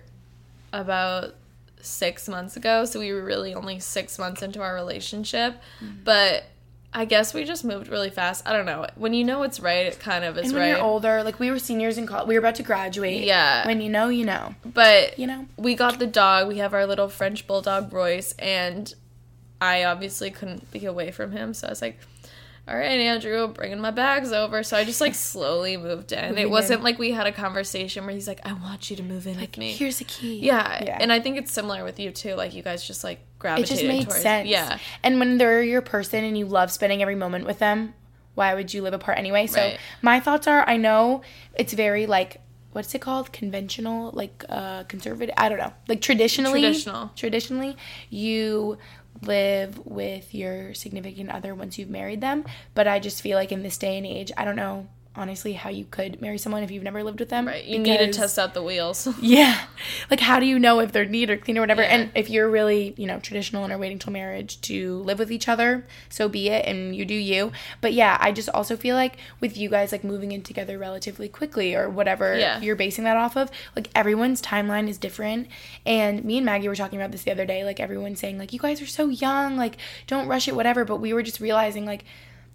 about 0.74 1.36
six 1.82 2.28
months 2.28 2.58
ago, 2.58 2.86
so 2.86 3.00
we 3.00 3.14
were 3.14 3.24
really 3.24 3.54
only 3.54 3.80
six 3.80 4.20
months 4.20 4.42
into 4.42 4.62
our 4.62 4.74
relationship. 4.74 5.54
Mm-hmm. 5.82 6.04
But 6.04 6.44
I 6.92 7.06
guess 7.06 7.34
we 7.34 7.44
just 7.44 7.64
moved 7.64 7.88
really 7.88 8.10
fast. 8.10 8.48
I 8.48 8.54
don't 8.54 8.66
know. 8.66 8.88
When 8.96 9.14
you 9.14 9.24
know 9.24 9.44
it's 9.44 9.60
right, 9.60 9.86
it 9.86 10.00
kind 10.00 10.26
of 10.26 10.38
is 10.38 10.46
and 10.46 10.54
when 10.54 10.62
right. 10.64 10.70
you're 10.70 10.84
older 10.86 11.24
like 11.24 11.40
we 11.40 11.52
were 11.52 11.60
seniors 11.60 11.98
in 11.98 12.08
college 12.08 12.28
we 12.28 12.34
were 12.34 12.40
about 12.40 12.56
to 12.56 12.64
graduate 12.64 13.24
Yeah. 13.24 13.66
when 13.68 13.80
you 13.80 13.90
know 13.90 14.10
you 14.10 14.26
know 14.26 14.56
But 14.66 15.20
you 15.20 15.28
know 15.28 15.46
we 15.56 15.76
got 15.76 16.00
the 16.00 16.08
dog. 16.08 16.48
We 16.48 16.58
have 16.58 16.74
our 16.74 16.86
little 16.88 17.08
French 17.08 17.46
bulldog 17.46 17.94
Royce, 17.94 18.34
and 18.40 18.94
I 19.62 19.84
obviously 19.84 20.32
couldn't 20.32 20.72
be 20.72 20.86
away 20.86 21.12
from 21.12 21.32
him. 21.32 21.54
So 21.54 21.68
I 21.68 21.70
was 21.70 21.82
like, 21.82 22.00
"All 22.70 22.76
right, 22.78 23.00
Andrew, 23.00 23.48
bringing 23.48 23.80
my 23.80 23.92
bags 23.92 24.32
over." 24.32 24.62
So 24.64 24.78
I 24.78 24.84
just 24.86 25.02
like 25.02 25.16
slowly 25.32 25.76
moved 25.78 26.12
in. 26.12 26.30
Moving 26.30 26.44
It 26.44 26.50
wasn't 26.50 26.80
in. 26.80 26.84
like 26.84 27.00
we 27.00 27.12
had 27.12 27.28
a 27.28 27.32
conversation 27.32 28.06
where 28.06 28.14
he's 28.14 28.28
like, 28.28 28.40
"I 28.46 28.54
want 28.54 28.90
you 28.90 28.96
to 28.98 29.04
move 29.04 29.26
in 29.28 29.40
with 29.40 29.58
me." 29.58 29.72
here's 29.74 30.00
a 30.02 30.04
key 30.06 30.40
yeah. 30.40 30.84
Yeah. 30.84 30.98
and 31.02 31.12
I 31.12 31.20
think 31.20 31.38
it's 31.38 31.52
similar 31.52 31.84
with 31.84 32.00
you 32.00 32.12
too. 32.12 32.36
Like 32.36 32.54
you 32.54 32.62
guys 32.64 32.86
just 32.86 33.04
like 33.04 33.20
gravitated 33.40 33.72
it 33.80 33.84
gravitated 33.84 33.90
just 33.92 33.98
made 34.00 34.10
towards. 34.12 34.22
sense. 34.24 34.48
Yeah, 34.50 34.78
And 35.04 35.20
when 35.20 35.38
they're 35.38 35.64
your 35.64 35.82
person 35.82 36.24
and 36.24 36.38
you 36.38 36.46
love 36.46 36.72
spending 36.72 37.02
every 37.02 37.16
moment 37.16 37.46
with 37.46 37.60
them, 37.60 37.94
why 38.36 38.54
would 38.54 38.74
you 38.74 38.82
live 38.82 38.94
apart 38.94 39.18
anyway? 39.18 39.48
So 39.48 39.60
Right. 39.62 39.80
my 40.02 40.20
thoughts 40.20 40.46
are 40.48 40.64
I 40.68 40.78
know 40.78 41.22
it's 41.56 41.74
very 41.74 42.06
like 42.06 42.42
what's 42.72 42.94
it 42.94 43.00
called? 43.02 43.32
Conventional, 43.34 44.12
like 44.12 44.46
uh 44.48 44.84
conservative. 44.84 45.34
I 45.38 45.50
don't 45.50 45.58
know. 45.58 45.74
Like 45.88 46.02
traditionally, 46.02 46.62
Traditional. 46.62 47.12
Traditionally, 47.16 47.76
you 48.12 48.78
live 49.22 49.86
with 49.86 50.34
your 50.34 50.74
significant 50.74 51.30
other 51.30 51.54
once 51.54 51.78
you've 51.78 51.90
married 51.90 52.22
them. 52.22 52.46
But 52.74 52.88
I 52.88 53.00
just 53.00 53.22
feel 53.22 53.38
like 53.38 53.52
in 53.52 53.64
this 53.64 53.78
day 53.78 53.98
and 53.98 54.06
age, 54.06 54.32
I 54.38 54.46
don't 54.46 54.56
know 54.56 54.88
honestly 55.20 55.54
how 55.54 55.70
you 55.70 55.86
could 55.92 56.22
marry 56.22 56.38
someone 56.38 56.64
if 56.64 56.72
you've 56.72 56.84
never 56.84 57.04
lived 57.04 57.20
with 57.20 57.30
them. 57.30 57.46
Right. 57.46 57.64
You 57.64 57.78
need 57.78 57.98
to 57.98 58.12
test 58.12 58.40
out 58.40 58.54
the 58.54 58.64
wheels. 58.64 59.08
yeah. 59.22 59.66
Like, 60.10 60.22
how 60.22 60.40
do 60.40 60.46
you 60.46 60.58
know 60.58 60.80
if 60.80 60.92
they're 60.94 61.06
neat 61.06 61.30
or 61.30 61.38
clean 61.38 61.58
or 61.58 61.62
whatever? 61.62 61.82
Yeah. 61.82 61.90
And 61.96 62.12
if 62.16 62.30
you're 62.30 62.50
really, 62.50 62.94
you 62.98 63.06
know, 63.06 63.20
traditional 63.20 63.64
and 63.66 63.74
are 63.74 63.78
waiting 63.78 64.00
till 64.00 64.14
marriage 64.14 64.62
to 64.62 65.00
live 65.04 65.20
with 65.20 65.32
each 65.32 65.48
other, 65.50 65.86
so 66.10 66.30
be 66.30 66.50
it 66.50 66.66
and 66.66 66.96
you 66.96 67.04
do 67.06 67.14
you. 67.14 67.52
But 67.82 67.94
yeah, 67.94 68.18
I 68.20 68.32
just 68.32 68.50
also 68.50 68.78
feel 68.78 68.96
like 68.96 69.18
with 69.42 69.58
you 69.58 69.70
guys, 69.70 69.92
like 69.92 70.04
moving 70.04 70.32
in 70.32 70.42
together 70.42 70.78
relatively 70.78 71.28
quickly 71.28 71.76
or 71.76 71.90
whatever 71.90 72.38
Yeah. 72.38 72.62
you're 72.62 72.76
basing 72.78 73.04
that 73.04 73.18
off 73.18 73.36
of, 73.36 73.52
like 73.76 73.90
everyone's 73.94 74.42
timeline 74.42 74.88
is 74.88 74.98
different. 74.98 75.48
And 75.86 76.24
me 76.24 76.38
and 76.38 76.46
Maggie 76.46 76.68
were 76.70 76.76
talking 76.76 77.00
about 77.00 77.12
this 77.12 77.24
the 77.24 77.32
other 77.32 77.46
day. 77.46 77.64
Like, 77.66 77.80
everyone's 77.80 78.20
saying, 78.20 78.38
like, 78.38 78.54
you 78.54 78.60
guys 78.60 78.82
are 78.82 78.88
so 78.88 79.10
young, 79.10 79.58
like, 79.58 79.76
don't 80.08 80.28
rush 80.28 80.48
it, 80.48 80.56
whatever. 80.56 80.86
But 80.86 80.98
we 80.98 81.14
were 81.14 81.24
just 81.24 81.40
realizing, 81.40 81.86
like, 81.86 82.06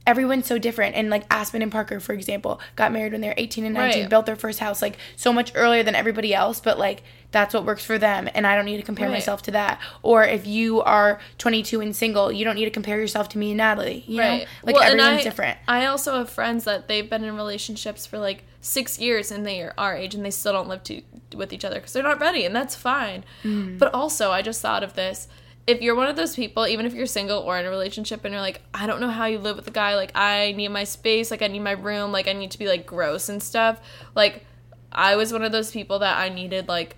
everyone's 0.07 0.47
so 0.47 0.59
different 0.59 0.95
and 0.95 1.09
like 1.09 1.25
aspen 1.31 1.63
and 1.63 1.73
parker 1.73 1.99
for 1.99 2.13
example 2.13 2.61
got 2.77 2.93
married 2.93 3.13
when 3.13 3.21
they 3.23 3.29
were 3.29 3.35
18 3.37 3.65
and 3.65 3.75
19 3.75 4.01
Right. 4.03 4.11
built 4.11 4.27
their 4.27 4.37
first 4.37 4.59
house 4.61 4.83
like 4.83 4.99
so 5.17 5.33
much 5.33 5.53
earlier 5.55 5.83
than 5.83 5.95
everybody 5.95 6.35
else 6.35 6.61
but 6.61 6.79
like 6.79 7.03
that's 7.31 7.55
what 7.55 7.65
works 7.65 7.85
for 7.85 7.99
them 7.99 8.29
and 8.35 8.47
i 8.47 8.55
don't 8.55 8.67
need 8.67 8.77
to 8.77 8.83
compare 8.83 9.09
Right. 9.09 9.15
myself 9.15 9.41
to 9.43 9.51
that 9.53 9.81
or 10.03 10.23
if 10.23 10.47
you 10.47 10.83
are 10.83 11.19
22 11.39 11.81
and 11.81 11.97
single 11.97 12.31
you 12.31 12.45
don't 12.45 12.55
need 12.55 12.67
to 12.67 12.71
compare 12.71 12.99
yourself 13.01 13.31
to 13.31 13.39
me 13.39 13.53
and 13.53 13.59
natalie 13.59 14.05
you 14.07 14.19
know 14.19 14.45
like 14.63 14.77
and 14.77 15.01
everyone's 15.01 15.21
I, 15.21 15.23
different 15.23 15.59
I 15.67 15.87
also 15.87 16.19
have 16.19 16.29
friends 16.29 16.65
that 16.65 16.87
they've 16.87 17.09
been 17.09 17.25
in 17.25 17.35
relationships 17.35 18.05
for 18.05 18.19
like 18.19 18.45
six 18.61 18.99
years 18.99 19.31
and 19.31 19.47
they 19.47 19.63
are 19.63 19.73
our 19.79 19.97
age 19.97 20.15
and 20.15 20.25
they 20.25 20.31
still 20.31 20.53
don't 20.53 20.69
live 20.69 20.83
to, 20.85 21.03
with 21.35 21.53
each 21.53 21.65
other 21.65 21.77
because 21.77 21.93
they're 21.93 22.03
not 22.03 22.19
ready 22.21 22.45
and 22.47 22.57
that's 22.57 22.75
fine. 22.75 23.23
Mm. 23.43 23.79
But 23.79 23.93
also, 23.93 24.31
I 24.31 24.41
just 24.41 24.63
thought 24.63 24.83
of 24.83 24.95
this. 24.95 25.29
If 25.67 25.81
you're 25.81 25.95
one 25.95 26.09
of 26.09 26.17
those 26.17 26.37
people, 26.37 26.67
even 26.67 26.85
if 26.85 26.93
you're 26.93 27.07
single 27.07 27.39
or 27.39 27.59
in 27.59 27.65
a 27.65 27.71
relationship 27.71 28.25
and 28.25 28.33
you're 28.33 28.43
like, 28.43 28.61
I 28.75 28.87
don't 28.87 29.01
know 29.01 29.09
how 29.09 29.25
you 29.27 29.39
live 29.39 29.57
with 29.57 29.67
a 29.67 29.71
guy, 29.71 29.97
like, 29.97 30.13
I 30.15 30.53
need 30.53 30.69
my 30.69 30.85
space, 30.85 31.31
like, 31.31 31.41
I 31.41 31.47
need 31.47 31.61
my 31.61 31.73
room, 31.73 32.13
like, 32.13 32.29
I 32.29 32.35
need 32.35 32.51
to 32.51 32.59
be 32.59 32.67
like 32.67 32.85
gross 32.85 33.31
and 33.31 33.43
stuff. 33.43 33.81
Like, 34.15 34.45
I 34.93 35.17
was 35.17 35.33
one 35.33 35.43
of 35.43 35.53
those 35.53 35.71
people 35.71 36.01
that 36.01 36.19
I 36.19 36.29
needed, 36.29 36.69
like, 36.69 36.97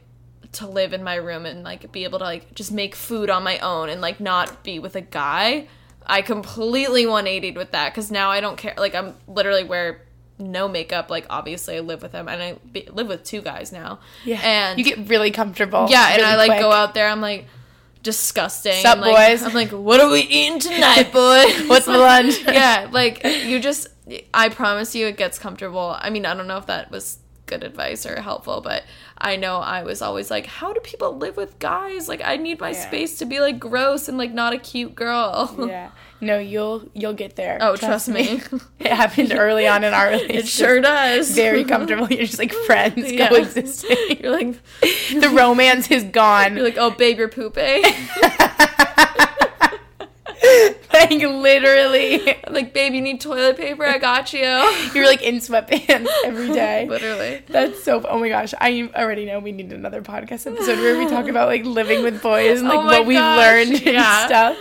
to 0.57 0.67
live 0.67 0.93
in 0.93 1.03
my 1.03 1.17
room 1.17 1.45
and 1.45 1.63
like 1.63 1.91
be 1.93 2.05
able 2.05 2.19
to 2.19 2.25
like 2.25 2.55
just 2.55 2.73
make 2.73 2.95
food 2.95 3.29
on 3.29 3.43
my 3.43 3.59
own 3.59 3.89
and 3.89 4.01
like 4.01 4.21
not 4.21 4.63
be 4.63 4.79
with 4.79 4.97
a 4.97 5.01
guy. 5.01 5.69
I 6.07 6.23
completely 6.23 7.05
180'd 7.05 7.57
with 7.57 7.73
that 7.73 7.93
because 7.93 8.11
now 8.11 8.31
I 8.31 8.41
don't 8.41 8.57
care. 8.57 8.75
Like 8.77 8.95
I'm 8.95 9.15
literally 9.29 9.65
wear 9.65 10.03
no 10.39 10.69
makeup. 10.69 11.11
Like 11.11 11.27
obviously 11.29 11.77
I 11.77 11.81
live 11.81 12.03
with 12.03 12.13
him 12.13 12.29
and 12.29 12.43
I 12.43 12.53
be, 12.73 12.89
live 12.91 13.09
with 13.09 13.25
two 13.25 13.43
guys 13.43 13.73
now. 13.73 13.99
yeah 14.25 14.41
and 14.43 14.79
you 14.79 14.85
get 14.85 15.09
really 15.09 15.31
comfortable 15.31 15.89
yeah, 15.91 16.13
and 16.13 16.23
I 16.23 16.37
like 16.37 16.51
quick. 16.51 16.61
go 16.61 16.73
out 16.73 16.95
there. 16.95 17.09
I'm 17.09 17.21
like 17.21 17.47
disgusting. 18.07 18.73
Sup, 18.83 18.99
like, 19.01 19.15
boys? 19.15 19.43
I'm 19.43 19.53
like, 19.53 19.71
what 19.71 20.01
are 20.01 20.09
we 20.11 20.21
eating 20.21 20.61
tonight, 20.61 21.13
boy? 21.13 21.45
What's 21.67 21.87
the 21.87 21.99
lunch? 21.99 22.41
yeah, 22.47 22.89
like 22.91 23.23
you 23.25 23.61
just. 23.61 23.89
I 24.33 24.49
promise 24.49 24.95
you, 24.95 25.09
it 25.09 25.17
gets 25.17 25.37
comfortable. 25.39 25.97
I 25.99 26.11
mean, 26.11 26.25
I 26.25 26.35
don't 26.35 26.47
know 26.47 26.59
if 26.59 26.67
that 26.67 26.93
was 26.93 27.19
good 27.47 27.65
advice 27.65 28.07
or 28.07 28.21
helpful, 28.21 28.61
but 28.61 28.85
I 29.19 29.35
know 29.35 29.57
I 29.57 29.83
was 29.83 30.01
always 30.01 30.31
like, 30.31 30.47
how 30.47 30.73
do 30.73 30.79
people 30.81 31.17
live 31.17 31.37
with 31.37 31.59
guys? 31.59 32.09
Like, 32.09 32.21
I 32.25 32.37
need 32.37 32.61
my 32.61 32.71
Yeah. 32.71 32.87
space 32.87 33.19
to 33.19 33.25
be 33.25 33.41
like 33.41 33.59
gross 33.59 34.09
and 34.09 34.17
like 34.17 34.33
not 34.33 34.53
a 34.53 34.59
cute 34.59 34.95
girl. 34.95 35.57
yeah 35.69 35.91
no 36.21 36.39
you'll 36.39 36.89
you'll 36.95 37.13
get 37.15 37.37
there 37.37 37.59
Oh, 37.61 37.77
trust 37.77 38.09
me. 38.09 38.41
it 38.79 38.93
happened 38.93 39.33
early 39.35 39.67
on 39.67 39.85
in 39.85 39.93
our 39.93 40.07
relationship 40.11 40.37
It 40.45 40.49
sure 40.49 40.81
does. 40.81 41.31
very 41.31 41.65
comfortable 41.65 42.09
you're 42.11 42.27
just 42.27 42.39
like 42.39 42.53
friends 42.67 43.11
Yeah. 43.13 43.29
coexisting 43.29 44.21
You're 44.23 44.33
like, 44.33 44.57
the 44.81 45.31
romance 45.35 45.91
is 45.91 46.05
gone 46.05 46.55
you're 46.57 46.65
like, 46.65 46.79
oh, 46.79 46.91
babe, 46.91 47.19
you're 47.19 47.29
pooping. 47.29 47.83
Eh? 47.85 48.07
like 50.93 51.11
literally 51.11 52.31
I'm 52.45 52.53
like, 52.55 52.73
babe, 52.73 52.95
you 52.95 53.03
need 53.03 53.21
toilet 53.21 53.57
paper? 53.57 53.85
I 53.85 53.99
got 53.99 54.33
you. 54.33 54.41
you're 54.95 55.07
like 55.07 55.23
in 55.23 55.37
sweatpants 55.37 56.09
every 56.25 56.49
day 56.49 56.87
Literally. 56.89 57.43
that's 57.49 57.83
so 57.83 58.03
oh 58.09 58.19
my 58.19 58.29
gosh 58.29 58.55
i 58.61 58.89
already 58.95 59.25
know 59.27 59.39
we 59.41 59.53
need 59.53 59.73
another 59.73 60.03
podcast 60.03 60.47
episode 60.51 60.79
where 60.79 60.97
we 60.99 61.07
talk 61.09 61.29
about 61.29 61.49
like 61.49 61.65
living 61.65 62.03
with 62.03 62.23
boys 62.23 62.61
and 62.61 62.69
like 62.69 62.79
Oh 62.79 62.85
what 62.85 63.07
we've 63.07 63.19
gosh, 63.19 63.39
learned 63.69 63.87
and 63.87 64.27
stuff 64.27 64.57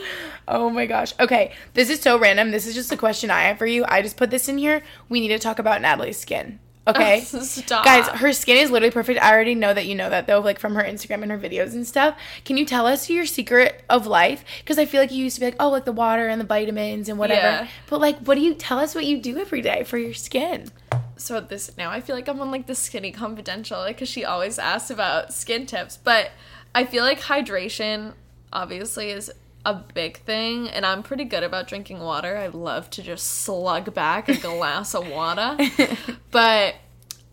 oh 0.47 0.69
my 0.69 0.85
gosh 0.85 1.13
okay 1.19 1.51
this 1.73 1.89
is 1.89 1.99
so 1.99 2.17
random 2.17 2.51
this 2.51 2.67
is 2.67 2.75
just 2.75 2.91
a 2.91 2.97
question 2.97 3.29
i 3.29 3.43
have 3.43 3.57
for 3.57 3.65
you 3.65 3.83
i 3.87 4.01
just 4.01 4.17
put 4.17 4.29
this 4.29 4.47
in 4.47 4.57
here 4.57 4.81
we 5.09 5.19
need 5.19 5.29
to 5.29 5.39
talk 5.39 5.59
about 5.59 5.81
natalie's 5.81 6.17
skin 6.17 6.59
okay 6.87 7.19
Stop. 7.21 7.83
Guys, 7.83 8.07
her 8.07 8.31
skin 8.31 8.57
is 8.57 8.69
literally 8.69 8.91
perfect. 8.91 9.19
I 9.19 9.33
already 9.33 9.55
know 9.55 9.73
that 9.73 9.87
you 9.87 9.95
know 9.95 10.09
that 10.09 10.27
though, 10.27 10.39
like 10.39 10.59
from 10.59 10.75
her 10.75 10.83
Instagram 10.83 11.23
and 11.23 11.31
her 11.31 11.39
videos 11.39 11.73
and 11.73 11.87
stuff. 11.87 12.15
Can 12.43 12.57
you 12.57 12.65
tell 12.65 12.85
us 12.85 13.09
your 13.09 13.25
secret 13.25 13.83
of 13.89 14.05
life? 14.05 14.43
Because 14.59 14.77
I 14.77 14.85
feel 14.85 15.01
like 15.01 15.11
you 15.11 15.23
used 15.23 15.37
to 15.37 15.39
be 15.39 15.47
like, 15.47 15.55
oh, 15.59 15.69
like 15.69 15.85
the 15.85 15.91
water 15.91 16.27
and 16.27 16.39
the 16.39 16.45
vitamins 16.45 17.09
and 17.09 17.17
whatever. 17.17 17.41
Yeah. 17.41 17.67
But 17.89 18.01
like, 18.01 18.19
what 18.19 18.35
do 18.35 18.41
you 18.41 18.53
tell 18.53 18.77
us 18.77 18.93
what 18.93 19.05
you 19.05 19.19
do 19.19 19.39
every 19.39 19.61
day 19.61 19.83
for 19.83 19.97
your 19.97 20.13
skin? 20.13 20.69
so 21.17 21.39
this 21.39 21.75
now 21.77 21.89
I 21.89 22.01
feel 22.01 22.15
like 22.15 22.27
I'm 22.27 22.41
on 22.41 22.51
like 22.51 22.67
the 22.67 22.75
skinny 22.75 23.11
confidential 23.11 23.85
because 23.87 24.09
she 24.09 24.25
always 24.25 24.59
asks 24.59 24.89
about 24.89 25.33
skin 25.33 25.65
tips, 25.65 25.97
but 25.97 26.31
I 26.73 26.85
feel 26.85 27.03
like 27.03 27.21
hydration 27.21 28.13
obviously 28.51 29.09
is 29.09 29.31
a 29.65 29.73
big 29.73 30.19
thing, 30.19 30.69
and 30.69 30.85
I'm 30.85 31.03
pretty 31.03 31.25
good 31.25 31.43
about 31.43 31.67
drinking 31.67 31.99
water. 31.99 32.37
I 32.37 32.47
love 32.47 32.89
to 32.91 33.01
just 33.01 33.25
slug 33.25 33.93
back 33.93 34.29
a 34.29 34.37
glass 34.37 34.93
of 34.93 35.07
water, 35.09 35.57
but 36.31 36.75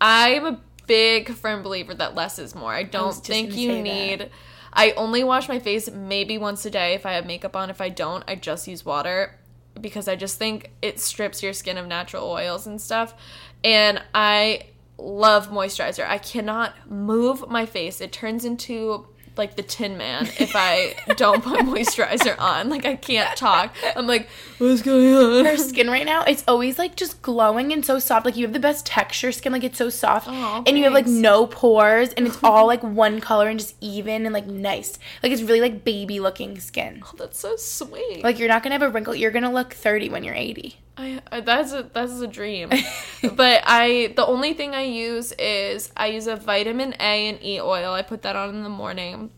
I'm 0.00 0.46
a 0.46 0.60
big 0.86 1.32
firm 1.34 1.62
believer 1.62 1.94
that 1.94 2.14
less 2.14 2.38
is 2.38 2.54
more. 2.54 2.72
I 2.72 2.82
don't 2.82 3.10
just 3.10 3.26
think 3.26 3.54
you 3.54 3.68
say 3.68 3.76
that. 3.76 3.82
need. 3.82 4.30
I 4.72 4.92
only 4.92 5.22
wash 5.22 5.48
my 5.48 5.58
face 5.58 5.90
maybe 5.90 6.38
once 6.38 6.64
a 6.64 6.70
day 6.70 6.94
if 6.94 7.04
I 7.04 7.12
have 7.12 7.26
makeup 7.26 7.54
on. 7.54 7.68
If 7.68 7.80
I 7.80 7.90
don't, 7.90 8.24
I 8.26 8.34
just 8.34 8.66
use 8.66 8.84
water 8.84 9.38
because 9.80 10.08
I 10.08 10.16
just 10.16 10.38
think 10.38 10.70
it 10.80 10.98
strips 10.98 11.42
your 11.42 11.52
skin 11.52 11.76
of 11.76 11.86
natural 11.86 12.24
oils 12.24 12.66
and 12.66 12.80
stuff. 12.80 13.14
And 13.62 14.02
I 14.14 14.66
love 14.98 15.50
moisturizer. 15.50 16.06
I 16.06 16.18
cannot 16.18 16.90
move 16.90 17.48
my 17.48 17.66
face. 17.66 18.00
It 18.00 18.12
turns 18.12 18.44
into 18.44 19.06
like 19.36 19.56
the 19.56 19.62
Tin 19.62 19.96
Man 19.96 20.26
if 20.38 20.52
I 20.54 20.94
don't 21.16 21.42
put 21.42 21.60
moisturizer 21.60 22.38
on. 22.38 22.68
Like 22.68 22.84
I 22.84 22.96
can't 22.96 23.36
talk. 23.36 23.74
I'm 23.96 24.06
like, 24.06 24.28
what's 24.58 24.82
going 24.82 25.14
on? 25.14 25.44
Her 25.44 25.56
skin 25.56 25.88
right 25.88 26.06
now, 26.06 26.22
it's 26.24 26.44
always 26.46 26.78
like 26.78 26.96
just 26.96 27.22
glowing 27.22 27.72
and 27.72 27.84
so 27.84 27.98
soft. 27.98 28.26
Like 28.26 28.36
you 28.36 28.44
have 28.44 28.52
the 28.52 28.60
best 28.60 28.86
texture 28.86 29.32
skin, 29.32 29.52
like 29.52 29.64
it's 29.64 29.78
so 29.78 29.88
soft. 29.88 30.28
Aw, 30.28 30.62
and 30.66 30.76
you 30.76 30.84
have 30.84 30.92
like 30.92 31.06
no 31.06 31.46
pores 31.46 32.12
and 32.14 32.26
it's 32.26 32.38
all 32.42 32.66
like 32.72 32.82
one 32.82 33.20
color 33.20 33.48
and 33.48 33.58
just 33.58 33.76
even 33.80 34.26
and 34.26 34.32
like 34.32 34.46
nice. 34.46 34.98
Like 35.22 35.32
it's 35.32 35.42
really 35.42 35.60
like 35.60 35.84
baby 35.84 36.20
looking 36.20 36.58
skin. 36.60 37.02
Oh, 37.04 37.12
that's 37.16 37.38
so 37.38 37.56
sweet. 37.56 38.22
Like 38.22 38.38
you're 38.38 38.48
not 38.48 38.62
gonna 38.62 38.74
have 38.74 38.82
a 38.82 38.90
wrinkle. 38.90 39.14
You're 39.14 39.30
gonna 39.30 39.52
look 39.52 39.72
30 39.74 40.10
when 40.10 40.24
you're 40.24 40.34
80. 40.34 40.76
I, 40.96 41.22
that's 41.40 41.72
a 41.72 41.84
that's 41.92 42.20
a 42.20 42.26
dream. 42.26 42.68
but 43.34 43.62
I 43.64 44.12
the 44.14 44.26
only 44.26 44.52
thing 44.54 44.74
I 44.74 44.82
use 44.82 45.32
is 45.38 45.90
I 45.96 46.08
use 46.08 46.26
a 46.26 46.36
vitamin 46.36 46.92
A 47.00 47.28
and 47.28 47.42
E 47.42 47.60
oil. 47.60 47.92
I 47.92 48.02
put 48.02 48.22
that 48.22 48.36
on 48.36 48.50
in 48.54 48.62
the 48.62 48.68
morning. 48.68 49.30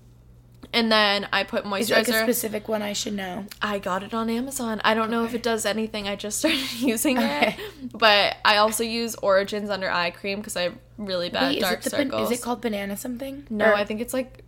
And 0.72 0.90
then 0.90 1.28
I 1.32 1.44
put 1.44 1.64
Is 1.64 1.88
it 1.88 1.94
like 1.94 2.08
a 2.08 2.10
moisturizer. 2.10 2.22
specific 2.24 2.66
one 2.68 2.82
I 2.82 2.94
should 2.94 3.12
know? 3.12 3.46
I 3.62 3.78
got 3.78 4.02
it 4.02 4.12
on 4.12 4.28
Amazon. 4.28 4.80
I 4.84 4.94
don't 4.94 5.08
know 5.08 5.24
if 5.24 5.32
it 5.32 5.40
does 5.44 5.64
anything. 5.64 6.08
I 6.08 6.16
just 6.16 6.38
started 6.40 6.72
using 6.80 7.16
Okay. 7.18 7.54
it. 7.56 7.96
But 7.96 8.36
I 8.44 8.56
also 8.56 8.82
use 8.82 9.14
Origins 9.14 9.70
under 9.70 9.88
eye 9.88 10.10
cream 10.10 10.40
because 10.40 10.56
I 10.56 10.62
have 10.62 10.74
really 10.98 11.30
bad 11.30 11.50
Wait, 11.50 11.58
is 11.58 11.62
dark 11.62 11.78
it, 11.78 11.84
the 11.84 11.90
ban- 11.90 12.10
circles. 12.10 12.32
is 12.32 12.38
it 12.40 12.42
called 12.42 12.60
banana 12.60 12.96
something? 12.96 13.46
No, 13.50 13.66
Or- 13.66 13.74
I 13.74 13.84
think 13.84 14.00
it's 14.00 14.12
like 14.12 14.42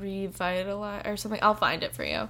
Revitalize 0.00 1.02
or 1.06 1.16
something. 1.18 1.40
I'll 1.42 1.54
find 1.54 1.82
it 1.82 1.94
for 1.94 2.04
you. 2.04 2.28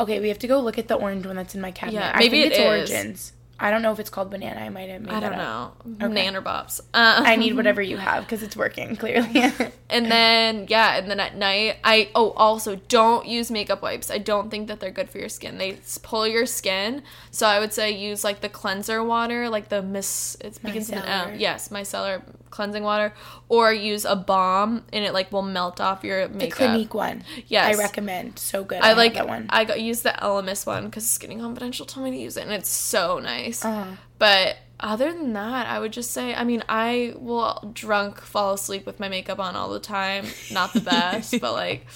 Okay, 0.00 0.20
we 0.20 0.28
have 0.28 0.38
to 0.40 0.46
go 0.46 0.60
look 0.60 0.78
at 0.78 0.88
the 0.88 0.94
orange 0.94 1.26
one 1.26 1.36
that's 1.36 1.54
in 1.54 1.60
my 1.60 1.70
cabinet. 1.72 1.98
Yeah, 2.00 2.12
I 2.14 2.18
maybe 2.18 2.42
it 2.42 2.52
it's 2.52 2.58
is. 2.58 2.64
Origins. 2.66 3.32
I 3.60 3.70
don't 3.70 3.82
know 3.82 3.90
if 3.92 3.98
it's 3.98 4.10
called 4.10 4.30
banana. 4.30 4.60
I 4.60 4.68
might 4.68 4.88
have 4.88 5.02
made 5.02 5.12
it. 5.12 5.16
I 5.16 5.20
don't 5.20 5.36
know. 5.36 5.72
Okay. 6.06 6.14
Nannerbops. 6.14 6.80
Um, 6.94 7.24
I 7.26 7.36
need 7.36 7.56
whatever 7.56 7.82
you 7.82 7.96
have 8.08 8.24
because 8.24 8.42
it's 8.42 8.56
working 8.56 8.96
clearly. 8.96 9.52
And 9.90 10.10
then 10.10 10.66
yeah, 10.68 10.98
and 10.98 11.10
then 11.10 11.18
at 11.18 11.34
night 11.34 11.78
I 11.82 12.10
oh 12.14 12.32
also 12.32 12.76
don't 12.76 13.26
use 13.26 13.50
makeup 13.50 13.80
wipes. 13.80 14.10
I 14.10 14.18
don't 14.18 14.50
think 14.50 14.68
that 14.68 14.80
they're 14.80 14.90
good 14.90 15.08
for 15.08 15.16
your 15.16 15.30
skin. 15.30 15.56
They 15.56 15.78
pull 16.02 16.28
your 16.28 16.44
skin. 16.44 17.02
So 17.30 17.46
I 17.46 17.58
would 17.58 17.72
say 17.72 17.90
use 17.92 18.22
like 18.22 18.40
the 18.40 18.50
cleanser 18.50 19.02
water, 19.02 19.48
like 19.48 19.70
the 19.70 19.80
miss 19.80 20.36
it 20.42 20.62
begins 20.62 20.90
with 20.90 20.98
an 20.98 21.06
M. 21.06 21.28
Micellar. 21.30 21.40
Yes, 21.40 21.68
micellar 21.70 22.22
cleansing 22.58 22.82
water 22.82 23.14
or 23.48 23.72
use 23.72 24.04
a 24.04 24.16
balm 24.16 24.82
and 24.92 25.04
it 25.04 25.14
like 25.14 25.30
will 25.30 25.42
melt 25.42 25.80
off 25.80 26.02
your 26.02 26.28
makeup. 26.28 26.40
the. 26.40 26.50
Clinique 26.50 26.92
one. 26.92 27.22
Yes. 27.46 27.76
I 27.76 27.80
recommend. 27.80 28.36
So 28.40 28.64
good. 28.64 28.80
I 28.80 28.88
have 28.88 28.96
like 28.96 29.14
that 29.14 29.28
one. 29.28 29.46
I 29.48 29.64
got 29.64 29.80
use 29.80 30.02
the 30.02 30.10
Elemis 30.10 30.66
one 30.66 30.86
because 30.86 31.08
Skinny 31.08 31.36
Confidential 31.36 31.86
told 31.86 32.06
me 32.06 32.10
to 32.10 32.16
use 32.16 32.36
it, 32.36 32.42
and 32.42 32.52
it's 32.52 32.68
so 32.68 33.20
nice. 33.20 33.64
Uh-huh. 33.64 33.94
But 34.18 34.56
other 34.80 35.12
than 35.12 35.32
that, 35.32 35.66
I 35.66 35.80
would 35.80 35.92
just 35.92 36.12
say, 36.12 36.34
I 36.34 36.44
mean, 36.44 36.62
I 36.68 37.14
will 37.16 37.70
drunk 37.72 38.20
fall 38.20 38.54
asleep 38.54 38.86
with 38.86 39.00
my 39.00 39.08
makeup 39.08 39.40
on 39.40 39.56
all 39.56 39.70
the 39.70 39.80
time. 39.80 40.26
Not 40.52 40.72
the 40.72 40.80
best, 40.80 41.40
but 41.40 41.52
like, 41.52 41.86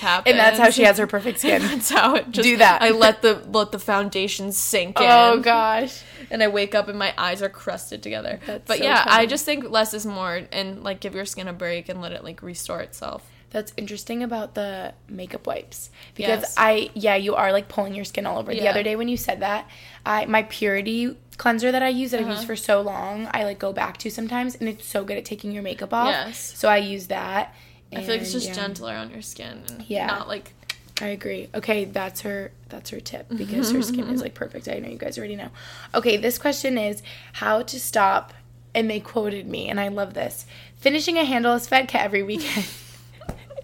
happens. 0.00 0.26
And 0.36 0.38
that's 0.38 0.58
how 0.58 0.70
she 0.70 0.82
has 0.82 0.98
her 0.98 1.06
perfect 1.06 1.38
skin. 1.38 1.62
That's 1.66 1.90
how 1.90 2.14
it 2.16 2.30
just 2.30 2.46
Do 2.46 2.58
that. 2.58 2.82
I 2.82 2.90
let 2.90 3.22
the 3.22 3.42
let 3.50 3.72
the 3.72 3.78
foundation 3.78 4.52
sink 4.52 4.96
oh, 5.00 5.04
in. 5.04 5.38
oh 5.38 5.40
gosh. 5.40 6.02
And 6.30 6.42
I 6.42 6.48
wake 6.48 6.74
up 6.74 6.88
and 6.88 6.98
my 6.98 7.14
eyes 7.16 7.42
are 7.42 7.48
crusted 7.48 8.02
together. 8.02 8.40
That's 8.44 8.66
but 8.66 8.78
so 8.78 8.84
yeah, 8.84 9.04
funny. 9.04 9.22
I 9.22 9.26
just 9.26 9.44
think 9.44 9.70
less 9.70 9.94
is 9.94 10.04
more, 10.04 10.42
and 10.52 10.82
like 10.82 11.00
give 11.00 11.14
your 11.14 11.24
skin 11.24 11.48
a 11.48 11.52
break 11.52 11.88
and 11.88 12.02
let 12.02 12.12
it 12.12 12.22
like 12.24 12.42
restore 12.42 12.80
itself. 12.80 13.28
That's 13.50 13.72
interesting 13.76 14.22
about 14.22 14.54
the 14.54 14.92
makeup 15.08 15.46
wipes 15.46 15.90
because 16.14 16.42
Yes. 16.42 16.54
I 16.58 16.90
yeah 16.94 17.14
you 17.14 17.36
are 17.36 17.52
like 17.52 17.68
pulling 17.68 17.94
your 17.94 18.04
skin 18.04 18.26
all 18.26 18.38
over. 18.38 18.52
The 18.52 18.68
other 18.68 18.82
day 18.82 18.96
when 18.96 19.08
you 19.08 19.16
said 19.16 19.40
that, 19.40 19.70
I 20.04 20.26
my 20.26 20.42
purity 20.42 21.16
cleanser 21.38 21.70
that 21.72 21.82
I 21.82 21.88
use 21.88 22.10
that 22.10 22.20
I've 22.20 22.26
Uh-huh. 22.26 22.34
used 22.34 22.46
for 22.46 22.56
so 22.56 22.80
long, 22.80 23.28
I 23.32 23.44
like 23.44 23.58
go 23.58 23.72
back 23.72 23.96
to 23.98 24.10
sometimes, 24.10 24.54
and 24.56 24.68
it's 24.68 24.86
so 24.86 25.04
good 25.04 25.16
at 25.18 25.24
taking 25.24 25.52
your 25.52 25.62
makeup 25.62 25.92
off. 25.92 26.08
Yes. 26.08 26.38
So 26.56 26.68
I 26.68 26.78
use 26.78 27.06
that. 27.08 27.54
I 27.92 28.00
feel 28.00 28.14
like 28.14 28.22
it's 28.22 28.32
just 28.32 28.48
yeah, 28.48 28.54
gentler 28.54 28.94
on 28.94 29.10
your 29.10 29.22
skin. 29.22 29.62
And 29.70 29.84
Yeah. 29.88 30.06
Not 30.06 30.28
like 30.28 30.52
I 31.00 31.08
agree. 31.08 31.48
Okay, 31.54 31.84
that's 31.84 32.22
her 32.22 32.52
that's 32.68 32.90
her 32.90 33.00
tip 33.00 33.26
because 33.28 33.70
her 33.72 33.82
skin 33.82 34.08
is 34.08 34.20
like 34.22 34.34
perfect. 34.42 34.66
I 34.68 34.78
know 34.78 34.88
you 34.88 34.96
guys 34.98 35.18
already 35.18 35.36
know. 35.36 35.50
Okay, 35.94 36.16
this 36.16 36.38
question 36.38 36.78
is 36.78 37.02
how 37.34 37.62
to 37.62 37.78
stop 37.78 38.32
and 38.74 38.90
they 38.90 39.00
quoted 39.00 39.46
me 39.46 39.68
and 39.68 39.78
I 39.78 39.88
love 39.88 40.14
this. 40.14 40.46
Finishing 40.76 41.16
a 41.16 41.24
handle 41.24 41.52
handleless 41.52 41.68
vodka 41.68 42.00
every 42.00 42.22
weekend. 42.22 42.66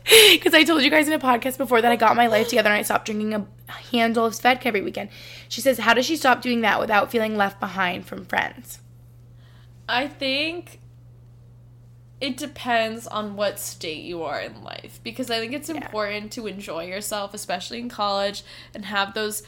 Because 0.33 0.55
I 0.55 0.65
told 0.65 0.83
you 0.83 0.91
guys 0.91 1.07
in 1.07 1.13
a 1.13 1.19
podcast 1.19 1.59
before 1.59 1.81
that 1.81 1.93
I 1.93 1.97
got 1.97 2.17
my 2.17 2.27
life 2.27 2.49
together 2.49 2.69
and 2.69 2.79
I 2.79 2.83
stopped 2.83 3.07
drinking 3.07 3.35
a 3.35 3.47
handle 3.93 4.27
of 4.27 4.39
vodka 4.41 4.69
every 4.69 4.83
weekend. 4.83 5.11
She 5.49 5.61
says, 5.61 5.79
How 5.79 5.95
does 5.95 6.07
she 6.07 6.17
stop 6.17 6.43
doing 6.43 6.63
that 6.63 6.81
without 6.81 7.11
feeling 7.11 7.37
left 7.37 7.61
behind 7.61 8.07
from 8.07 8.25
friends? 8.25 8.81
I 9.89 10.09
think 10.09 10.81
it 12.21 12.37
depends 12.37 13.07
on 13.07 13.37
what 13.37 13.59
state 13.59 14.05
you 14.05 14.23
are 14.23 14.41
in 14.41 14.63
life 14.63 15.01
because 15.03 15.31
I 15.31 15.41
think 15.41 15.53
it's 15.53 15.69
important 15.69 16.31
to 16.33 16.47
enjoy 16.47 16.87
yourself, 16.87 17.35
especially 17.35 17.81
in 17.81 17.89
college, 17.89 18.45
and 18.75 18.85
have 18.85 19.13
those 19.13 19.43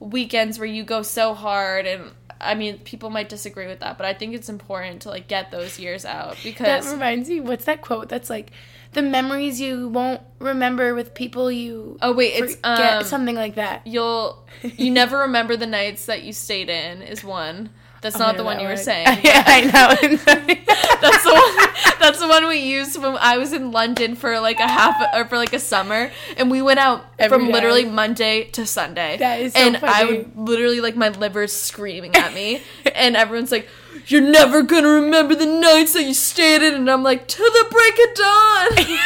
weekends 0.00 0.58
where 0.58 0.66
you 0.66 0.82
go 0.82 1.02
so 1.02 1.34
hard 1.34 1.86
and 1.86 2.10
I 2.40 2.54
mean 2.54 2.78
people 2.80 3.10
might 3.10 3.28
disagree 3.28 3.66
with 3.66 3.80
that, 3.80 3.96
but 3.98 4.06
I 4.06 4.14
think 4.14 4.34
it's 4.34 4.48
important 4.48 5.02
to 5.02 5.10
like 5.10 5.28
get 5.28 5.50
those 5.50 5.78
years 5.78 6.04
out 6.04 6.36
because 6.42 6.84
That 6.84 6.92
reminds 6.92 7.28
me, 7.28 7.40
what's 7.40 7.66
that 7.66 7.82
quote 7.82 8.08
that's 8.08 8.30
like, 8.30 8.50
the 8.96 9.02
memories 9.02 9.60
you 9.60 9.88
won't 9.88 10.22
remember 10.38 10.94
with 10.94 11.14
people 11.14 11.52
you 11.52 11.98
Oh 12.00 12.12
wait, 12.12 12.32
it's 12.34 12.56
um 12.64 13.04
something 13.04 13.36
like 13.36 13.54
that. 13.56 13.86
you'll 13.86 14.44
you 14.62 14.90
never 14.90 15.18
remember 15.18 15.56
the 15.56 15.66
nights 15.66 16.06
that 16.06 16.22
you 16.22 16.32
stayed 16.32 16.70
in 16.70 17.02
is 17.02 17.22
one. 17.22 17.70
That's 18.00 18.18
not 18.18 18.36
the 18.36 18.44
one 18.44 18.58
that 18.58 18.62
you 18.62 18.68
were 18.68 18.76
saying. 18.76 19.06
yeah, 19.22 19.42
I 19.46 19.60
know. 19.62 20.16
That's 21.00 21.24
the 21.24 21.32
one. 21.32 21.98
That's 21.98 22.20
the 22.20 22.28
one 22.28 22.46
we 22.46 22.58
used 22.58 23.00
when 23.00 23.16
I 23.20 23.36
was 23.36 23.52
in 23.52 23.72
London 23.72 24.14
for 24.14 24.38
like 24.38 24.60
a 24.60 24.68
half 24.68 24.94
or 25.14 25.24
for 25.24 25.36
like 25.36 25.52
a 25.52 25.58
summer, 25.58 26.12
and 26.36 26.50
we 26.50 26.62
went 26.62 26.78
out 26.78 27.04
Every 27.18 27.36
from 27.36 27.46
day. 27.46 27.52
literally 27.52 27.84
Monday 27.84 28.44
to 28.50 28.64
Sunday. 28.64 29.16
That 29.16 29.40
is 29.40 29.54
so 29.54 29.58
and 29.58 29.78
I 29.78 30.04
would 30.04 30.36
literally 30.36 30.80
like 30.80 30.94
my 30.94 31.08
liver's 31.08 31.52
screaming 31.52 32.14
at 32.14 32.32
me, 32.32 32.62
and 32.94 33.16
everyone's 33.16 33.50
like, 33.50 33.68
"You're 34.08 34.20
never 34.20 34.62
gonna 34.62 34.88
remember 34.88 35.34
the 35.34 35.46
nights 35.46 35.92
that 35.94 36.04
you 36.04 36.14
stayed 36.14 36.62
in," 36.62 36.74
and 36.74 36.90
I'm 36.90 37.02
like, 37.02 37.26
"To 37.28 37.38
the 37.42 37.66
break 37.70 37.98
of 38.08 38.14
dawn." 38.14 38.96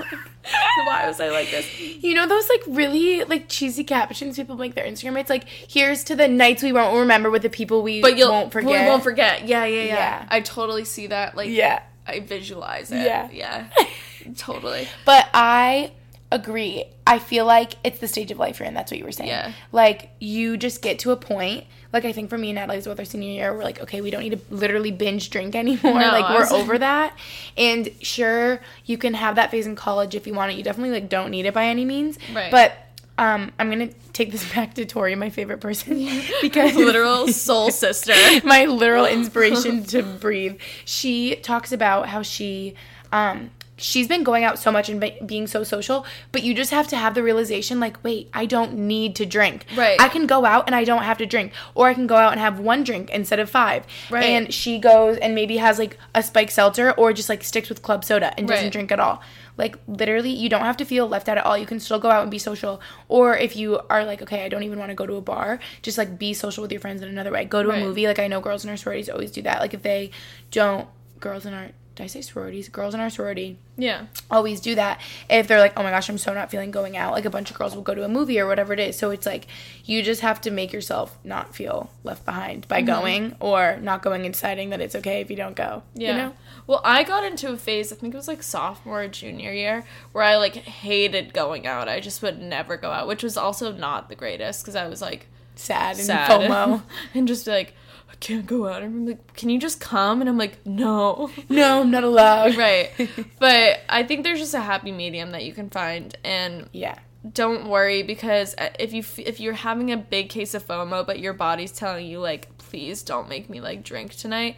like, 0.00 0.20
why 0.86 1.06
was 1.06 1.20
I 1.20 1.28
like 1.30 1.50
this? 1.50 1.80
You 1.80 2.14
know 2.14 2.26
those 2.26 2.48
like 2.48 2.62
really 2.68 3.24
like 3.24 3.48
cheesy 3.48 3.84
captions 3.84 4.36
people 4.36 4.56
make 4.56 4.74
their 4.74 4.86
Instagram. 4.86 5.18
It's 5.18 5.30
like 5.30 5.44
here's 5.48 6.04
to 6.04 6.16
the 6.16 6.28
nights 6.28 6.62
we 6.62 6.72
won't 6.72 6.96
remember 6.96 7.30
with 7.30 7.42
the 7.42 7.50
people 7.50 7.82
we 7.82 8.00
But 8.00 8.16
you'll 8.16 8.30
won't 8.30 8.52
forget. 8.52 8.84
We 8.84 8.90
won't 8.90 9.02
forget. 9.02 9.46
Yeah, 9.46 9.64
yeah, 9.64 9.82
yeah. 9.82 9.94
Yeah. 9.94 10.26
I 10.30 10.40
totally 10.40 10.84
see 10.84 11.08
that. 11.08 11.36
Like, 11.36 11.50
Yeah, 11.50 11.82
I 12.06 12.20
visualize 12.20 12.90
it. 12.90 13.04
Yeah. 13.04 13.28
yeah, 13.32 13.68
totally. 14.36 14.88
but 15.04 15.28
I 15.34 15.92
agree. 16.32 16.84
I 17.06 17.18
feel 17.18 17.44
like 17.44 17.74
it's 17.82 17.98
the 17.98 18.08
stage 18.08 18.30
of 18.30 18.38
life 18.38 18.58
you're 18.60 18.68
in. 18.68 18.74
That's 18.74 18.90
what 18.90 18.98
you 18.98 19.04
were 19.04 19.12
saying. 19.12 19.28
Yeah. 19.28 19.52
Like 19.72 20.10
you 20.20 20.56
just 20.56 20.82
get 20.82 21.00
to 21.00 21.10
a 21.10 21.16
point. 21.16 21.64
Like 21.92 22.04
I 22.04 22.12
think 22.12 22.30
for 22.30 22.38
me 22.38 22.50
and 22.50 22.56
Natalie's 22.56 22.86
with 22.86 22.98
our 23.00 23.04
senior 23.04 23.30
year, 23.32 23.52
we're 23.52 23.64
like, 23.64 23.80
okay, 23.80 24.00
we 24.00 24.10
don't 24.10 24.22
need 24.22 24.30
to 24.38 24.40
literally 24.54 24.92
binge 24.92 25.30
drink 25.30 25.54
anymore. 25.56 25.94
No, 26.00 26.08
like 26.12 26.28
we're 26.30 26.40
was- 26.40 26.52
over 26.52 26.78
that. 26.78 27.16
And 27.56 27.90
sure, 28.00 28.60
you 28.84 28.96
can 28.98 29.14
have 29.14 29.36
that 29.36 29.50
phase 29.50 29.66
in 29.66 29.74
college 29.76 30.14
if 30.14 30.26
you 30.26 30.34
want 30.34 30.52
it. 30.52 30.56
You 30.58 30.62
definitely 30.62 30.92
like 30.92 31.08
don't 31.08 31.30
need 31.30 31.46
it 31.46 31.54
by 31.54 31.66
any 31.66 31.84
means. 31.84 32.18
Right. 32.32 32.50
But 32.50 32.72
um, 33.18 33.52
I'm 33.58 33.68
gonna 33.70 33.90
take 34.12 34.30
this 34.32 34.50
back 34.54 34.74
to 34.74 34.84
Tori, 34.86 35.14
my 35.14 35.30
favorite 35.30 35.60
person, 35.60 35.94
because 36.40 36.74
Literal 36.74 37.28
soul 37.28 37.70
sister. 37.70 38.14
my 38.44 38.64
literal 38.66 39.04
inspiration 39.06 39.84
to 39.86 40.02
breathe. 40.02 40.58
She 40.84 41.36
talks 41.36 41.72
about 41.72 42.08
how 42.08 42.22
she 42.22 42.74
um 43.12 43.50
she's 43.80 44.06
been 44.06 44.22
going 44.22 44.44
out 44.44 44.58
so 44.58 44.70
much 44.70 44.88
and 44.88 45.00
be- 45.00 45.18
being 45.24 45.46
so 45.46 45.64
social, 45.64 46.04
but 46.32 46.42
you 46.42 46.54
just 46.54 46.70
have 46.70 46.86
to 46.88 46.96
have 46.96 47.14
the 47.14 47.22
realization 47.22 47.80
like, 47.80 48.02
wait, 48.04 48.28
I 48.34 48.46
don't 48.46 48.74
need 48.74 49.16
to 49.16 49.26
drink. 49.26 49.64
Right. 49.76 50.00
I 50.00 50.08
can 50.08 50.26
go 50.26 50.44
out 50.44 50.64
and 50.66 50.74
I 50.74 50.84
don't 50.84 51.02
have 51.02 51.18
to 51.18 51.26
drink, 51.26 51.52
or 51.74 51.88
I 51.88 51.94
can 51.94 52.06
go 52.06 52.16
out 52.16 52.32
and 52.32 52.40
have 52.40 52.60
one 52.60 52.84
drink 52.84 53.10
instead 53.10 53.40
of 53.40 53.48
five. 53.50 53.86
Right. 54.10 54.24
And 54.24 54.52
she 54.52 54.78
goes 54.78 55.16
and 55.18 55.34
maybe 55.34 55.56
has 55.56 55.78
like 55.78 55.98
a 56.14 56.22
spike 56.22 56.50
seltzer 56.50 56.92
or 56.92 57.12
just 57.12 57.28
like 57.28 57.42
sticks 57.42 57.68
with 57.68 57.82
club 57.82 58.04
soda 58.04 58.32
and 58.38 58.46
doesn't 58.46 58.66
Right. 58.66 58.72
drink 58.72 58.92
at 58.92 59.00
all. 59.00 59.22
Like 59.56 59.76
literally, 59.86 60.30
you 60.30 60.48
don't 60.48 60.62
have 60.62 60.76
to 60.78 60.84
feel 60.86 61.06
left 61.06 61.28
out 61.28 61.36
at 61.36 61.44
all. 61.44 61.58
You 61.58 61.66
can 61.66 61.80
still 61.80 61.98
go 61.98 62.10
out 62.10 62.22
and 62.22 62.30
be 62.30 62.38
social. 62.38 62.80
Or 63.08 63.36
if 63.36 63.56
you 63.56 63.80
are 63.90 64.04
like, 64.06 64.22
okay, 64.22 64.44
I 64.44 64.48
don't 64.48 64.62
even 64.62 64.78
want 64.78 64.88
to 64.90 64.94
go 64.94 65.06
to 65.06 65.16
a 65.16 65.20
bar, 65.20 65.58
just 65.82 65.98
like 65.98 66.18
be 66.18 66.32
social 66.32 66.62
with 66.62 66.72
your 66.72 66.80
friends 66.80 67.02
in 67.02 67.08
another 67.08 67.30
way. 67.30 67.44
Go 67.44 67.62
to 67.62 67.68
Right. 67.68 67.82
a 67.82 67.84
movie. 67.84 68.06
Like 68.06 68.18
I 68.18 68.26
know 68.26 68.40
girls 68.40 68.64
in 68.64 68.70
our 68.70 68.76
sororities 68.78 69.10
always 69.10 69.30
do 69.30 69.42
that. 69.42 69.60
Like 69.60 69.74
if 69.74 69.82
they 69.82 70.12
don't, 70.50 70.88
girls 71.18 71.44
in 71.44 71.52
our 71.52 71.68
did 72.00 72.04
I 72.04 72.08
say 72.08 72.22
sororities? 72.22 72.70
Girls 72.70 72.94
in 72.94 73.00
our 73.00 73.10
sorority 73.10 73.58
Yeah. 73.76 74.06
always 74.30 74.60
do 74.60 74.74
that. 74.74 75.00
If 75.28 75.46
they're 75.46 75.60
like, 75.60 75.74
oh 75.76 75.82
my 75.82 75.90
gosh, 75.90 76.08
I'm 76.08 76.16
so 76.16 76.32
not 76.32 76.50
feeling 76.50 76.70
going 76.70 76.96
out, 76.96 77.12
like 77.12 77.26
a 77.26 77.30
bunch 77.30 77.50
of 77.50 77.58
girls 77.58 77.74
will 77.74 77.82
go 77.82 77.94
to 77.94 78.04
a 78.04 78.08
movie 78.08 78.40
or 78.40 78.46
whatever 78.46 78.72
it 78.72 78.80
is. 78.80 78.96
So 78.96 79.10
it's 79.10 79.26
like 79.26 79.46
you 79.84 80.02
just 80.02 80.22
have 80.22 80.40
to 80.42 80.50
make 80.50 80.72
yourself 80.72 81.18
not 81.24 81.54
feel 81.54 81.90
left 82.02 82.24
behind 82.24 82.66
by 82.68 82.78
mm-hmm. 82.78 82.86
going 82.86 83.36
or 83.38 83.78
not 83.82 84.02
going 84.02 84.24
and 84.24 84.32
deciding 84.32 84.70
that 84.70 84.80
it's 84.80 84.94
okay 84.96 85.20
if 85.20 85.30
you 85.30 85.36
don't 85.36 85.56
go. 85.56 85.82
Yeah. 85.94 86.10
You 86.10 86.16
know? 86.16 86.32
Well, 86.66 86.80
I 86.84 87.02
got 87.02 87.24
into 87.24 87.52
a 87.52 87.56
phase, 87.58 87.92
I 87.92 87.96
think 87.96 88.14
it 88.14 88.16
was 88.16 88.28
like 88.28 88.42
sophomore 88.42 89.02
or 89.02 89.08
junior 89.08 89.52
year, 89.52 89.84
where 90.12 90.24
I 90.24 90.36
like 90.36 90.54
hated 90.54 91.34
going 91.34 91.66
out. 91.66 91.86
I 91.88 92.00
just 92.00 92.22
would 92.22 92.40
never 92.40 92.78
go 92.78 92.90
out, 92.90 93.08
which 93.08 93.22
was 93.22 93.36
also 93.36 93.72
not 93.72 94.08
the 94.08 94.14
greatest 94.14 94.62
because 94.62 94.76
I 94.76 94.88
was 94.88 95.02
like 95.02 95.26
Sad 95.60 95.96
and 95.96 96.06
sad 96.06 96.30
FOMO. 96.30 96.82
and 97.14 97.28
just 97.28 97.46
like, 97.46 97.74
can't 98.20 98.46
go 98.46 98.68
out. 98.68 98.82
And 98.82 98.94
I'm 98.94 99.06
like, 99.06 99.34
can 99.34 99.48
you 99.50 99.58
just 99.58 99.80
come? 99.80 100.20
And 100.20 100.28
I'm 100.28 100.38
like, 100.38 100.64
no. 100.66 101.30
no, 101.48 101.80
I'm 101.80 101.90
not 101.90 102.04
allowed. 102.04 102.56
right. 102.56 102.90
But 103.38 103.80
I 103.88 104.02
think 104.02 104.24
there's 104.24 104.38
just 104.38 104.54
a 104.54 104.60
happy 104.60 104.92
medium 104.92 105.30
that 105.32 105.44
you 105.44 105.52
can 105.52 105.70
find. 105.70 106.16
And 106.24 106.68
Yeah. 106.72 106.98
don't 107.32 107.68
worry 107.68 108.02
because 108.02 108.54
uh, 108.58 108.70
if 108.78 108.92
you 108.92 109.00
f- 109.00 109.18
if 109.18 109.40
you're 109.40 109.54
having 109.54 109.90
a 109.92 109.96
big 109.96 110.28
case 110.30 110.54
of 110.54 110.66
FOMO 110.66 111.04
but 111.06 111.18
your 111.20 111.32
body's 111.34 111.70
telling 111.72 112.06
you 112.06 112.18
like 112.18 112.48
please 112.58 113.02
don't 113.02 113.28
make 113.28 113.50
me 113.50 113.60
like 113.60 113.82
drink 113.82 114.14
tonight 114.14 114.56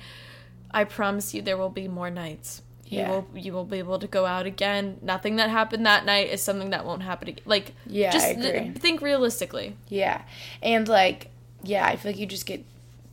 I 0.70 0.84
promise 0.84 1.34
you 1.34 1.42
there 1.42 1.56
will 1.56 1.70
be 1.70 1.88
more 1.88 2.08
nights 2.08 2.62
Yeah. 2.84 3.06
you 3.06 3.10
will 3.12 3.26
you 3.44 3.52
will 3.52 3.64
be 3.64 3.78
able 3.80 3.98
to 3.98 4.06
go 4.06 4.26
out 4.26 4.46
again 4.46 4.98
nothing 5.02 5.36
that 5.36 5.50
happened 5.50 5.84
that 5.86 6.04
night 6.06 6.30
is 6.30 6.40
something 6.40 6.70
that 6.70 6.84
won't 6.86 7.02
happen 7.02 7.28
again 7.30 7.42
like 7.46 7.74
Yeah, 7.84 8.12
just 8.12 8.26
I 8.28 8.34
th- 8.34 8.76
think 8.78 9.00
realistically 9.02 9.74
Yeah. 9.88 10.22
And 10.62 10.86
like, 10.86 11.30
yeah, 11.64 11.84
I 11.84 11.96
feel 11.96 12.12
like 12.12 12.20
you 12.20 12.26
just 12.26 12.46
get 12.46 12.64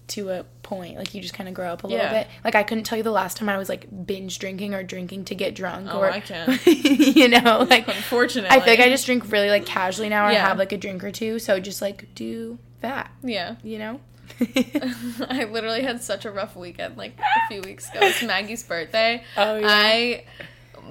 to 0.09 0.29
a 0.29 0.43
point, 0.63 0.97
like 0.97 1.13
you 1.13 1.21
just 1.21 1.33
kind 1.33 1.47
of 1.47 1.55
grow 1.55 1.71
up 1.71 1.83
a 1.83 1.87
little 1.87 2.03
Yeah. 2.03 2.11
bit. 2.23 2.27
Like 2.43 2.55
I 2.55 2.63
couldn't 2.63 2.83
tell 2.83 2.97
you 2.97 3.03
the 3.03 3.11
last 3.11 3.37
time 3.37 3.49
I 3.49 3.57
was 3.57 3.69
like 3.69 3.87
binge 4.05 4.37
drinking 4.39 4.73
or 4.73 4.83
drinking 4.83 5.25
to 5.25 5.35
get 5.35 5.55
drunk 5.55 5.87
Oh, 5.91 5.99
or 5.99 6.09
I 6.11 6.19
can. 6.19 6.59
you 6.65 7.27
know, 7.27 7.65
like 7.69 7.87
unfortunately 7.87 8.49
I 8.55 8.59
feel 8.59 8.73
like 8.73 8.79
I 8.79 8.89
just 8.89 9.05
drink 9.05 9.31
really 9.31 9.49
like 9.49 9.65
casually 9.65 10.09
now 10.09 10.27
or 10.27 10.31
Yeah. 10.31 10.47
have 10.47 10.57
like 10.57 10.71
a 10.71 10.77
drink 10.77 11.03
or 11.03 11.11
two. 11.11 11.39
So 11.39 11.59
just 11.59 11.81
like 11.81 12.13
do 12.15 12.59
that, 12.81 13.11
yeah 13.23 13.55
you 13.63 13.79
know? 13.79 13.99
I 15.29 15.47
literally 15.51 15.81
had 15.81 16.03
such 16.03 16.25
a 16.25 16.31
rough 16.31 16.55
weekend 16.55 16.97
like 16.97 17.17
a 17.19 17.47
few 17.47 17.61
weeks 17.61 17.89
ago. 17.89 17.99
It's 18.03 18.21
Maggie's 18.23 18.63
birthday. 18.63 19.23
Oh, 19.35 19.57
yeah. 19.57 19.67
I 19.67 20.23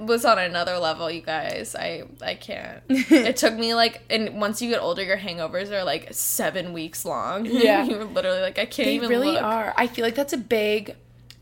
was 0.05 0.25
on 0.25 0.39
another 0.39 0.77
level, 0.77 1.09
you 1.11 1.21
guys. 1.21 1.75
I 1.75 2.03
I 2.21 2.35
can't. 2.35 2.81
it 2.89 3.37
took 3.37 3.53
me 3.55 3.73
like 3.73 4.01
and 4.09 4.39
once 4.39 4.61
you 4.61 4.69
get 4.69 4.81
older 4.81 5.03
your 5.03 5.17
hangovers 5.17 5.71
are 5.71 5.83
like 5.83 6.07
7 6.13 6.73
weeks 6.73 7.05
long. 7.05 7.45
Yeah. 7.49 7.83
You're 7.83 8.05
literally 8.05 8.41
like 8.41 8.57
I 8.59 8.65
can't 8.65 8.85
they 8.87 8.95
even 8.95 9.09
really 9.09 9.31
look. 9.33 9.43
are. 9.43 9.73
I 9.77 9.87
feel 9.87 10.05
like 10.05 10.15
that's 10.15 10.33
a 10.33 10.37
big 10.37 10.95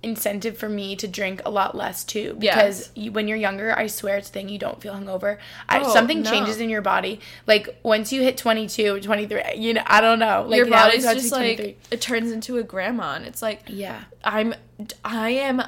incentive 0.03 0.55
for 0.57 0.69
me 0.69 0.95
to 0.95 1.07
drink 1.07 1.41
a 1.43 1.49
lot 1.49 1.75
less 1.75 2.03
too 2.03 2.37
Yes. 2.39 2.55
because 2.55 2.91
you, 2.95 3.11
when 3.11 3.27
you're 3.27 3.35
younger 3.37 3.75
i 3.75 3.87
swear 3.87 4.15
it's 4.17 4.29
a 4.29 4.31
thing 4.31 4.47
you 4.47 4.59
don't 4.59 4.79
feel 4.79 4.93
hungover 4.93 5.39
I, 5.67 5.79
Oh, 5.79 5.91
something 5.91 6.21
no. 6.21 6.29
changes 6.29 6.59
in 6.59 6.69
your 6.69 6.83
body 6.83 7.19
like 7.47 7.67
once 7.81 8.13
you 8.13 8.21
hit 8.21 8.37
22 8.37 9.01
23 9.01 9.41
you 9.55 9.73
know 9.73 9.81
i 9.87 9.99
don't 9.99 10.19
know 10.19 10.45
like 10.47 10.57
Your 10.59 10.67
body's 10.67 11.03
just 11.03 11.31
like 11.31 11.79
it 11.89 11.99
turns 11.99 12.31
into 12.31 12.57
a 12.59 12.63
grandma 12.63 13.15
and 13.15 13.25
it's 13.25 13.41
like 13.41 13.63
yeah 13.67 14.03
I'm 14.23 14.53
I 15.03 15.31
am 15.31 15.63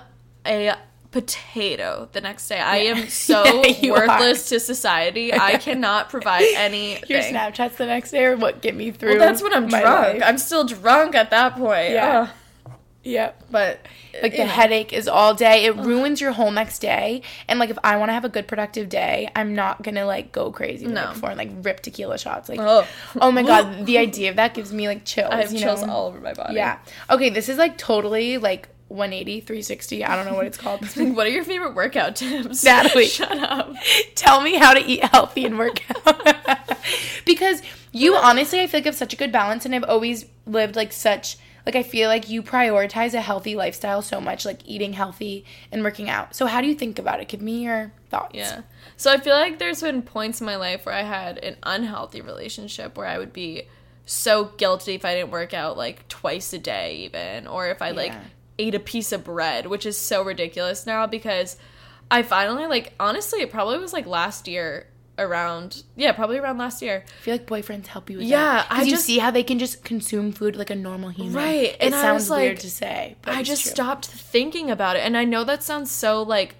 a 0.45 0.75
potato 1.11 2.09
the 2.11 2.21
next 2.21 2.47
day. 2.47 2.59
I 2.59 2.77
am 2.77 3.07
so 3.09 3.63
you 3.65 3.93
worthless 3.93 4.49
to 4.49 4.59
society. 4.59 5.33
I 5.33 5.57
cannot 5.57 6.09
provide 6.09 6.45
anything. 6.55 7.03
Your 7.09 7.21
Snapchats 7.21 7.77
the 7.77 7.85
next 7.85 8.11
day 8.11 8.25
or 8.25 8.37
what 8.37 8.61
get 8.61 8.75
me 8.75 8.91
through? 8.91 9.11
Well, 9.17 9.19
that's 9.19 9.41
when 9.41 9.53
I'm 9.53 9.67
drunk. 9.67 9.83
life. 9.85 10.21
I'm 10.23 10.37
still 10.37 10.63
drunk 10.65 11.15
at 11.15 11.29
that 11.31 11.55
point. 11.55 11.91
Yeah. 11.91 12.27
Ugh. 12.65 12.71
Yep. 13.01 13.43
But 13.49 13.79
Like 14.21 14.33
the 14.33 14.39
know. 14.39 14.45
headache 14.47 14.91
is 14.91 15.07
all 15.07 15.33
day. 15.33 15.63
It 15.65 15.75
ruins 15.77 16.19
your 16.19 16.33
whole 16.33 16.51
next 16.51 16.79
day. 16.79 17.21
And 17.47 17.57
like 17.57 17.69
if 17.69 17.79
I 17.81 17.95
want 17.95 18.09
to 18.09 18.13
have 18.13 18.25
a 18.25 18.29
good 18.29 18.45
productive 18.45 18.89
day, 18.89 19.29
I'm 19.35 19.55
not 19.55 19.81
gonna 19.83 20.05
like 20.05 20.33
go 20.33 20.51
crazy 20.51 20.85
No. 20.85 20.93
night 21.05 21.13
before 21.13 21.29
and 21.29 21.37
like 21.37 21.49
rip 21.63 21.79
tequila 21.79 22.17
shots. 22.19 22.49
Like 22.49 22.59
Oh. 22.61 22.85
oh 23.21 23.31
my 23.31 23.41
god, 23.41 23.85
the 23.85 23.97
idea 23.97 24.29
of 24.29 24.35
that 24.35 24.53
gives 24.53 24.73
me 24.73 24.87
like 24.87 25.05
chills. 25.05 25.29
I 25.31 25.37
have 25.41 25.55
chills 25.55 25.81
know? 25.81 25.91
all 25.93 26.07
over 26.07 26.19
my 26.19 26.33
body. 26.33 26.55
Yeah. 26.55 26.79
Okay, 27.09 27.29
this 27.29 27.47
is 27.47 27.57
like 27.57 27.77
totally 27.77 28.37
like 28.37 28.67
180, 28.89 29.41
360. 29.41 30.03
I 30.03 30.15
don't 30.15 30.25
know 30.25 30.35
what 30.35 30.45
it's 30.47 30.57
called. 30.57 30.85
What 31.15 31.25
are 31.25 31.29
your 31.29 31.43
favorite 31.43 31.75
workout 31.75 32.15
tips? 32.15 32.63
Natalie. 32.63 33.05
Shut 33.07 33.37
up. 33.37 33.73
Tell 34.15 34.41
me 34.41 34.55
how 34.55 34.73
to 34.73 34.81
eat 34.81 35.03
healthy 35.05 35.45
and 35.45 35.57
work 35.57 35.81
out. 36.07 36.77
because 37.25 37.61
you 37.91 38.15
honestly, 38.15 38.61
I 38.61 38.67
feel 38.67 38.79
like 38.79 38.85
have 38.85 38.95
such 38.95 39.13
a 39.13 39.17
good 39.17 39.31
balance, 39.31 39.65
and 39.65 39.73
I've 39.73 39.83
always 39.83 40.25
lived 40.45 40.75
like 40.75 40.91
such. 40.91 41.37
Like 41.65 41.75
I 41.75 41.83
feel 41.83 42.09
like 42.09 42.29
you 42.29 42.41
prioritize 42.41 43.13
a 43.13 43.21
healthy 43.21 43.55
lifestyle 43.55 44.01
so 44.01 44.19
much, 44.19 44.43
like 44.43 44.61
eating 44.65 44.93
healthy 44.93 45.45
and 45.71 45.83
working 45.83 46.09
out. 46.09 46.35
So 46.35 46.47
how 46.47 46.61
do 46.61 46.67
you 46.67 46.73
think 46.73 46.97
about 46.97 47.19
it? 47.19 47.27
Give 47.27 47.41
me 47.41 47.63
your 47.63 47.91
thoughts. 48.09 48.33
Yeah. 48.33 48.61
So 48.97 49.11
I 49.11 49.17
feel 49.17 49.35
like 49.35 49.59
there's 49.59 49.81
been 49.81 50.01
points 50.01 50.41
in 50.41 50.45
my 50.47 50.55
life 50.55 50.85
where 50.85 50.95
I 50.95 51.03
had 51.03 51.37
an 51.37 51.57
unhealthy 51.61 52.21
relationship 52.21 52.97
where 52.97 53.05
I 53.05 53.19
would 53.19 53.33
be 53.33 53.63
so 54.05 54.45
guilty 54.57 54.95
if 54.95 55.05
I 55.05 55.13
didn't 55.13 55.29
work 55.29 55.53
out 55.53 55.77
like 55.77 56.07
twice 56.07 56.51
a 56.53 56.57
day 56.57 56.95
even 56.97 57.45
or 57.45 57.67
if 57.67 57.81
I 57.81 57.91
like 57.91 58.13
Yeah. 58.13 58.21
Ate 58.59 58.75
a 58.75 58.79
piece 58.79 59.11
of 59.11 59.23
bread, 59.23 59.65
which 59.65 59.85
is 59.85 59.97
so 59.97 60.21
ridiculous 60.23 60.85
now 60.85 61.07
because 61.07 61.57
I 62.11 62.21
finally 62.23 62.67
like 62.67 62.93
honestly 62.99 63.41
it 63.41 63.49
probably 63.51 63.79
was 63.79 63.93
like 63.93 64.05
last 64.05 64.47
year 64.47 64.87
around 65.17 65.83
yeah, 65.95 66.11
probably 66.13 66.37
around 66.37 66.57
last 66.57 66.81
year. 66.81 67.03
I 67.05 67.21
feel 67.21 67.33
like 67.33 67.45
boyfriends 67.45 67.87
help 67.87 68.09
you 68.09 68.17
with 68.19 68.25
Yeah, 68.27 68.37
that. 68.39 68.67
I 68.69 68.83
you 68.83 68.91
just- 68.91 69.05
see 69.05 69.17
how 69.19 69.31
they 69.31 69.43
can 69.43 69.59
just 69.59 69.83
consume 69.83 70.31
food 70.31 70.55
like 70.55 70.69
a 70.69 70.75
normal 70.75 71.09
human. 71.09 71.33
Right, 71.33 71.63
It 71.73 71.77
and 71.81 71.95
I 71.95 72.01
sounds 72.01 72.29
was 72.29 72.37
weird 72.37 72.51
like- 72.53 72.59
to 72.59 72.69
say, 72.69 73.15
but 73.21 73.33
I 73.35 73.43
just 73.43 73.63
true. 73.63 73.71
stopped 73.71 74.05
thinking 74.05 74.71
about 74.71 74.95
it 74.95 74.99
and 74.99 75.17
I 75.17 75.25
know 75.25 75.43
that 75.43 75.61
sounds 75.63 75.91
so 75.91 76.23
like 76.23 76.55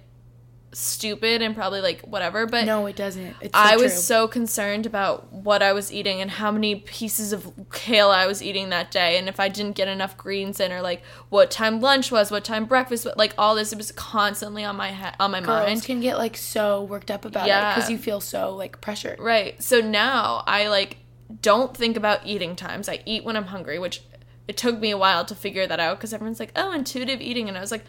stupid 0.72 1.42
and 1.42 1.54
probably 1.54 1.80
like 1.80 2.00
whatever, 2.02 2.46
but 2.46 2.64
No, 2.64 2.86
it 2.86 2.94
doesn't. 2.96 3.34
It's 3.40 3.54
so 3.54 3.60
I 3.60 3.76
was 3.76 4.06
so 4.06 4.28
concerned 4.28 4.86
about 4.86 5.32
what 5.32 5.62
I 5.62 5.72
was 5.72 5.92
eating 5.92 6.20
and 6.20 6.30
how 6.30 6.50
many 6.52 6.76
pieces 6.76 7.32
of 7.32 7.52
kale 7.72 8.10
I 8.10 8.26
was 8.26 8.42
eating 8.42 8.70
that 8.70 8.90
day, 8.90 9.18
and 9.18 9.28
if 9.28 9.40
I 9.40 9.48
didn't 9.48 9.72
get 9.72 9.88
enough 9.88 10.16
greens 10.16 10.60
in, 10.60 10.72
or 10.72 10.80
like 10.80 11.02
what 11.28 11.50
time 11.50 11.80
lunch 11.80 12.12
was, 12.12 12.30
what 12.30 12.44
time 12.44 12.66
breakfast, 12.66 13.04
was, 13.04 13.16
like 13.16 13.34
all 13.36 13.54
this, 13.54 13.72
it 13.72 13.76
was 13.76 13.90
constantly 13.92 14.64
on 14.64 14.76
my 14.76 14.88
head, 14.88 15.16
on 15.18 15.32
my 15.32 15.40
Girls 15.40 15.66
mind. 15.66 15.82
can 15.84 16.00
get 16.00 16.18
like 16.18 16.36
so 16.36 16.84
worked 16.84 17.10
up 17.10 17.24
about 17.24 17.48
it 17.48 17.74
because 17.74 17.90
you 17.90 17.98
feel 17.98 18.20
so 18.20 18.54
like 18.54 18.80
pressured. 18.80 19.18
Right. 19.18 19.60
So 19.62 19.80
now 19.80 20.44
I 20.46 20.68
like 20.68 20.98
don't 21.42 21.76
think 21.76 21.96
about 21.96 22.26
eating 22.26 22.56
times. 22.56 22.88
I 22.88 23.02
eat 23.06 23.24
when 23.24 23.36
I'm 23.36 23.46
hungry, 23.46 23.78
which 23.78 24.02
it 24.46 24.56
took 24.56 24.78
me 24.78 24.90
a 24.90 24.98
while 24.98 25.24
to 25.24 25.34
figure 25.34 25.66
that 25.66 25.80
out 25.80 25.98
because 25.98 26.12
everyone's 26.12 26.40
like, 26.40 26.52
"Oh, 26.56 26.72
intuitive 26.72 27.20
eating," 27.20 27.48
and 27.48 27.56
I 27.56 27.60
was 27.60 27.70
like, 27.70 27.84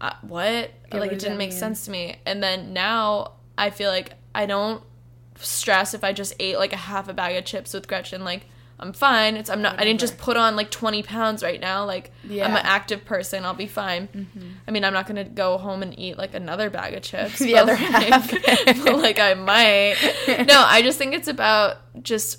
uh, 0.00 0.12
"What?" 0.22 0.70
like 0.90 0.92
what 0.92 1.12
it 1.12 1.18
didn't 1.18 1.38
make 1.38 1.50
mean? 1.50 1.58
sense 1.58 1.84
to 1.86 1.90
me. 1.90 2.16
And 2.26 2.42
then 2.42 2.72
now 2.72 3.32
I 3.56 3.70
feel 3.70 3.90
like 3.90 4.14
I 4.34 4.46
don't 4.46 4.82
stress 5.36 5.94
if 5.94 6.02
I 6.04 6.12
just 6.12 6.34
ate 6.40 6.58
like 6.58 6.72
a 6.72 6.76
half 6.76 7.08
a 7.08 7.12
bag 7.14 7.36
of 7.36 7.44
chips 7.44 7.72
with 7.74 7.86
Gretchen. 7.88 8.24
Like 8.24 8.46
I'm 8.80 8.92
fine. 8.92 9.36
It's 9.36 9.50
I'm 9.50 9.60
not. 9.60 9.80
I 9.80 9.84
didn't 9.84 9.98
just 9.98 10.18
put 10.18 10.36
on 10.36 10.54
like 10.54 10.70
20 10.70 11.02
pounds 11.02 11.42
right 11.42 11.60
now. 11.60 11.84
Like 11.84 12.12
I'm 12.24 12.30
Mm-hmm. 12.30 12.40
an 12.42 12.56
active 12.64 13.04
person. 13.04 13.44
I'll 13.44 13.54
be 13.54 13.66
fine. 13.66 14.08
I 14.68 14.70
mean, 14.70 14.84
I'm 14.84 14.92
not 14.92 15.06
gonna 15.08 15.24
go 15.24 15.58
home 15.58 15.82
and 15.82 15.98
eat 15.98 16.16
like 16.16 16.34
another 16.34 16.70
bag 16.70 16.94
of 16.94 17.02
chips. 17.02 17.38
The 17.40 17.56
other 17.56 17.72
like, 17.72 17.80
half. 18.08 18.30
but, 18.84 18.98
like 18.98 19.18
I 19.18 19.34
might. 19.34 19.96
No, 20.46 20.62
I 20.64 20.82
just 20.82 20.96
think 20.98 21.12
it's 21.14 21.26
about 21.28 21.78
just 22.04 22.38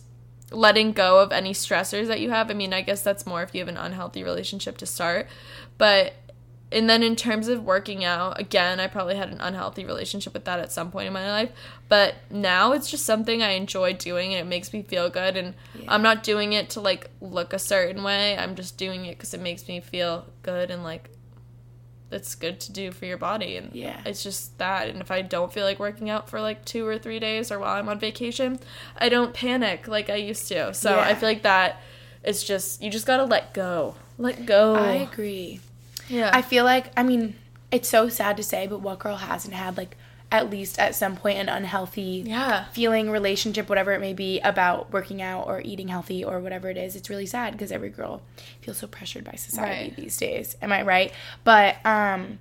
letting 0.51 0.93
go 0.93 1.20
of 1.20 1.32
any 1.34 1.53
stressors 1.53 2.07
that 2.07 2.22
you 2.22 2.30
have. 2.32 2.49
I 2.49 2.53
mean, 2.53 2.74
I 2.74 2.82
guess 2.82 3.01
that's 3.03 3.26
more 3.26 3.43
if 3.43 3.53
you 3.53 3.60
have 3.60 3.68
an 3.68 3.78
unhealthy 3.78 4.24
relationship 4.24 4.78
to 4.78 4.86
start. 4.86 5.28
But 5.78 6.14
and 6.72 6.89
then 6.89 7.01
in 7.03 7.15
terms 7.15 7.47
of 7.47 7.63
working 7.63 8.03
out, 8.03 8.39
again, 8.39 8.80
I 8.80 8.88
probably 8.88 9.15
had 9.15 9.30
an 9.30 9.41
unhealthy 9.41 9.86
relationship 9.86 10.34
with 10.34 10.45
that 10.45 10.59
at 10.59 10.72
some 10.72 10.91
point 10.91 11.07
in 11.07 11.13
my 11.13 11.28
life. 11.30 11.49
But 11.88 12.15
now 12.30 12.74
it's 12.74 12.91
just 12.91 13.05
something 13.05 13.41
I 13.41 13.51
enjoy 13.51 13.93
doing 13.93 14.34
and 14.34 14.45
it 14.45 14.49
makes 14.49 14.72
me 14.72 14.84
feel 14.84 15.09
good 15.09 15.36
and 15.36 15.55
I'm 15.88 16.03
not 16.03 16.22
doing 16.22 16.53
it 16.53 16.70
to 16.72 16.82
like 16.82 17.09
look 17.22 17.53
a 17.53 17.59
certain 17.59 18.03
way. 18.03 18.38
I'm 18.38 18.55
just 18.55 18.78
doing 18.78 19.05
it 19.05 19.17
cuz 19.17 19.34
it 19.34 19.41
makes 19.41 19.67
me 19.67 19.80
feel 19.80 20.28
good 20.43 20.70
and 20.70 20.84
like 20.84 21.09
it's 22.11 22.34
good 22.34 22.59
to 22.59 22.72
do 22.72 22.91
for 22.91 23.05
your 23.05 23.17
body 23.17 23.55
and 23.55 23.70
Yeah. 23.74 24.01
it's 24.05 24.24
just 24.24 24.57
that 24.57 24.88
and 24.89 24.99
if 24.99 25.11
i 25.11 25.22
don't 25.22 25.53
feel 25.53 25.63
like 25.63 25.78
working 25.78 26.09
out 26.09 26.28
for 26.28 26.41
like 26.41 26.65
two 26.65 26.84
or 26.88 26.97
three 26.97 27.20
days 27.20 27.51
or 27.51 27.59
while 27.59 27.76
i'm 27.78 27.88
on 27.88 27.99
vacation 27.99 28.57
i 28.97 29.09
don't 29.09 29.32
panic 29.32 29.88
like 29.88 30.09
i 30.09 30.15
used 30.15 30.47
to 30.47 30.74
so 30.74 30.97
i 30.97 31.13
feel 31.13 31.30
like 31.30 31.43
that 31.43 31.80
it's 32.24 32.43
just 32.43 32.82
you 32.82 32.89
just 32.89 33.05
gotta 33.05 33.26
let 33.26 33.53
go 33.53 33.95
let 34.17 34.47
go 34.47 34.74
I 34.76 34.93
agree. 34.95 35.59
Yeah 36.10 36.32
I 36.34 36.41
feel 36.41 36.64
like 36.64 36.91
I 36.97 37.03
mean 37.03 37.36
it's 37.72 37.88
so 37.88 38.10
sad 38.10 38.36
to 38.38 38.43
say, 38.43 38.66
but 38.68 38.82
what 38.82 38.99
girl 38.99 39.16
hasn't 39.18 39.53
had 39.53 39.78
like 39.78 39.95
at 40.32 40.49
least 40.49 40.78
at 40.78 40.93
some 40.93 41.16
point 41.16 41.39
an 41.39 41.49
unhealthy 41.49 42.24
yeah 42.26 42.66
feeling, 42.66 43.10
relationship, 43.10 43.68
whatever 43.70 43.93
it 43.93 43.99
may 43.99 44.14
be, 44.14 44.39
about 44.41 44.91
working 44.93 45.22
out 45.22 45.47
or 45.47 45.62
eating 45.62 45.88
healthy 45.88 46.24
or 46.24 46.39
whatever 46.39 46.70
it 46.70 46.78
is. 46.78 46.95
It's 46.95 47.10
really 47.10 47.26
sad 47.26 47.53
because 47.53 47.72
every 47.72 47.89
girl 47.89 48.22
feels 48.62 48.78
so 48.78 48.88
pressured 48.88 49.24
by 49.24 49.34
society 49.34 49.88
Right. 49.89 49.95
these 49.95 50.18
days. 50.18 50.55
Am 50.62 50.72
I 50.72 50.82
right? 50.84 51.12
But 51.43 51.84
um, 51.86 52.38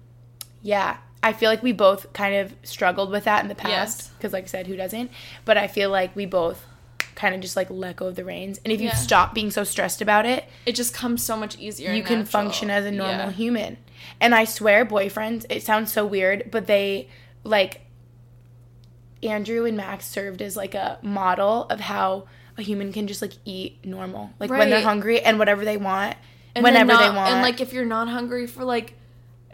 yeah, 0.62 0.98
I 1.22 1.32
feel 1.32 1.50
like 1.50 1.62
we 1.62 1.72
both 1.72 2.12
kind 2.12 2.34
of 2.36 2.54
struggled 2.62 3.10
with 3.10 3.24
that 3.24 3.42
in 3.42 3.48
the 3.48 3.54
past. 3.54 3.70
Yes. 4.00 4.08
Because, 4.10 4.32
like 4.34 4.44
I 4.44 4.48
said, 4.48 4.66
who 4.66 4.76
doesn't? 4.76 5.10
But 5.46 5.56
I 5.56 5.66
feel 5.66 5.88
like 5.90 6.14
we 6.14 6.26
both 6.26 6.64
kind 7.18 7.34
of 7.34 7.40
just 7.40 7.56
like 7.56 7.68
let 7.68 7.96
go 7.96 8.06
of 8.06 8.14
the 8.14 8.24
reins. 8.24 8.60
And 8.64 8.72
if 8.72 8.80
you 8.80 8.86
Yeah. 8.88 8.94
stop 8.94 9.34
being 9.34 9.50
so 9.50 9.64
stressed 9.64 10.00
about 10.00 10.24
it, 10.24 10.44
it 10.64 10.76
just 10.76 10.94
comes 10.94 11.22
so 11.24 11.36
much 11.36 11.58
easier 11.58 11.92
you 11.92 12.04
can 12.04 12.20
natural. 12.20 12.42
function 12.42 12.70
as 12.70 12.84
a 12.86 12.92
normal 12.92 13.26
Yeah. 13.26 13.32
human. 13.32 13.76
And 14.20 14.34
I 14.36 14.44
swear, 14.44 14.86
boyfriends, 14.86 15.44
it 15.50 15.64
sounds 15.64 15.92
so 15.92 16.06
weird, 16.06 16.50
but 16.52 16.66
they 16.68 17.08
like 17.42 17.80
Andrew 19.22 19.64
and 19.64 19.76
Max 19.76 20.06
served 20.06 20.40
as 20.42 20.56
like 20.56 20.74
a 20.74 20.98
model 21.02 21.64
of 21.70 21.80
how 21.80 22.24
a 22.56 22.62
human 22.62 22.92
can 22.92 23.08
just 23.08 23.20
like 23.22 23.32
eat 23.44 23.84
normal, 23.84 24.30
like 24.38 24.50
when 24.50 24.70
they're 24.70 24.82
hungry 24.82 25.20
and 25.20 25.38
whatever 25.40 25.64
they 25.64 25.76
want, 25.76 26.16
And 26.54 26.62
whenever 26.62 26.96
they 26.96 27.10
want. 27.10 27.32
and 27.32 27.42
like 27.42 27.60
if 27.60 27.72
you're 27.72 27.84
not 27.84 28.08
hungry 28.08 28.46
for 28.46 28.64
like 28.64 28.94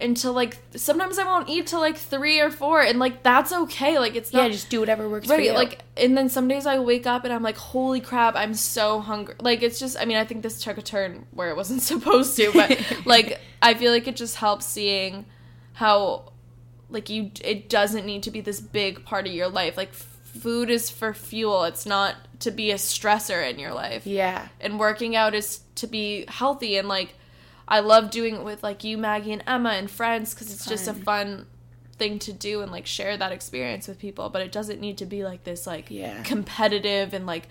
until 0.00 0.32
like 0.32 0.58
sometimes 0.74 1.18
i 1.18 1.24
won't 1.24 1.48
eat 1.48 1.68
till 1.68 1.78
like 1.78 1.96
three 1.96 2.40
or 2.40 2.50
four 2.50 2.80
and 2.80 2.98
like 2.98 3.22
that's 3.22 3.52
okay 3.52 3.98
like 3.98 4.16
it's 4.16 4.32
not 4.32 4.44
yeah, 4.44 4.48
just 4.48 4.68
do 4.68 4.80
whatever 4.80 5.08
works 5.08 5.26
for 5.28 5.34
right 5.34 5.44
you. 5.44 5.52
like 5.52 5.82
and 5.96 6.16
then 6.16 6.28
some 6.28 6.48
days 6.48 6.66
i 6.66 6.78
wake 6.78 7.06
up 7.06 7.22
and 7.24 7.32
i'm 7.32 7.42
like 7.44 7.56
holy 7.56 8.00
crap 8.00 8.34
i'm 8.34 8.54
so 8.54 9.00
hungry. 9.00 9.36
Like 9.38 9.62
it's 9.62 9.78
just 9.78 9.96
i 10.00 10.04
mean 10.04 10.16
i 10.16 10.24
think 10.24 10.42
this 10.42 10.60
took 10.62 10.78
a 10.78 10.82
turn 10.82 11.26
where 11.30 11.50
it 11.50 11.56
wasn't 11.56 11.82
supposed 11.92 12.36
to 12.36 12.52
but 12.52 12.76
like 13.06 13.40
i 13.62 13.74
feel 13.74 13.92
like 13.92 14.08
it 14.08 14.16
just 14.16 14.36
helps 14.36 14.66
seeing 14.66 15.26
how 15.74 16.32
like 16.94 17.10
you 17.10 17.30
it 17.42 17.68
doesn't 17.68 18.06
need 18.06 18.22
to 18.22 18.30
be 18.30 18.40
this 18.40 18.60
big 18.60 19.04
part 19.04 19.26
of 19.26 19.32
your 19.32 19.48
life. 19.48 19.76
Like 19.76 19.90
f- 19.90 20.06
food 20.40 20.70
is 20.70 20.90
for 20.90 21.12
fuel 21.12 21.64
it's 21.64 21.86
not 21.86 22.16
to 22.40 22.50
be 22.50 22.70
a 22.70 22.76
stressor 22.76 23.48
in 23.48 23.58
your 23.58 23.74
life. 23.74 24.06
Yeah, 24.06 24.48
and 24.60 24.78
working 24.78 25.16
out 25.16 25.34
is 25.34 25.60
to 25.76 25.86
be 25.86 26.24
healthy 26.28 26.76
and 26.76 26.88
like 26.88 27.14
I 27.66 27.80
love 27.80 28.10
doing 28.10 28.36
it 28.36 28.44
with 28.44 28.62
like 28.62 28.84
you 28.84 28.98
Maggie 28.98 29.32
and 29.32 29.42
Emma 29.46 29.70
and 29.70 29.90
friends 29.90 30.34
cuz 30.34 30.52
it's 30.52 30.66
just 30.66 30.86
a 30.88 30.94
fun 30.94 31.46
thing 31.96 32.18
to 32.18 32.32
do 32.32 32.60
and 32.60 32.72
like 32.72 32.86
share 32.86 33.16
that 33.16 33.30
experience 33.32 33.86
with 33.86 33.98
people 34.00 34.28
but 34.28 34.42
it 34.42 34.50
doesn't 34.50 34.80
need 34.80 34.98
to 34.98 35.06
be 35.06 35.24
like 35.24 35.44
this 35.44 35.66
like 35.66 35.90
Yeah. 35.90 36.22
competitive 36.24 37.14
and 37.14 37.24
like 37.24 37.48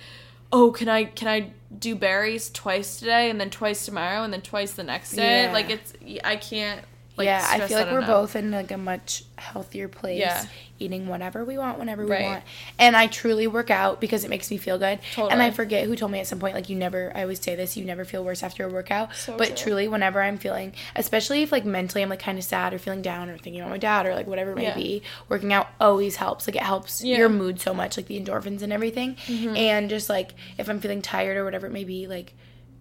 oh 0.51 0.71
can 0.71 0.89
I 0.89 1.05
can 1.05 1.27
I 1.27 1.51
do 1.79 1.95
Barry's 1.95 2.49
twice 2.49 2.99
today 2.99 3.29
and 3.29 3.39
then 3.39 3.49
twice 3.49 3.85
tomorrow 3.85 4.21
and 4.23 4.33
then 4.33 4.41
twice 4.41 4.73
the 4.73 4.83
next 4.83 5.13
day 5.13 5.43
Yeah. 5.45 5.51
like 5.53 5.69
it's 5.69 5.93
I 6.23 6.35
can't 6.35 6.81
like 7.15 7.25
yeah. 7.25 7.45
I 7.47 7.59
feel 7.67 7.77
like 7.77 7.91
we're 7.91 7.97
enough. 7.99 8.07
both 8.09 8.35
in 8.35 8.51
like 8.51 8.71
a 8.71 8.77
much 8.77 9.23
healthier 9.37 9.87
place, 9.87 10.19
Yeah. 10.19 10.45
eating 10.79 11.07
whatever 11.07 11.45
we 11.45 11.57
want 11.59 11.77
whenever 11.77 12.03
we 12.05 12.11
Right. 12.11 12.23
want. 12.25 12.43
And 12.79 12.97
I 12.97 13.05
truly 13.07 13.45
work 13.45 13.69
out 13.69 14.01
because 14.01 14.23
it 14.23 14.29
makes 14.29 14.49
me 14.49 14.57
feel 14.57 14.79
good. 14.79 14.99
Totally. 15.13 15.31
And 15.31 15.41
I 15.41 15.51
forget 15.51 15.85
who 15.85 15.95
told 15.95 16.11
me 16.11 16.19
at 16.19 16.27
some 16.27 16.39
point, 16.39 16.55
like 16.55 16.69
you 16.69 16.75
never. 16.75 17.11
I 17.15 17.21
always 17.21 17.39
say 17.39 17.55
this: 17.55 17.77
you 17.77 17.85
never 17.85 18.03
feel 18.03 18.23
worse 18.23 18.41
after 18.41 18.65
a 18.65 18.69
workout. 18.71 19.15
So 19.15 19.37
but 19.37 19.49
true. 19.49 19.55
truly, 19.57 19.87
whenever 19.87 20.21
I'm 20.23 20.37
feeling, 20.37 20.73
especially 20.95 21.43
if 21.43 21.51
like 21.51 21.65
mentally 21.65 22.01
I'm 22.03 22.09
like 22.09 22.19
kind 22.19 22.37
of 22.39 22.43
sad 22.43 22.73
or 22.73 22.79
feeling 22.79 23.01
down 23.03 23.29
or 23.29 23.37
thinking 23.37 23.61
about 23.61 23.69
my 23.71 23.77
dad 23.77 24.05
or 24.07 24.15
like 24.15 24.25
whatever 24.27 24.51
it 24.53 24.55
may 24.55 24.63
Yeah. 24.63 24.75
be, 24.75 25.03
working 25.29 25.53
out 25.53 25.67
always 25.79 26.15
helps. 26.15 26.47
Like 26.47 26.55
it 26.55 26.63
helps 26.63 27.03
Yeah. 27.03 27.13
Mm-hmm. 27.13 27.19
your 27.19 27.29
mood 27.29 27.61
so 27.61 27.73
much, 27.73 27.95
like 27.97 28.07
the 28.07 28.19
endorphins 28.19 28.61
and 28.63 28.73
everything. 28.73 29.17
And 29.29 29.89
just 29.89 30.09
like 30.09 30.31
if 30.57 30.67
I'm 30.67 30.79
feeling 30.79 31.01
tired 31.03 31.37
or 31.37 31.45
whatever 31.45 31.67
it 31.67 31.73
may 31.73 31.83
be, 31.83 32.07
like 32.07 32.33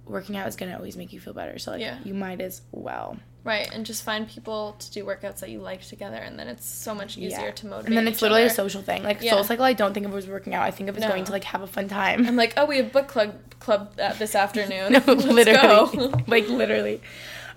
working 0.06 0.36
out 0.36 0.48
is 0.48 0.56
gonna 0.56 0.74
always 0.76 0.96
make 0.96 1.12
you 1.12 1.20
feel 1.20 1.34
better. 1.34 1.58
So 1.58 1.72
like 1.72 1.80
Yeah. 1.82 1.98
you 2.04 2.14
might 2.14 2.40
as 2.40 2.62
well. 2.72 3.18
Right 3.44 3.68
and 3.72 3.84
just 3.84 4.04
find 4.04 4.28
people 4.28 4.76
to 4.78 4.90
do 4.92 5.04
workouts 5.04 5.40
that 5.40 5.50
you 5.50 5.58
like 5.58 5.82
together 5.82 6.16
and 6.16 6.38
then 6.38 6.46
it's 6.48 6.64
so 6.66 6.94
much 6.94 7.18
easier 7.18 7.50
to 7.50 7.66
motivate 7.66 7.88
And 7.88 7.96
then 7.96 8.06
it's 8.08 8.22
literally 8.22 8.44
a 8.44 8.50
social 8.50 8.82
thing. 8.82 9.02
Like 9.02 9.20
Yeah. 9.20 9.32
Soul 9.32 9.44
Cycle, 9.44 9.64
I 9.64 9.72
don't 9.72 9.92
think 9.94 10.06
of 10.06 10.14
it 10.14 10.16
as 10.16 10.28
working 10.28 10.54
out. 10.54 10.62
I 10.64 10.70
think 10.70 10.88
of 10.88 10.96
it 10.96 11.02
as 11.02 11.08
No. 11.08 11.12
going 11.12 11.24
to 11.24 11.32
like 11.32 11.44
have 11.44 11.62
a 11.62 11.66
fun 11.66 11.88
time. 11.88 12.26
I'm 12.26 12.36
like, 12.36 12.54
oh, 12.56 12.66
we 12.66 12.76
have 12.78 12.92
book 12.92 13.08
club 13.08 13.34
club 13.58 13.92
uh, 14.00 14.12
this 14.14 14.34
afternoon. 14.44 14.92
no, 14.92 15.12
literally, 15.12 16.12
like 16.26 16.48
literally. 16.48 17.00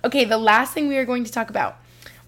Okay, 0.03 0.25
the 0.25 0.37
last 0.37 0.73
thing 0.73 0.87
we 0.87 0.97
are 0.97 1.05
going 1.05 1.23
to 1.23 1.31
talk 1.31 1.49
about. 1.49 1.77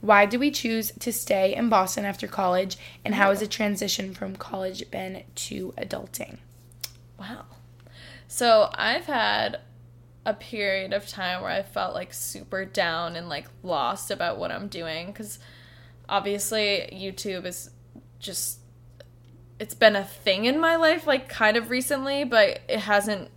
Why 0.01 0.27
do 0.27 0.37
we 0.37 0.51
choose 0.51 0.91
to 0.99 1.11
stay 1.11 1.55
in 1.55 1.69
Boston 1.69 2.05
after 2.05 2.27
college, 2.27 2.77
and 3.03 3.15
how 3.15 3.29
has 3.29 3.39
the 3.39 3.47
transition 3.47 4.13
from 4.13 4.35
college 4.35 4.89
been 4.91 5.23
to 5.47 5.73
adulting? 5.77 6.37
Wow. 7.19 7.45
So 8.27 8.69
I've 8.75 9.05
had 9.05 9.59
a 10.27 10.33
period 10.33 10.91
of 10.91 11.07
time 11.07 11.41
where 11.41 11.49
I 11.49 11.63
felt 11.63 11.95
like 11.95 12.13
super 12.13 12.65
down 12.65 13.15
and 13.15 13.29
like 13.29 13.47
lost 13.63 14.11
about 14.11 14.37
what 14.37 14.51
I'm 14.51 14.67
doing 14.67 15.07
because 15.07 15.39
obviously 16.09 16.89
YouTube 16.91 17.45
is 17.45 17.69
just 18.19 18.59
it's 19.57 19.73
been 19.73 19.95
a 19.95 20.03
thing 20.03 20.43
in 20.43 20.59
my 20.59 20.75
life 20.75 21.07
like 21.07 21.29
kind 21.29 21.55
of 21.55 21.69
recently 21.69 22.25
but 22.25 22.59
it 22.67 22.79
hasn't 22.79 23.29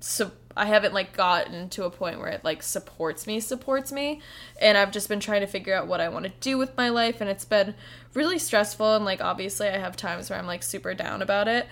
so 0.00 0.30
I 0.54 0.66
haven't 0.66 0.92
like 0.92 1.16
gotten 1.16 1.70
to 1.70 1.84
a 1.84 1.90
point 1.90 2.18
where 2.18 2.28
it 2.28 2.44
like 2.44 2.62
supports 2.62 3.26
me 3.26 3.40
supports 3.40 3.90
me 3.90 4.20
and 4.60 4.76
I've 4.76 4.92
just 4.92 5.08
been 5.08 5.18
trying 5.18 5.40
to 5.40 5.46
figure 5.46 5.74
out 5.74 5.86
what 5.86 6.02
I 6.02 6.10
want 6.10 6.26
to 6.26 6.32
do 6.40 6.58
with 6.58 6.76
my 6.76 6.90
life 6.90 7.22
and 7.22 7.30
it's 7.30 7.46
been 7.46 7.74
really 8.12 8.38
stressful 8.38 8.96
and 8.96 9.06
like 9.06 9.22
obviously 9.22 9.66
I 9.66 9.78
have 9.78 9.96
times 9.96 10.28
where 10.28 10.38
I'm 10.38 10.46
like 10.46 10.62
super 10.62 10.92
down 10.92 11.22
about 11.22 11.48
it 11.48 11.66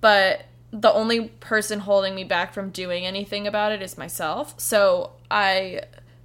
but 0.00 0.46
the 0.74 0.92
only 0.92 1.28
person 1.28 1.78
holding 1.78 2.14
me 2.16 2.24
back 2.24 2.52
from 2.52 2.70
doing 2.70 3.06
anything 3.06 3.46
about 3.46 3.70
it 3.70 3.80
is 3.80 3.96
myself 3.96 4.58
so 4.58 5.12
I 5.30 5.82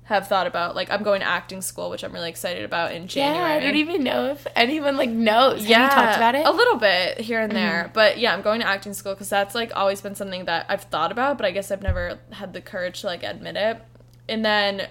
have 0.09 0.27
thought 0.27 0.47
about 0.47 0.75
like 0.75 0.89
I'm 0.89 1.03
going 1.03 1.21
to 1.21 1.27
acting 1.27 1.61
school, 1.61 1.91
which 1.91 2.03
I'm 2.03 2.11
really 2.11 2.29
excited 2.29 2.65
about 2.65 2.93
in 2.93 3.07
January. 3.07 3.47
Yeah, 3.47 3.53
I 3.53 3.59
don't 3.59 3.75
even 3.75 4.03
know 4.03 4.31
if 4.31 4.47
anyone 4.55 4.97
like 4.97 5.11
knows. 5.11 5.61
Have 5.61 5.69
you 5.69 5.75
talked 5.75 6.17
about 6.17 6.33
it? 6.33 6.47
A 6.47 6.51
little 6.51 6.77
bit 6.77 7.19
here 7.19 7.39
and 7.39 7.51
there, 7.51 7.83
mm-hmm. 7.83 7.93
but 7.93 8.17
yeah, 8.17 8.33
I'm 8.33 8.41
going 8.41 8.59
to 8.61 8.67
acting 8.67 8.95
school 8.95 9.13
because 9.13 9.29
that's 9.29 9.53
like 9.53 9.71
always 9.75 10.01
been 10.01 10.15
something 10.15 10.45
that 10.45 10.65
I've 10.67 10.81
thought 10.85 11.11
about, 11.11 11.37
but 11.37 11.45
I 11.45 11.51
guess 11.51 11.69
I've 11.69 11.83
never 11.83 12.17
had 12.31 12.53
the 12.53 12.61
courage 12.61 13.01
to 13.01 13.07
like 13.07 13.21
admit 13.21 13.55
it. 13.55 13.77
And 14.27 14.43
then 14.43 14.87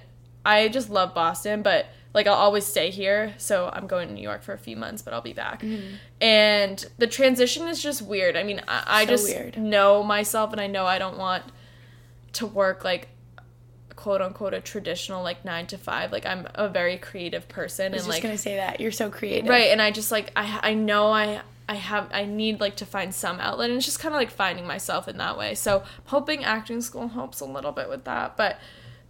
I 0.47 0.69
just 0.69 0.89
love 0.89 1.15
Boston, 1.15 1.63
but 1.63 1.87
like 2.15 2.27
I'll 2.27 2.35
always 2.35 2.67
stay 2.67 2.91
here. 2.91 3.35
So 3.39 3.71
I'm 3.73 3.87
going 3.87 4.09
to 4.09 4.15
New 4.15 4.23
York 4.23 4.43
for 4.43 4.53
a 4.53 4.59
few 4.59 4.77
months, 4.77 5.03
but 5.03 5.13
I'll 5.13 5.21
be 5.21 5.33
back. 5.33 5.63
Mm-hmm. 5.63 5.95
And 6.21 6.85
the 6.99 7.07
transition 7.07 7.69
is 7.69 7.83
just 7.83 8.03
weird. 8.03 8.37
I 8.37 8.43
mean, 8.43 8.61
I, 8.67 8.83
I 8.87 9.05
so 9.05 9.11
just 9.11 9.29
weird. 9.29 9.57
know 9.57 10.03
myself, 10.03 10.53
and 10.53 10.61
I 10.61 10.67
know 10.67 10.87
I 10.87 10.99
don't 10.99 11.19
want 11.19 11.45
to 12.35 12.47
work 12.47 12.85
like 12.85 13.09
quote 13.97 14.23
unquote 14.23 14.55
a 14.55 14.61
traditional 14.61 15.25
like 15.25 15.45
nine 15.45 15.67
to 15.67 15.77
five. 15.77 16.13
Like 16.13 16.25
I'm 16.25 16.47
a 16.55 16.69
very 16.69 16.99
creative 16.99 17.49
person, 17.49 17.93
I 17.93 17.97
was 17.97 18.03
and 18.05 18.13
just 18.13 18.17
like 18.17 18.23
gonna 18.23 18.39
say 18.39 18.57
that 18.57 18.81
you're 18.81 18.93
so 18.93 19.11
creative, 19.11 19.49
right? 19.49 19.71
And 19.71 19.83
I 19.83 19.91
just 19.91 20.11
like 20.13 20.31
I 20.37 20.61
I 20.63 20.75
know 20.75 21.11
I 21.11 21.43
I 21.69 21.75
have 21.75 22.09
I 22.13 22.25
need 22.25 22.61
like 22.61 22.77
to 22.77 22.87
find 22.87 23.15
some 23.15 23.41
outlet, 23.41 23.71
and 23.71 23.77
it's 23.77 23.87
just 23.87 23.99
kind 23.99 24.15
of 24.15 24.21
like 24.21 24.31
finding 24.31 24.67
myself 24.67 25.09
in 25.09 25.19
that 25.19 25.37
way. 25.37 25.55
So 25.55 25.83
hoping 26.07 26.45
acting 26.45 26.81
school 26.81 27.09
helps 27.09 27.41
a 27.41 27.45
little 27.45 27.73
bit 27.73 27.89
with 27.89 28.05
that, 28.05 28.37
but 28.37 28.59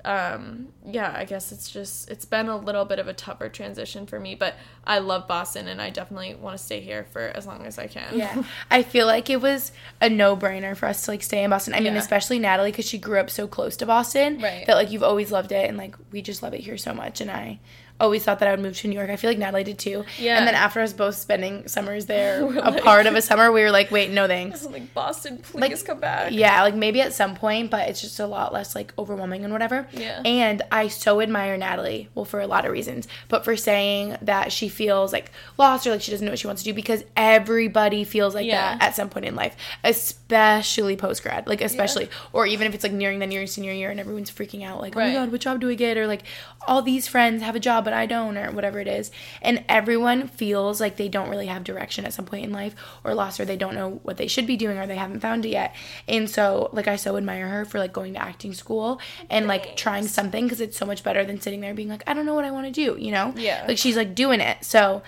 um 0.04 0.68
yeah 0.86 1.12
i 1.16 1.24
guess 1.24 1.50
it's 1.50 1.70
just 1.70 2.08
it's 2.08 2.24
been 2.24 2.48
a 2.48 2.56
little 2.56 2.84
bit 2.84 3.00
of 3.00 3.08
a 3.08 3.12
tougher 3.12 3.48
transition 3.48 4.06
for 4.06 4.20
me 4.20 4.34
but 4.34 4.54
i 4.84 4.98
love 4.98 5.26
boston 5.26 5.66
and 5.66 5.82
i 5.82 5.90
definitely 5.90 6.34
want 6.36 6.56
to 6.56 6.62
stay 6.62 6.80
here 6.80 7.04
for 7.12 7.20
as 7.34 7.46
long 7.46 7.66
as 7.66 7.78
i 7.78 7.86
can. 7.86 8.16
Yeah. 8.16 8.42
I 8.70 8.82
feel 8.82 9.06
like 9.06 9.28
it 9.28 9.40
was 9.40 9.72
a 10.00 10.08
no-brainer 10.08 10.76
for 10.76 10.86
us 10.86 11.04
to 11.04 11.10
like 11.10 11.22
stay 11.22 11.42
in 11.42 11.50
boston. 11.50 11.74
I 11.74 11.80
mean 11.80 11.94
yeah. 11.94 11.98
especially 11.98 12.38
natalie 12.38 12.70
because 12.70 12.86
she 12.86 12.98
grew 12.98 13.18
up 13.18 13.28
so 13.28 13.48
close 13.48 13.76
to 13.78 13.86
boston 13.86 14.40
right. 14.40 14.66
that 14.66 14.74
like 14.74 14.90
you've 14.90 15.02
always 15.02 15.32
loved 15.32 15.52
it 15.52 15.68
and 15.68 15.76
like 15.76 15.96
we 16.12 16.22
just 16.22 16.42
love 16.42 16.54
it 16.54 16.60
here 16.60 16.76
so 16.76 16.94
much 16.94 17.20
and 17.20 17.30
i 17.30 17.58
always 18.00 18.24
thought 18.24 18.38
that 18.38 18.48
I 18.48 18.52
would 18.52 18.60
move 18.60 18.76
to 18.78 18.88
New 18.88 18.94
York. 18.94 19.10
I 19.10 19.16
feel 19.16 19.30
like 19.30 19.38
Natalie 19.38 19.64
did 19.64 19.78
too. 19.78 20.04
Yeah. 20.18 20.38
And 20.38 20.46
then 20.46 20.54
after 20.54 20.80
us 20.80 20.92
both 20.92 21.16
spending 21.16 21.66
summers 21.68 22.06
there, 22.06 22.42
a 22.44 22.70
like, 22.70 22.84
part 22.84 23.06
of 23.06 23.14
a 23.14 23.22
summer, 23.22 23.50
we 23.50 23.62
were 23.62 23.70
like, 23.70 23.90
wait, 23.90 24.10
no 24.10 24.26
thanks. 24.26 24.64
like 24.70 24.94
Boston, 24.94 25.38
please 25.38 25.60
like, 25.60 25.84
come 25.84 26.00
back. 26.00 26.32
Yeah, 26.32 26.62
like 26.62 26.74
maybe 26.74 27.00
at 27.00 27.12
some 27.12 27.34
point, 27.34 27.70
but 27.70 27.88
it's 27.88 28.00
just 28.00 28.20
a 28.20 28.26
lot 28.26 28.52
less 28.52 28.74
like 28.74 28.92
overwhelming 28.98 29.44
and 29.44 29.52
whatever. 29.52 29.88
Yeah. 29.92 30.22
And 30.24 30.62
I 30.70 30.88
so 30.88 31.20
admire 31.20 31.56
Natalie, 31.56 32.08
well, 32.14 32.24
for 32.24 32.40
a 32.40 32.46
lot 32.46 32.64
of 32.64 32.72
reasons, 32.72 33.08
but 33.28 33.44
for 33.44 33.56
saying 33.56 34.16
that 34.22 34.52
she 34.52 34.68
feels 34.68 35.12
like 35.12 35.30
lost 35.56 35.86
or 35.86 35.90
like 35.90 36.02
she 36.02 36.10
doesn't 36.10 36.24
know 36.24 36.32
what 36.32 36.38
she 36.38 36.46
wants 36.46 36.62
to 36.62 36.70
do 36.70 36.74
because 36.74 37.04
everybody 37.16 38.04
feels 38.04 38.34
like 38.34 38.46
yeah. 38.46 38.76
that 38.76 38.82
at 38.88 38.94
some 38.94 39.08
point 39.08 39.26
in 39.26 39.34
life, 39.34 39.56
especially 39.82 40.96
post 40.96 41.22
grad, 41.22 41.46
like 41.46 41.60
especially, 41.60 42.04
yeah. 42.04 42.10
or 42.32 42.46
even 42.46 42.66
if 42.66 42.74
it's 42.74 42.84
like 42.84 42.92
nearing 42.92 43.18
the 43.18 43.26
near 43.26 43.46
senior 43.46 43.72
year 43.72 43.90
and 43.90 43.98
everyone's 43.98 44.30
freaking 44.30 44.64
out, 44.64 44.80
like, 44.80 44.94
right. 44.94 45.06
oh 45.06 45.08
my 45.08 45.14
god, 45.14 45.32
what 45.32 45.40
job 45.40 45.60
do 45.60 45.68
I 45.68 45.74
get? 45.74 45.96
Or 45.96 46.06
like 46.06 46.22
all 46.66 46.82
these 46.82 47.08
friends 47.08 47.42
have 47.42 47.56
a 47.56 47.60
job 47.60 47.87
but 47.88 47.96
I 47.96 48.06
don't, 48.06 48.36
or 48.36 48.52
whatever 48.52 48.68
whatever 48.68 48.80
it 48.80 49.00
is. 49.00 49.10
And 49.40 49.64
everyone 49.68 50.28
feels 50.28 50.78
like 50.78 50.96
they 50.96 51.08
don't 51.08 51.30
really 51.30 51.46
have 51.46 51.64
direction 51.64 52.04
at 52.04 52.12
some 52.12 52.26
point 52.26 52.44
in 52.44 52.52
life 52.52 52.74
or 53.02 53.14
lost 53.14 53.40
or 53.40 53.46
they 53.46 53.56
don't 53.56 53.74
know 53.74 54.00
what 54.02 54.18
they 54.18 54.28
should 54.28 54.46
be 54.46 54.56
doing 54.56 54.76
or 54.76 54.86
they 54.86 54.96
haven't 54.96 55.20
found 55.20 55.46
it 55.46 55.50
yet. 55.50 55.74
And 56.06 56.28
so, 56.28 56.68
like, 56.72 56.86
I 56.86 56.96
so 56.96 57.16
admire 57.16 57.48
her 57.48 57.64
for 57.64 57.78
like 57.78 57.92
going 57.92 58.14
to 58.14 58.22
acting 58.22 58.52
school 58.52 59.00
and 59.30 59.46
like 59.46 59.76
trying 59.76 60.06
something 60.06 60.44
because 60.44 60.60
it's 60.60 60.76
so 60.76 60.86
much 60.86 61.02
better 61.02 61.24
than 61.24 61.40
sitting 61.40 61.60
there 61.60 61.74
being 61.74 61.88
like, 61.88 62.04
I 62.06 62.14
don't 62.14 62.26
know 62.26 62.34
what 62.34 62.44
I 62.44 62.50
want 62.50 62.66
to 62.66 62.72
do, 62.72 63.00
you 63.00 63.10
know? 63.10 63.32
Yeah. 63.36 63.64
Like, 63.66 63.78
she's 63.78 63.96
like 63.96 64.14
doing 64.14 64.40
it. 64.40 64.64
So, 64.64 65.02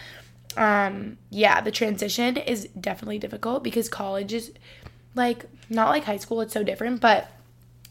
um, 0.56 1.18
yeah, 1.28 1.60
the 1.60 1.70
transition 1.70 2.36
is 2.36 2.68
definitely 2.80 3.18
difficult 3.18 3.62
because 3.62 3.88
college 3.88 4.32
is 4.32 4.52
like 5.14 5.44
not 5.68 5.90
like 5.90 6.04
high 6.04 6.16
school, 6.16 6.40
it's 6.40 6.54
so 6.54 6.62
different, 6.62 7.00
but 7.00 7.30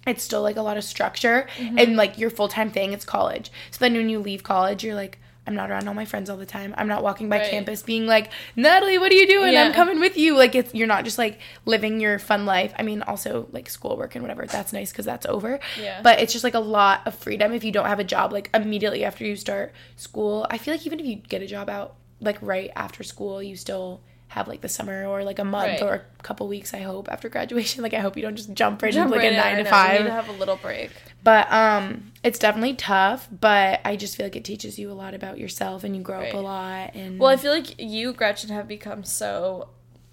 it's 0.08 0.24
still 0.24 0.42
like 0.42 0.56
a 0.56 0.62
lot 0.62 0.78
of 0.78 0.84
structure 0.84 1.48
mm-hmm. 1.58 1.78
and 1.78 1.96
like 1.96 2.18
your 2.18 2.30
full-time 2.30 2.72
thing 2.72 2.94
it's 2.94 3.06
college 3.06 3.52
so 3.72 3.78
then 3.80 3.94
when 3.94 4.10
you 4.10 4.20
leave 4.20 4.44
college 4.44 4.84
you're 4.84 4.96
like 4.96 5.20
I'm 5.50 5.56
not 5.56 5.72
around 5.72 5.88
all 5.88 5.96
my 5.96 6.06
friends 6.06 6.30
all 6.30 6.38
the 6.38 6.46
time. 6.46 6.76
I'm 6.78 6.88
not 6.88 7.02
walking 7.02 7.28
by 7.28 7.40
right. 7.40 7.50
campus 7.50 7.82
being 7.82 8.06
like, 8.06 8.32
Natalie, 8.56 9.00
what 9.00 9.12
are 9.12 9.16
you 9.16 9.26
doing? 9.26 9.54
Yeah. 9.54 9.64
I'm 9.64 9.74
coming 9.74 10.00
with 10.00 10.16
you. 10.16 10.38
Like 10.38 10.54
it's 10.54 10.76
you're 10.76 10.86
not 10.86 11.06
just 11.06 11.18
like 11.18 11.40
living 11.66 12.00
your 12.00 12.20
fun 12.20 12.46
life. 12.46 12.72
I 12.78 12.84
mean, 12.84 13.02
also 13.02 13.48
like 13.52 13.68
schoolwork 13.68 14.14
and 14.14 14.24
whatever. 14.24 14.46
That's 14.46 14.74
nice 14.74 14.92
because 14.92 15.06
that's 15.06 15.26
over. 15.26 15.60
Yeah. 15.82 16.02
But 16.04 16.20
it's 16.20 16.32
just 16.34 16.44
like 16.44 16.54
a 16.54 16.60
lot 16.60 17.02
of 17.08 17.16
freedom 17.16 17.52
if 17.52 17.64
you 17.64 17.72
don't 17.72 17.88
have 17.88 18.00
a 18.00 18.04
job 18.04 18.32
like 18.32 18.52
immediately 18.54 19.04
after 19.04 19.26
you 19.26 19.36
start 19.36 19.74
school. 19.96 20.46
I 20.52 20.60
feel 20.60 20.76
like 20.76 20.86
even 20.86 21.00
if 21.00 21.08
you 21.08 21.16
get 21.16 21.42
a 21.42 21.48
job 21.48 21.68
out 21.68 21.96
like 22.22 22.38
right 22.44 22.70
after 22.76 23.02
school, 23.02 23.42
you 23.42 23.56
still 23.56 24.02
have 24.30 24.48
like 24.48 24.62
the 24.62 24.70
summer 24.70 25.08
or 25.08 25.24
like 25.24 25.40
a 25.40 25.44
month 25.44 25.82
right. 25.82 25.82
or 25.82 25.94
a 26.20 26.24
couple 26.24 26.48
weeks. 26.48 26.74
I 26.74 26.80
hope 26.80 27.10
after 27.12 27.30
graduation. 27.30 27.84
Like 27.90 27.94
I 27.94 28.00
hope 28.00 28.16
you 28.16 28.22
don't 28.22 28.36
just 28.36 28.54
jump 28.54 28.82
right 28.82 28.94
jump 28.94 29.08
into 29.08 29.18
like 29.18 29.24
right 29.24 29.34
a 29.34 29.56
nine 29.56 29.64
to 29.64 29.70
five. 29.70 29.94
You 29.94 30.00
need 30.00 30.06
to 30.06 30.12
have 30.14 30.30
a 30.30 30.34
little 30.34 30.58
break. 30.58 30.92
But 31.24 31.52
um, 31.52 32.12
it's 32.24 32.38
definitely 32.38 32.76
tough. 32.76 33.28
But 33.32 33.82
I 33.84 33.96
just 33.96 34.16
feel 34.16 34.26
like 34.26 34.36
it 34.36 34.44
teaches 34.44 34.78
you 34.78 34.92
a 34.92 34.94
lot 34.94 35.14
about 35.14 35.40
yourself 35.40 35.84
and 35.84 35.96
you 35.96 36.02
grow 36.02 36.20
right. 36.20 36.34
up 36.34 36.36
a 36.36 36.38
lot. 36.38 36.92
And 36.94 37.20
well, 37.20 37.30
I 37.30 37.38
feel 37.38 37.52
like 37.52 37.80
you, 37.80 38.14
Gretchen, 38.14 38.50
have 38.52 38.68
become 38.68 39.04
so 39.04 39.70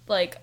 like 0.07 0.37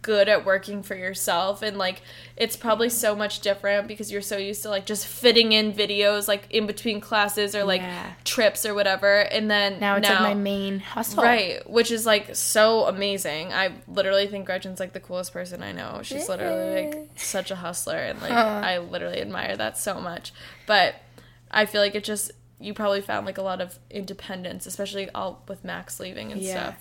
good 0.00 0.28
at 0.28 0.44
working 0.44 0.80
for 0.80 0.94
yourself 0.94 1.60
and 1.60 1.76
like 1.76 2.02
it's 2.36 2.56
probably 2.56 2.88
so 2.88 3.16
much 3.16 3.40
different 3.40 3.88
because 3.88 4.12
you're 4.12 4.22
so 4.22 4.36
used 4.36 4.62
to 4.62 4.68
like 4.68 4.86
just 4.86 5.04
fitting 5.06 5.50
in 5.50 5.72
videos 5.72 6.28
like 6.28 6.46
in 6.50 6.68
between 6.68 7.00
classes 7.00 7.56
or 7.56 7.64
like 7.64 7.80
yeah. 7.80 8.12
trips 8.22 8.64
or 8.64 8.74
whatever 8.74 9.22
and 9.22 9.50
then 9.50 9.80
now 9.80 9.96
it's 9.96 10.08
now, 10.08 10.22
like 10.22 10.36
my 10.36 10.40
main 10.40 10.78
hustle. 10.78 11.24
Right 11.24 11.68
which 11.68 11.90
is 11.90 12.06
like 12.06 12.36
so 12.36 12.86
amazing. 12.86 13.52
I 13.52 13.72
literally 13.88 14.28
think 14.28 14.46
gretchen's 14.46 14.78
like 14.78 14.92
the 14.92 15.00
coolest 15.00 15.32
person 15.32 15.64
i 15.64 15.72
know. 15.72 16.00
She's 16.04 16.28
literally 16.28 16.86
like 16.86 17.10
such 17.16 17.50
a 17.50 17.56
hustler 17.56 17.96
and 17.96 18.22
like 18.22 18.30
huh. 18.30 18.60
i 18.64 18.78
literally 18.78 19.20
admire 19.20 19.56
that 19.56 19.76
so 19.78 20.00
much. 20.00 20.32
But 20.66 20.94
i 21.50 21.66
feel 21.66 21.80
like 21.80 21.96
it 21.96 22.04
just 22.04 22.30
you 22.60 22.72
probably 22.72 23.00
found 23.00 23.26
like 23.26 23.38
a 23.38 23.42
lot 23.42 23.60
of 23.60 23.80
independence 23.90 24.64
especially 24.64 25.10
all 25.10 25.42
with 25.48 25.64
max 25.64 25.98
leaving 25.98 26.30
and 26.30 26.40
yeah. 26.40 26.52
stuff. 26.52 26.78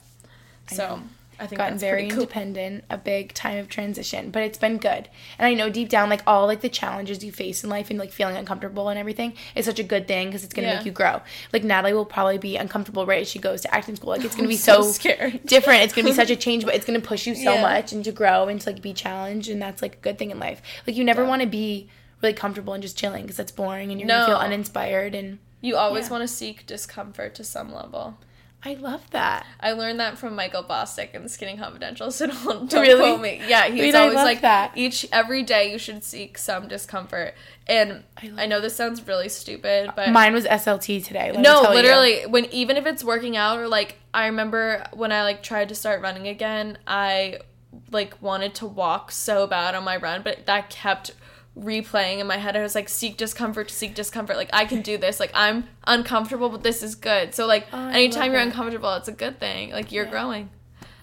So 0.68 1.02
I 1.42 1.48
think 1.48 1.58
gotten 1.58 1.80
very 1.80 2.08
cool. 2.08 2.20
independent, 2.20 2.84
a 2.90 2.98
big 2.98 3.34
time 3.34 3.58
of 3.58 3.68
transition, 3.68 4.30
but 4.30 4.44
it's 4.44 4.60
been 4.60 4.78
good. 4.78 5.10
And 5.40 5.48
I 5.48 5.56
know 5.56 5.70
deep 5.70 5.90
down, 5.90 6.10
like 6.10 6.22
all 6.28 6.46
like 6.46 6.62
the 6.62 6.70
challenges 6.70 7.24
you 7.24 7.32
face 7.32 7.64
in 7.64 7.70
life 7.70 7.90
and 7.90 7.98
like 7.98 8.12
feeling 8.12 8.38
uncomfortable 8.38 8.90
and 8.90 9.00
everything 9.00 9.34
is 9.56 9.66
such 9.66 9.80
a 9.80 9.84
good 9.84 10.08
thing 10.08 10.28
because 10.28 10.44
it's 10.44 10.54
gonna 10.54 10.68
yeah. 10.68 10.76
make 10.78 10.86
you 10.86 10.92
grow. 10.92 11.22
Like 11.52 11.64
Natalie 11.64 11.94
will 11.94 12.06
probably 12.06 12.38
be 12.38 12.58
uncomfortable 12.58 13.08
right 13.08 13.22
as 13.22 13.28
she 13.28 13.40
goes 13.40 13.62
to 13.62 13.74
acting 13.74 13.96
school. 13.96 14.12
Like 14.12 14.24
it's 14.24 14.36
gonna 14.36 14.48
be 14.48 14.56
so, 14.56 14.84
so 14.84 14.92
scared. 14.92 15.42
different. 15.46 15.82
It's 15.82 15.94
gonna 15.94 16.08
be 16.08 16.14
such 16.14 16.30
a 16.30 16.36
change, 16.36 16.64
but 16.64 16.76
it's 16.76 16.86
gonna 16.86 17.00
push 17.00 17.26
you 17.26 17.34
so 17.34 17.56
yeah. 17.56 17.62
much 17.62 17.92
and 17.92 18.04
to 18.06 18.12
grow 18.12 18.48
and 18.48 18.62
to 18.62 18.70
like 18.72 18.82
be 18.82 18.94
challenged, 18.94 19.50
and 19.50 19.60
that's 19.60 19.82
like 19.82 19.96
a 19.96 20.00
good 20.00 20.20
thing 20.20 20.30
in 20.30 20.40
life. 20.40 20.62
Like 20.86 20.96
you 20.96 21.04
never 21.04 21.24
yeah. 21.24 21.30
want 21.30 21.42
to 21.42 21.48
be 21.48 21.90
really 22.22 22.34
comfortable 22.34 22.74
and 22.74 22.84
just 22.84 22.98
chilling 22.98 23.24
because 23.24 23.38
that's 23.38 23.52
boring 23.52 23.90
and 23.90 24.00
you're 24.00 24.08
no. 24.08 24.20
gonna 24.20 24.28
feel 24.28 24.38
uninspired 24.38 25.16
and 25.16 25.40
you 25.62 25.76
always 25.76 26.10
want 26.10 26.22
to 26.22 26.28
seek 26.28 26.66
discomfort 26.66 27.36
to 27.36 27.44
some 27.44 27.74
level. 27.74 28.18
I 28.64 28.76
love 28.76 29.10
that. 29.10 29.48
I 29.60 29.72
learned 29.72 30.00
that 30.00 30.20
from 30.20 30.36
Michael 30.36 30.64
Bosstick 30.64 31.16
in 31.16 31.28
Skinny 31.30 31.58
Confidential, 31.58 32.12
so 32.12 32.28
don't, 32.28 32.70
don't 32.70 32.74
really? 32.82 33.00
quote 33.00 33.20
me. 33.20 33.42
Yeah, 33.48 33.68
he's 33.68 33.96
always 33.96 34.16
like 34.16 34.42
that. 34.42 34.74
each 34.78 35.08
every 35.12 35.42
day 35.42 35.72
you 35.72 35.80
should 35.80 36.04
seek 36.04 36.38
some 36.38 36.68
discomfort. 36.68 37.34
And 37.66 38.04
I, 38.18 38.32
I, 38.38 38.46
know 38.46 38.62
this 38.62 38.76
sounds 38.76 39.08
really 39.08 39.30
stupid, 39.30 39.92
but 39.96 40.12
mine 40.12 40.34
was 40.34 40.46
SLT 40.46 41.04
today. 41.04 41.32
no, 41.32 41.62
literally, 41.62 42.22
you. 42.22 42.30
when 42.30 42.46
even 42.54 42.78
if 42.78 42.86
it's 42.86 43.04
working 43.04 43.36
out 43.36 43.58
or 43.58 43.68
like 43.68 43.98
I 44.14 44.28
remember 44.28 44.84
when 44.94 45.12
I 45.12 45.24
like 45.24 45.42
tried 45.42 45.70
to 45.70 45.76
start 45.76 46.02
running 46.02 46.28
again, 46.28 46.78
I 46.86 47.40
like 47.92 48.22
wanted 48.22 48.54
to 48.56 48.68
walk 48.68 49.12
so 49.12 49.48
bad 49.48 49.74
on 49.74 49.84
my 49.84 49.98
run, 49.98 50.22
but 50.22 50.46
that 50.46 50.70
kept 50.70 51.12
replaying 51.62 52.20
in 52.20 52.28
my 52.28 52.38
head. 52.38 52.56
I 52.56 52.62
was 52.62 52.76
like, 52.76 52.90
seek 52.90 53.18
discomfort, 53.18 53.72
seek 53.72 53.96
discomfort. 53.96 54.36
Like 54.36 54.50
I 54.54 54.66
can 54.66 54.82
do 54.82 54.98
this. 54.98 55.20
Like 55.20 55.32
I'm 55.34 55.68
uncomfortable, 55.86 56.50
but 56.50 56.64
this 56.64 56.84
is 56.84 56.96
good. 56.96 57.34
So 57.34 57.46
like 57.46 57.68
oh, 57.72 57.88
anytime 57.88 58.32
you're 58.32 58.42
it. 58.42 58.48
uncomfortable, 58.48 58.94
it's 58.96 59.08
a 59.08 59.14
good 59.14 59.40
thing. 59.40 59.72
Like 59.72 59.92
you're 59.92 60.06
yeah. 60.06 60.12
growing. 60.12 60.50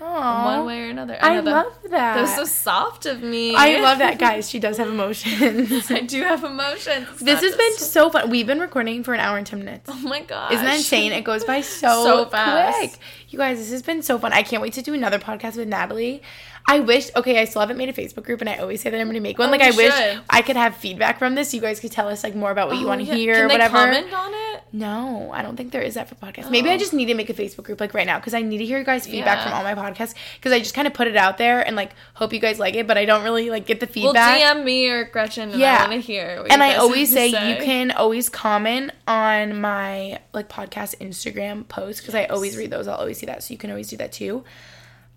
Aw. 0.01 0.45
one 0.57 0.67
way 0.67 0.83
or 0.83 0.91
another. 0.91 1.19
I 1.21 1.41
that- 1.41 1.45
love 1.45 1.73
that. 1.83 1.91
That 1.91 2.21
was 2.21 2.35
so 2.35 2.45
soft 2.45 3.07
of 3.07 3.23
me. 3.23 3.55
I 3.57 3.81
love 3.81 3.99
that, 3.99 4.19
guys. 4.19 4.49
She 4.49 4.61
does 4.61 4.77
have 4.77 4.89
emotions. 4.89 5.91
I 5.91 6.01
do 6.01 6.23
have 6.23 6.45
emotions. 6.45 7.09
It's 7.11 7.23
this 7.23 7.41
has 7.43 7.57
been 7.57 7.75
so 7.79 8.09
fun. 8.11 8.31
We've 8.31 8.47
been 8.47 8.61
recording 8.61 9.03
for 9.03 9.13
an 9.13 9.21
hour 9.21 9.37
and 9.39 9.47
10 9.47 9.59
minutes. 9.59 9.91
Oh 9.93 9.99
my 9.99 10.23
god. 10.23 10.53
Isn't 10.53 10.65
that 10.65 10.77
insane? 10.77 11.13
It 11.13 11.25
goes 11.25 11.45
by 11.45 11.61
so, 11.63 12.05
So 12.05 12.27
fast. 12.27 12.79
quick. 12.79 12.93
You 13.31 13.39
guys, 13.39 13.59
this 13.59 13.73
has 13.73 13.83
been 13.83 14.03
so 14.03 14.19
fun. 14.19 14.33
I 14.33 14.43
can't 14.43 14.63
wait 14.63 14.75
to 14.75 14.83
do 14.83 14.95
another 14.95 15.19
podcast 15.19 15.57
with 15.57 15.69
Natalie. 15.69 16.23
I 16.71 16.81
wish, 16.81 17.09
okay, 17.17 17.41
I 17.41 17.47
still 17.47 17.61
haven't 17.61 17.79
made 17.79 17.89
a 17.89 17.95
Facebook 17.95 18.25
group, 18.25 18.43
and 18.43 18.49
I 18.51 18.57
always 18.59 18.83
say 18.83 18.91
that 18.91 19.01
I'm 19.01 19.07
going 19.07 19.15
to 19.15 19.21
make 19.21 19.39
one. 19.39 19.49
Oh, 19.49 19.53
like, 19.53 19.63
I 19.63 19.71
wish 19.71 19.95
should. 19.95 20.21
I 20.29 20.43
could 20.43 20.57
have 20.57 20.77
feedback 20.77 21.19
from 21.19 21.35
this. 21.35 21.55
You 21.55 21.63
guys 21.63 21.81
could 21.81 21.91
tell 21.91 22.09
us, 22.09 22.23
like, 22.23 22.35
more 22.35 22.51
about 22.51 22.69
what 22.69 22.77
you 22.77 22.85
oh, 22.85 22.89
want 22.89 23.01
to 23.01 23.07
hear 23.07 23.35
Can 23.35 23.45
or 23.45 23.49
they 23.49 23.55
whatever. 23.55 23.79
comment 23.79 24.13
on 24.13 24.33
it? 24.35 24.63
No, 24.71 25.31
I 25.33 25.41
don't 25.41 25.57
think 25.57 25.73
there 25.73 25.81
is 25.81 25.95
that 25.95 26.11
for 26.11 26.15
podcasts. 26.17 26.51
Maybe 26.51 26.69
I 26.69 26.75
oh. 26.75 26.77
just 26.79 26.93
need 26.93 27.07
to 27.07 27.15
make 27.15 27.31
a 27.31 27.33
Facebook 27.33 27.65
group, 27.65 27.81
like, 27.81 27.95
right 27.95 28.07
now, 28.07 28.19
because 28.19 28.35
I 28.35 28.43
need 28.43 28.59
to 28.59 28.67
hear 28.67 28.79
you 28.79 28.85
guys' 28.85 29.07
feedback 29.07 29.39
Yeah. 29.39 29.45
from 29.45 29.53
all 29.55 29.63
my 29.63 29.75
podcasts, 29.75 30.13
because 30.37 30.53
I 30.53 30.59
just 30.59 30.75
kind 30.75 30.87
of 30.87 30.93
put 30.93 31.07
it 31.09 31.17
out 31.17 31.39
there 31.39 31.67
and, 31.67 31.75
like, 31.75 31.93
hope 32.13 32.35
you 32.35 32.39
guys 32.39 32.59
like 32.59 32.75
it, 32.75 32.87
but 32.87 32.99
I 32.99 33.07
don't 33.07 33.25
really, 33.25 33.49
like, 33.49 33.65
get 33.65 33.81
the 33.81 33.87
Well, 33.87 34.13
feedback. 34.13 34.39
DM 34.39 34.65
me 34.65 34.89
or 34.91 35.05
Gretchen, 35.05 35.51
and 35.51 35.59
Yeah. 35.59 35.79
I 35.79 35.81
want 35.89 35.93
to 35.93 36.01
hear. 36.01 36.43
What 36.43 36.53
and 36.53 36.63
I 36.63 36.75
always 36.75 37.09
to 37.09 37.15
say, 37.15 37.29
you 37.29 37.65
can 37.65 37.93
always 37.93 38.29
comment 38.29 38.93
on 39.07 39.59
my 39.59 40.19
like 40.35 40.49
podcast 40.51 40.99
Instagram 40.99 41.67
post 41.67 42.01
because 42.03 42.15
I 42.15 42.27
always 42.27 42.57
read 42.59 42.71
those. 42.71 42.87
I'll 42.87 42.99
always 42.99 43.17
see 43.19 43.27
that, 43.27 43.43
so 43.43 43.53
you 43.55 43.59
can 43.59 43.71
always 43.71 43.89
do 43.89 43.97
that 43.97 44.13
too. 44.13 44.45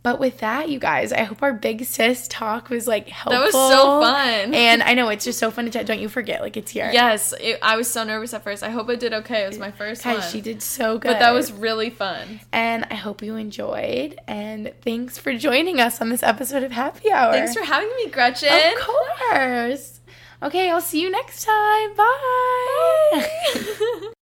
But 0.04 0.20
with 0.20 0.40
that, 0.40 0.70
you 0.70 0.80
guys, 0.80 1.14
I 1.14 1.24
hope 1.24 1.44
our 1.44 1.54
big 1.54 1.86
sis 1.86 2.28
talk 2.28 2.70
was 2.70 2.88
like 2.88 3.08
helpful. 3.08 3.40
That 3.40 3.46
was 3.46 3.54
so 3.54 4.02
fun. 4.02 4.54
and 4.56 4.82
I 4.82 4.96
know 4.96 5.10
it's 5.10 5.24
just 5.24 5.38
so 5.38 5.52
fun 5.52 5.66
to 5.66 5.72
chat. 5.72 5.86
Don't 5.86 6.00
you 6.00 6.10
forget, 6.10 6.42
like 6.42 6.58
it's 6.58 6.72
here. 6.72 6.90
Yes, 6.92 7.34
it, 7.40 7.60
I 7.62 7.78
was 7.78 7.88
so 7.88 8.04
nervous 8.04 8.34
at 8.34 8.44
first. 8.44 8.64
I 8.64 8.72
hope 8.72 8.90
I 8.90 8.96
did 8.96 9.14
okay. 9.14 9.44
It 9.44 9.48
was 9.48 9.60
my 9.60 9.70
first 9.70 10.04
guys, 10.04 10.20
one. 10.20 10.32
she 10.32 10.42
did 10.42 10.64
so 10.64 10.98
good. 10.98 11.10
But 11.10 11.20
that 11.20 11.32
was 11.32 11.52
really 11.52 11.92
fun. 11.92 12.40
and 12.52 12.86
I 12.90 12.96
hope 12.96 13.22
you 13.22 13.36
enjoyed. 13.36 14.20
And 14.28 14.74
thanks 14.82 15.20
for 15.20 15.38
joining 15.38 15.80
us 15.80 16.02
on 16.02 16.10
this 16.10 16.24
episode 16.24 16.64
of 16.64 16.72
Happy 16.72 17.12
Hour. 17.12 17.34
Thanks 17.34 17.54
for 17.54 17.64
having 17.64 17.90
me, 17.98 18.08
Gretchen. 18.08 18.50
Of 18.52 18.84
course. 18.84 20.00
Okay, 20.44 20.72
I'll 20.72 20.82
see 20.82 21.02
you 21.02 21.12
next 21.12 21.46
time. 21.46 21.96
Bye. 21.96 23.28